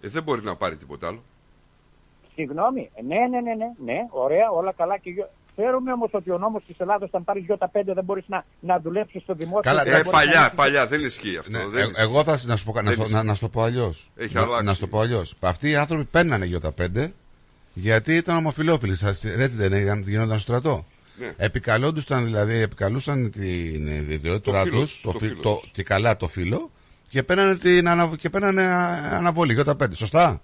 [0.00, 1.22] Ε, δεν μπορεί να πάρει τίποτα άλλο.
[2.34, 5.28] Συγγνώμη, ε, ναι, ναι, ναι, ναι, ναι, ωραία, όλα καλά και γιο...
[5.62, 8.80] Ξέρουμε όμως ότι ο νόμος της Ελλάδα, όταν πάρεις γιώτα 5, δεν μπορείς να, να
[8.80, 9.60] δουλέψεις στο δημόσιο.
[9.70, 11.50] Καλά, δεν Ε, μπορείς να παλιά, έχεις- παλιά, δεν ισχύει αυτό.
[11.50, 12.00] Ναι, δεν ε, ισχύει.
[12.02, 13.26] εγώ θα να σου πω, κα- να, Δεν σου- να, ισχύει.
[13.28, 14.10] να σου το πω αλλιώς.
[14.16, 14.64] Έχει να, αλλάξει.
[14.64, 15.34] να σου το πω αλλιώς.
[15.40, 17.12] Αυτοί οι άνθρωποι παίρνανε γιώτα 5
[17.74, 18.96] γιατί ήταν ομοφυλόφιλοι.
[18.96, 20.84] Σας- Έτσι δεν είναι, γινόταν στο στρατό.
[21.18, 21.32] Ναι.
[21.36, 25.70] Επικαλούντουσαν δηλαδή, επικαλούσαν την ιδιότητά Το φύλο του τους, το, το φύ- φύλο το- τους.
[25.72, 26.70] και καλά το φύλλο
[27.08, 29.94] και παίρνανε, την, ανα- και παίρνανε α- αναβολή γιώτα 5.
[29.96, 30.40] Σωστά;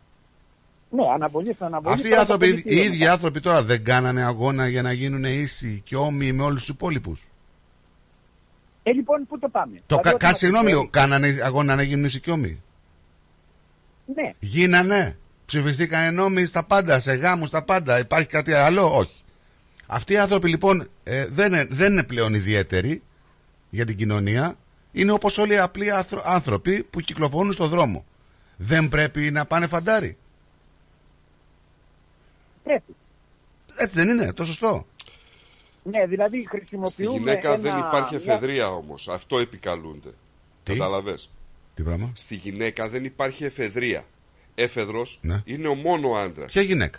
[0.94, 1.94] Ναι, αναβολή στην αναβολή.
[1.94, 4.92] Αυτοί οι τώρα άνθρωποι, το οι παιδί ίδιοι άνθρωποι τώρα δεν κάνανε αγώνα για να
[4.92, 7.28] γίνουν ίσοι και όμοιοι με όλους τους υπόλοιπους.
[8.82, 11.74] Ε, λοιπόν, πού το πάμε; Το, Δηλαδή, κα, όταν κάτσε συγγνώμη μας λίγο, κάνανε αγώνα
[11.74, 12.62] να γίνουν ίσοι και όμοιοι.
[14.14, 15.16] Ναι, Γίνανε.
[15.46, 17.98] Ψηφιστήκανε νόμοι στα πάντα, σε γάμους στα πάντα.
[17.98, 19.22] Υπάρχει κάτι άλλο, όχι.
[19.86, 23.02] Αυτοί οι άνθρωποι λοιπόν ε, δεν, είναι, δεν είναι πλέον ιδιαίτεροι
[23.70, 24.56] για την κοινωνία.
[24.92, 28.04] Είναι όπως όλοι οι απλοί άνθρω- άνθρωποι που κυκλοφορούν στον δρόμο.
[28.56, 30.16] Δεν πρέπει να πάνε φαντάρι.
[32.64, 32.94] Πρέπει.
[33.76, 34.86] Έτσι δεν είναι, το σωστό.
[35.82, 37.18] Ναι, δηλαδή Στη χρησιμοποιούμε.
[37.18, 37.56] γυναίκα ένα...
[37.62, 39.08] δεν υπάρχει μια- εφεδρεία όμως.
[39.08, 40.10] Αυτό επικαλούνται.
[40.62, 41.30] Τι; Καταλαβες;
[41.74, 44.04] Τι πράγμα; Στη γυναίκα δεν υπάρχει εφεδρεία.
[44.54, 45.42] Έφεδρος Ναι.
[45.44, 46.52] είναι ο μόνο άντρας.
[46.52, 46.98] Ποια γυναίκα;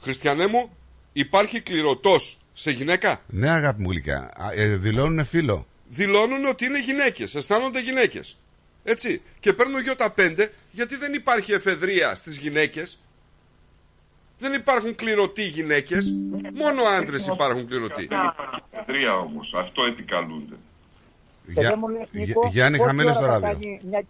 [0.00, 0.76] Χριστιανέ μου,
[1.12, 4.30] υπάρχει κληρωτός σε γυναίκα; Ναι, αγάπη μου γλυκιά.
[4.36, 5.66] Α, Ε, δηλώνουν φίλο.
[5.88, 8.36] Δηλώνουν ότι είναι γυναίκες, αισθάνονται γυναίκες.
[8.84, 9.22] Έτσι.
[9.40, 12.98] Και παίρνουν γιώτα 5 γιατί δεν υπάρχει εφεδρεία στις γυναίκες;
[14.38, 16.14] Δεν υπάρχουν κληρωτοί γυναίκες.
[16.54, 18.08] Μόνο άντρες υπάρχουν κληρωτοί.
[18.70, 19.52] Εφεδρεία όμως.
[19.56, 20.56] Αυτό επικαλούνται.
[21.46, 23.48] Και Για- δεν μου λες, Γε- Νίκο, Γιάννη, πόση χαμήλω ώρα στο θα ράδιο.
[23.50, 24.02] κάνει Μια...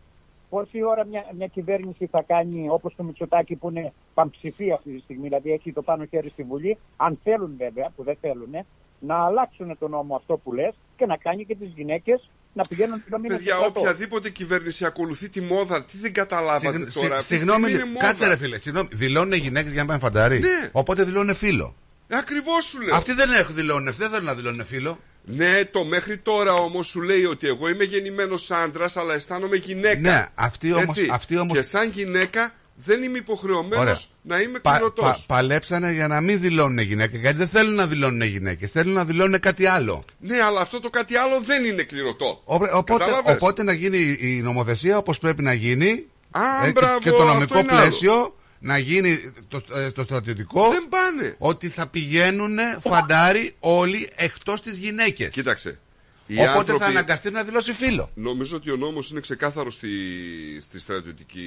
[0.50, 5.00] Πόση ώρα μια, μια κυβέρνηση θα κάνει όπως το Μητσοτάκη που είναι παμψηφία αυτή τη
[5.00, 8.66] στιγμή, δηλαδή έχει το πάνω χέρι στη Βουλή, αν θέλουν βέβαια, που δεν θέλουν,
[9.00, 13.02] να αλλάξουν τον νόμο αυτό που λες και να κάνει και τις γυναίκες να πηγαίνουν
[13.04, 17.06] την μήνα Παιδιά, οποιαδήποτε κυβέρνηση ακολουθεί τη μόδα, τι δεν καταλάβατε Συγγ- τώρα.
[17.06, 18.06] συγ- Αυτή τη Συγγνώμη, στιγμή είναι μόδα.
[18.06, 18.58] κάτσε ρε φίλε.
[18.58, 20.38] Συγγνώμη, δηλώνουν γυναίκες για να πάνε φαντάρι.
[20.38, 20.68] Ναι.
[20.72, 21.74] Οπότε δηλώνουν φίλο.
[22.08, 22.94] Ε, Ακριβώς σου λέω.
[22.94, 24.98] Αυτοί δεν έχουν δηλώνουν, δεν θέλουν να δηλώνουν φίλο.
[25.24, 30.00] Ναι, το μέχρι τώρα όμως σου λέει ότι εγώ είμαι γεννημένος άντρας αλλά αισθάνομαι γυναίκα.
[30.10, 31.08] Ναι, αυτοί όμως- Έτσι.
[31.12, 32.52] αυτοί όμως- Και σαν γυναίκα
[32.84, 33.98] δεν είμαι υποχρεωμένος Ωραία.
[34.22, 35.04] να είμαι Πα- κληρωτός.
[35.08, 37.20] πα- παλέψανε για να μην δηλώνουν γυναίκες.
[37.20, 38.70] Γιατί δεν θέλουν να δηλώνουν γυναίκες.
[38.70, 40.02] Θέλουν να δηλώνουν κάτι άλλο.
[40.20, 42.42] Ναι, αλλά αυτό το κάτι άλλο δεν είναι κληρωτό.
[42.44, 46.06] Όπε- Οπότε, Κατάλαβες; οπότε να γίνει η νομοθεσία όπως πρέπει να γίνει.
[46.30, 47.80] Α, ε, και- μπράβο, και το αυτό νομικό είναι άλλο.
[47.80, 50.68] πλαίσιο να γίνει το, ε, το στρατιωτικό.
[50.70, 51.34] Δεν πάνε.
[51.38, 55.30] Ότι θα πηγαίνουν φαντάρι όλοι εκτός τι γυναίκες.
[55.30, 55.78] Κοίταξε.
[56.26, 58.10] Οι Οπότε άνθρωποι- θα αναγκαστεί να δηλώσει φίλο.
[58.14, 59.88] Νομίζω ότι ο νόμος είναι ξεκάθαρος στη,
[60.60, 61.46] στη στρατιωτική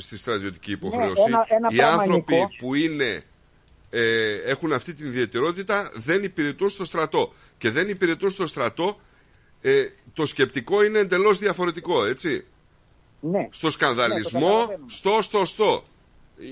[0.00, 1.22] στη στρατιωτική υποχρέωση.
[1.26, 2.48] ένα- ένα Οι πράγμα, άνθρωποι Νικό.
[2.58, 3.22] που είναι,
[3.90, 7.32] ε, έχουν αυτή την ιδιαιτερότητα δεν υπηρετούν στο στρατό.
[7.58, 9.00] Και δεν υπηρετούν στο στρατό,
[9.60, 12.46] ε, το σκεπτικό είναι εντελώς διαφορετικό, έτσι.
[13.20, 13.48] Ναι.
[13.50, 14.90] Στο Ναι, σκανδαλισμό, το καταλαβαίνουμε.
[14.90, 15.84] στο, στο, στο.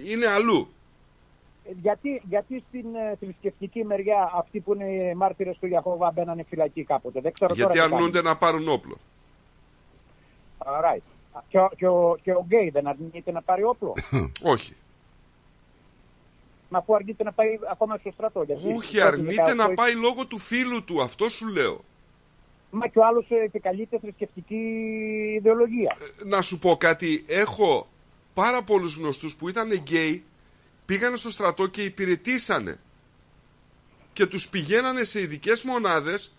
[0.05, 0.69] Είναι αλλού.
[1.65, 6.85] Ε, Γιατί, γιατί στην ε, θρησκευτική μεριά αυτοί που είναι μάρτυρες του Ιαχώβα μπαίνανε φυλακή
[6.85, 8.99] κάποτε; Δεν ξέρω Γιατί τώρα τι αρνούνται να πάρουν όπλο.
[10.65, 10.77] κάνει.
[10.81, 11.03] Alright.
[11.49, 13.93] Και, ο- και, ο, και ο γκέι δεν αρνείται να πάρει όπλο.
[14.53, 14.75] Όχι.
[16.69, 18.43] Μα αφού αρνείται να πάει ακόμα στο στρατό.
[18.43, 21.03] Γιατί Όχι, τότε αρνείται 18 να πάει λόγω του φίλου του.
[21.03, 21.85] Αυτό σου λέω.
[22.71, 24.57] Μα και ο άλλος επικαλείται θρησκευτική
[25.37, 25.97] ιδεολογία.
[26.25, 27.89] να σου πω κάτι, έχω
[28.35, 30.25] πάρα πολλούς γνωστούς που ήταν γκέι,
[30.87, 32.79] πήγανε στο στρατό και υπηρετήσανε.
[34.13, 36.33] Και τους πηγαίνανε σε ειδικές μονάδες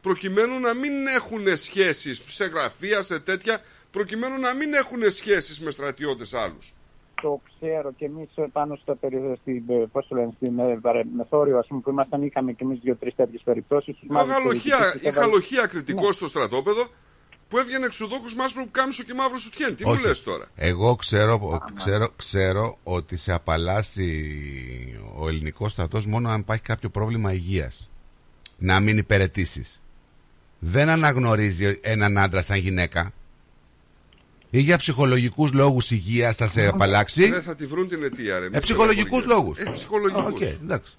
[0.00, 3.60] προκειμένου να μην έχουν σχέσεις σε γραφεία, σε τέτοια,
[3.92, 6.72] προκειμένου να μην έχουν σχέσεις με στρατιώτες άλλους.
[7.22, 11.06] Το ξέρω και εμείς πάνω στο περι- στην, ε, πώς το λένε, στην ε, βαρε-
[11.16, 13.96] μεθόριο, ας πούμε, που ήμασταν, είχαμε και εμείς δύο-τρεις τέτοιες περιπτώσεις.
[14.00, 16.86] Η γαλοχία, η γαλοχία κριτικό στο στρατόπεδο
[17.48, 19.76] που έβγαινε εξουδόχος μάσπρο που κάμισο και μαύρος σουτιέν.
[19.76, 20.00] Τι μου Όχι.
[20.06, 24.34] λες τώρα; Εγώ ξέρω, ξέρω, ξέρω ότι σε απαλλάσσει
[25.18, 27.90] ο ελληνικός στρατός μόνο αν υπάρχει κάποιο πρόβλημα υγείας.
[28.58, 29.82] Να μην υπηρετήσεις.
[30.58, 33.12] Δεν αναγνωρίζει έναν άντρα σαν γυναίκα.
[34.54, 38.46] Ή για ψυχολογικούς λόγους υγείας θα σε απαλλάξει; Δεν θα τη βρουν την αιτία, ρε.
[38.52, 39.58] Ε, ψυχολογικούς λόγους.
[39.58, 40.24] Ε, ψυχολογικούς.
[40.32, 40.92] Οκ, εντάξει.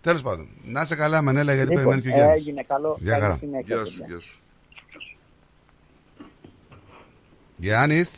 [0.00, 0.48] Τέλος πάντων.
[0.64, 2.40] Να είσαι καλά, Μενέλα, γιατί Λοιπόν, περιμένει και ο Γιάννης.
[2.40, 2.96] έγινε καλό.
[3.00, 3.36] Γεια Καλή χαρά.
[3.40, 4.06] συνέχεια, Γεια σου, παιδιά.
[4.08, 4.38] γεια σου.
[7.56, 8.10] Γιάννης.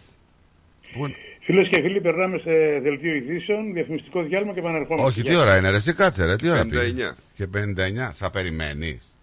[0.93, 2.51] Πού είναι; Φίλες και φίλοι, περνάμε σε
[2.83, 5.07] δελτίο ειδήσεων, διαφημιστικό διάλειμμα και επανερχόμαστε.
[5.09, 5.41] Όχι, τι Γεια.
[5.41, 6.69] ώρα είναι, ρε, εσύ κάτσε, ρε, τι ώρα 59.
[6.81, 7.11] πήγε.
[7.35, 8.13] Και 59.
[8.15, 9.15] Θα περιμένεις.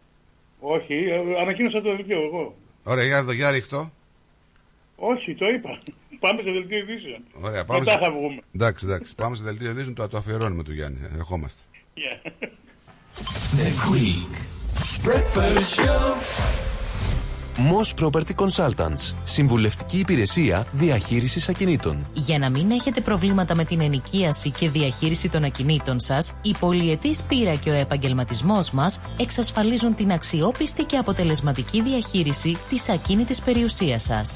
[0.59, 2.55] Όχι, ε, ανακοίνωσα το δελτίο εγώ.
[2.83, 3.91] Ωραία, για εδώ, για ρίχτω.
[4.99, 5.77] Όχι, το είπα.
[6.25, 7.21] Πάμε σε δελτίο ειδήσεων.
[7.41, 7.79] Ωραία, πάμε.
[7.79, 8.41] Μετά σε- θα βγούμε.
[8.55, 9.15] Εντάξει, εντάξει.
[9.15, 10.97] Πάμε σε δελτίο ειδήσεων, το, το αφιερώνουμε του Γιάννη.
[11.15, 11.61] Ερχόμαστε.
[11.93, 12.21] Γεια.
[13.59, 14.31] The Greek
[15.07, 16.15] Breakfast Show.
[17.71, 19.13] Moss Property Consultants.
[19.23, 22.05] Συμβουλευτική υπηρεσία διαχείρισης ακινήτων.
[22.13, 27.23] Για να μην έχετε προβλήματα με την ενοικίαση και διαχείριση των ακινήτων σας, η πολυετής
[27.23, 34.35] πείρα και ο επαγγελματισμός μας εξασφαλίζουν την αξιόπιστη και αποτελεσματική διαχείριση της ακίνητης περιουσίας σας.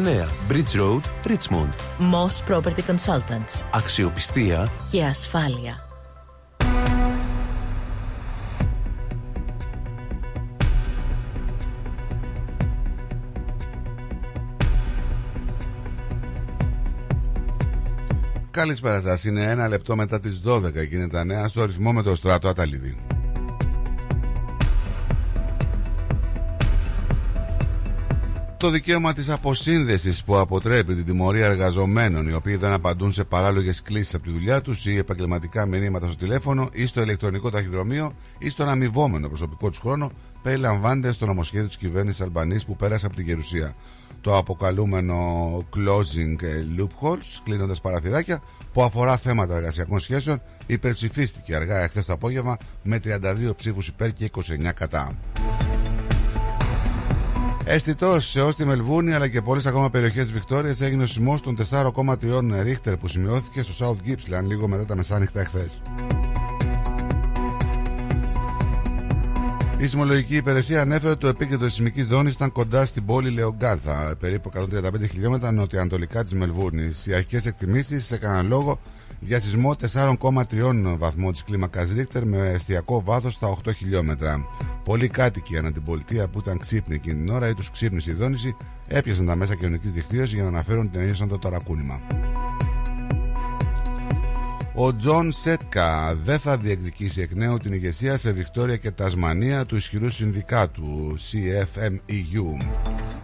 [0.01, 1.73] Bridge Road, Richmond.
[1.99, 3.65] Moss Property Consultants.
[3.71, 5.85] Αξιοπιστία Και ασφάλεια.
[18.51, 19.23] Καλησπέρα σας.
[19.23, 22.47] Είναι ένα λεπτό μετά τις 12 και είναι τα νέα στο ρυθμό με το στράτο
[22.47, 22.97] Αταλίδη.
[28.61, 33.81] Το δικαίωμα της αποσύνδεσης που αποτρέπει την τιμωρία εργαζομένων οι οποίοι δεν απαντούν σε παράλογες
[33.81, 38.49] κλήσεις από τη δουλειά τους ή επαγγελματικά μηνύματα στο τηλέφωνο ή στο ηλεκτρονικό ταχυδρομείο ή
[38.49, 43.25] στον αμοιβόμενο προσωπικό τους χρόνο περιλαμβάνεται στο νομοσχέδιο της κυβέρνησης Αλμπανής που πέρασε από την
[43.25, 43.75] Γερουσία.
[44.21, 45.17] Το αποκαλούμενο
[45.75, 46.35] closing
[46.79, 48.41] loopholes, κλείνοντας παραθυράκια,
[48.73, 54.25] που αφορά θέματα εργασιακών σχέσεων, υπερψηφίστηκε αργά εχθές το απόγευμα με 32 ψήφους υπέρ και
[54.25, 55.17] 29 κατά.
[57.63, 61.41] Αισθητός σε όλη τη Μελβούνι αλλά και πολλές ακόμα περιοχές της Βικτόριας έγινε ο σεισμός
[61.41, 65.81] των 4,3 ρίχτερ που σημειώθηκε στο South Gippsland λίγο μετά τα μεσάνυχτα εχθές.
[69.77, 74.15] Η Σεισμολογική Υπηρεσία ανέφερε ότι το επίκεντρο της σεισμικής ζώνης ήταν κοντά στην πόλη Λεονγκάθα,
[74.19, 76.89] περίπου 135 χιλιόμετρα νοτιοανατολικά της Μελβούρνης.
[77.05, 78.79] Οι αρχικές εκτιμήσεις έκαναν λόγο
[79.23, 84.45] για σεισμό 4,3 βαθμών της κλίμακας Ρίχτερ με εστιακό βάθος στα 8 χιλιόμετρα.
[84.83, 88.13] Πολλοί κάτοικοι ανά την πολιτεία που ήταν ξύπνοι εκείνη την ώρα ή τους ξύπνησε η
[88.13, 88.55] δόνηση
[88.87, 92.01] έπιασαν τα μέσα κοινωνικής δικτύωσης για να αναφέρουν την ενίσχυση το ταρακούνημα.
[94.75, 99.75] Ο Τζον Σέτκα δεν θα διεκδικήσει εκ νέου την ηγεσία σε Βικτόρια και Τασμανία του
[99.75, 102.65] ισχυρού συνδικάτου CFMEU.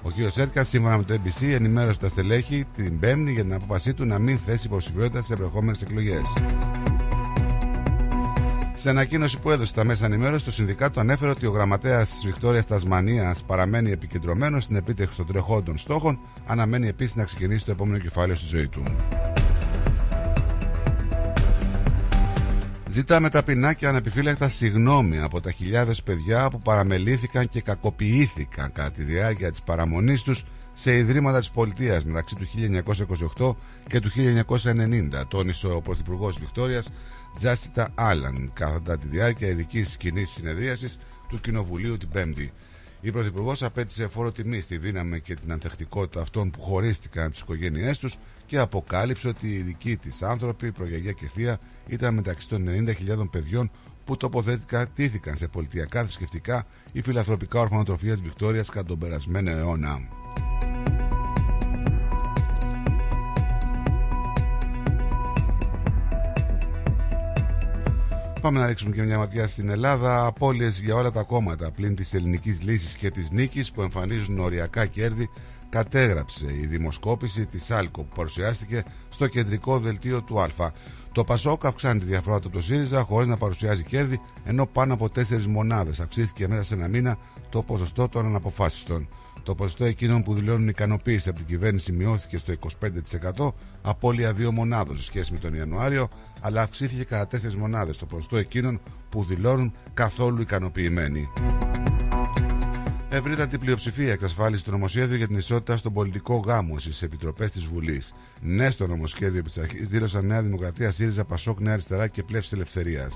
[0.08, 0.32] Ο κ.
[0.32, 4.20] Σέτκα, σύμφωνα με το ABC, ενημέρωσε τα στελέχη την Πέμπτη για την απόφασή του να
[4.20, 6.22] μην θέσει υποψηφιότητα στις επερχόμενες εκλογές.
[8.74, 12.66] Σε ανακοίνωση που έδωσε στα μέσα ενημέρωσης, το Συνδικάτο ανέφερε ότι ο γραμματέας της Βικτόριας
[12.66, 18.36] Τασμανίας παραμένει επικεντρωμένος στην επίτευξη των τρεχόντων στόχων, αναμένει επίσης να ξεκινήσει το επόμενο κεφάλαιο
[18.36, 18.84] στη ζωή του.
[22.90, 29.04] Ζητάμε ταπεινά και ανεπιφύλακτα συγγνώμη από τα χιλιάδες παιδιά που παραμελήθηκαν και κακοποιήθηκαν κατά τη
[29.04, 30.44] διάρκεια της παραμονής τους
[30.74, 32.48] σε ιδρύματα της πολιτείας μεταξύ του
[33.38, 33.56] 1928
[33.88, 36.90] και του 1990, τόνισε ο Πρωθυπουργός Βικτόριας
[37.38, 40.98] Τζάστιτα Άλαν κατά τη διάρκεια ειδικής κοινής συνεδρίασης
[41.30, 42.52] του Κοινοβουλίου την Πέμπτη.
[43.02, 47.42] Η Πρωθυπουργός απέτησε φόρο τιμή στη δύναμη και την ανθεκτικότητα αυτών που χωρίστηκαν από τις
[47.42, 52.66] οικογένειές τους και αποκάλυψε ότι οι δικοί της άνθρωποι, προγιαγιά και θεία, ήταν μεταξύ των
[52.68, 53.72] 90.000 παιδιών
[54.06, 60.00] που τοποθέτηκαν, τήθηκαν σε πολιτιακά, θρησκευτικά ή φιλανθρωπικά ορφανοτροφία της Βικτόριας κατά τον περασμένο αιώνα.
[68.42, 70.26] Πάμε να ρίξουμε και μια ματιά στην Ελλάδα.
[70.26, 74.86] Απόλυε για όλα τα κόμματα πλην της ελληνικής λύσης και της νίκης που εμφανίζουν οριακά
[74.86, 75.30] κέρδη,
[75.70, 80.72] κατέγραψε η δημοσκόπηση της ΑΛΚΟ που παρουσιάστηκε στο κεντρικό δελτίο του Α.
[81.18, 84.94] Το Πασόκ αυξάνει τη διαφορά του από το ΣΥΡΙΖΑ χωρίς να παρουσιάζει κέρδη, ενώ πάνω
[84.94, 87.18] από 4 μονάδες αυξήθηκε μέσα σε ένα μήνα
[87.50, 89.08] το ποσοστό των αναποφάσιστων.
[89.44, 92.54] Το ποσοστό εκείνων που δηλώνουν ικανοποίηση από την κυβέρνηση μειώθηκε στο
[93.38, 96.08] 25%, απώλεια 2 μονάδων σε σχέση με τον Ιανουάριο,
[96.42, 101.30] αλλά αυξήθηκε κατά 4 μονάδες το ποσοστό εκείνων που δηλώνουν καθόλου ικανοποιημένοι.
[103.18, 108.14] Ευρύτατη πλειοψηφία εξασφάλισε το νομοσχέδιο για την ισότητα στον πολιτικό γάμο στις επιτροπές της Βουλής.
[108.42, 112.52] Ναι στο νομοσχέδιο επί της αρχής δήλωσαν Νέα Δημοκρατία, ΣΥΡΙΖΑ, Πασόκ, Νέα Αριστερά και Πλεύση
[112.56, 113.14] Ελευθερίας.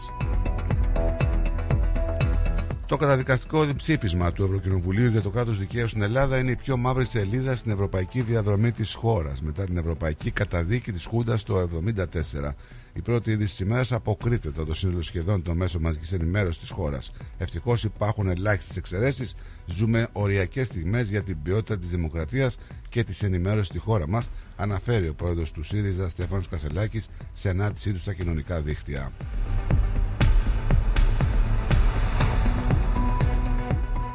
[2.85, 7.05] Το καταδικαστικό ψήφισμα του Ευρωκοινοβουλίου για το κράτος δικαίου στην Ελλάδα είναι η πιο μαύρη
[7.05, 12.55] σελίδα στην ευρωπαϊκή διαδρομή της χώρας μετά την ευρωπαϊκή καταδίκη της Χούντας το 1974.
[12.93, 17.11] Η πρώτη είδηση της ημέρας αποκρίτεται το σύνολο σχεδόν των μέσων μαζικής ενημέρωσης της χώρας.
[17.37, 19.35] Ευτυχώς υπάρχουν ελάχιστες εξαιρέσεις.
[19.65, 22.57] Ζούμε οριακές στιγμές για την ποιότητα της δημοκρατίας
[22.89, 27.91] και της ενημέρωσης στη χώρα μας, αναφέρει ο πρόεδρος του ΣΥΡΙΖΑ Στέφανος Κασελάκης σε ανάρτησή
[27.93, 29.11] του στα κοινωνικά δίκτυα.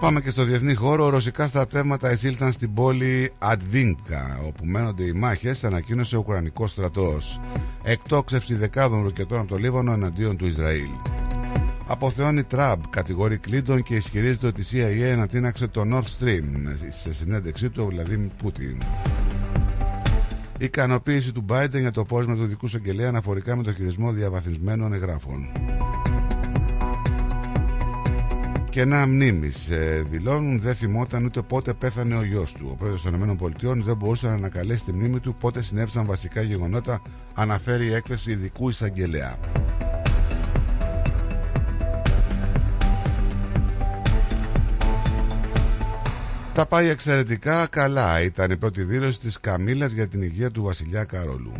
[0.01, 1.09] Πάμε και στο διεθνή χώρο.
[1.09, 7.41] Ρωσικά στρατεύματα εισήλθαν στην πόλη Αντβίνκα, όπου μένονται οι μάχες, ανακοίνωσε ο Ουκρανικός στρατός.
[7.83, 10.89] Εκτόξευση δεκάδων ροκετών από το Λίβανο εναντίον του Ισραήλ.
[11.87, 16.45] Αποθεώνει Τραμπ, κατηγορεί Κλίντον και ισχυρίζεται ότι η CIA ανατείναξε το Nord Stream
[16.89, 18.83] σε συνέντευξή του ο Βλαδίμ Πούτιν.
[20.59, 24.93] Η ικανοποίηση του Biden για το πόρισμα του δικού εισαγγελέα αναφορικά με το χειρισμό διαβαθμισμένων
[24.93, 25.49] εγγράφων.
[28.77, 29.53] Κενά μνήμη
[30.11, 32.69] δηλώνουν δεν θυμόταν ούτε πότε πέθανε ο γιος του.
[32.71, 37.03] Ο πρόεδρος των ΗΠΑ δεν μπορούσε να ανακαλέσει τη μνήμη του πότε συνέβησαν βασικά γεγονότα,
[37.35, 39.39] αναφέρει η έκθεση ειδικού εισαγγελέα.
[46.55, 48.23] Τα πάει εξαιρετικά καλά.
[48.23, 51.53] Ήταν η πρώτη δήλωση της Καμίλας για την υγεία του βασιλιά Καρόλου.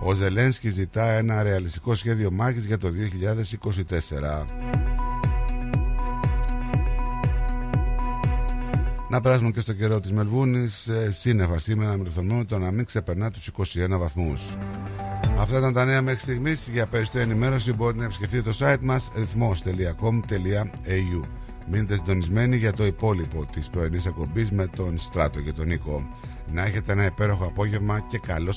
[0.00, 4.83] Ο Ζελένσκι ζητά ένα ρεαλιστικό σχέδιο μάχης για το 2024.
[9.14, 10.88] Να περάσουμε και στο καιρό της Μελβούνης.
[10.88, 14.56] Ε, σύννεφα σήμερα με το θερμόμετρο να μην ξεπερνά τους 21 βαθμούς.
[15.38, 16.68] Αυτά ήταν τα νέα μέχρι στιγμής.
[16.72, 21.20] Για περισσότερη ενημέρωση μπορείτε να επισκεφτείτε το site μας ρυθμό.com.au.
[21.70, 26.08] Μείνετε συντονισμένοι για το υπόλοιπο της πρωινής εκπομπής με τον Στράτο και τον Νίκο.
[26.52, 28.52] Να έχετε ένα υπέροχο απόγευμα και καλό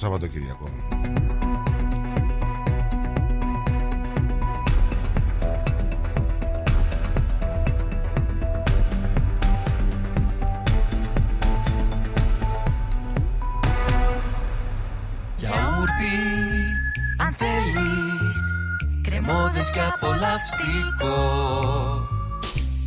[19.28, 19.72] Σαββατοκύριακο.
[19.74, 21.18] και απολαυστικό.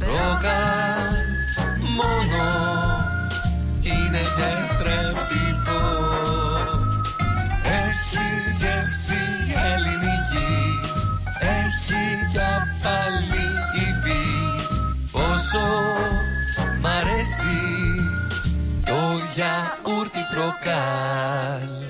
[0.01, 1.15] Ρόγαν
[1.97, 2.45] μόνο
[3.81, 5.85] είναι τετρεπτικό
[7.65, 8.27] Έχει
[8.59, 9.23] γεύση
[9.73, 10.81] ελληνική
[11.41, 12.03] Έχει
[12.33, 14.27] για πάλι υφή.
[15.11, 15.67] Πόσο
[16.81, 17.61] μ' αρέσει
[18.85, 19.01] το
[19.35, 21.90] γιαούρτι προκάλ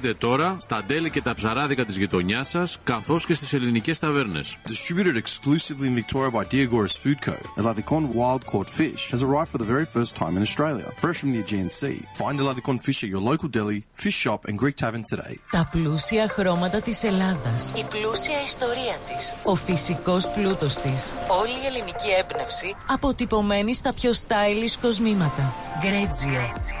[0.09, 4.41] τώρα στα delis και τα ψαράδικα της γειτονιάς σας, καθώς και στις ελληνικές ταβέρνες.
[4.43, 7.35] Distributed exclusively in Victoria by Diagoras Food Co.
[7.61, 11.31] Eladicon wild caught fish has arrived for the very first time in Australia, fresh from
[11.33, 11.99] the Aegean Sea.
[12.21, 15.35] Find Eladicon fish at your local deli, fish shop and Greek tavern today.
[15.51, 17.73] Τα πλούσια χρώματα της Ελλάδας.
[17.75, 19.35] Η πλούσια ιστορία της.
[19.43, 21.13] Ο φυσικός πλούτος της.
[21.41, 25.53] Όλη η ελληνική έμπνευση αποτυπωμένη στα πιο stylish κοσμήματα.
[25.81, 26.80] Γκρέτζιο.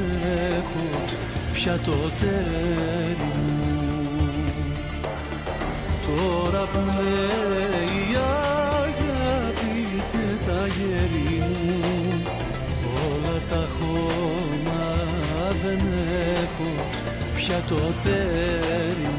[0.57, 1.03] έχω
[1.53, 3.67] πια το τέρι μου.
[6.05, 8.15] Τώρα που είναι η
[8.83, 12.21] αγάπη και τα γέρι μου
[13.11, 14.85] όλα τα χώμα
[15.63, 15.79] δεν
[16.33, 16.85] έχω
[17.35, 19.18] πια το τέρι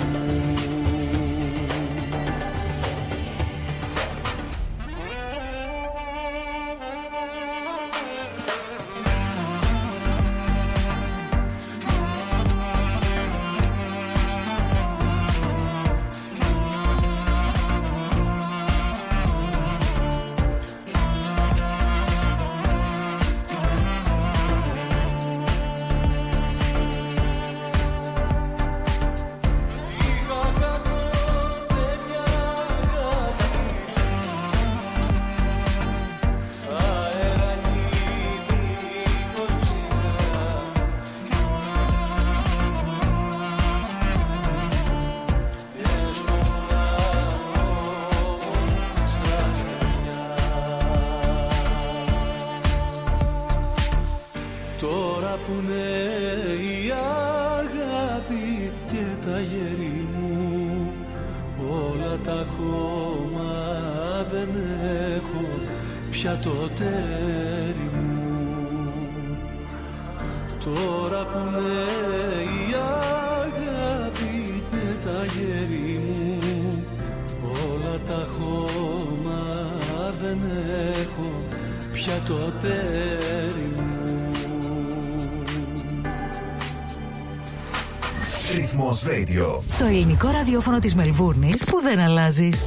[90.41, 92.65] ραδιόφωνο της Μελβούρνης που δεν αλλάζεις.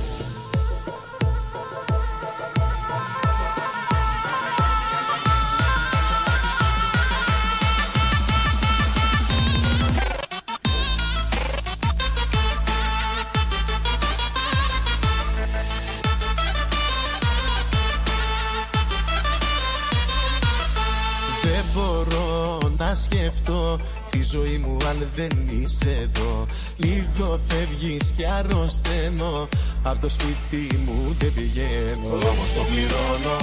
[28.44, 29.48] Αρρωσταίνω
[29.84, 32.10] Απ' το σπίτι μου δεν πηγαίνω.
[32.32, 33.38] Όμως το πληρώνω.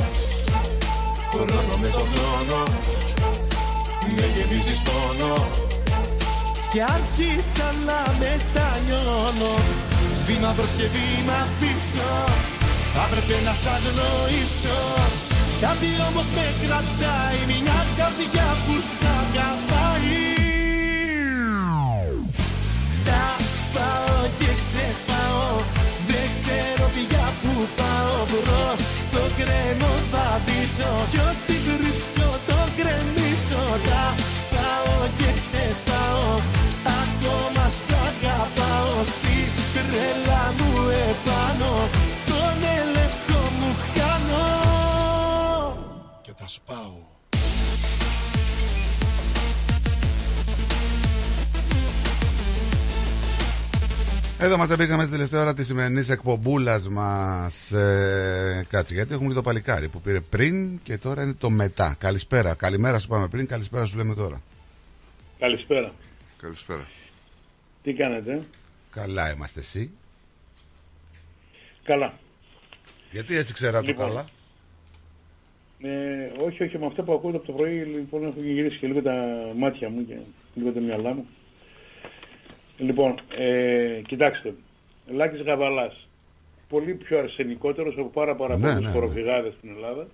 [1.30, 2.60] Χρόνο με το χρόνο.
[4.16, 5.34] Με γεμίζεις πόνο.
[6.72, 9.54] Και άρχισα να μετανιώνω.
[10.26, 12.10] Βήμα προς και βήμα πίσω.
[12.94, 14.80] Θα έπρεπε να σ' αγνοήσω.
[15.64, 19.89] Κάτι όμως με κρατάει Μια καρδιά που σ' αγαπάει
[24.70, 25.48] ξεσπάω
[26.10, 28.16] Δεν ξέρω πια που πάω.
[28.30, 28.80] Μπρος
[29.14, 33.62] Το κρέμω θα πίσω Κι ό,τι βρίσκω το κρεμίσω.
[33.88, 34.04] Τα
[34.42, 36.28] σπάω και ξεσπάω.
[37.02, 38.94] Ακόμα σ' αγαπάω.
[39.14, 39.38] Στη
[39.74, 40.72] τρέλα μου
[41.08, 41.72] επάνω.
[42.30, 44.46] Τον έλεγχο μου χάνω.
[46.24, 47.19] Και τα σπάω
[54.42, 57.72] Εδώ μας πήγαμε στη τελευταία ώρα της σημερινής εκπομπούλας μας.
[57.72, 61.96] Ε, κάτσε, γιατί έχουμε και το παλικάρι που πήρε πριν και τώρα είναι το μετά.
[61.98, 62.54] Καλησπέρα.
[62.54, 64.42] Καλημέρα σου πάμε πριν, καλησπέρα σου λέμε τώρα.
[65.38, 65.92] Καλησπέρα.
[66.40, 66.88] Καλησπέρα.
[67.82, 68.42] Τι κάνετε;
[68.90, 69.90] Καλά είμαστε εσύ.
[71.82, 72.18] Καλά.
[73.10, 73.94] Γιατί έτσι ξέρα Λοιπόν.
[73.94, 74.24] το καλά;
[75.80, 79.02] Ε, όχι, όχι, με αυτό που ακούω από το πρωί, λοιπόν, έχω γυρίσει και λίγο
[79.02, 79.12] τα
[79.56, 80.16] μάτια μου και
[80.54, 81.26] λίγο τα μυαλά μου.
[82.80, 84.54] Λοιπόν, ε, κοιτάξτε,
[85.06, 86.08] Λάκης Γαβαλάς,
[86.68, 88.92] πολύ πιο αρσενικότερος από πάρα πάρα Ναι, πολλούς ναι, ναι.
[88.94, 90.06] φοροφυγάδες στην Ελλάδα,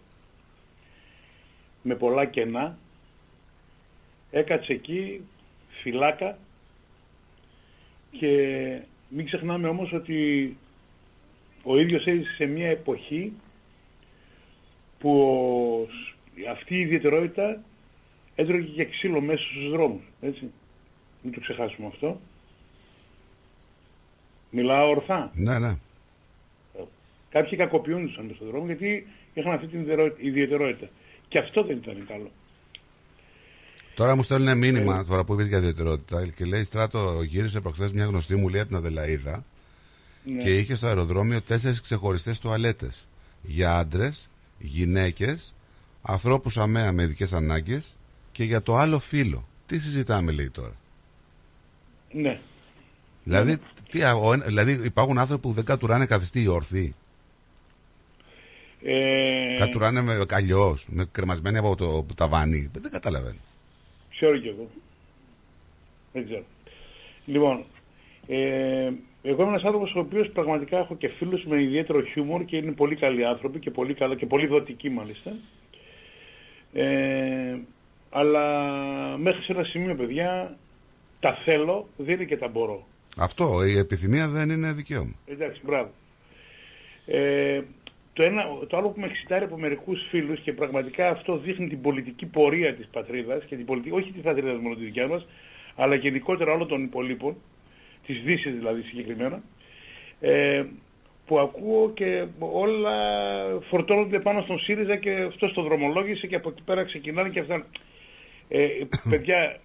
[1.82, 2.78] με πολλά κενά,
[4.30, 5.20] έκατσε εκεί
[5.82, 6.38] φυλάκα
[8.10, 8.30] και
[9.08, 10.56] μην ξεχνάμε όμως ότι
[11.62, 13.32] ο ίδιος έζησε σε μια εποχή
[14.98, 15.88] που ο-
[16.50, 17.62] αυτή η ιδιαιτερότητα
[18.34, 20.50] έτρωγε και ξύλο μέσα στους δρόμους, έτσι.
[21.22, 22.20] Μην το ξεχάσουμε αυτό.
[24.50, 25.76] Μιλάω ορθά; Ναι, ναι.
[27.30, 30.88] Κάποιοι κακοποιούνταν μέσα στον δρόμο γιατί είχαν αυτή την ιδιαιτερο- ιδιαιτερότητα.
[31.28, 32.30] Και αυτό δεν ήταν καλό.
[33.94, 34.54] Τώρα μου στέλνουν Ε.
[34.54, 38.60] μήνυμα τώρα που είπες για ιδιαιτερότητα και λέει Στράτο γύρισε προχθές μια γνωστή μου λέει
[38.60, 39.44] από την Αδελαίδα
[40.24, 40.42] Ναι.
[40.42, 43.08] και είχε στο αεροδρόμιο τέσσερις ξεχωριστές τουαλέτες
[43.42, 45.54] για άντρες, γυναίκες,
[46.02, 47.96] ανθρώπους αμαία με ειδικές ανάγκες
[48.32, 49.48] και για το άλλο φύλλο.
[49.66, 50.74] Τι συζητάμε λέει τώρα;
[52.12, 52.40] Ναι.
[53.24, 53.58] Δηλαδή,
[53.96, 56.94] τι, α- ο ένα- δηλαδή υπάρχουν άνθρωποι που δεν κατουράνε καθιστή ή όρθιοι.
[58.82, 62.70] Ε, Κατουράνε με καλλιώς, με κρεμασμένοι από το ταβάνι.
[62.72, 63.38] Δεν καταλαβαίνω.
[64.10, 64.68] Ξέρω κι εγώ.
[66.12, 66.44] Δεν ξέρω.
[67.26, 67.64] Λοιπόν,
[68.26, 68.90] ε,
[69.22, 72.72] εγώ είμαι ένας άνθρωπος ο οποίος πραγματικά έχω και φίλους με ιδιαίτερο χιούμορ και είναι
[72.72, 75.32] πολύ καλοί άνθρωποι και πολύ, καλά, και πολύ δοτικοί μάλιστα.
[76.72, 77.56] Ε,
[78.10, 78.42] αλλά
[79.18, 80.56] μέχρι σε ένα σημείο, παιδιά,
[81.20, 82.86] τα θέλω, δεν είναι και τα μπορώ.
[83.18, 85.14] Αυτό, η επιθυμία δεν είναι δικαίωμα.
[85.26, 85.90] Εντάξει, μπράβο.
[87.06, 87.60] Ε,
[88.12, 91.80] το, ένα, το άλλο που με εξητάρει από μερικούς φίλους και πραγματικά αυτό δείχνει την
[91.80, 95.26] πολιτική πορεία της πατρίδας και την πολιτική, όχι τη πατρίδα μόνο τη δικιά μας,
[95.76, 97.36] αλλά γενικότερα όλων των υπολείπων,
[98.06, 99.42] της Δύσης δηλαδή συγκεκριμένα,
[100.20, 100.64] ε,
[101.26, 102.96] που ακούω και όλα
[103.68, 107.66] φορτώνονται πάνω στον ΣΥΡΙΖΑ και αυτό το δρομολόγησε και από εκεί πέρα ξεκινάνε και αυτά.
[108.48, 108.68] Ε,
[109.10, 109.60] παιδιά,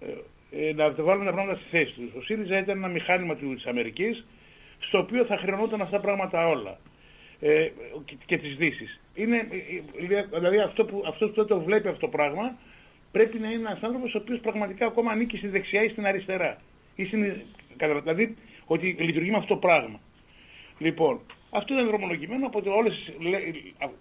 [0.52, 2.14] ε, ε, να τα βάλουμε τα πράγματα στη θέση τους.
[2.14, 4.24] Ο ΣΥΡΙΖΑ ήταν ένα μηχάνημα της Αμερικής,
[4.78, 6.78] στο οποίο θα χρεωνόταν αυτά τα πράγματα όλα.
[7.40, 7.68] Ε,
[8.04, 9.00] και, και τη Δύση.
[9.14, 12.56] Είναι, ε, ε, δηλαδή αυτό που, αυτός που δεν το βλέπει αυτό το πράγμα
[13.12, 16.60] πρέπει να είναι ένας άνθρωπος ο οποίος πραγματικά ακόμα ανήκει στη δεξιά ή στην αριστερά.
[16.94, 17.34] Ή στην,
[17.76, 20.00] κατα- δηλαδή ότι λειτουργεί με αυτό το πράγμα.
[20.78, 23.54] Λοιπόν, αυτό είναι δρομολογημένο από όλες, λέ-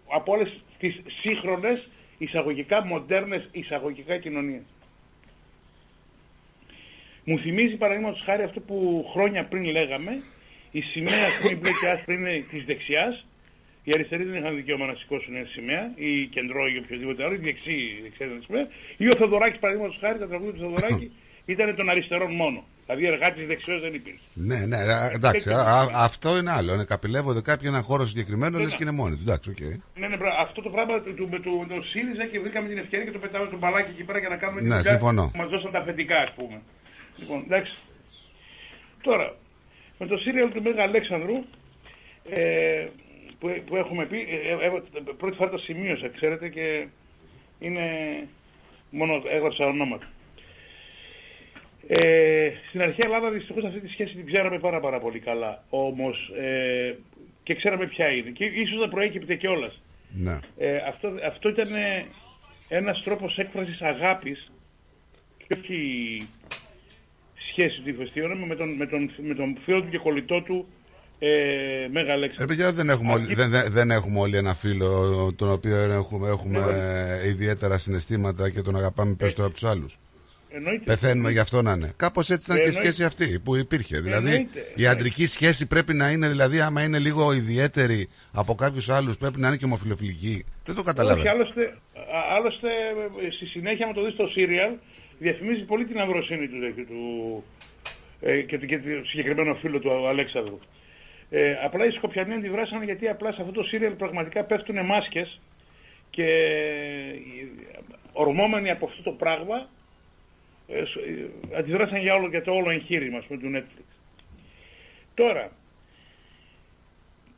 [0.08, 4.64] από όλες τις σύγχρονες εισαγωγικά μοντέρνες εισαγωγικά κοινωνίες.
[7.24, 8.78] Μου θυμίζει παραδείγματος χάρη αυτό που
[9.14, 10.12] χρόνια πριν λέγαμε,
[10.72, 13.26] η σημαία που είναι μπλε και άσπρη είναι της δεξιάς.
[13.84, 17.44] Οι αριστεροί δεν είχαν δικαίωμα να σηκώσουν ένα σημαία, ή κεντρό ή οποιοδήποτε άλλο, η
[17.50, 18.66] δεξί, η δεξιά ήταν σημαία.
[19.04, 21.08] Ή ο Θεοδωράκης, παραδείγματος χάρη, τα τραγούδια του Θεοδωράκη
[21.54, 22.60] ήταν των αριστερών μόνο.
[22.86, 24.20] Δηλαδή εργάτης δεξιός δεν υπήρχε.
[24.50, 26.74] Ναι, ναι, α, εντάξει, α, α, αυτό είναι άλλο.
[26.74, 28.78] Είναι καπηλεύονται κάποιοι ένα χώρο συγκεκριμένο, Ναι, λες ναι.
[28.78, 29.26] και είναι μόνοι τους.
[29.28, 29.62] Εντάξει, οκ.
[30.02, 32.78] Ναι, ναι, μπρα- αυτό το πράγμα του, του, με το, το ΣΥΡΙΖΑ και βρήκαμε την
[32.84, 35.24] ευκαιρία και το πετάμε στο μπαλάκι εκεί πέρα για να κάνουμε Ναι, τη δουλειά συμφωνώ.
[35.34, 36.58] που μας δώσαν τα αφεντικά, ας πούμε.
[37.18, 37.78] Λοιπόν, εντάξει.
[39.02, 39.36] Τώρα,
[40.00, 41.44] με το σίριαλ του Μέγα Αλέξανδρου,
[42.30, 42.88] ε,
[43.40, 46.88] που, που έχουμε πει, ε, ε, ε, πρώτη φορά το σημείωσα, ξέρετε, και
[47.60, 47.88] είναι
[48.90, 50.08] μόνο έγραψα ονόματα.
[51.88, 55.64] Ε, στην αρχαία Ελλάδα δυστυχώς αυτή τη σχέση την ξέραμε πάρα πάρα πολύ καλά.
[55.70, 56.96] Όμως ε,
[57.44, 58.30] και ξέραμε ποια είναι.
[58.30, 59.82] Και ίσως να προέκυπτε κιόλας.
[60.14, 60.40] Ναι.
[60.58, 61.68] Ε, αυτό, αυτό ήταν
[62.68, 64.52] ένας τρόπος έκφρασης αγάπης
[65.48, 66.18] και όχι
[67.52, 70.68] σχέση του ηφαιστείωνα με τον, με, τον, με τον φίλο του και κολλητό του
[71.20, 71.28] ε,
[71.92, 72.46] Μέγα Ε, Αλέξανδρο.
[72.48, 74.90] παιδιά, δεν έχουμε, όλοι, Αυτή- δεν, δεν- δεν έχουμε όλοι ένα φίλο
[75.36, 76.60] τον οποίο έχουμε, έχουμε
[77.24, 79.98] ε, ιδιαίτερα συναισθήματα και τον αγαπάμε περισσότερο από τους άλλους.
[80.54, 80.84] Εννοείται.
[80.86, 81.92] Πεθαίνουμε γι' αυτό να είναι.
[81.96, 82.92] Κάπως έτσι ήταν και η Εννοείται.
[82.92, 84.00] σχέση αυτή που υπήρχε.
[84.00, 88.90] Δηλαδή, Εννοείται, η αντρική σχέση πρέπει να είναι, δηλαδή, άμα είναι λίγο ιδιαίτερη από κάποιους
[88.90, 90.46] άλλους, πρέπει να είναι και ομοφιλοφιλική.
[90.66, 91.30] Δεν το Όχι, καταλαβαίνω.
[91.32, 91.62] άλλωστε,
[91.96, 92.68] α- άλλωστε
[93.28, 94.72] ε, στη συνέχεια με το δεις στο σύριαλ
[95.22, 97.44] διαφημίζει πολύ την ανδροσύνη του, τέτοιου του
[98.22, 100.60] ε, και, και το συγκεκριμένο φίλο του Αλέξανδρου.
[101.30, 105.40] Ε, απλά οι Σκοπιανοί αντιδράσαν γιατί απλά σε αυτό το σύριαλ πραγματικά πέφτουν μάσκες
[106.10, 107.46] και ε,
[108.14, 109.70] ορμόμενοι από αυτό το πράγμα
[110.68, 113.84] ε, σ- ε, αντιδράσαν για, όλο, για το όλο εγχείρημα ας πούμε, του Netflix.
[115.14, 115.52] Τώρα,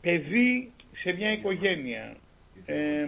[0.02, 2.16] παιδί σε μια οικογένεια
[2.66, 3.08] ε, ε,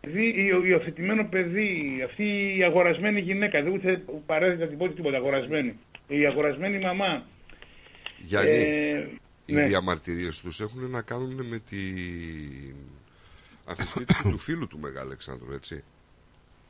[0.00, 5.78] παιδί, υιο- υιοθετημένο παιδί, αυτή η αγορασμένη γυναίκα, δεν ούτε παρέθετα την πω τίποτα, αγορασμένη.
[6.08, 7.24] Η αγορασμένη μαμά
[8.22, 9.08] Γιάννη, Ε,
[9.46, 9.66] οι ναι.
[9.66, 12.74] διαμαρτυρίες τους έχουν να κάνουν με την
[13.64, 15.84] αμφισβήτηση του φίλου του Μεγάλου Αλεξάνδρου, έτσι.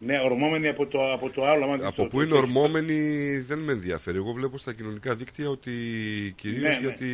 [0.02, 1.64] Ναι, ορμόμενοι από το, από το άλλο.
[1.64, 2.98] άμα δεις Από το- πού το- είναι ορμόμενοι
[3.38, 4.16] δεν με ενδιαφέρει.
[4.16, 5.70] Εγώ βλέπω στα κοινωνικά δίκτυα ότι
[6.36, 6.78] κυρίως Ναι, ναι.
[6.80, 7.06] γιατί...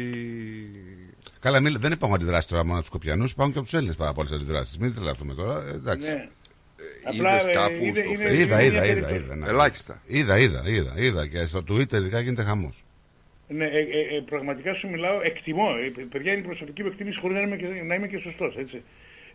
[1.40, 3.96] Καλά, μην- δεν υπάρχουν αντιδράσεις τώρα μόνο από τους Σκοπιανούς, υπάρχουν και από τους Έλληνες
[3.96, 4.78] πάρα πολλές αντιδράσεις.
[4.78, 5.64] Μην τρελαθούμε τώρα.
[5.68, 6.08] ε, Εντάξει.
[6.08, 6.28] Ναι.
[7.12, 9.14] Είδες ε, κάπου είναι- στο είναι- Facebook; Είδα, είναι είδα, μια είδα, περίπτωση.
[9.16, 9.46] είδα, ναι.
[9.48, 10.02] Ελάχιστα.
[10.06, 11.26] Είδα, είδα, είδα, είδα.
[11.28, 12.84] Και στο Twitter ειδικά γίνεται χαμός.
[13.48, 15.66] Ναι, ε, ε, ε, πραγματικά σου μιλάω, εκτιμώ.
[15.98, 18.54] Ε, παιδιά, είναι η προσωπική μου εκτίμηση χωρίς να είμαι και, να είμαι και σωστός.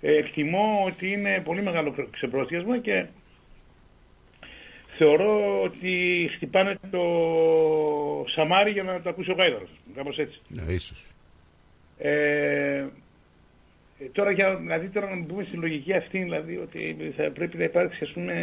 [0.01, 3.05] Ε, εκτιμώ ότι είναι πολύ μεγάλο ξε- ξεπρόθεσμα και
[5.03, 5.93] θεωρώ ότι
[6.35, 7.03] χτυπάνε το
[8.33, 9.69] σαμάρι για να το ακούσει ο γάιδαρος.
[9.95, 10.41] Κάπως έτσι.
[10.47, 11.05] Ναι, ίσως.
[11.97, 12.11] Ε,
[13.99, 17.63] ε, τώρα για δηλαδή τώρα να μπούμε στη λογική αυτή, δηλαδή ότι θα πρέπει να
[17.63, 18.33] υπάρξει ας πούμε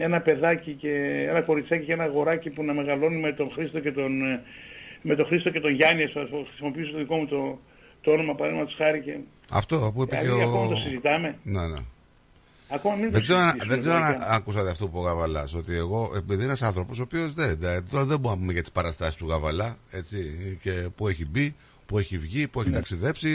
[0.00, 0.92] ένα παιδάκι και
[1.28, 4.42] ένα κοριτσάκι και ένα αγοράκι που να μεγαλώνει με τον Χρήστο και τον, ε,
[5.02, 7.58] με τον, Χρήστο και τον Γιάννη, ας πούμε, χρησιμοποιήσω το δικό μου το,
[8.00, 9.16] το όνομα παραδείγματος χάρη και
[9.50, 10.76] Αυτό που είπε και δηλαδή, ακόμα το ο.
[10.76, 11.36] συζητάμε.
[11.42, 11.80] Ναι, ναι.
[12.74, 14.24] Ακόμα μην το Δεν ξέρω, αν- συζητήσουμε, δεν ξέρω αν δηλαδή.
[14.34, 15.54] άκουσατε αυτό που είπε ο Γαβαλάς.
[15.54, 17.56] Ότι εγώ, επειδή είναι ένας άνθρωπος, ο οποίος δεν.
[17.60, 19.76] δεν- Τώρα δεν μπορούμε να πούμε για τις παραστάσεις του Γαβαλά.
[19.90, 20.18] Έτσι,
[20.62, 21.54] και που έχει μπει,
[21.86, 23.28] που έχει βγει, που έχει ταξιδέψει.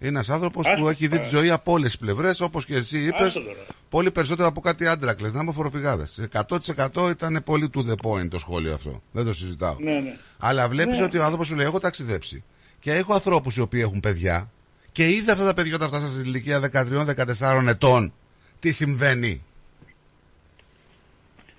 [0.00, 0.74] Είναι ένας άνθρωπος που Ναι.
[0.74, 1.22] Άστο έχει δει τώρα.
[1.28, 3.26] τη ζωή από όλες τις πλευρές, όπως και εσύ είπες.
[3.26, 3.58] Άστο τώρα.
[3.88, 5.32] Πολύ περισσότερο από κάτι άντρακλες.
[5.32, 6.06] Να είμαι φοροφυγάδε.
[6.32, 9.02] 100% ήταν πολύ to the point το σχόλιο αυτό.
[9.12, 9.76] Δεν το συζητάω.
[9.78, 10.16] Ναι, ναι.
[10.38, 11.04] Αλλά βλέπεις Ναι.
[11.04, 12.44] ότι ο άνθρωπος σου λέει: Έχω ταξιδέψει.
[12.80, 14.50] Και έχω ανθρώπους οι οποίοι έχουν παιδιά.
[14.92, 18.12] Και είδα αυτά τα παιδιά όταν φτάσαν στην ηλικία 13-14 ετών.
[18.60, 19.42] Τι συμβαίνει.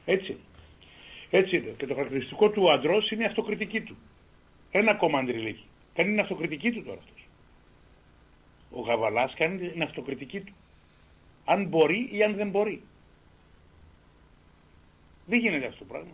[0.05, 0.37] Έτσι.
[1.29, 1.73] Έτσι είναι.
[1.77, 3.97] Και το χαρακτηριστικό του αντρός είναι η αυτοκριτική του.
[4.71, 5.63] Ένα ακόμα αντριλίκι.
[5.93, 7.27] Κάνει την αυτοκριτική του τώρα αυτός.
[8.71, 10.53] Ο Γαβαλάς κάνει την αυτοκριτική του.
[11.45, 12.81] Αν μπορεί ή αν δεν μπορεί.
[15.25, 16.11] Δεν γίνεται αυτό το πράγμα.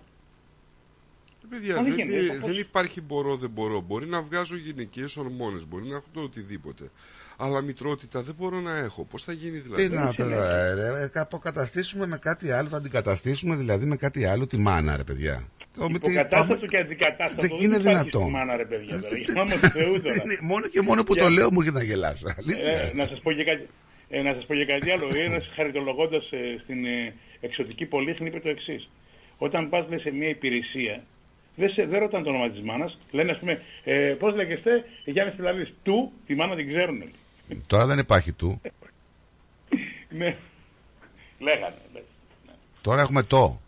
[1.50, 3.82] Παιδιά, Μα δεν δεν, γίνεται, ε, πώς- δεν υπάρχει μπορώ, δεν μπορώ.
[3.82, 6.92] Μπορεί να βγάζω γυναικείες ορμόνες, μπορεί να έχω το οτιδήποτε.
[7.38, 9.04] Αλλά μητρότητα δεν μπορώ να έχω.
[9.06, 12.78] Πώς θα γίνει δηλαδή; Τι να τώρα, ε, ρε, ε, αποκαταστήσουμε με κάτι άλλο, θα
[12.78, 15.48] αντικαταστήσουμε δηλαδή με κάτι άλλο τη μάνα, ρε παιδιά.
[15.78, 17.42] Το με τη- Υποκατάστατο πάμε- και αντικατάστατο.
[17.48, 18.22] Δεν είναι υπάρχει δυνατόν.
[18.22, 19.00] στη Μάνα, ρε παιδιά.
[19.02, 19.18] Τώρα.
[19.18, 20.16] Για όνομα του Θεού τώρα.
[20.24, 22.26] Είναι μόνο και μόνο που Για- το λέω μου έρχεται να γελάσω.
[22.40, 22.72] Αλήθεια.
[22.72, 23.64] Ε, να σας πω και κάτι,
[24.10, 25.06] ε, να σας πω και κάτι άλλο.
[25.28, 27.14] Ένας χαριτολογώντας ε, στην ε,
[27.48, 28.90] εξωτική πολύχνη είπε το εξής.
[29.38, 30.96] Όταν πας λέει, σε μια υπηρεσία,
[31.56, 32.92] δεν, σε, δεν ρωτάνε το όνομα της μάνας.
[33.12, 34.72] Λένε ας πούμε, ε, πώς λέγεστε,
[35.06, 37.00] Γιάννης Πιλαβής, του, τη μάνα την ξέρουν.
[37.68, 38.62] Τώρα δεν υπάρχει του.
[40.10, 40.38] ναι.
[41.40, 41.76] Λέγανε.
[41.94, 42.02] ναι.
[42.82, 43.62] Τώρα έχουμε το.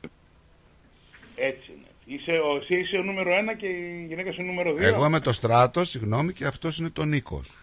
[1.35, 2.17] Έτσι είναι.
[2.17, 4.87] Είσαι ο, εσύ είσαι ο νούμερο ένα και η γυναίκα σου νούμερο δύο.
[4.87, 7.57] Εγώ είμαι το στράτος, συγγνώμη, και αυτός είναι το Νίκος.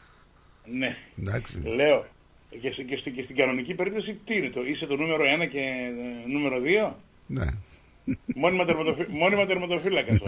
[0.65, 0.97] Ναι.
[1.21, 1.61] Εντάξει.
[1.65, 2.07] Λέω.
[2.61, 5.47] Και, σε- και, στην- και στην κανονική περίπτωση τι είναι το, είσαι το νούμερο ένα
[5.47, 7.45] και ε, νούμερο δύο; Ναι.
[8.35, 9.07] Μόνιμα, τερματοφύ...
[9.09, 10.19] Μόνιμα τερματοφύλακας.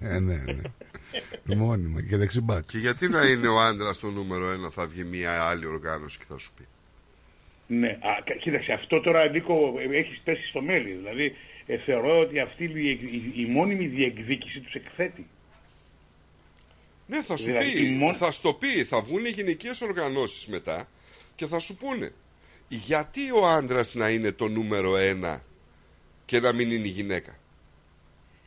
[0.00, 1.54] ναι, ναι, ναι.
[1.54, 2.64] Μόνιμα και δεξιμπάκ.
[2.66, 6.24] Και γιατί να είναι ο άντρας το νούμερο ένα, θα βγει μια άλλη οργάνωση και
[6.28, 6.66] θα σου πει.
[7.66, 10.90] Ναι, α, κα- κοίταξε, αυτό τώρα Νίκο έχεις πέσει στο μέλι.
[10.92, 15.26] Δηλαδή, ε, θεωρώ ότι αυτή η, διεκ- η, η μόνιμη διεκδίκηση τους εκθέτει.
[17.06, 20.46] Ναι, θα σου Δηλαδή, πει, η μόνη- θα στο πει, θα βγουν οι γυναικείες οργανώσεις
[20.46, 20.88] μετά
[21.34, 22.10] και θα σου πούνε
[22.68, 25.42] γιατί ο άντρας να είναι το νούμερο ένα
[26.30, 27.36] και να μην είναι η γυναίκα.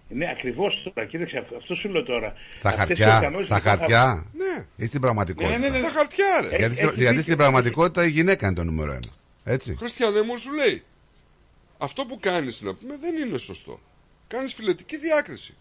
[0.10, 1.08] Ναι, ακριβώς τώρα.
[1.08, 2.34] Κοίταξε, αυτό, αυτό σου λέω τώρα.
[2.56, 4.26] Στα Αυτές οι χαρτιά, οργανώσεις στα λοιπόν θα- χαρτιά.
[4.34, 4.66] Ναι.
[4.76, 5.58] Ή στην πραγματικότητα.
[5.60, 5.88] Ναι, ναι, ναι.
[5.88, 6.48] Στα χαρτιά, ρε.
[6.48, 7.22] Γιατί, Έχει- στην- έχει γιατί δίκιο.
[7.24, 9.12] στην πραγματικότητα η γυναίκα είναι το νούμερο ένα.
[9.44, 9.76] Έτσι.
[9.76, 10.84] Χριστιανέ μου σου λέει,
[11.78, 13.80] αυτό που κάνεις να πούμε δεν είναι σωστό.
[14.28, 15.54] Κάνεις φιλετική διάκριση.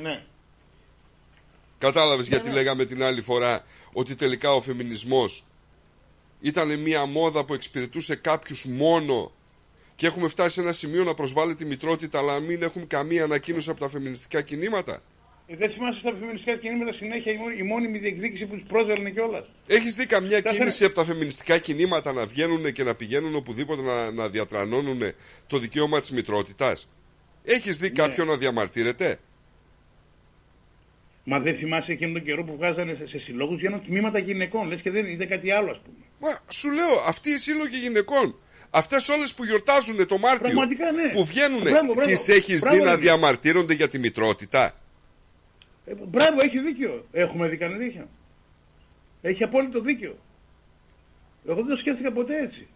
[0.00, 0.22] Ναι.
[1.78, 2.54] Κατάλαβες Ναι, γιατί ναι.
[2.54, 3.60] λέγαμε την άλλη φορά
[3.92, 5.44] ότι τελικά ο φεμινισμός
[6.40, 9.32] ήταν μια μόδα που εξυπηρετούσε κάποιους μόνο
[10.00, 13.24] και έχουμε φτάσει σε ένα σημείο να προσβάλλει τη μητρότητα αλλά να μην έχουμε καμία
[13.24, 15.02] ανακοίνωση από τα φεμινιστικά κινήματα.
[15.46, 19.10] Ε, Δεν θυμάσαι στα φεμινιστικά κινήματα συνέχεια η, μόνη- η μόνιμη διεκδίκηση που τους πρόσβελνε
[19.10, 19.44] κιόλας.
[19.66, 23.82] Έχεις δει καμιά Κάθε- κίνηση από τα φεμινιστικά κινήματα να βγαίνουν και να πηγαίνουν οπουδήποτε
[23.82, 25.00] να, να διατρανώνουν
[25.46, 26.88] το δικαίωμα της μητρότητας;
[27.44, 29.18] Έχεις δει κάποιον να διαμαρτύρεται;
[31.24, 34.68] Μα δεν θυμάσαι εκείνον τον καιρό που βγάζανε σε, σε συλλόγους για ένα τμήματα γυναικών.
[34.68, 35.96] Λες και δεν είναι κάτι άλλο, ας πούμε.
[36.20, 38.34] Μα σου λέω, αυτοί οι σύλλογοι γυναικών,
[38.70, 41.08] αυτές όλες που γιορτάζουν το Μάρτιο, Πραγματικά, ναι.
[41.08, 42.00] που βγαίνουν, Μπράβο, μπράβο.
[42.00, 43.00] τις έχεις Μπράβο, δει να ρε.
[43.00, 44.72] διαμαρτύρονται για τη μητρότητα;
[45.86, 47.06] Ε, μπράβο, έχει δίκιο.
[47.12, 48.08] Έχουμε δει κανένα δίκιο.
[49.22, 50.16] Έχει απόλυτο δίκιο.
[51.48, 52.68] Εγώ δεν το σκέφτηκα ποτέ έτσι.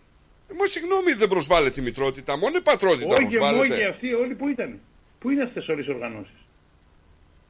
[0.51, 3.89] Ε, Μα συγγνώμη, δεν προσβάλλεται τη μητρότητα, μόνο η πατρότητα Όχι, μόγοι προσβάλλεται.
[3.89, 4.81] αυτοί όλοι που ήταν.
[5.19, 6.35] Πού είναι αυτές όλες οι οργανώσεις;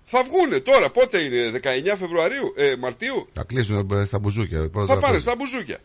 [0.05, 4.69] Θα βγούνε τώρα, πότε είναι, 19 Φεβρουαρίου, ε, Μαρτίου, Θα κλείσουν ε, στα μπουζούκια.
[4.71, 5.21] πρώτα θα απ' πάνε όλα.
[5.21, 5.79] στα μπουζούκια.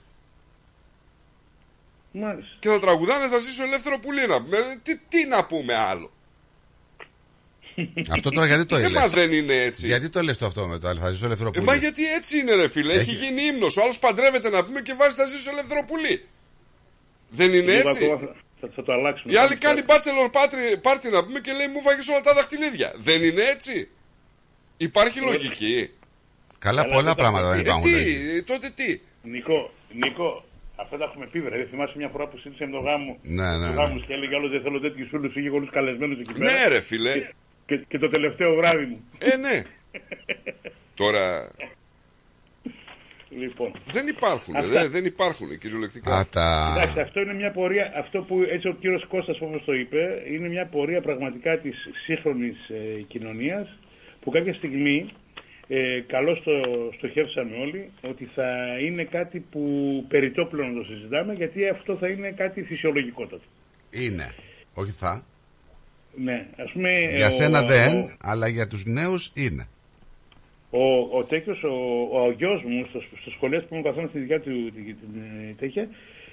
[2.11, 2.55] Μάλιστα.
[2.59, 4.57] Και θα τραγουδάνε, θα ζήσω ελεύθερο πουλί να πούμε.
[4.57, 6.11] Ε, Τι, τι να πούμε άλλο;
[8.11, 9.85] Αυτό τώρα γιατί το Ε, λες μας δεν είναι έτσι.
[9.85, 11.65] Γιατί το λες το αυτό με το άλλο, θα ζήσω Ε, ελευθεροπούλη.
[11.65, 12.93] μα γιατί έτσι είναι, ρε φίλε.
[12.93, 13.77] Έχει, Έχει- γίνει ύμνος.
[13.77, 16.27] Ο άλλος παντρεύεται να πούμε και βάζει τα ζήσω ελευθεροπουλί.
[17.29, 19.33] Δεν είναι Λίγο έτσι; ακόμα Θα, θα το αλλάξουμε.
[19.33, 22.93] Η άλλη κάνει bachelor party, party να πούμε και λέει μου φάγες όλα τα δαχτυλίδια.
[22.97, 23.89] Δεν είναι έτσι;
[24.77, 25.89] Υπάρχει λογική.
[26.59, 27.91] Καλά, Αλλά πολλά δεν τα πράγματα δεν έχω υπάρχουν.
[27.91, 28.38] Τι, εκεί.
[28.38, 30.45] ε, τότε τι; Νικό, Νικό,
[30.82, 31.66] αυτά τα έχουμε πει, βρε.
[31.69, 33.17] Θυμάσαι μια φορά που σύντησε με τον γάμο.
[33.22, 33.82] Ναι, ναι, Του ναι.
[33.82, 36.51] γάμου και έλεγε άλλος δεν θέλω τέτοιους φίλους, είχε πολλού καλεσμένους εκεί πέρα.
[36.51, 37.14] Ναι, ρε φίλε.
[37.14, 37.33] Και,
[37.66, 38.99] και, και το τελευταίο βράδυ μου.
[39.17, 39.61] Ε, ναι.
[40.95, 41.51] Τώρα
[43.30, 43.72] Λοιπόν.
[43.85, 44.56] δεν υπάρχουν.
[44.56, 44.82] Αυτά.
[44.82, 46.16] Δεν, δεν υπάρχουν κυριολεκτικά.
[46.16, 46.74] Α, τα...
[46.77, 50.48] Εντάξει, αυτό είναι μια πορεία, αυτό που έτσι ο κύριος Κώστας όπως το είπε, είναι
[50.48, 51.75] μια πορεία πραγματικά της
[52.06, 53.77] σύγχρονης ε, κοινωνίας
[54.22, 55.09] που κάποια στιγμή,
[55.72, 56.51] ε, καλώς το
[56.98, 59.61] στοχεύσαμε όλοι, ότι θα είναι κάτι που
[60.07, 63.43] περιττό πλέον να το συζητάμε, γιατί αυτό θα είναι κάτι φυσιολογικότατο.
[63.91, 64.33] Είναι.
[64.73, 65.23] Όχι θα.
[66.15, 66.89] Ναι, ας πούμε...
[67.15, 69.67] Για ο- σένα ο- δεν, αλλά για τους νέους είναι.
[70.72, 71.73] Ο, ο τέτοιος, ο,
[72.19, 75.53] ο γιος μου, στο, στο σχολείο που μου καθόταν στη δικιά του την, την, ε,
[75.59, 75.88] τέτοια,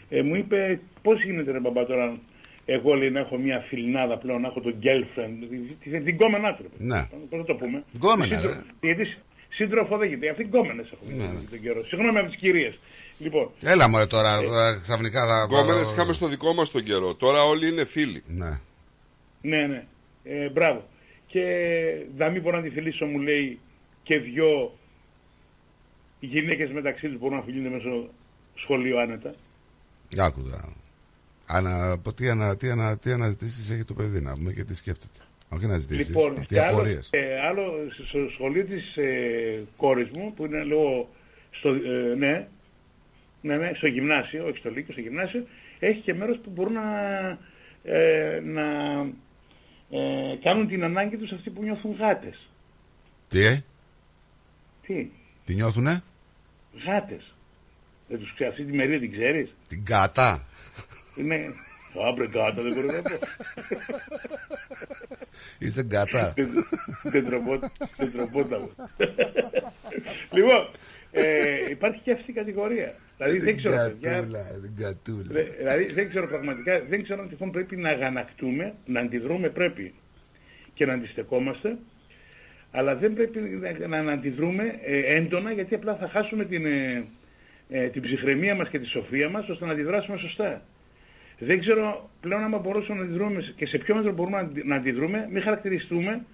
[0.08, 2.18] ε, μου είπε πώς γίνεται ρε μπαμπά τώρα
[2.66, 5.60] εγώ λέει να έχω μια φιλνάδα πλέον, να έχω τον girlfriend, την,
[5.92, 6.62] την, την κόμενά του.
[6.62, 6.84] ρε παιδί.
[6.86, 7.08] Ναι.
[7.30, 7.84] Πώς να το πούμε.
[7.96, 8.88] Γκόμενα, Σύντρο- ρε.
[8.88, 10.28] Γιατί σ- σύντροφο δεν γίνεται.
[10.30, 11.40] Αυτοί γκόμενες έχουν Ναι, ναι.
[11.50, 11.82] τον καιρό.
[11.84, 12.78] Συγγνώμη από τις κυρίες.
[13.18, 15.42] Λοιπόν, Έλα μωρέ τώρα, ε, ξαφνικά θα...
[15.50, 17.14] Γκόμενε είχαμε στο δικό μας τον καιρό.
[17.14, 18.22] Τώρα όλοι είναι φίλοι.
[18.26, 18.60] Ναι.
[19.40, 19.84] ναι, ναι.
[20.24, 20.88] Ε, μπράβο.
[21.26, 21.42] Και
[22.16, 23.58] να μην μπορώ να τη φιλήσω, μου λέει,
[24.02, 24.72] και δυο
[26.20, 28.08] γυναίκες μεταξύ τους μπορούν να φιλούνται μέσω
[28.54, 29.34] σχολείου άνετα.
[30.18, 30.72] Άκου τώρα.
[31.46, 34.74] Ανα, πω, τι, ανα, τι, ανα, τι αναζητήσεις έχει το παιδί να πούμε και τι
[34.76, 35.18] σκέφτεται.
[35.48, 37.08] Όχι αναζητήσεις, Λοιπόν, τι και άλλο, απορίες.
[37.12, 37.62] ε, άλλο
[38.08, 41.08] στο σχολείο της ε, κόρης μου, που είναι λίγο
[41.50, 42.48] στο, ε, ναι,
[43.40, 45.46] ναι, ναι, στο γυμνάσιο, όχι στο λύκειο, στο γυμνάσιο,
[45.78, 47.28] έχει και μέρος που μπορούν να,
[47.84, 48.64] ε, να
[49.90, 52.48] ε, κάνουν την ανάγκη τους αυτοί που νιώθουν γάτες.
[53.28, 53.64] Τι, ε;
[54.86, 55.08] Τι,
[55.44, 56.02] Τι νιώθουνε;
[56.86, 57.34] γάτες.
[58.08, 60.46] Δεν τους ξέρει, αυτή τη μερία την ξέρεις; Την κάτα.
[61.16, 61.44] Είναι,
[62.08, 63.18] άμπρε γάτα, δεν μπορώ να πω.
[65.58, 66.34] Είσαι γκάτα.
[67.98, 68.70] Τετροπόταμο.
[70.32, 70.68] λοιπόν,
[71.12, 72.92] ε, υπάρχει και αυτή η κατηγορία.
[73.16, 75.26] Δηλαδή δεν ξέρω, παιδιά, Γκατούλα, την κατούλα.
[75.30, 79.94] Δε- Δηλαδή δεν ξέρω πραγματικά, δεν ξέρω αν τυχόν πρέπει να αγανακτούμε, να αντιδρούμε πρέπει
[80.74, 81.76] και να αντιστεκόμαστε,
[82.70, 87.04] αλλά δεν πρέπει να, να, να αντιδρούμε ε, έντονα γιατί απλά θα χάσουμε την, ε,
[87.68, 90.62] ε, την ψυχραιμία μας και τη σοφία μας ώστε να αντιδράσουμε σωστά.
[91.38, 94.64] Δεν ξέρω πλέον άμα μπορούσαμε να αντιδρούμε σε- και σε ποιο μέτρο μπορούμε να αντι-
[94.64, 96.24] να αντιδρούμε, μην χαρακτηριστούμε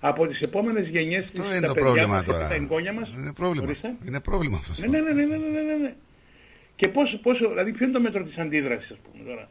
[0.00, 2.48] από τις επόμενες γενιές Αυτό της είναι τα το παιδιά πρόβλημα μας και τώρα.
[2.48, 3.08] τα εγγόνια μας.
[3.18, 3.66] Είναι πρόβλημα.
[3.66, 3.88] Ορίστε.
[3.88, 4.06] αυτό.
[4.08, 4.86] Είναι πρόβλημα αυτό.
[4.90, 5.94] Ναι, ναι, ναι, ναι, ναι, ναι, ναι, ναι.
[6.76, 9.48] Και πόσο, πόσο, δηλαδή ποιο είναι το μέτρο της αντίδρασης, ας πούμε τώρα,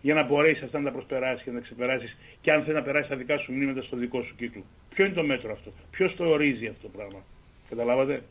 [0.00, 2.82] για να μπορέσεις αυτά να τα προσπεράσεις και να τα ξεπεράσεις και αν θέλεις να
[2.82, 4.62] περάσεις τα δικά σου μνήματα στο δικό σου κύκλο.
[4.94, 7.20] Ποιο είναι το μέτρο αυτό, ποιος το ορίζει αυτό το πράγμα;
[7.68, 8.22] Καταλάβατε;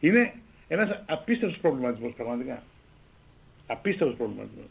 [0.00, 0.32] Είναι
[0.68, 2.62] ένας απίστευτος προβληματισμός πραγματικά.
[3.66, 4.70] Απίστευτος προβληματισμός.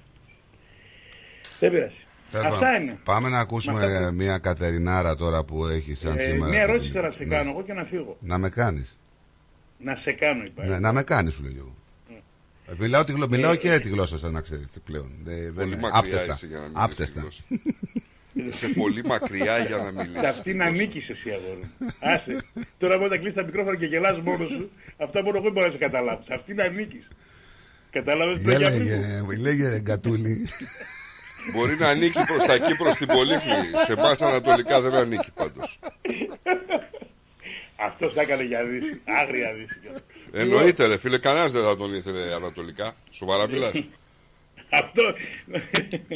[1.60, 1.94] Δεν πειράζει.
[2.32, 2.98] Τέλος Αυτά πάντων, είναι.
[3.04, 6.52] Πάμε να Με ακούσουμε αυτά που- μια Κατερινάρα τώρα που έχει σαν Ε, σήμερα.
[6.52, 7.36] μια την ερώτηση θα σε Ναι.
[7.36, 8.18] κάνω εγώ και να φύγω.
[8.20, 9.00] Να με κάνεις.
[9.78, 10.66] Να σε κάνω είπα.
[10.66, 11.76] Ναι, να με κάνεις σου λέγω.
[12.68, 13.28] Ε, Μιλάω, τη γλω...
[13.30, 15.12] Μιλάω και τη γλώσσα σαν να ξέρεις πλέον.
[15.24, 16.34] Δεν, δεν Πολύ είναι μακριά άπτεστα.
[16.34, 17.14] είσαι για να μιλήσεις Άπτεστα.
[17.14, 17.44] τη γλώσσα.
[18.34, 20.20] Είσαι πολύ μακριά για να μιλήσεις.
[20.20, 21.60] Σε αυτήν ανήκεις εσύ αγόρι.
[21.80, 21.88] μου.
[22.00, 22.44] Άσε.
[22.78, 24.70] Τώρα μπορεί να κλείσει τα μικρόφωνα και γελάς μόνος σου.
[24.98, 26.24] Αυτά μόνο εγώ μπορώ να σε καταλάβω.
[26.26, 27.08] Σε αυτήν ανήκεις.
[27.92, 30.48] Κατάλαβες Για πλέον λέγε, λέγε γκατούλη.
[31.54, 33.54] Μπορεί να ανήκει προς τα εκεί προς την Πολύχνη.
[33.86, 35.80] Σε εμάς ανατολικά δεν ανήκει πάντως.
[37.76, 39.02] Αυτός θα έκανε για δύση.
[39.06, 39.80] Άγρια δύση.
[40.34, 42.96] Εννοείται ρε φίλε, κανένας δεν θα τον ήθελε ανατολικά.
[43.12, 43.84] Σοβαρά μιλάς.
[44.70, 45.04] Αυτό.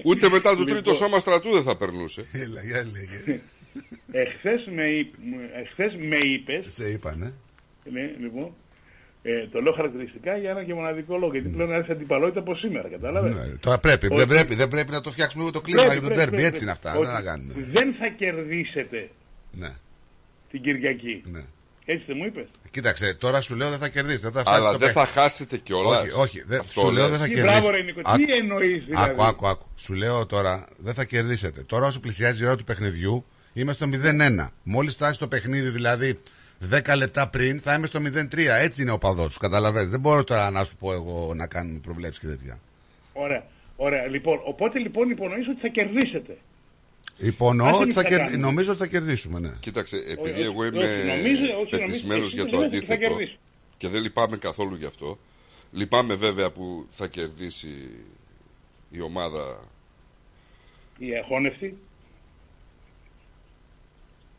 [0.03, 0.73] Ούτε μετά το Λοιπόν.
[0.73, 2.27] τρίτο σώμα στρατού δεν θα περνούσε.
[2.31, 3.41] Έλα, για λέγε.
[4.11, 6.65] Εχθές με, είπ- μου- εχθές με είπες.
[6.73, 7.33] Σε είπανε.
[7.83, 8.55] Ναι, λοιπόν.
[9.21, 11.31] Ε, το λέω χαρακτηριστικά για ένα και μοναδικό λόγο.
[11.31, 15.01] Γιατί πλέον έρθει αντιπαλότητα από σήμερα, κατάλαβες; Ναι, Τώρα πρέπει, δεν πρέπει, δεν πρέπει να
[15.01, 16.43] το φτιάξουμε λίγο το κλίμα για τον τέρμπι.
[16.43, 16.91] Έτσι είναι αυτά.
[16.91, 17.53] Δεν να κάνουμε.
[17.71, 19.09] Δεν θα κερδίσετε
[19.51, 19.69] Ναι,
[20.51, 21.23] την Κυριακή.
[21.31, 21.43] ναι.
[21.85, 24.27] Έτσι δεν μου είπες; Κοίταξε, τώρα σου λέω δεν θα κερδίσετε.
[24.27, 25.19] Όταν φτάσει Αλλά το δεν θα παιχνίδι.
[25.19, 26.01] χάσετε κιόλας.
[26.01, 26.43] Όχι, όχι.
[26.47, 27.59] Δεν, σου λέω δεν θα Τι κερδίσετε.
[27.59, 29.65] μπράβο ρε Νίκο, τι εννοείς δηλαδή; Άκου, άκου, άκου.
[29.75, 31.63] Σου λέω τώρα δεν θα κερδίσετε.
[31.63, 34.47] Τώρα όσο πλησιάζει η ώρα του παιχνιδιού είμαι στο 0-1.
[34.63, 36.17] Μόλις φτάσει το παιχνίδι δηλαδή
[36.71, 38.37] 10 λεπτά πριν θα είμαι στο 0-3.
[38.37, 39.39] Έτσι είναι ο παδός του.
[39.39, 39.89] Καταλαβαίνετε.
[39.89, 42.59] Δεν μπορώ τώρα να σου πω εγώ να κάνουμε προβλέψεις και τέτοια.
[43.13, 43.43] Ωραία.
[43.75, 44.07] Ωραία.
[44.07, 46.37] Λοιπόν, οπότε λοιπόν υπονοείς ότι θα κερδίσετε.
[47.17, 48.45] Υπονοώ Ας ότι εμείς θα θα κερδί- κάνουμε.
[48.45, 49.51] νομίζω ότι θα κερδίσουμε, ναι.
[49.59, 52.85] Κοίταξε, επειδή όχι, εγώ όχι, είμαι νομίζω- όχι, πεπισμένος νομίζω- για εσύ το νομίζεις ότι
[52.85, 53.37] θα αντίθετο κερδίσεις.
[53.77, 55.17] και δεν λυπάμαι καθόλου γι' αυτό.
[55.71, 57.89] Λυπάμαι βέβαια που θα κερδίσει
[58.91, 59.59] η ομάδα
[60.97, 61.77] Η αχώνευτη.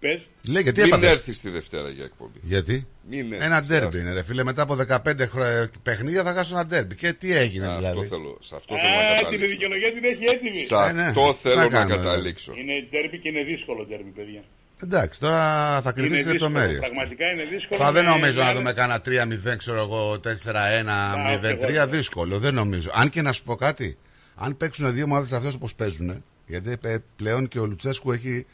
[0.01, 0.21] Πες.
[0.49, 1.09] Λέει γιατί Μην έπαθε.
[1.11, 2.39] έρθεις τη Δευτέρα για εκπομπή.
[2.43, 3.99] Γιατί; Μην έρθεις, ένα ντέρμπι άστα.
[4.01, 4.45] είναι, ρε φίλε.
[4.45, 6.95] Μετά από 15 χρο- παιχνίδια θα χάσω ένα ντέρμπι.
[6.95, 9.47] Και τι έγινε Α, δηλαδή; Αυτό θέλω, σε αυτό θέλω να Α, την καταλήξω.
[9.49, 10.57] δικαιολογία την έχει έτοιμη.
[10.57, 11.03] Σε Ε, ναι.
[11.03, 12.53] αυτό Τι θέλω να να κάνουμε, καταλήξω.
[12.61, 14.43] Είναι τέρμπι και είναι δύσκολο τέρμπι, παιδιά.
[14.83, 15.45] Εντάξει, τώρα
[15.85, 16.79] θα κρυφτεί Είναι τι δύσκολο, λεπτομέρειες.
[16.79, 17.79] Πραγματικά είναι δύσκολο.
[17.81, 21.75] Τώρα δεν με- νομίζω να με- δούμε κάνα 3-0, ξέρω εγώ, 4-1-0-3.
[21.83, 21.87] εγώ.
[21.87, 22.91] Δύσκολο, δεν νομίζω.
[22.95, 23.99] Αν και να σου πω κάτι,
[24.35, 28.47] αν παίξουν δύο ομάδες αυτές όπως παίζουν, γιατί πε- πλέον και ο Λουτσέσκου έχει.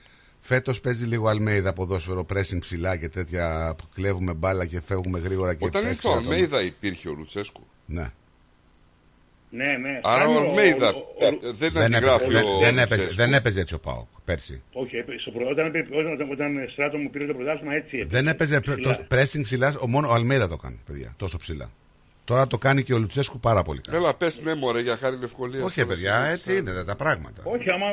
[0.46, 5.54] Φέτος παίζει λίγο Αλμέιδα ποδόσφαιρο, pressing ψηλά και τέτοια που κλέβουμε μπάλα και φεύγουμε γρήγορα
[5.54, 6.30] και Όταν ήρθε παίξει ο άτομα.
[6.32, 7.66] Αλμέιδα υπήρχε ο Λουτσέσκου.
[7.86, 8.10] Ναι.
[9.50, 10.00] Ναι, ναι.
[10.02, 12.78] Άρα Κάνει ο Αλμέιδα ο- ο- ο- ε, δεν Δεν αντιγράφει έπαιζε, ο δεν, δεν
[12.78, 13.22] έπαιζε, Λουτσέσκου.
[13.22, 14.62] δεν έπαιζε έτσι ο Πάοκ πέρσι.
[14.72, 18.10] Όχι, έπαι- στο προ- όταν, έπαι- όταν, όταν στράτο μου πήρε το πρωτάθλημα έτσι έπαιζε.
[18.10, 18.96] Δεν έπαιζε πρ- Ψηλά.
[18.96, 21.70] το pressing ψηλά, ο μόνο ο Αλμέιδα το κάνει, παιδιά, τόσο ψηλά.
[22.24, 23.96] Τώρα το κάνει και ο Λουτσέσκου πάρα πολύ καλά.
[23.98, 25.64] Έλα, πες ναι, μωρέ, για χάρη Λευκολίας.
[25.64, 27.40] Όχι, παιδιά, έτσι είναι τα πράγματα.
[27.44, 27.86] Όχι, άμα.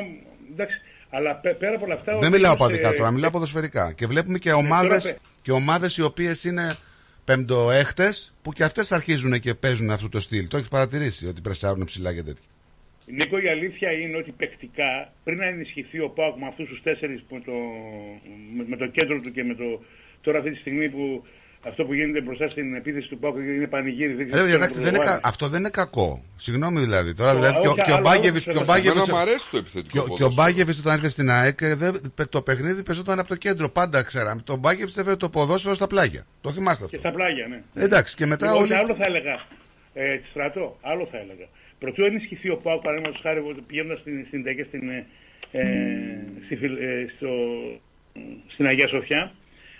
[0.52, 0.80] Εντάξει,
[1.16, 2.18] αλλά πέ- πέρα από όλα αυτά.
[2.18, 3.92] Δεν ο μιλάω τύπος, παδικά ε, τώρα, μιλάω ποδοσφαιρικά.
[3.92, 6.76] Και βλέπουμε και τώρα ομάδε πε- και ομάδες οι οποίες είναι
[7.24, 10.48] πεμπτοέχτες που και αυτές αρχίζουν και παίζουν αυτό το στυλ.
[10.48, 12.48] Το έχεις παρατηρήσει ότι πρεσάρουν ψηλά και τέτοια.
[13.06, 17.24] Νίκο, η αλήθεια είναι ότι παικτικά πριν να ενισχυθεί ο Πάουκ με αυτούς τους τέσσερις
[17.30, 17.52] με το,
[18.56, 19.82] με, με το κέντρο του και με το.
[20.20, 21.24] Τώρα αυτή τη στιγμή που
[21.66, 24.12] αυτό που γίνεται μπροστά στην επίθεση του Πάουκ είναι πανηγύρι.
[24.14, 25.20] Δεν ξέρω Ε, τι εντάξει, να δεν είναι, κα- προβάλλει.
[25.24, 26.24] αυτό δεν είναι κακό.
[26.36, 27.14] Συγγνώμη δηλαδή.
[27.14, 28.42] Τώρα Το- δηλαδή και, ο- όχι, και ο άλλο- Μπάγεβιτ.
[28.46, 28.96] άλλο Και ο σε Μπάγεβιτ.
[28.96, 30.42] Εμένα μου αρέσει το επιθετικό Και, ο- και ο ποδόσφαιρο.
[30.52, 33.66] Μπάγεβιτ όταν ήρθε στην ΑΕΚ ε, δεν- το παιχνίδι παίζονταν από το κέντρο.
[33.70, 34.40] Πάντα ξέραμε.
[34.44, 36.22] Το Μπάγεβιτ έφερε το ποδόσφαιρο στα πλάγια.
[36.40, 37.08] Το θυμάστε Και αυτό.
[37.08, 37.58] στα πλάγια, ναι.
[37.84, 38.74] Εντάξει, και μετά Λοιπόν, όλοι.
[38.74, 39.34] άλλο θα έλεγα.
[39.94, 41.46] Ε, στρατό, άλλο θα έλεγα.
[41.78, 45.06] Προτού ενισχυθεί ο Πάουκ, παραδείγματος χάρη, πηγαίνοντας στην, στην ΤΕΚΕ στην, ε,
[45.50, 45.64] ε,
[46.44, 47.28] στη, Φιλ- ε, στο,
[48.52, 49.32] στην Αγία Σοφιά,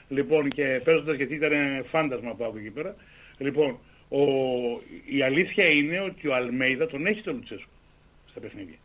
[0.08, 1.50] λοιπόν, και παίζοντας γιατί ήταν
[1.90, 2.94] φάντασμα ο Πάουκ εκεί πέρα.
[3.38, 4.20] Λοιπόν, ο,
[5.04, 7.70] η αλήθεια είναι ότι ο Αλμέιδα τον έχει τον Λουτσέσκου
[8.30, 8.76] στα παιχνίδια.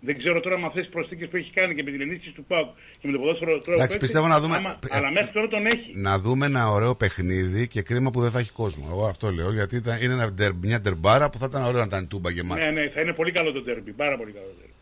[0.00, 2.44] Δεν ξέρω τώρα με αυτές τις προσθήκες που έχει κάνει και με την ενίσχυση του
[2.44, 2.68] ΠΑΟΚ
[3.00, 3.72] και με το ποδόσφαιρο τώρα.
[3.72, 5.92] Εντάξει, που παίζει, πιστεύω να δούμε- άμα- ε, αλλά μέχρι τώρα τον έχει.
[5.94, 8.86] Να δούμε ένα ωραίο παιχνίδι και κρίμα που δεν θα έχει κόσμο.
[8.90, 11.86] Εγώ αυτό λέω γιατί ήταν, είναι ένα ντερ- μια ντερμπάρα που θα ήταν ωραίο να
[11.86, 12.64] ήταν τούμπα γεμάτη.
[12.64, 13.90] Ναι, ναι, θα είναι πολύ καλό το τέρμπι.
[13.92, 14.72] Πάρα πολύ καλό το τέρμπι.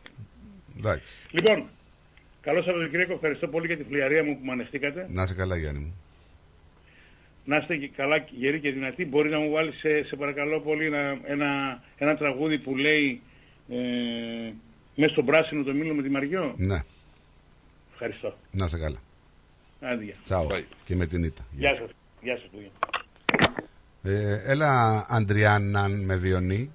[0.78, 1.04] Εντάξει.
[1.30, 1.68] Λοιπόν,
[2.46, 3.12] καλό Σαββατοκύριακο.
[3.12, 5.06] Ευχαριστώ πολύ για τη φλιαρία μου που με ανεχτήκατε.
[5.10, 5.94] Να είσαι καλά, Γιάννη μου.
[7.44, 9.04] Να είστε και καλά, γεροί και δυνατοί.
[9.06, 11.48] Μπορεί να μου βάλει, σε, σε παρακαλώ πολύ, ένα, ένα,
[11.96, 13.20] ένα τραγούδι που λέει
[13.68, 13.76] ε,
[14.94, 16.54] μέσα στον πράσινο το μήλο με τη Μαριό.
[16.56, 16.78] Ναι,
[17.92, 18.36] Ευχαριστώ.
[18.50, 18.98] να είσαι καλά.
[19.80, 20.14] Άντια.
[20.22, 20.46] Τσάω.
[20.84, 21.46] Και με την ήττα.
[21.52, 21.90] Γεια σας.
[22.22, 22.70] Γεια σας, παιδιά.
[24.02, 26.70] Ε, έλα, Αντριάννα με διονύ.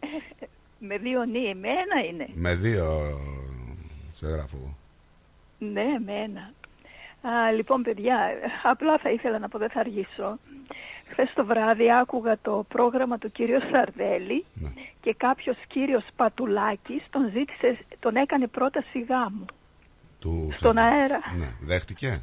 [0.88, 2.26] Με δύο νύ, εμένα είναι.
[2.34, 2.84] Με δύο
[4.18, 4.76] σε γράφω εγώ.
[5.58, 6.50] Ναι, εμένα.
[7.22, 8.18] Α, λοιπόν, παιδιά,
[8.62, 10.38] απλά θα ήθελα να πω, δεν θα αργήσω.
[11.10, 14.44] Χθες το βράδυ άκουγα το πρόγραμμα του κύριου Σαρδέλη
[15.00, 19.44] και κάποιος κύριος Πατουλάκης τον ζήτησε, τον έκανε πρόταση γάμου.
[20.20, 20.94] Του Στον Σαρδέλη.
[21.00, 21.18] αέρα.
[21.38, 22.22] Ναι, δέχτηκε;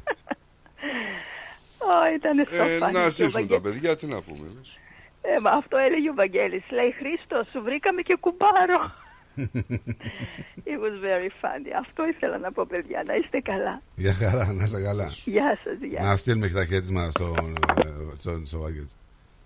[1.78, 4.46] Ω, ήταν Ε, στο να ζήσουν τα παιδιά, τι να πούμε.
[4.58, 4.78] λες.
[5.22, 6.62] Ε, μα αυτό έλεγε ο Βαγγέλης.
[6.70, 8.92] Λέει, Χρήστος, σου βρήκαμε και κουμπάρο.
[9.36, 11.70] It was very funny.
[11.80, 13.02] Αυτό ήθελα να πω, παιδιά.
[13.06, 13.82] Να είστε καλά.
[13.94, 15.10] Για χαρά, να είσαι καλά.
[15.24, 16.02] Γεια σας, γεια.
[16.02, 17.34] Να στείλουμε και τα χαιρετίσματα στο,
[17.84, 18.88] ε, στο, στο Βαγγέλη.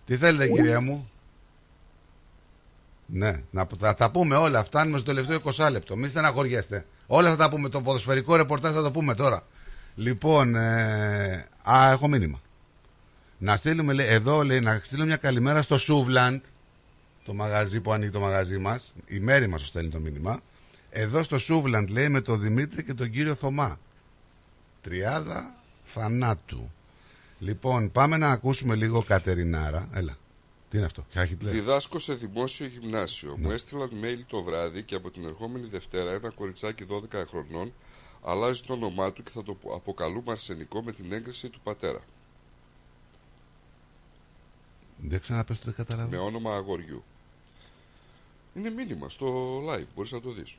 [0.07, 1.11] Τι θέλετε, κυρία μου;
[3.07, 4.65] Ναι, να, θα τα πούμε όλα.
[4.65, 5.97] Φτάνουμε στο τελευταίο 20 λεπτό.
[5.97, 6.85] Μην στεναχωριέστε.
[7.07, 7.69] Όλα θα τα πούμε.
[7.69, 9.43] Το ποδοσφαιρικό ρεπορτάζ θα το πούμε τώρα.
[9.95, 12.41] Λοιπόν, ε, α, έχω μήνυμα.
[13.39, 16.41] Να στείλουμε, λέει, εδώ λέει, να στείλουμε μια καλημέρα στο Σούβλαντ,
[17.29, 18.95] το μαγαζί που ανοίγει το μαγαζί μας.
[19.07, 20.41] Η μέρη μας στέλνει το μήνυμα.
[20.91, 23.79] Εδώ στο Σούβλαντ, λέει, με τον Δημήτρη και τον κύριο Θωμά.
[24.81, 26.71] Τριάδα θανάτου.
[27.39, 29.89] Λοιπόν, πάμε να ακούσουμε λίγο Κατερινάρα.
[29.93, 30.17] Έλα.
[30.71, 31.53] Τι είναι αυτό, Χάχιτλερ.
[31.53, 33.37] Διδάσκω σε δημόσιο γυμνάσιο.
[33.39, 33.47] Ναι.
[33.47, 37.73] Μου έστειλαν mail το βράδυ και από την ερχόμενη Δευτέρα ένα κοριτσάκι 12 χρονών
[38.23, 42.01] αλλάζει το όνομά του και θα το αποκαλούμε αρσενικό με την έγκριση του πατέρα.
[44.97, 46.23] Δεν ξαναπες το δεν καταλαβαίνω.
[46.23, 47.05] Με όνομα αγοριού.
[48.55, 50.57] Είναι μήνυμα στο live, μπορείς να το δεις.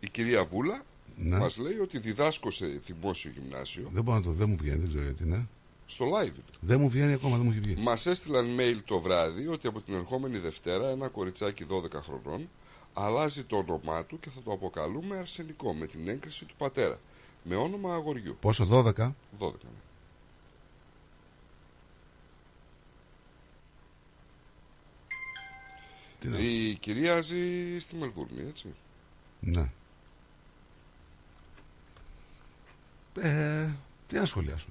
[0.00, 0.82] Η κυρία Βούλα
[1.16, 1.36] Ναι.
[1.38, 3.90] μας λέει ότι διδάσκω σε δημόσιο γυμνάσιο.
[3.92, 5.46] Δεν μπορώ να το, δεν μου βγαίνει, δεν ξέρω γιατί, ναι.
[5.86, 6.32] Στο live.
[6.60, 7.74] Δεν μου βγαίνει ακόμα, δεν μου έχει βγει.
[7.78, 12.48] Μας έστειλαν mail το βράδυ ότι από την ερχόμενη Δευτέρα ένα κοριτσάκι 12 χρονών
[12.92, 16.98] αλλάζει το όνομά του και θα το αποκαλούμε αρσενικό με την έγκριση του πατέρα.
[17.42, 18.36] Με όνομα αγοριού.
[18.40, 18.84] Πόσο, 12.
[18.84, 18.92] 12.
[19.38, 19.70] ναι.
[26.18, 27.36] Τι να- Η κυρία ζει
[27.78, 28.66] στη Μελβούρνη, έτσι.
[29.40, 29.70] Ναι.
[33.20, 33.68] Ε,
[34.06, 34.66] τι να σχολιάσω.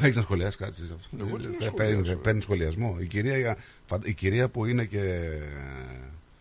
[0.00, 2.16] Έχεις να σχολιάσεις κάτι σε αυτό; Εγώ τι να Ε, σχολιάσω, παίρνει- ρε.
[2.16, 2.96] Παίρνει σχολιασμό.
[3.00, 3.56] Η κυρία,
[4.04, 5.30] η κυρία που είναι και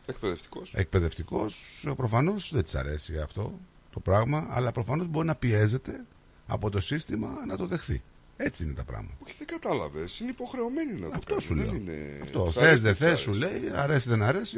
[0.06, 0.74] Εκπαιδευτικός.
[0.76, 3.60] εκπαιδευτικός, προφανώς δεν της αρέσει αυτό.
[3.92, 6.06] το πράγμα, αλλά προφανώς μπορεί να πιέζεται
[6.48, 8.02] από το σύστημα να το δεχθεί.
[8.38, 9.16] Έτσι είναι τα πράγματα.
[9.24, 10.20] Όχι, δεν κατάλαβες.
[10.20, 11.42] Είναι υποχρεωμένοι να το Αυτό κάνουν.
[11.42, 11.76] σου δεν λέω.
[11.76, 12.20] Είναι...
[12.24, 12.46] Αυτό.
[12.46, 13.22] Σ' Θες αρέσει, δεν σ' θες, αρέσει.
[13.24, 14.58] σου λέει, αρέσει δεν αρέσει.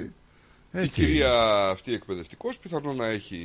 [0.71, 0.89] Η Έτσι.
[0.89, 1.33] κυρία
[1.69, 3.39] αυτή εκπαιδευτικός πιθανόν να έχει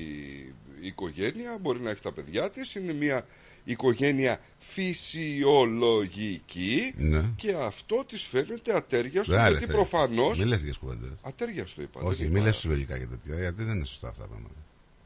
[0.80, 2.74] οικογένεια, μπορεί να έχει τα παιδιά της.
[2.74, 3.26] Είναι μια
[3.64, 7.22] οικογένεια φυσιολογική Ναι.
[7.36, 9.72] και αυτό της φαίνεται ατέριαστο Δεν γιατί άρεσε.
[9.72, 10.38] προφανώς.
[10.38, 11.08] Μην λες τέτοιε κουβέντες.
[11.22, 12.00] Ατέριαστο είπα.
[12.00, 12.32] δεν Όχι, είπα.
[12.32, 14.54] μην λες συλλογικά και τέτοια, γιατί δεν είναι σωστά αυτά τα πράγματα.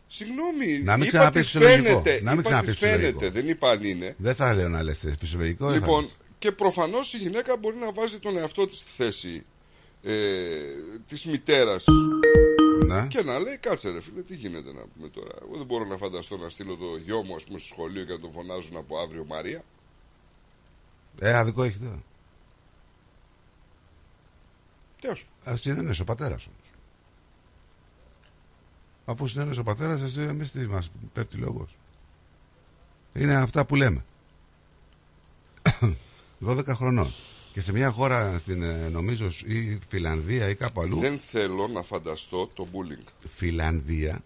[0.09, 1.89] Συγγνώμη, Να μην είπα ξαναπείς της φυσιολογικό.
[2.03, 2.20] φαίνεται.
[2.25, 3.31] Να μην είπα ξαναπείς της φαίνεται, φυσιολογικό.
[3.41, 4.15] δεν είπα αν είναι.
[4.19, 5.65] Δεν θα λέω να λες φυσιολογικό.
[5.70, 6.17] δεν θα Λοιπόν, λες.
[6.39, 9.45] και προφανώς η γυναίκα μπορεί να βάζει τον εαυτό της στη θέση
[10.03, 10.15] ε,
[11.09, 11.85] της μητέρας
[12.87, 13.07] Ναι.
[13.07, 15.33] και να λέει: Κάτσε, ρε φίλε, τι γίνεται να πούμε τώρα.
[15.43, 18.12] Εγώ δεν μπορώ να φανταστώ να στείλω το γιο μου, ας πούμε, στο σχολείο και
[18.12, 19.62] να τον φωνάζουν από αύριο Μαρία.
[21.20, 22.03] Ε, αδικό έχει τώρα.
[25.01, 26.57] Τι ας Α συνένεσαι ο πατέρα όμω.
[29.09, 31.77] Αφού συνένεσαι ο πατέρας, εσύ εμείς τι μας πέφτει λόγος.
[33.15, 34.05] Είναι αυτά που λέμε.
[36.47, 37.12] 12 χρονών.
[37.53, 40.99] Και σε μια χώρα στην ε, νομίζω ή Φιλανδία ή κάπου αλλού.
[40.99, 43.07] Δεν θέλω να φανταστώ το bullying.
[43.35, 44.20] Φιλανδία,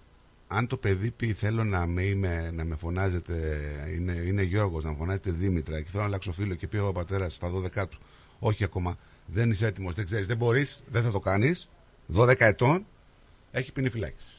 [0.49, 3.61] αν το παιδί πει θέλω να με, είμαι, να με φωνάζετε,
[3.97, 6.93] είναι, είναι Γιώργος, να με φωνάζετε Δήμητρα και θέλω να αλλάξω φίλο και πει ο
[6.93, 7.99] πατέρας στα 12 του,
[8.39, 11.69] όχι ακόμα, δεν είσαι έτοιμος, δεν ξέρεις, δεν μπορείς, δεν θα το κάνεις.
[12.15, 12.87] 12 ετών
[13.51, 14.32] έχει ποινή φυλάκιση.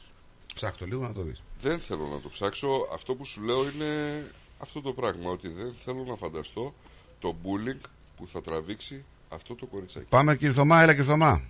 [0.54, 1.42] Ψάχτο λίγο να το δεις.
[1.60, 2.68] Δεν θέλω να το ψάξω.
[2.92, 4.22] Αυτό που σου λέω είναι
[4.58, 5.30] αυτό το πράγμα.
[5.30, 6.74] Ότι δεν θέλω να φανταστώ
[7.20, 7.80] το bullying
[8.16, 10.06] που θα τραβήξει αυτό το κοριτσάκι.
[10.08, 11.42] Πάμε κύριε Θωμά, έλα κύριε Θωμά.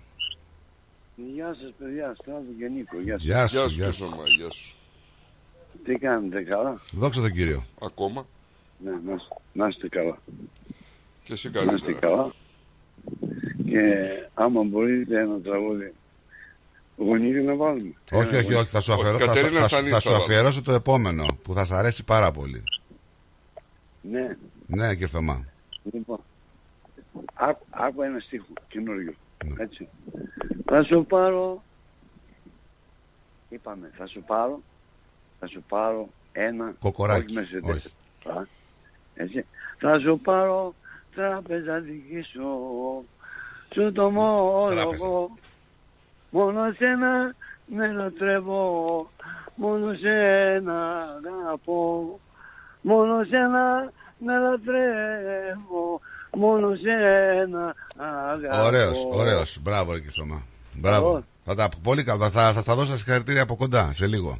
[1.33, 2.99] Γεια σας παιδιά, Στράτο και Νίκο.
[3.01, 3.23] Γεια σας.
[3.25, 4.09] Γεια σου, Γεια σου, γεια κύριε σου.
[4.09, 4.75] Θωμά, γεια σου.
[5.85, 7.65] Τι κάνετε, καλά; Δόξα τον κύριο.
[7.81, 8.25] Ακόμα
[8.83, 10.17] Ναι, να, είστε- να είστε καλά.
[11.23, 11.99] και εσύ Να είστε καλύτερα.
[11.99, 12.31] καλά.
[13.65, 13.81] Και
[14.33, 15.93] άμα μπορείτε ένα τραγούδι
[16.97, 17.93] γονίδι να βάλουμε.
[18.11, 20.09] Όχι, Ένα όχι, όχι, θα σου, Όχι, αφιερώ, θα, Κατερίνας θα- Στανής θα θα σου
[20.11, 20.23] βάλω.
[20.23, 22.63] αφιερώσω το επόμενο που θα σα αρέσει πάρα πολύ.
[24.01, 25.45] Ναι, Ναι, κύριε Θωμά.
[25.91, 26.19] λοιπόν.
[27.33, 29.13] Άκου, άκου ένα στίχο καινούριο.
[29.57, 29.87] Έτσι.
[30.65, 31.63] Θα σου πάρω.
[33.49, 34.61] Είπαμε, θα σου πάρω.
[35.39, 36.73] Θα σου πάρω ένα.
[36.79, 37.69] Κοκοράκι, Όχι Mercedes.
[37.75, 37.87] όχι.
[38.37, 38.45] Α,
[39.15, 39.45] Έτσι.
[39.77, 40.73] Θα σου πάρω
[41.15, 42.41] τράπεζα δική σου.
[43.73, 45.37] Σου το μόλογο.
[46.35, 49.09] Μόνο σένα με λατρεύω.
[49.55, 51.03] Μόνο σένα
[51.45, 52.19] αγαπώ.
[52.81, 56.01] Μόνο σένα με λατρεύω.
[56.37, 58.65] Μόνο σένα αγαπώ.
[58.65, 59.59] Ωραίος, ωραίος.
[59.61, 60.41] Μπράβο, κύριε Θωμά.
[60.73, 61.09] Μπράβο.
[61.09, 61.23] Μπράβο.
[61.45, 62.29] Θα τα, πολύ καλά.
[62.29, 64.39] Θα, θα στα δώσω τα συγχαρητήρια από κοντά σε λίγο.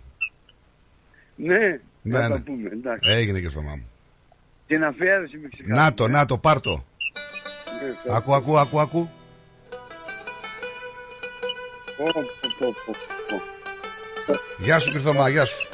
[1.36, 1.58] Ναι,
[2.02, 2.36] Ναι, θα ναι.
[2.36, 2.70] τα πούμε.
[2.74, 3.12] Εντάξει.
[3.12, 3.90] Έγινε κύριε Θωμά μου.
[4.68, 5.84] Την αφιέρωση με ξεκάθαρα.
[5.84, 6.72] Να το, να το, πάρ' το.
[6.72, 9.10] Ναι, θα- Ακού, ακού, ακού, ακού.
[14.58, 15.68] Γεια σου κύριε Θωμά, γεια σου.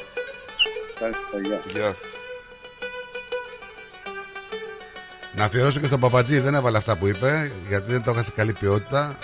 [0.94, 1.60] Ευχαριστώ, γεια.
[1.72, 1.96] Γεια.
[5.34, 8.30] Να αφιερώσω και στον Παπατζή, δεν έβαλε αυτά που είπε, γιατί δεν το είχα σε
[8.30, 9.18] καλή ποιότητα.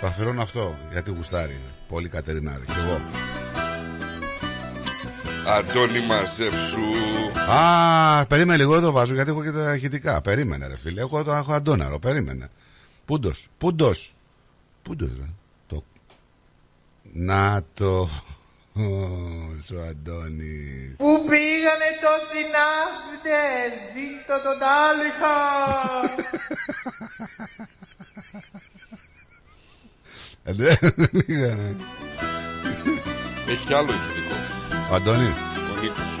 [0.00, 1.60] Το αφιερώνω αυτό, γιατί γουστάρει.
[1.88, 3.00] Πολύ Κατερινάρη, κι εγώ.
[5.46, 6.80] Αντώνη μαζεύσου.
[7.48, 10.20] Α, περίμενε λίγο, δεν το βάζω γιατί έχω και τα ηχητικά.
[10.20, 11.00] Περίμενε, ρε φίλε.
[11.00, 12.50] Έχω, το, έχω αντόναρο, περίμενε.
[13.04, 14.14] Πούντος, πούντος.
[14.82, 15.28] Πούντος, ρε.
[17.14, 17.20] Το...
[17.20, 18.08] Να το.
[18.76, 18.82] Ω,
[19.74, 20.96] ο Αντώνης.
[20.96, 25.38] Πού πήγανε τόσοι ναύτες, ζήτω τον Τάλιχα.
[30.44, 31.76] Ε, Δεν πήγανε.
[33.48, 34.34] Έχει κι άλλο ηχητικό.
[34.90, 35.36] Ο Αντώνης.
[35.72, 36.12] Ο Νίκος.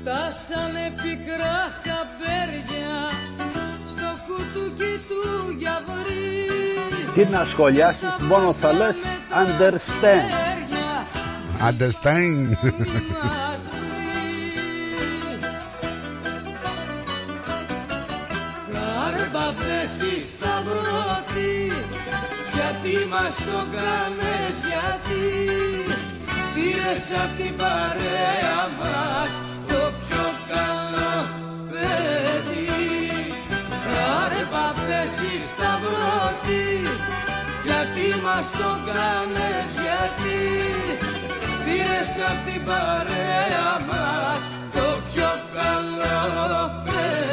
[0.00, 2.94] Φτάσανε πικρά χαμπέρια
[3.88, 6.21] στο κουτούκι του γιαβρί
[7.14, 8.96] Τι να σχολιάσεις, μόνο θα λες
[9.42, 10.28] understand.
[11.68, 12.48] Understand.
[13.12, 14.60] μας βρει.
[18.72, 21.72] Κάρπα πέσει σταυρώτη
[22.54, 25.24] γιατί μας το κάνες γιατί
[26.54, 29.32] πήρες απ' την παρέα μας
[29.68, 31.26] το πιο καλό
[31.70, 32.61] παιδί
[34.42, 36.88] Κάρπα πέσει σταυρώτη
[37.64, 40.38] γιατί μας το κάνες γιατί
[41.64, 47.31] πήρες απ' την παρέα μας το πιο καλό παιδί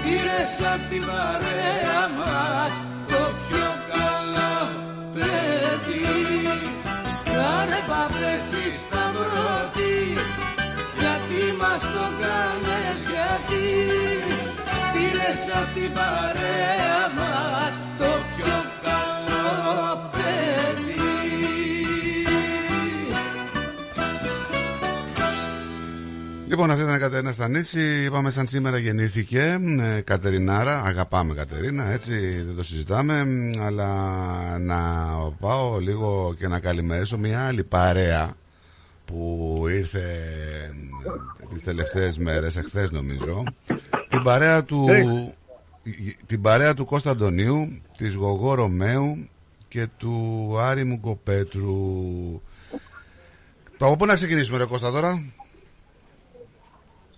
[0.02, 2.74] πήρες απ' την παρέα μας
[3.08, 4.58] το πιο καλό
[5.14, 6.10] παιδί.
[7.24, 10.00] Κάνε παπέση σταυρωτή
[11.00, 13.66] γιατί μας το κάνες γιατί
[14.94, 20.11] πήρες απ' την παρέα μας το πιο καλό
[26.52, 28.04] Λοιπόν, αυτή ήταν η Κατερίνα Στανίση.
[28.04, 30.82] Είπαμε σαν σήμερα γεννήθηκε ε, Κατερινάρα.
[30.82, 33.26] Αγαπάμε Κατερίνα, έτσι δεν το συζητάμε.
[33.66, 33.88] Αλλά
[34.60, 34.78] να
[35.40, 38.34] πάω λίγο και να καλημερίσω μια άλλη παρέα
[39.06, 40.00] που ήρθε
[41.40, 43.44] ε, τις τελευταίες μέρες, εχθές νομίζω.
[44.10, 44.88] Την παρέα του,
[46.26, 49.30] την παρέα του Κώστα Αντωνίου, της Γογό Ρωμαίου
[49.68, 52.42] και του Άρη Μουκοπέτρου.
[53.78, 55.24] Από πού να ξεκινήσουμε ρε Κώστα τώρα;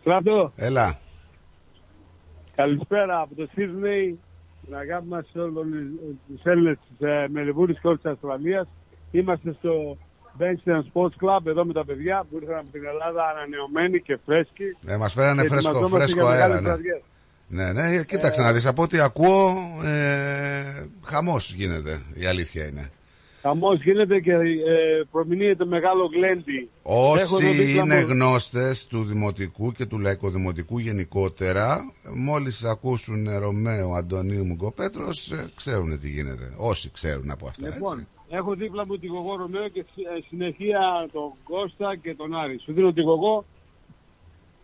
[0.03, 0.99] Στράτο, Έλα.
[2.55, 4.19] καλησπέρα από το Σίδνεϊ.
[4.65, 5.65] Την αγάπη μας σε όλους
[6.27, 8.67] τους Έλληνες της ε, Μελβούρνης και όλης της Αυστραλίας.
[9.11, 9.97] Είμαστε στο
[10.39, 14.75] Benston Sports Club εδώ με τα παιδιά που ήρθαν από την Ελλάδα ανανεωμένοι και φρέσκοι.
[14.85, 16.47] Ε, μας φέρανε Και φρέσκο, ετοιμαζόμαστε φρέσκο για αέρα.
[16.47, 16.69] μεγάλες Ναι.
[16.69, 17.01] βραδιές.
[17.47, 18.65] ναι, ναι, κοίταξε να δεις.
[18.65, 22.01] Από ό,τι ακούω, ε, χαμός γίνεται.
[22.13, 22.91] Η αλήθεια είναι.
[23.45, 26.69] Χαμός γίνεται και ε, προμηνύεται μεγάλο γλέντι.
[26.83, 33.27] Έχω εδώ Όσοι δίπλα είναι μου- γνώστες του Δημοτικού και του Λαϊκοδημοτικού γενικότερα, μόλις ακούσουν
[33.39, 36.53] Ρωμαίο Αντωνίου Μουγκοπέτρος, ε, ξέρουν τι γίνεται.
[36.57, 38.07] Όσοι ξέρουν από αυτά, Λοιπόν, έτσι.
[38.29, 42.59] έχω δίπλα μου τη Γογό Ρωμαίο και ε, συνεχεία τον Κώστα και τον Άρη.
[42.63, 43.45] Σου δίνω τη Γογό.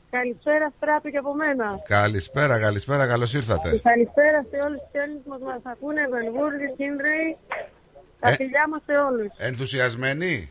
[0.09, 1.79] Καλησπέρα Στράτο και από μένα.
[1.87, 3.69] Καλησπέρα, καλησπέρα, καλώς ήρθατε.
[3.83, 7.37] Καλησπέρα σε όλους τους Έλληνες που μας ακούνε, Βελβούρδη, Κίνδρεϊ.
[8.19, 8.35] Τα Ε.
[8.35, 9.31] φιλιά μας σε όλους.
[9.37, 10.49] Ενθουσιασμένοι;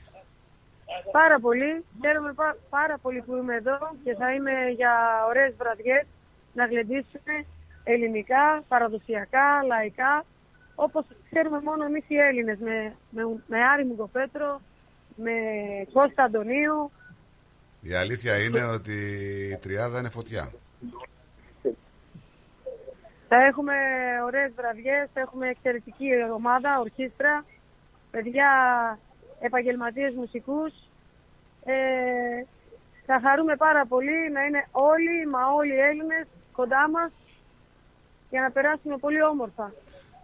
[1.12, 1.84] Πάρα πολύ.
[2.00, 4.92] Χαίρομαι πά- πάρα πολύ που είμαι εδώ και θα είμαι για
[5.28, 6.06] ωραίες βραδιές
[6.52, 7.34] να γλεντήσουμε
[7.84, 10.24] ελληνικά, παραδοσιακά, λαϊκά,
[10.74, 14.60] όπως ξέρουμε μόνο εμείς οι Έλληνες, με, με, με Άρη Μουγκοπέτρο,
[15.16, 15.32] με
[15.92, 16.90] Κώστα Αντωνίου.
[17.80, 18.96] Η αλήθεια είναι ότι
[19.52, 20.52] η τριάδα είναι φωτιά.
[23.28, 23.74] Θα έχουμε
[24.24, 27.44] ωραίες βραδιές, θα έχουμε εξαιρετική ομάδα, ορχήστρα,
[28.10, 28.48] παιδιά
[29.40, 30.72] επαγγελματίες μουσικούς.
[31.64, 31.74] Ε,
[33.06, 37.10] θα χαρούμε πάρα πολύ να είναι όλοι, μα όλοι οι Έλληνες κοντά μας
[38.30, 39.72] για να περάσουμε πολύ όμορφα.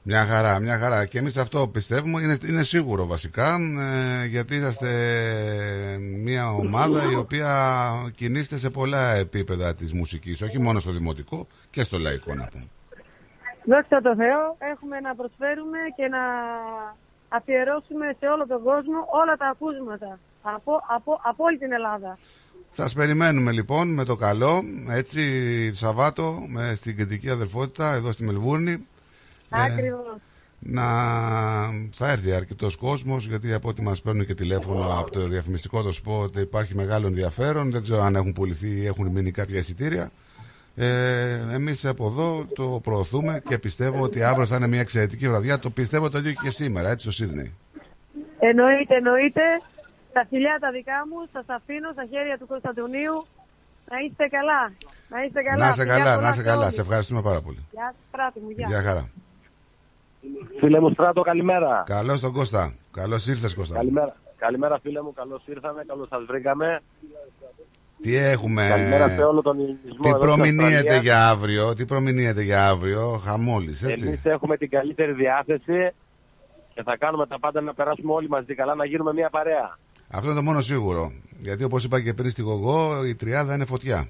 [0.07, 1.07] Μια χαρά, μια χαρά.
[1.07, 3.57] Και εμείς αυτό πιστεύουμε, είναι, είναι σίγουρο βασικά,
[4.23, 4.91] ε, γιατί είσαστε
[5.99, 7.53] μια ομάδα η οποία
[8.15, 12.69] κινείστε σε πολλά επίπεδα της μουσικής, όχι μόνο στο δημοτικό και στο λαϊκό να πούμε.
[13.65, 16.23] Δόξα τω Θεώ, έχουμε να προσφέρουμε και να
[17.37, 22.19] αφιερώσουμε σε όλο τον κόσμο όλα τα ακούσματα από, από, από όλη την Ελλάδα.
[22.71, 25.21] Σας περιμένουμε λοιπόν με το καλό, έτσι
[25.71, 28.87] το Σαββάτο, με, στην κεντρική αδερφότητα εδώ στη Μελβούρνη.
[29.51, 30.17] Ε, Ακριβώς.
[30.59, 30.85] να
[31.93, 35.93] θα έρθει αρκετός κόσμος, γιατί από ό,τι μας παίρνουν και τηλέφωνο από το διαφημιστικό το
[35.93, 37.71] σποτ υπάρχει μεγάλο ενδιαφέρον.
[37.71, 40.11] Δεν ξέρω αν έχουν πουληθεί ή έχουν μείνει κάποια εισιτήρια.
[40.77, 45.59] Ε, Εμείς από εδώ το προωθούμε και πιστεύω ότι αύριο θα είναι μια εξαιρετική βραδιά.
[45.59, 47.55] Το πιστεύω το ίδιο και σήμερα, έτσι, στο Σίδνεϊ.
[48.39, 49.43] Εννοείται, εννοείται.
[50.13, 53.17] Τα φιλιά τα δικά μου, σας αφήνω στα χέρια του Κωνσταντινίου.
[53.91, 54.63] Να είστε καλά.
[55.09, 55.65] Να είστε καλά.
[55.65, 56.63] Να είσαι Φιλιά καλά, πολλά να είσαι σε καλά.
[56.63, 56.75] όλους.
[56.75, 57.61] Σε ευχαριστούμε πάρα πολύ.
[57.73, 58.51] Γεια σας, Στράτη μου.
[58.51, 58.67] Γεια.
[58.69, 59.09] Γεια χαρά.
[60.61, 61.83] Φίλε μου Στράτο, καλημέρα.
[61.87, 62.75] Καλώς τον Κώστα.
[62.91, 63.75] Καλώς ήρθες, Κώστα.
[63.77, 64.17] Καλημέρα.
[64.37, 66.83] Καλημέρα φίλε μου, καλώς ήρθαμε, καλώς σας βρήκαμε.
[68.05, 71.01] Τι έχουμε; Καλημέρα σε όλο τον ελληνισμό Τι εδώ στην προμηνύεται Αυστραλία.
[71.03, 74.07] για αύριο, τι προμηνύεται για αύριο, χαμόλης, έτσι.
[74.07, 75.93] Εμείς έχουμε την καλύτερη διάθεση
[76.75, 79.79] και θα κάνουμε τα πάντα να περάσουμε όλοι μαζί καλά, να γίνουμε μια παρέα.
[80.11, 81.13] Αυτό είναι το μόνο σίγουρο.
[81.41, 84.09] Γιατί όπως είπα και πριν στη Γογό, η τριάδα είναι φωτιά.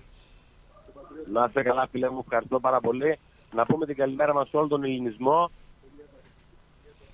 [1.32, 3.18] Να είστε καλά φίλε μου, ευχαριστώ πάρα πολύ.
[3.54, 5.50] Να πούμε την καλημέρα μας σε όλο τον ελληνισμό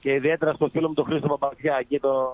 [0.00, 2.32] και ιδιαίτερα στο φίλο μου τον Χρήστο Παπαθιά, εκεί το,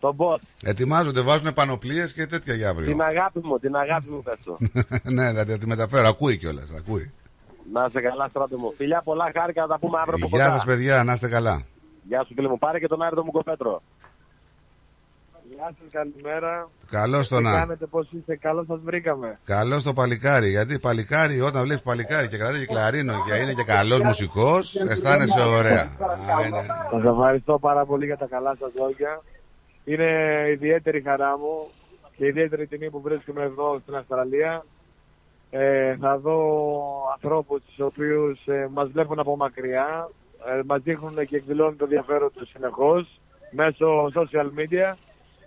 [0.00, 0.38] τον boss.
[0.62, 2.86] Ετοιμάζονται, βάζουν πανοπλίες και τέτοια για αύριο.
[2.90, 4.58] Την αγάπη μου, την αγάπη μου πες το.
[5.16, 6.08] ναι, θα τη μεταφέρω.
[6.08, 6.68] Ακούει κιόλας.
[6.78, 7.12] Ακούει.
[7.72, 8.72] Να είστε καλά στράτο μου.
[8.76, 10.56] Φιλιά πολλά χάρηκα, να τα πούμε αύριο από Γεια κοντά.
[10.56, 11.62] σας, παιδιά, να είστε καλά.
[12.08, 13.82] Γεια σου φίλε μου, πάρε και τον Άρη τον Μουκοπέτρο.
[15.54, 16.68] Γεια σας, καλημέρα.
[16.90, 17.52] Καλώς το Τι να.
[17.52, 19.38] κάνετε, πώς είστε, καλώς σας βρήκαμε.
[19.44, 20.48] Καλώς το παλικάρι.
[20.50, 25.40] Γιατί παλικάρι, όταν βλέπεις παλικάρι και κρατάει και κλαρίνο και είναι και καλός μουσικός, αισθάνεσαι
[25.40, 25.80] ωραία.
[25.82, 29.22] Α, είναι- Σας ευχαριστώ πάρα πολύ για τα καλά σας λόγια.
[29.84, 31.68] Είναι ιδιαίτερη χαρά μου
[32.16, 34.64] και ιδιαίτερη τιμή που βρίσκομαι εδώ στην Αυστραλία.
[35.50, 36.38] Ε, θα δω
[37.12, 40.10] ανθρώπους τους οποίους ε, μας βλέπουν από μακριά,
[40.46, 44.94] ε, μας δείχνουν και εκδηλώνουν το ενδιαφέρον τους συνεχώς μέσω social media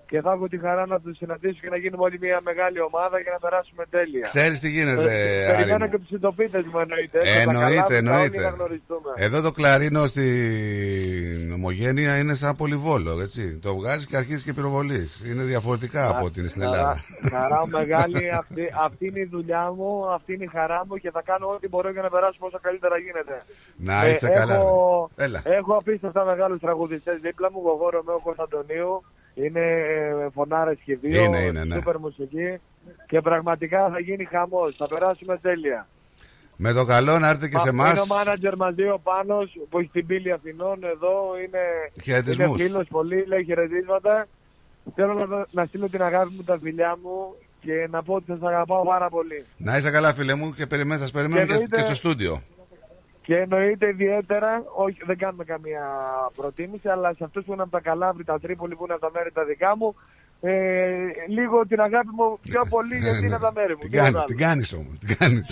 [0.10, 3.22] και θα έχω τη χαρά να τους συναντήσω και να γίνουμε όλη μια μεγάλη ομάδα
[3.24, 4.22] και να περάσουμε τέλεια.
[4.34, 5.92] Ξέρεις τι γίνεται, Ε, Άρη Περιμένω μου.
[5.92, 7.20] και τους συντοπίτες μου εννοείται.
[7.24, 8.42] Έχω τα καλά Εννοείται, μου, τα όλοι εννοείται.
[8.42, 9.10] να γνωριστούμε.
[9.16, 13.60] Εδώ το κλαρίνο στην ομογένεια είναι σαν πολυβόλο, έτσι.
[13.60, 15.24] Το βγάζεις και αρχίζεις και πυροβολείς.
[15.30, 17.04] Είναι διαφορετικά από ότι είναι στην Ελλάδα.
[17.30, 20.96] Χαρά, χαρά μου μεγάλη, αυτή, αυτή είναι η δουλειά μου, αυτή είναι η χαρά μου
[20.98, 23.36] και θα κάνω ό,τι μπορώ για να περάσουμε όσο καλύτερα γίνεται.
[23.78, 25.24] Να είστε καλά, Έχω, ρε.
[25.26, 25.42] Έλα.
[25.46, 29.04] έχω απίστευτα μεγάλους τραγουδιστές δίπλα μου, Γογό Ρωμαίο Κωνσταντονίου,
[29.44, 31.76] είναι ε, φωνάρες και δύο, Είναι, είναι, ναι.
[31.76, 32.60] σούπερ μουσική
[33.08, 35.88] και πραγματικά θα γίνει χαμός, θα περάσουμε τέλεια.
[36.56, 37.92] Με το καλό να έρθετε και σε εμάς.
[37.92, 41.14] Είναι ο μάνατζερ μαζί ο Πάνος που έχει την πύλη Αθηνών εδώ,
[41.46, 41.60] είναι,
[42.04, 42.48] Χαιρετισμούς.
[42.60, 44.28] είναι φίλος πολύ, λέει χαιρετίσματα.
[44.96, 48.42] Θέλω να, να στείλω την αγάπη μου, τα φιλιά μου και να πω ότι σας
[48.42, 49.46] αγαπάω πάρα πολύ.
[49.58, 52.42] Να είστε καλά, φίλε μου, και περιμένω, σας περιμένω Και και, εννοείται- και στο στούντιο.
[53.28, 54.52] Και εννοείται ιδιαίτερα,
[54.86, 55.84] όχι δεν κάνουμε καμία
[56.36, 59.12] προτίμηση, αλλά σε αυτούς που είναι από τα Καλάβρη, τα Τρίπολη που είναι από τα
[59.16, 59.90] μέρη τα δικά μου,
[60.42, 60.52] ε,
[61.38, 63.80] λίγο την αγάπη μου πιο πολύ γιατί είναι από τα μέρη μου.
[63.80, 64.26] Την Τίποτα κάνεις, άλλο.
[64.32, 65.48] την κάνεις όμως, την κάνεις.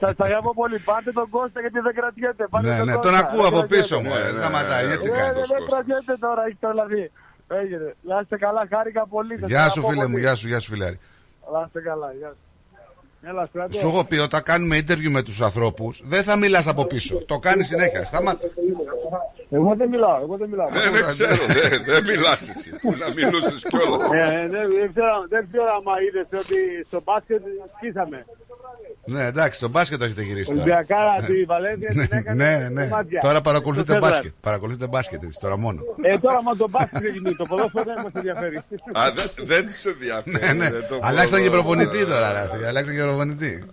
[0.00, 0.78] Σας τα αγαπώ πολύ.
[0.90, 2.44] Πάτε τον Κώστα γιατί δεν κρατιέται.
[2.52, 3.06] Πάτε Ναι, τον ναι, Κώστα.
[3.10, 3.82] τον ακούω Δεν από κρατιέται.
[3.82, 5.38] πίσω μου, ε, δεν σταματάει, έτσι Ναι, κάνει.
[5.38, 7.02] ναι, δεν κρατιέται τώρα, έχει το δηλαδή.
[7.60, 7.88] Έγινε.
[8.10, 9.34] Να είστε καλά, χάρηκα πολύ.
[9.38, 10.24] Σας Γεια σου, αγαπώ φίλε μου, πολύ.
[10.24, 10.98] γεια σου, γεια σου, φιλάρι.
[11.52, 12.42] Να είστε καλά, γεια σου.
[13.28, 13.78] Έλα, στρατό.
[13.78, 17.24] Σου έχω πει όταν κάνουμε interview με τους ανθρώπους δεν θα μιλάς από πίσω.
[17.24, 18.04] Το κάνεις συνέχεια.
[18.04, 18.46] Σταμάτα.
[19.50, 20.66] Εγώ δεν μιλάω, εγώ δεν μιλάω.
[20.66, 22.70] Ε, δεν ξέρω, δεν, δεν μιλάς εσύ.
[22.82, 24.10] Που να μιλούσες κιόλας.
[24.12, 27.42] Ε, ναι, δεν ξέρω, δεν ξέρω άμα είδες ότι στο μπάσκετ
[27.76, 28.18] σκίσαμε.
[29.06, 30.60] Ναι, εντάξει, το μπάσκετ το έχετε γυρίσει τώρα.
[30.62, 31.26] Ολυμπιακάρα Ναι.
[31.26, 32.88] τη Βαλένθια την έκανε Ναι, ναι.
[32.88, 33.20] κομμάτια.
[33.20, 34.10] Τώρα παρακολουθείτε Στο Φέντρα.
[34.10, 34.32] μπάσκετ.
[34.40, 35.80] Παρακολουθείτε μπάσκετ έτσι τώρα μόνο.
[36.02, 38.56] Ε, τώρα μα το μπάσκετ δεν γίνει, το ποδόσφαιρο δεν μας ενδιαφέρει.
[38.92, 40.36] Α, δεν, δεν τους ενδιαφέρει.
[40.46, 40.70] Ναι, ναι.
[40.70, 41.62] δεν το Αλλάξαν και μπορώ.
[41.62, 42.32] προπονητή τώρα.
[42.32, 42.64] ρε, αυτοί.
[42.64, 43.64] Αλλάξαν και προπονητή.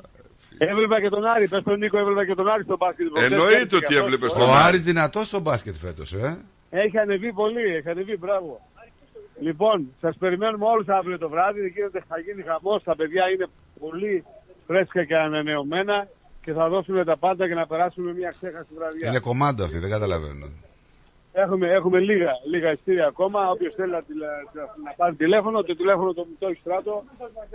[0.58, 3.06] Έβλεπα και τον Άρη, πες τον Νίκο, έβλεπα και τον Άρη στο μπάσκετ.
[3.24, 4.64] Εννοείται ότι έβλεπες τον Ο Άρη.
[4.68, 6.38] Άρης δυνατός στο μπάσκετ φέτος, ε.
[6.70, 8.62] Έχει ανεβεί πολύ, έχει ανεβεί, μπράβο.
[9.40, 13.48] Λοιπόν, σας περιμένουμε όλους αύριο το βράδυ, γίνεται, θα γίνει χαμός, τα παιδιά είναι
[13.80, 14.24] πολύ
[14.68, 16.08] φρέσκα και ανανεωμένα
[16.44, 19.08] και θα δώσουμε τα πάντα για να περάσουμε μια ξέχαστη βραδιά.
[19.08, 20.48] Είναι κομμάτι αυτή, δεν καταλαβαίνω.
[21.34, 23.50] Έχουμε, έχουμε λίγα, λίγα ειστήρια ακόμα.
[23.50, 24.30] Όποιος θέλει να, τηλε-
[24.86, 27.04] να πάρει τηλέφωνο, το τηλέφωνο το το έχει στράτο.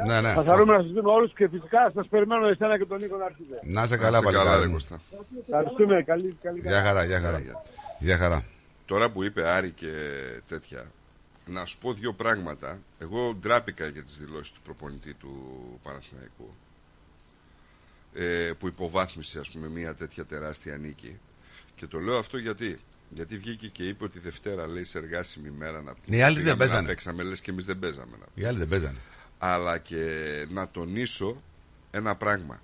[0.06, 0.32] Ναι, ναι.
[0.32, 3.24] Θα χαρούμε να σας δούμε όλους και φυσικά σας περιμένω εσένα και τον Νίκο να
[3.24, 3.60] έρθετε.
[3.62, 4.72] Να είσαι Να καλά, είσαι καλά, παλικάρι ρε μου.
[4.72, 5.00] Κώστα.
[5.48, 6.02] Ευχαριστούμε.
[6.02, 7.40] Καλή, καλή Γεια χαρά, γεια χαρά.
[7.98, 8.44] Γεια χαρά.
[8.86, 9.92] Τώρα που είπε Άρη και
[10.48, 10.84] τέτοια,
[11.46, 12.78] να σου πω δύο πράγματα.
[12.98, 15.30] Εγώ ντράπηκα για τις δηλώσεις του προπονητή του
[15.82, 16.54] Παναθηναϊκού
[18.16, 21.18] ε, που υποβάθμισε ας πούμε μια τέτοια τεράστια νίκη
[21.74, 22.78] και το λέω αυτό γιατί
[23.10, 26.58] γιατί βγήκε και είπε ότι Δευτέρα λέει σε εργάσιμη μέρα να Οι άλλοι δεν πήγαμε
[26.58, 26.80] παίζανε.
[26.80, 28.98] να παίξαμε λες και εμείς δεν παίζαμε να Οι άλλοι δεν παίζανε.
[29.38, 30.04] αλλά και
[30.50, 31.42] να τονίσω
[31.90, 32.62] ένα πράγμα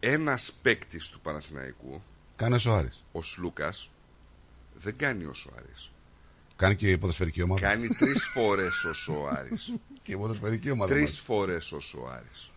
[0.00, 2.02] ένας παίκτης του Παναθηναϊκού
[2.36, 3.04] Κάνε ο Άρης.
[3.12, 3.90] ο Σλούκας
[4.74, 5.92] δεν κάνει όσο ο Άρης
[6.56, 7.60] Κάνει και η ποδοσφαιρική ομάδα.
[7.60, 9.72] Κάνει τρεις φορές όσο ο Άρης.
[10.02, 10.90] Και η ποδοσφαιρική ομάδα.
[10.92, 11.24] Τρεις μάλιστα.
[11.24, 12.50] φορές όσο ο Άρης.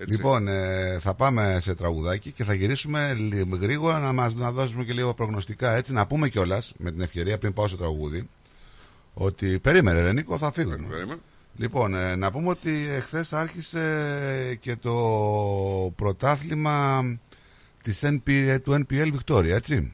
[0.00, 0.10] Έτσι.
[0.14, 4.84] Λοιπόν, ε, θα πάμε σε τραγουδάκι και θα γυρίσουμε λι- γρήγορα να μας να δώσουμε
[4.84, 5.92] και λίγο προγνωστικά έτσι.
[5.92, 8.28] Να πούμε κιόλας με την ευκαιρία πριν πάω στο τραγούδι
[9.14, 10.76] ότι περίμενε, ρε Νίκο, θα φύγουμε.
[10.76, 11.20] Περίμενε.
[11.56, 14.94] Λοιπόν, ε, να πούμε ότι εχθές άρχισε και το
[15.96, 17.02] πρωτάθλημα
[17.82, 19.92] της NP, του NPL Victoria, έτσι.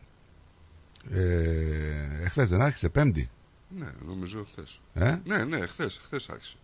[1.12, 3.30] Ε, εχθές δεν άρχισε, πέμπτη.
[3.78, 4.64] Ναι, νομίζω χθε.
[5.06, 6.54] Ε; Ναι, ναι, χθε χθες άρχισε.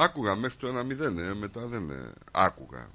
[0.00, 1.90] Άκουγα μέχρι το 1-0, ε, μετά δεν.
[1.90, 2.88] ε, άκουγα.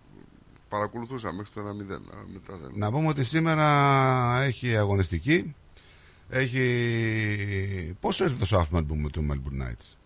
[0.69, 2.72] Παρακολουθούσα μέχρι το 1-0, αλλά μετά δεν.
[2.75, 5.56] Να πούμε ότι σήμερα έχει αγωνιστική.
[6.30, 7.95] Έχει...
[7.99, 9.98] Πόσο ήρθε το Southampton με το Melbourne Knights;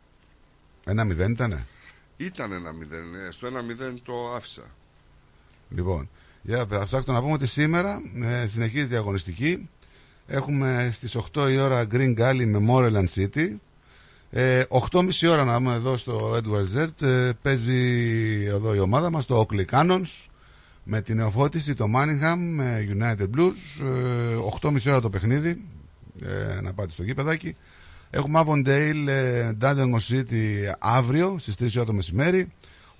[0.84, 1.66] Ένα μηδέν ήτανε;
[2.18, 4.64] Ήταν 1-0, ε, στο 1-0 το άφησα.
[5.70, 6.10] Λοιπόν,
[6.42, 9.70] για θα ψάξω να πούμε ότι σήμερα ε, συνεχίζει η αγωνιστική.
[10.28, 13.56] Έχουμε στις 8 η ώρα Green Gully με Moreland City.
[14.40, 19.26] Ε, 8.30 ώρα να πούμε εδώ στο Edward Z ε, παίζει εδώ η ομάδα μας
[19.26, 20.28] το Oakley Cannons
[20.84, 23.86] με την νεοφώτιση το Manningham με United Blues.
[24.62, 25.64] Ε, 8.30 ώρα το παιχνίδι
[26.22, 27.56] ε, να πάτε στο γήπεδάκι.
[28.10, 32.52] Έχουμε Avondale ε, Dandenong City αύριο στις 3 ώρα το μεσημέρι.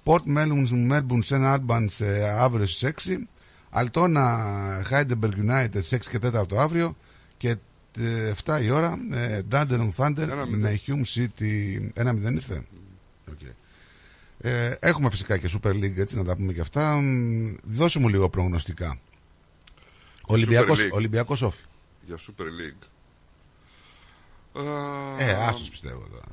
[0.04, 1.56] Port Melbourne, Melbourne St.
[1.56, 2.94] Albans ε, αύριο στις
[3.72, 4.26] 6 Altona
[4.92, 6.96] Heidelberg United στις 6 και 4 το αύριο.
[7.38, 7.56] Και ε,
[8.46, 12.64] 7 η ώρα ε, Dandenong Thunder με Hume City 1-0 ήρθε
[13.32, 13.40] Οκ.
[14.38, 18.08] ε, έχουμε φυσικά και Super League έτσι να τα πούμε και αυτά Μ, δώσε μου
[18.10, 19.00] λίγο προγνωστικά
[20.26, 20.92] Ολυμπιακός, League.
[20.92, 21.64] Ολυμπιακός Όφη
[22.06, 22.88] Για Super League.
[25.20, 26.26] ε, άστος πιστεύω τώρα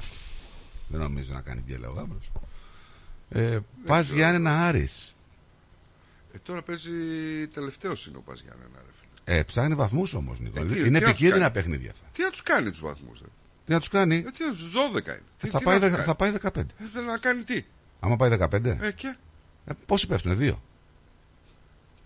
[0.88, 2.30] δεν νομίζω να κάνει γκέλα ο Γαύρος
[3.28, 4.16] ε, ΠΑΣ ξέρω.
[4.18, 5.14] Γιάννενα Άρης
[6.32, 6.90] Ε, τώρα παίζει
[7.52, 8.83] τελευταίος είναι ο Πας Γιάννενα, ρε φίλε.
[9.24, 12.06] Ε, ψάχνει βαθμούς όμως Νίκο Ε, τι- είναι τι να τους επικίνδυνα κάνει; παιχνίδια αυτά
[12.12, 13.18] Τι να τους κάνει τους βαθμούς,
[13.64, 14.44] Τι να τους κάνει; Ε, τι,
[14.94, 15.20] 12 είναι.
[15.38, 16.60] Τι, θα, τι πάει, να τους δε- κάνει; θα πάει 15.
[16.78, 17.62] Ε, θέλει να κάνει τι;
[18.00, 18.78] Άμα πάει 15.
[18.80, 19.16] Ε, και;
[19.66, 20.62] Ε, πόσοι πέφτουν, δύο.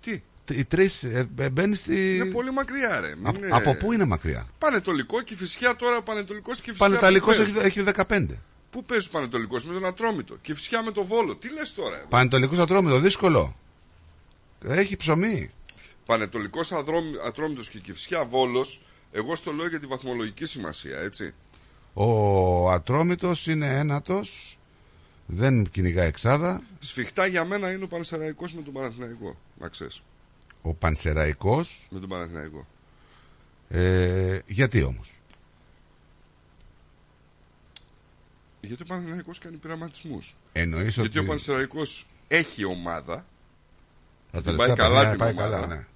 [0.00, 0.22] Τι;
[0.52, 2.16] Οι τρεις ε, μπαίνει στη.
[2.16, 3.14] Είναι πολύ μακριά, ρε.
[3.16, 6.84] Μην Από, είναι- από πού είναι μακριά; Πανετολικό και φυσικά τώρα πανετολικός και φυσικά.
[6.88, 7.66] Πανεταλικό πού έχει, παίζει.
[7.66, 8.26] έχει 15.
[8.70, 11.36] Πού παίζει πανετολικός με τον Ατρόμητο και φυσικά με τον Βόλο.
[11.36, 11.96] Τι λες τώρα.
[11.96, 13.56] ε; Πανετολικός ατρόμητο, δύσκολο.
[14.64, 15.50] Έχει ψωμί.
[16.08, 16.72] Πανετολικός
[17.26, 18.82] Ατρόμητος και Κυφσιά Βόλος.
[19.12, 21.34] Εγώ στο λέω για τη βαθμολογική σημασία, έτσι.
[21.94, 24.58] Ο ατρόμητος είναι ένατος.
[25.26, 26.62] Δεν κυνηγά εξάδα.
[26.78, 29.36] Σφιχτά για μένα είναι ο Πανσεραϊκός με τον Παναθηναϊκό.
[29.58, 30.02] Να ξέρεις.
[30.62, 32.66] Ο Πανσεραϊκός; Με τον Παναθηναϊκό.
[33.68, 35.10] ε, γιατί όμως;
[38.60, 40.36] Γιατί ο Παναθηναϊκός κάνει πειραματισμούς.
[40.52, 43.14] Εννοείς Γιατί ότι- ο Πανσεραϊκός έχει ομάδα.
[44.30, 45.60] Τα Την τελευταία πάει καλά παιχνίδια την πάει ομάδα.
[45.62, 45.86] καλά, ναι.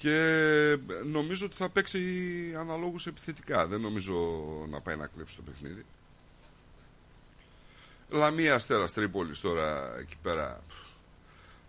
[0.00, 2.00] Και νομίζω ότι θα παίξει
[2.58, 3.66] αναλόγως επιθετικά.
[3.66, 4.14] Δεν νομίζω
[4.70, 5.84] να πάει να κλέψει το παιχνίδι.
[8.08, 10.62] Λαμία Αστέρας Τρίπολης τώρα εκεί πέρα.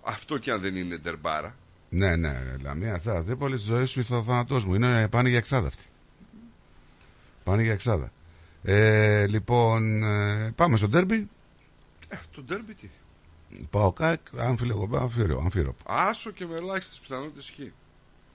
[0.03, 1.55] Αυτό και αν δεν είναι ντερμπάρα.
[1.89, 3.23] Ναι, ναι, Λαμία, αυτά.
[3.23, 4.75] Τρίπολη τη ζωή σου ή ο θάνατός μου.
[4.75, 5.85] Είναι, πάνε για εξάδα αυτοί.
[7.43, 8.11] Πάνε για εξάδα.
[8.63, 11.29] Ε, λοιπόν, ε, πάμε στο ντέρμπι.
[12.07, 12.89] Ε, το ντέρμπι τι;
[13.69, 15.75] Πάω κάκ, αμφιλεγό, αμφίρο, αμφίρο.
[15.83, 17.59] Άσο και με ελάχιστες πιθανότητες χ.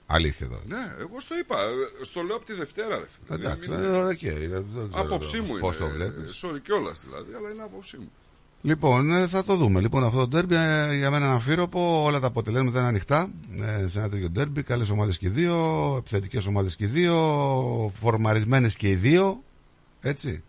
[0.09, 0.61] Αλήθεια εδώ.
[0.67, 1.55] Ναι, εγώ στο είπα.
[1.61, 3.35] ε, Στο λέω από τη Δευτέρα, ρε φίλε.
[3.39, 5.87] Εντάξει, Δεν ε, είναι- ωραία και, ε, δεν ξέρω Άποψή μου πώς είναι.
[5.87, 6.43] το βλέπεις.
[6.45, 8.11] Sorry κιόλας δηλαδή, αλλά είναι άποψή μου.
[8.61, 9.79] Λοιπόν, ε, θα το δούμε.
[9.81, 12.03] Λοιπόν, αυτό το ντέρμπι ε, για μένα είναι αμφίροπο.
[12.03, 13.29] Όλα τα αποτελέσματα είναι ανοιχτά
[13.61, 14.63] ε, σε ένα τέτοιο ντέρμπι.
[14.63, 19.43] Καλές ομάδες και οι δύο, επιθετικές ομάδες και οι δύο, φορμαρισμένες και οι δύο.
[20.01, 20.43] Έτσι.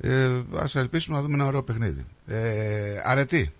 [0.00, 0.24] Ε,
[0.56, 2.06] Α ελπίσουμε να δούμε ένα ωραίο παιχνίδι.
[2.26, 3.52] Ε, Αρετή.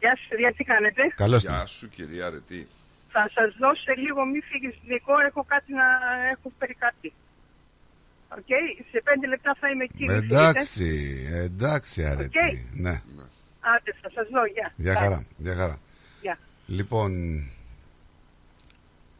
[0.00, 2.66] Γεια σας, παιδιά, τι κάνετε; Καλώς Γεια σου κυρία Αρετή.
[3.12, 5.86] Θα σας δώσω σε λίγο, μη φύγεις δικό, έχω κάτι να
[6.32, 7.12] έχω φέρει κάτι.
[8.38, 8.46] Οκ,
[8.90, 10.04] σε πέντε λεπτά θα είμαι εκεί.
[10.04, 10.34] μη φύγετε.
[10.34, 10.88] Εντάξει,
[11.32, 12.38] εντάξει, αρετή.
[12.38, 12.80] Οκ.
[12.80, 13.02] Ναι,
[13.60, 14.72] Άντε, θα σας δω, γεια.
[14.76, 14.96] για Bye.
[14.98, 15.26] χαρά.
[15.36, 15.78] Για χαρά.
[16.22, 16.38] Γεια.
[16.66, 17.10] Λοιπόν,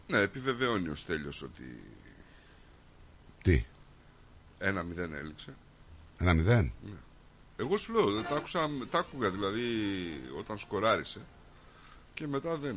[0.06, 1.82] Ναι, επιβεβαιώνει ο Στέλιος ότι
[3.42, 3.64] τι,
[4.58, 5.54] ένα μηδέν έληξε.
[6.18, 6.72] ένα μηδέν;
[7.56, 9.62] Εγώ σου λέω, τα, άκουσα, τα άκουγα δηλαδή
[10.38, 11.20] όταν σκοράρισε
[12.14, 12.76] και μετά δεν...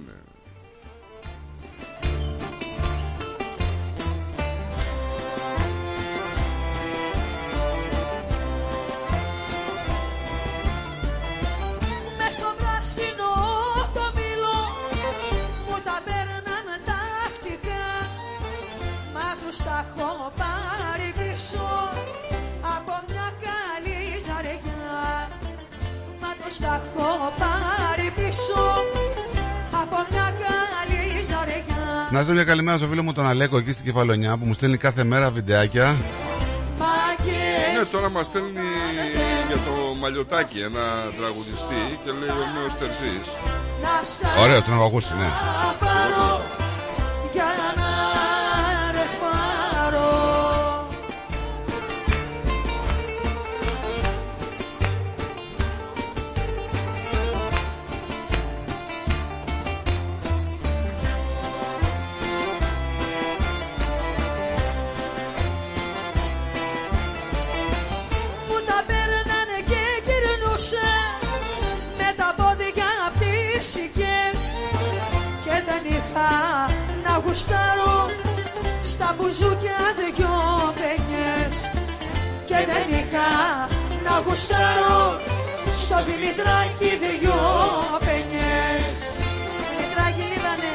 [15.87, 17.87] τα παίρναν τακτικά.
[19.13, 21.67] Μα τους τα έχω πάρει πίσω
[22.75, 25.29] από μια καλή ζαριά.
[26.21, 28.63] Μα τους τα έχω πάρει πίσω
[29.81, 30.74] από μια καλή ζαριά
[32.15, 34.77] Να στείλω μια καλημέρα στο φίλο μου τον Αλέκο εκεί στην Κεφαλονιά που μου στέλνει
[34.77, 35.95] κάθε μέρα βιντεάκια.
[36.79, 38.67] Μάγκες Ναι, τώρα μας στέλνει
[39.47, 43.27] για το Μαλιωτάκι ένα τραγουδιστή και λέει ο Νέος Τερζής.
[43.81, 45.29] να σας Ωραίο, τον έχω ακούσει, ναι.
[73.65, 74.39] Φυσικές
[75.43, 76.33] και δεν είχα
[77.05, 78.09] να γουστάρω
[78.83, 80.35] στα μπουζούκια δυο
[80.79, 81.57] παινιές.
[82.45, 83.29] Και δεν είχα
[84.05, 85.01] να γουστάρω
[85.81, 87.41] στο Δημητράκι δυο
[88.05, 88.87] παινιές.
[89.69, 90.71] Δημητράκι λίπανε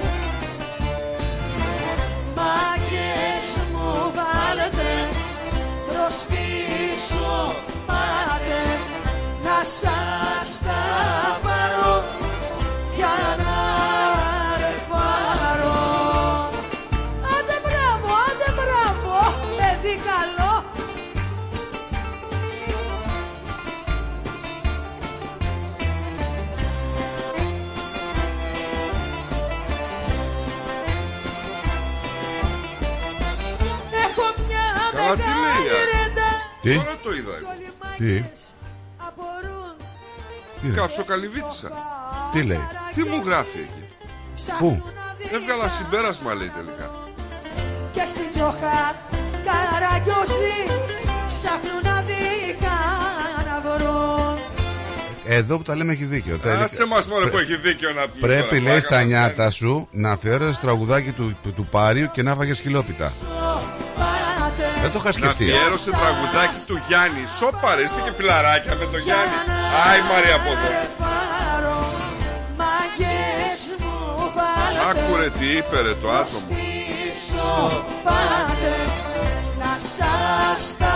[2.37, 4.91] Μάγκες μου βάλετε
[5.89, 7.55] προς πίσω
[7.87, 8.61] πάτε
[9.45, 10.81] να σας τα
[11.43, 12.20] πάρω
[36.63, 37.51] Τι; Τώρα το είδα εγώ.
[37.99, 38.25] Τι,
[39.07, 39.75] απορούν
[40.61, 41.71] τι, λέει; Καυσοκαλυβίτησα.
[42.33, 42.65] τι λέει;
[42.95, 43.89] Τι μου γράφει εκεί;
[44.59, 44.83] Πού;
[45.33, 46.91] Έβγαλα συμπέρασμα λέει τελικά.
[47.93, 48.95] και στην Τζοχά
[49.47, 50.57] καραγκιόζη
[51.29, 52.77] ψάχνουν να δίκα
[53.47, 54.39] να βρουν
[55.25, 56.39] Εδώ που τα λέμε έχει δίκιο.
[56.39, 58.19] Τα- Άσε μας μωρέ που έχει δίκιο να πει.
[58.21, 59.53] Πρέπει, τώρα, λέει, πλάκα στα μας νιάτα κάνει.
[59.53, 63.13] σου να αφιέρωσε τραγουδάκι του, του, του Πάριου και να φάγες χιλόπιτα.
[64.81, 65.45] Πάτε Δεν το είχα Να σκεφτεί.
[65.45, 67.23] αφιέρωσε τραγουδάκι του Γιάννη.
[67.39, 69.37] Σοπαρε, είστε και φιλαράκια με το Γιάννη.
[69.89, 70.71] Άι Μαρία από εδώ.
[72.61, 73.95] Μάγκες μου
[74.37, 76.47] πάτε Άκουρε τι είπε ρε το άτομο.
[76.51, 77.49] πίσω
[78.05, 78.75] πάτε
[79.61, 80.95] Να σας τα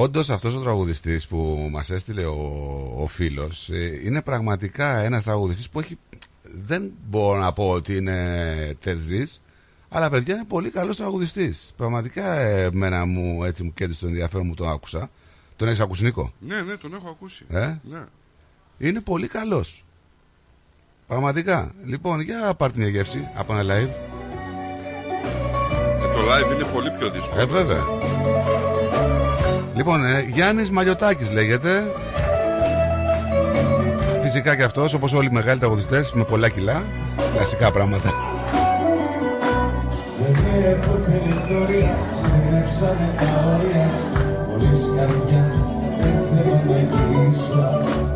[0.00, 2.36] Όντως αυτός ο τραγουδιστής που μας έστειλε ο,
[2.98, 3.70] ο φίλος
[4.04, 5.98] είναι πραγματικά ένας τραγουδιστής που έχει.
[6.42, 9.40] Δεν μπορώ να πω ότι είναι τερζής,
[9.88, 11.72] αλλά παιδιά είναι πολύ καλός τραγουδιστής.
[11.76, 15.10] Πραγματικά ε, εμένα μου, έτσι, μου κέντρισε το ενδιαφέρον μου τον άκουσα.
[15.56, 17.44] Τον έχεις ακούσει Νίκο; Ναι, ναι, τον έχω ακούσει.
[17.50, 18.04] Ε; Ναι.
[18.78, 19.84] Είναι πολύ καλός.
[21.06, 21.74] Πραγματικά.
[21.84, 23.88] Λοιπόν, για πάρτε μια γεύση από ένα live.
[26.02, 27.40] Ε, το live είναι πολύ πιο δύσκολο.
[27.40, 27.97] Ε, βέβαια.
[29.78, 31.92] Λοιπόν, ε, Γιάννης Μαλιωτάκης λέγεται.
[34.22, 36.84] Φυσικά και αυτός, όπως όλοι οι μεγάλοι τραγουδιστές, με πολλά κιλά.
[37.34, 38.12] Κλασικά πράγματα.
[40.18, 43.90] Δεν έχω περιθώρια, στρέψανε τα όρια
[44.46, 45.52] Χωρίς καρδιά
[46.00, 48.07] δεν θέλω να γυρίσω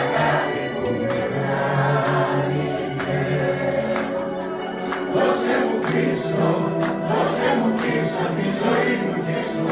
[0.00, 3.78] αγάπη που με κάνεις χθες.
[5.12, 6.48] Δώσε μου πίσω,
[7.08, 9.64] δώσε μου πίσω τη ζωή μου και σου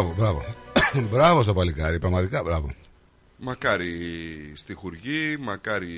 [0.00, 0.42] Μπράβο, μπράβο.
[1.12, 2.70] μπράβο στο παλικάρι, πραγματικά μπράβο.
[3.36, 3.92] Μακάρι
[4.54, 5.88] στιχουργή, μακάρι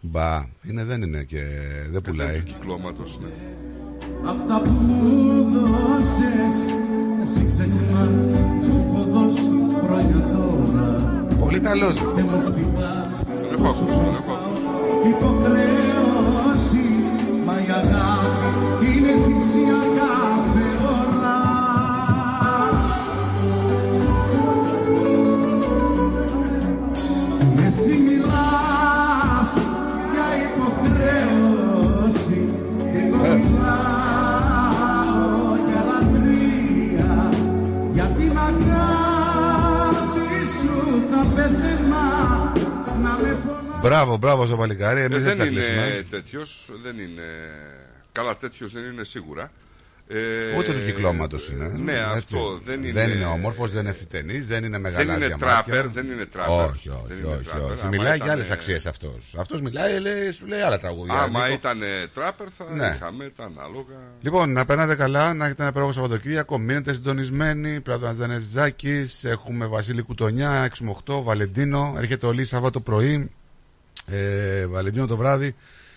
[0.00, 1.42] Μπα, είναι, δεν είναι και
[1.90, 2.38] δεν πουλάει.
[2.40, 3.28] του κυκλώματος, ναι.
[4.30, 6.54] Αυτά που μου δώσες
[7.22, 9.40] Εσύ ξεχνάς Σου έχω δώσει
[9.84, 11.94] χρόνια τώρα Πολύ καλός.
[11.94, 14.62] Και μου χτυπάς Τον έχω ακούσει, τον έχω ακούσει.
[15.08, 16.86] Υποχρέωση
[17.46, 18.91] Μα η αγάπη
[43.82, 45.00] Μπράβο, μπράβο στο παλικάρι.
[45.00, 46.04] Ε, Εμείς δεν δεν θα είναι κλείσουμε.
[46.10, 47.22] τέτοιος, δεν είναι.
[48.12, 49.50] Καλά, τέτοιος δεν είναι σίγουρα.
[50.08, 51.68] Ε, Ούτε του κυκλώματος είναι.
[51.84, 52.12] Ναι, έτσι.
[52.12, 52.92] αυτό δεν είναι.
[52.92, 55.46] Δεν είναι όμορφος, δεν είναι ευθυτενή, δεν είναι μεγαλάζια είναι μάτια.
[55.46, 56.52] τράπερ, δεν είναι τράπερ.
[56.70, 57.44] Όχι, όχι, Δεν είναι όχι.
[57.44, 57.62] τράπερ.
[57.64, 57.80] όχι.
[57.80, 59.34] Άμα Μιλάει ήταν, για άλλες ε, αξίες αυτός.
[59.38, 61.14] Αυτός μιλάει, λέει, σου λέει άλλα τραγούδια.
[61.14, 61.54] Άμα Νίκο.
[61.54, 62.92] ήταν ε, τράπερ θα Ναι.
[62.96, 63.96] είχαμε τα ανάλογα.
[64.20, 66.58] Λοιπόν, να περνάτε καλά, να έχετε ένα υπέροχο Σαββατοκύριακο.
[66.58, 67.80] Μείνετε συντονισμένοι.
[67.80, 71.94] Πλάτωνα Δανεζάκη, έχουμε Βασίλη Κουτονιά, 6 με 8, Βαλεντίνο.
[71.98, 73.30] Έρχεται ο Λύ Σάββατο πρωί,
[74.12, 75.54] ε, Βαλεντίνο το βράδυ.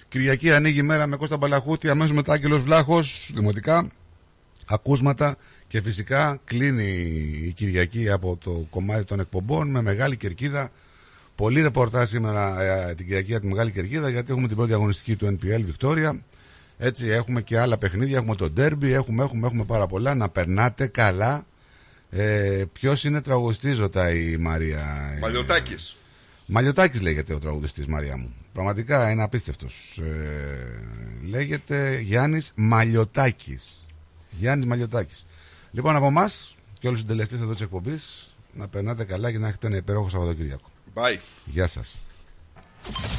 [0.08, 3.92] Κυριακή ανοίγει η μέρα με Κώστα Μπαλαχούτη, αμέσως μετά Άγγελος Βλάχος, δημοτικά.
[4.66, 5.36] Ακούσματα
[5.68, 6.92] και φυσικά κλείνει
[7.48, 10.72] η Κυριακή από το κομμάτι των εκπομπών με μεγάλη κερκίδα.
[11.36, 15.16] Πολύ ρεπορτάζ σήμερα ε, την Κυριακή από τη Μεγάλη Κερκίδα γιατί έχουμε την πρώτη αγωνιστική
[15.16, 16.22] του NPL Βικτόρια.
[16.78, 20.16] Έτσι έχουμε και άλλα παιχνίδια, έχουμε το ντέρμπι, έχουμε, έχουμε, έχουμε πάρα πολλά.
[20.16, 21.46] Να περνάτε καλά.
[22.10, 25.12] Ε, Ποιος είναι τραγουδιστής, ρωτάει η Μαρία.
[25.16, 25.98] Ε, Μαλιωτάκης.
[26.46, 28.34] Μαλιωτάκης λέγεται ο τραγουδιστής Μαρία μου.
[28.54, 30.02] Πραγματικά είναι απίστευτος.
[30.04, 33.64] Ε, λέγεται Γιάννης Μαλιωτάκης.
[34.32, 35.26] Γιάννης Μαλιωτάκης.
[35.72, 39.48] Λοιπόν από εμάς και όλους τους συντελεστές εδώ της εκπομπής να περνάτε καλά και να
[39.48, 40.70] έχετε ένα υπέροχο Σαββατοκύριακο.
[40.94, 41.18] Bye.
[41.46, 42.00] Γεια σας.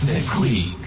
[0.06, 0.82] The Greek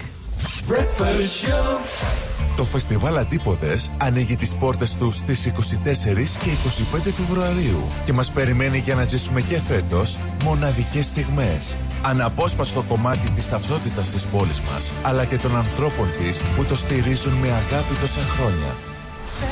[0.68, 2.39] Breakfast Show.
[2.60, 6.50] Το φεστιβάλ Αντίποδες ανοίγει τις πόρτες του στις 24 και
[6.96, 11.76] 25 Φεβρουαρίου και μας περιμένει για να ζήσουμε και φέτος μοναδικές στιγμές.
[12.02, 17.32] Αναπόσπαστο κομμάτι της ταυτότητας της πόλης μας, αλλά και των ανθρώπων της που το στηρίζουν
[17.32, 18.72] με αγάπη τόσα χρόνια.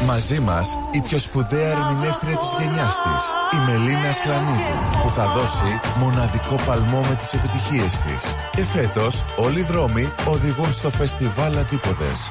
[0.06, 3.24] Μαζί μας η πιο σπουδαία ερμηνεύτρια της γενιάς της,
[3.56, 8.34] η Μελίνα Σλανίδου, που θα δώσει μοναδικό παλμό με τις επιτυχίες της.
[8.50, 12.30] Και φέτος όλοι οι δρόμοι οδηγούν στο φεστιβάλ Αντίποδες.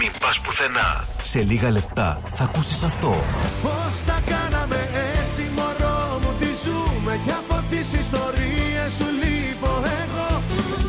[0.00, 1.04] Μην πας πουθενά.
[1.22, 3.16] Σε λίγα λεπτά θα ακούσεις αυτό.
[3.62, 9.70] Πώς τα κάναμε έτσι μωρό μου τι ζούμε και από τις ιστορίες σου λείπω
[10.00, 10.42] εγώ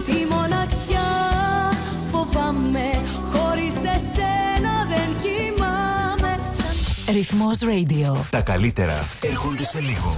[0.05, 1.09] Τη μοναξιά
[2.11, 2.89] φοβάμαι
[3.33, 6.39] Χωρίς εσένα δεν κοιμάμαι
[7.11, 8.21] Ρυθμός Radio.
[8.29, 10.17] Τα καλύτερα έρχονται σε λίγο.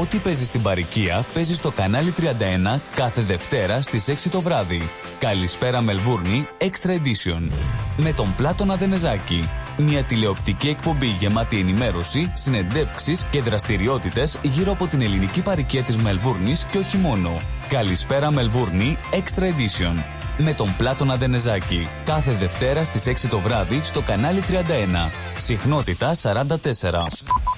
[0.00, 4.82] Ό,τι παίζεις στην παροικία παίζεις στο κανάλι 31 κάθε Δευτέρα στις 6 το βράδυ.
[5.18, 7.50] Καλησπέρα Μελβούρνη Extra Edition.
[7.96, 9.48] Με τον Πλάτωνα Δενεζάκη.
[9.76, 16.64] Μια τηλεοπτική εκπομπή γεμάτη ενημέρωση, συνεντεύξεις και δραστηριότητες γύρω από την ελληνική παροικία της Μελβούρνης
[16.64, 17.30] και όχι μόνο.
[17.68, 20.02] Καλησπέρα Μελβούρνη Extra Edition.
[20.38, 21.88] Με τον Πλάτωνα Δενεζάκη.
[22.04, 25.10] Κάθε Δευτέρα στις 6 το βράδυ στο κανάλι 31.
[25.38, 27.55] Συχνότητα 44.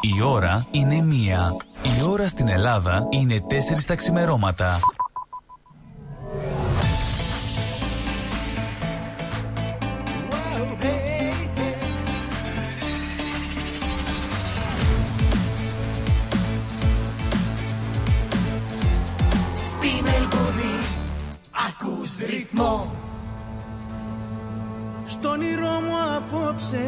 [0.00, 1.56] Η ώρα είναι μία.
[1.82, 4.78] Η ώρα στην Ελλάδα είναι τέσσερις τα ξημερώματα.
[19.64, 20.74] Στη Μελβούνι
[21.68, 22.90] ακούς ρυθμό
[25.06, 26.78] Στον όνειρό μου απόψε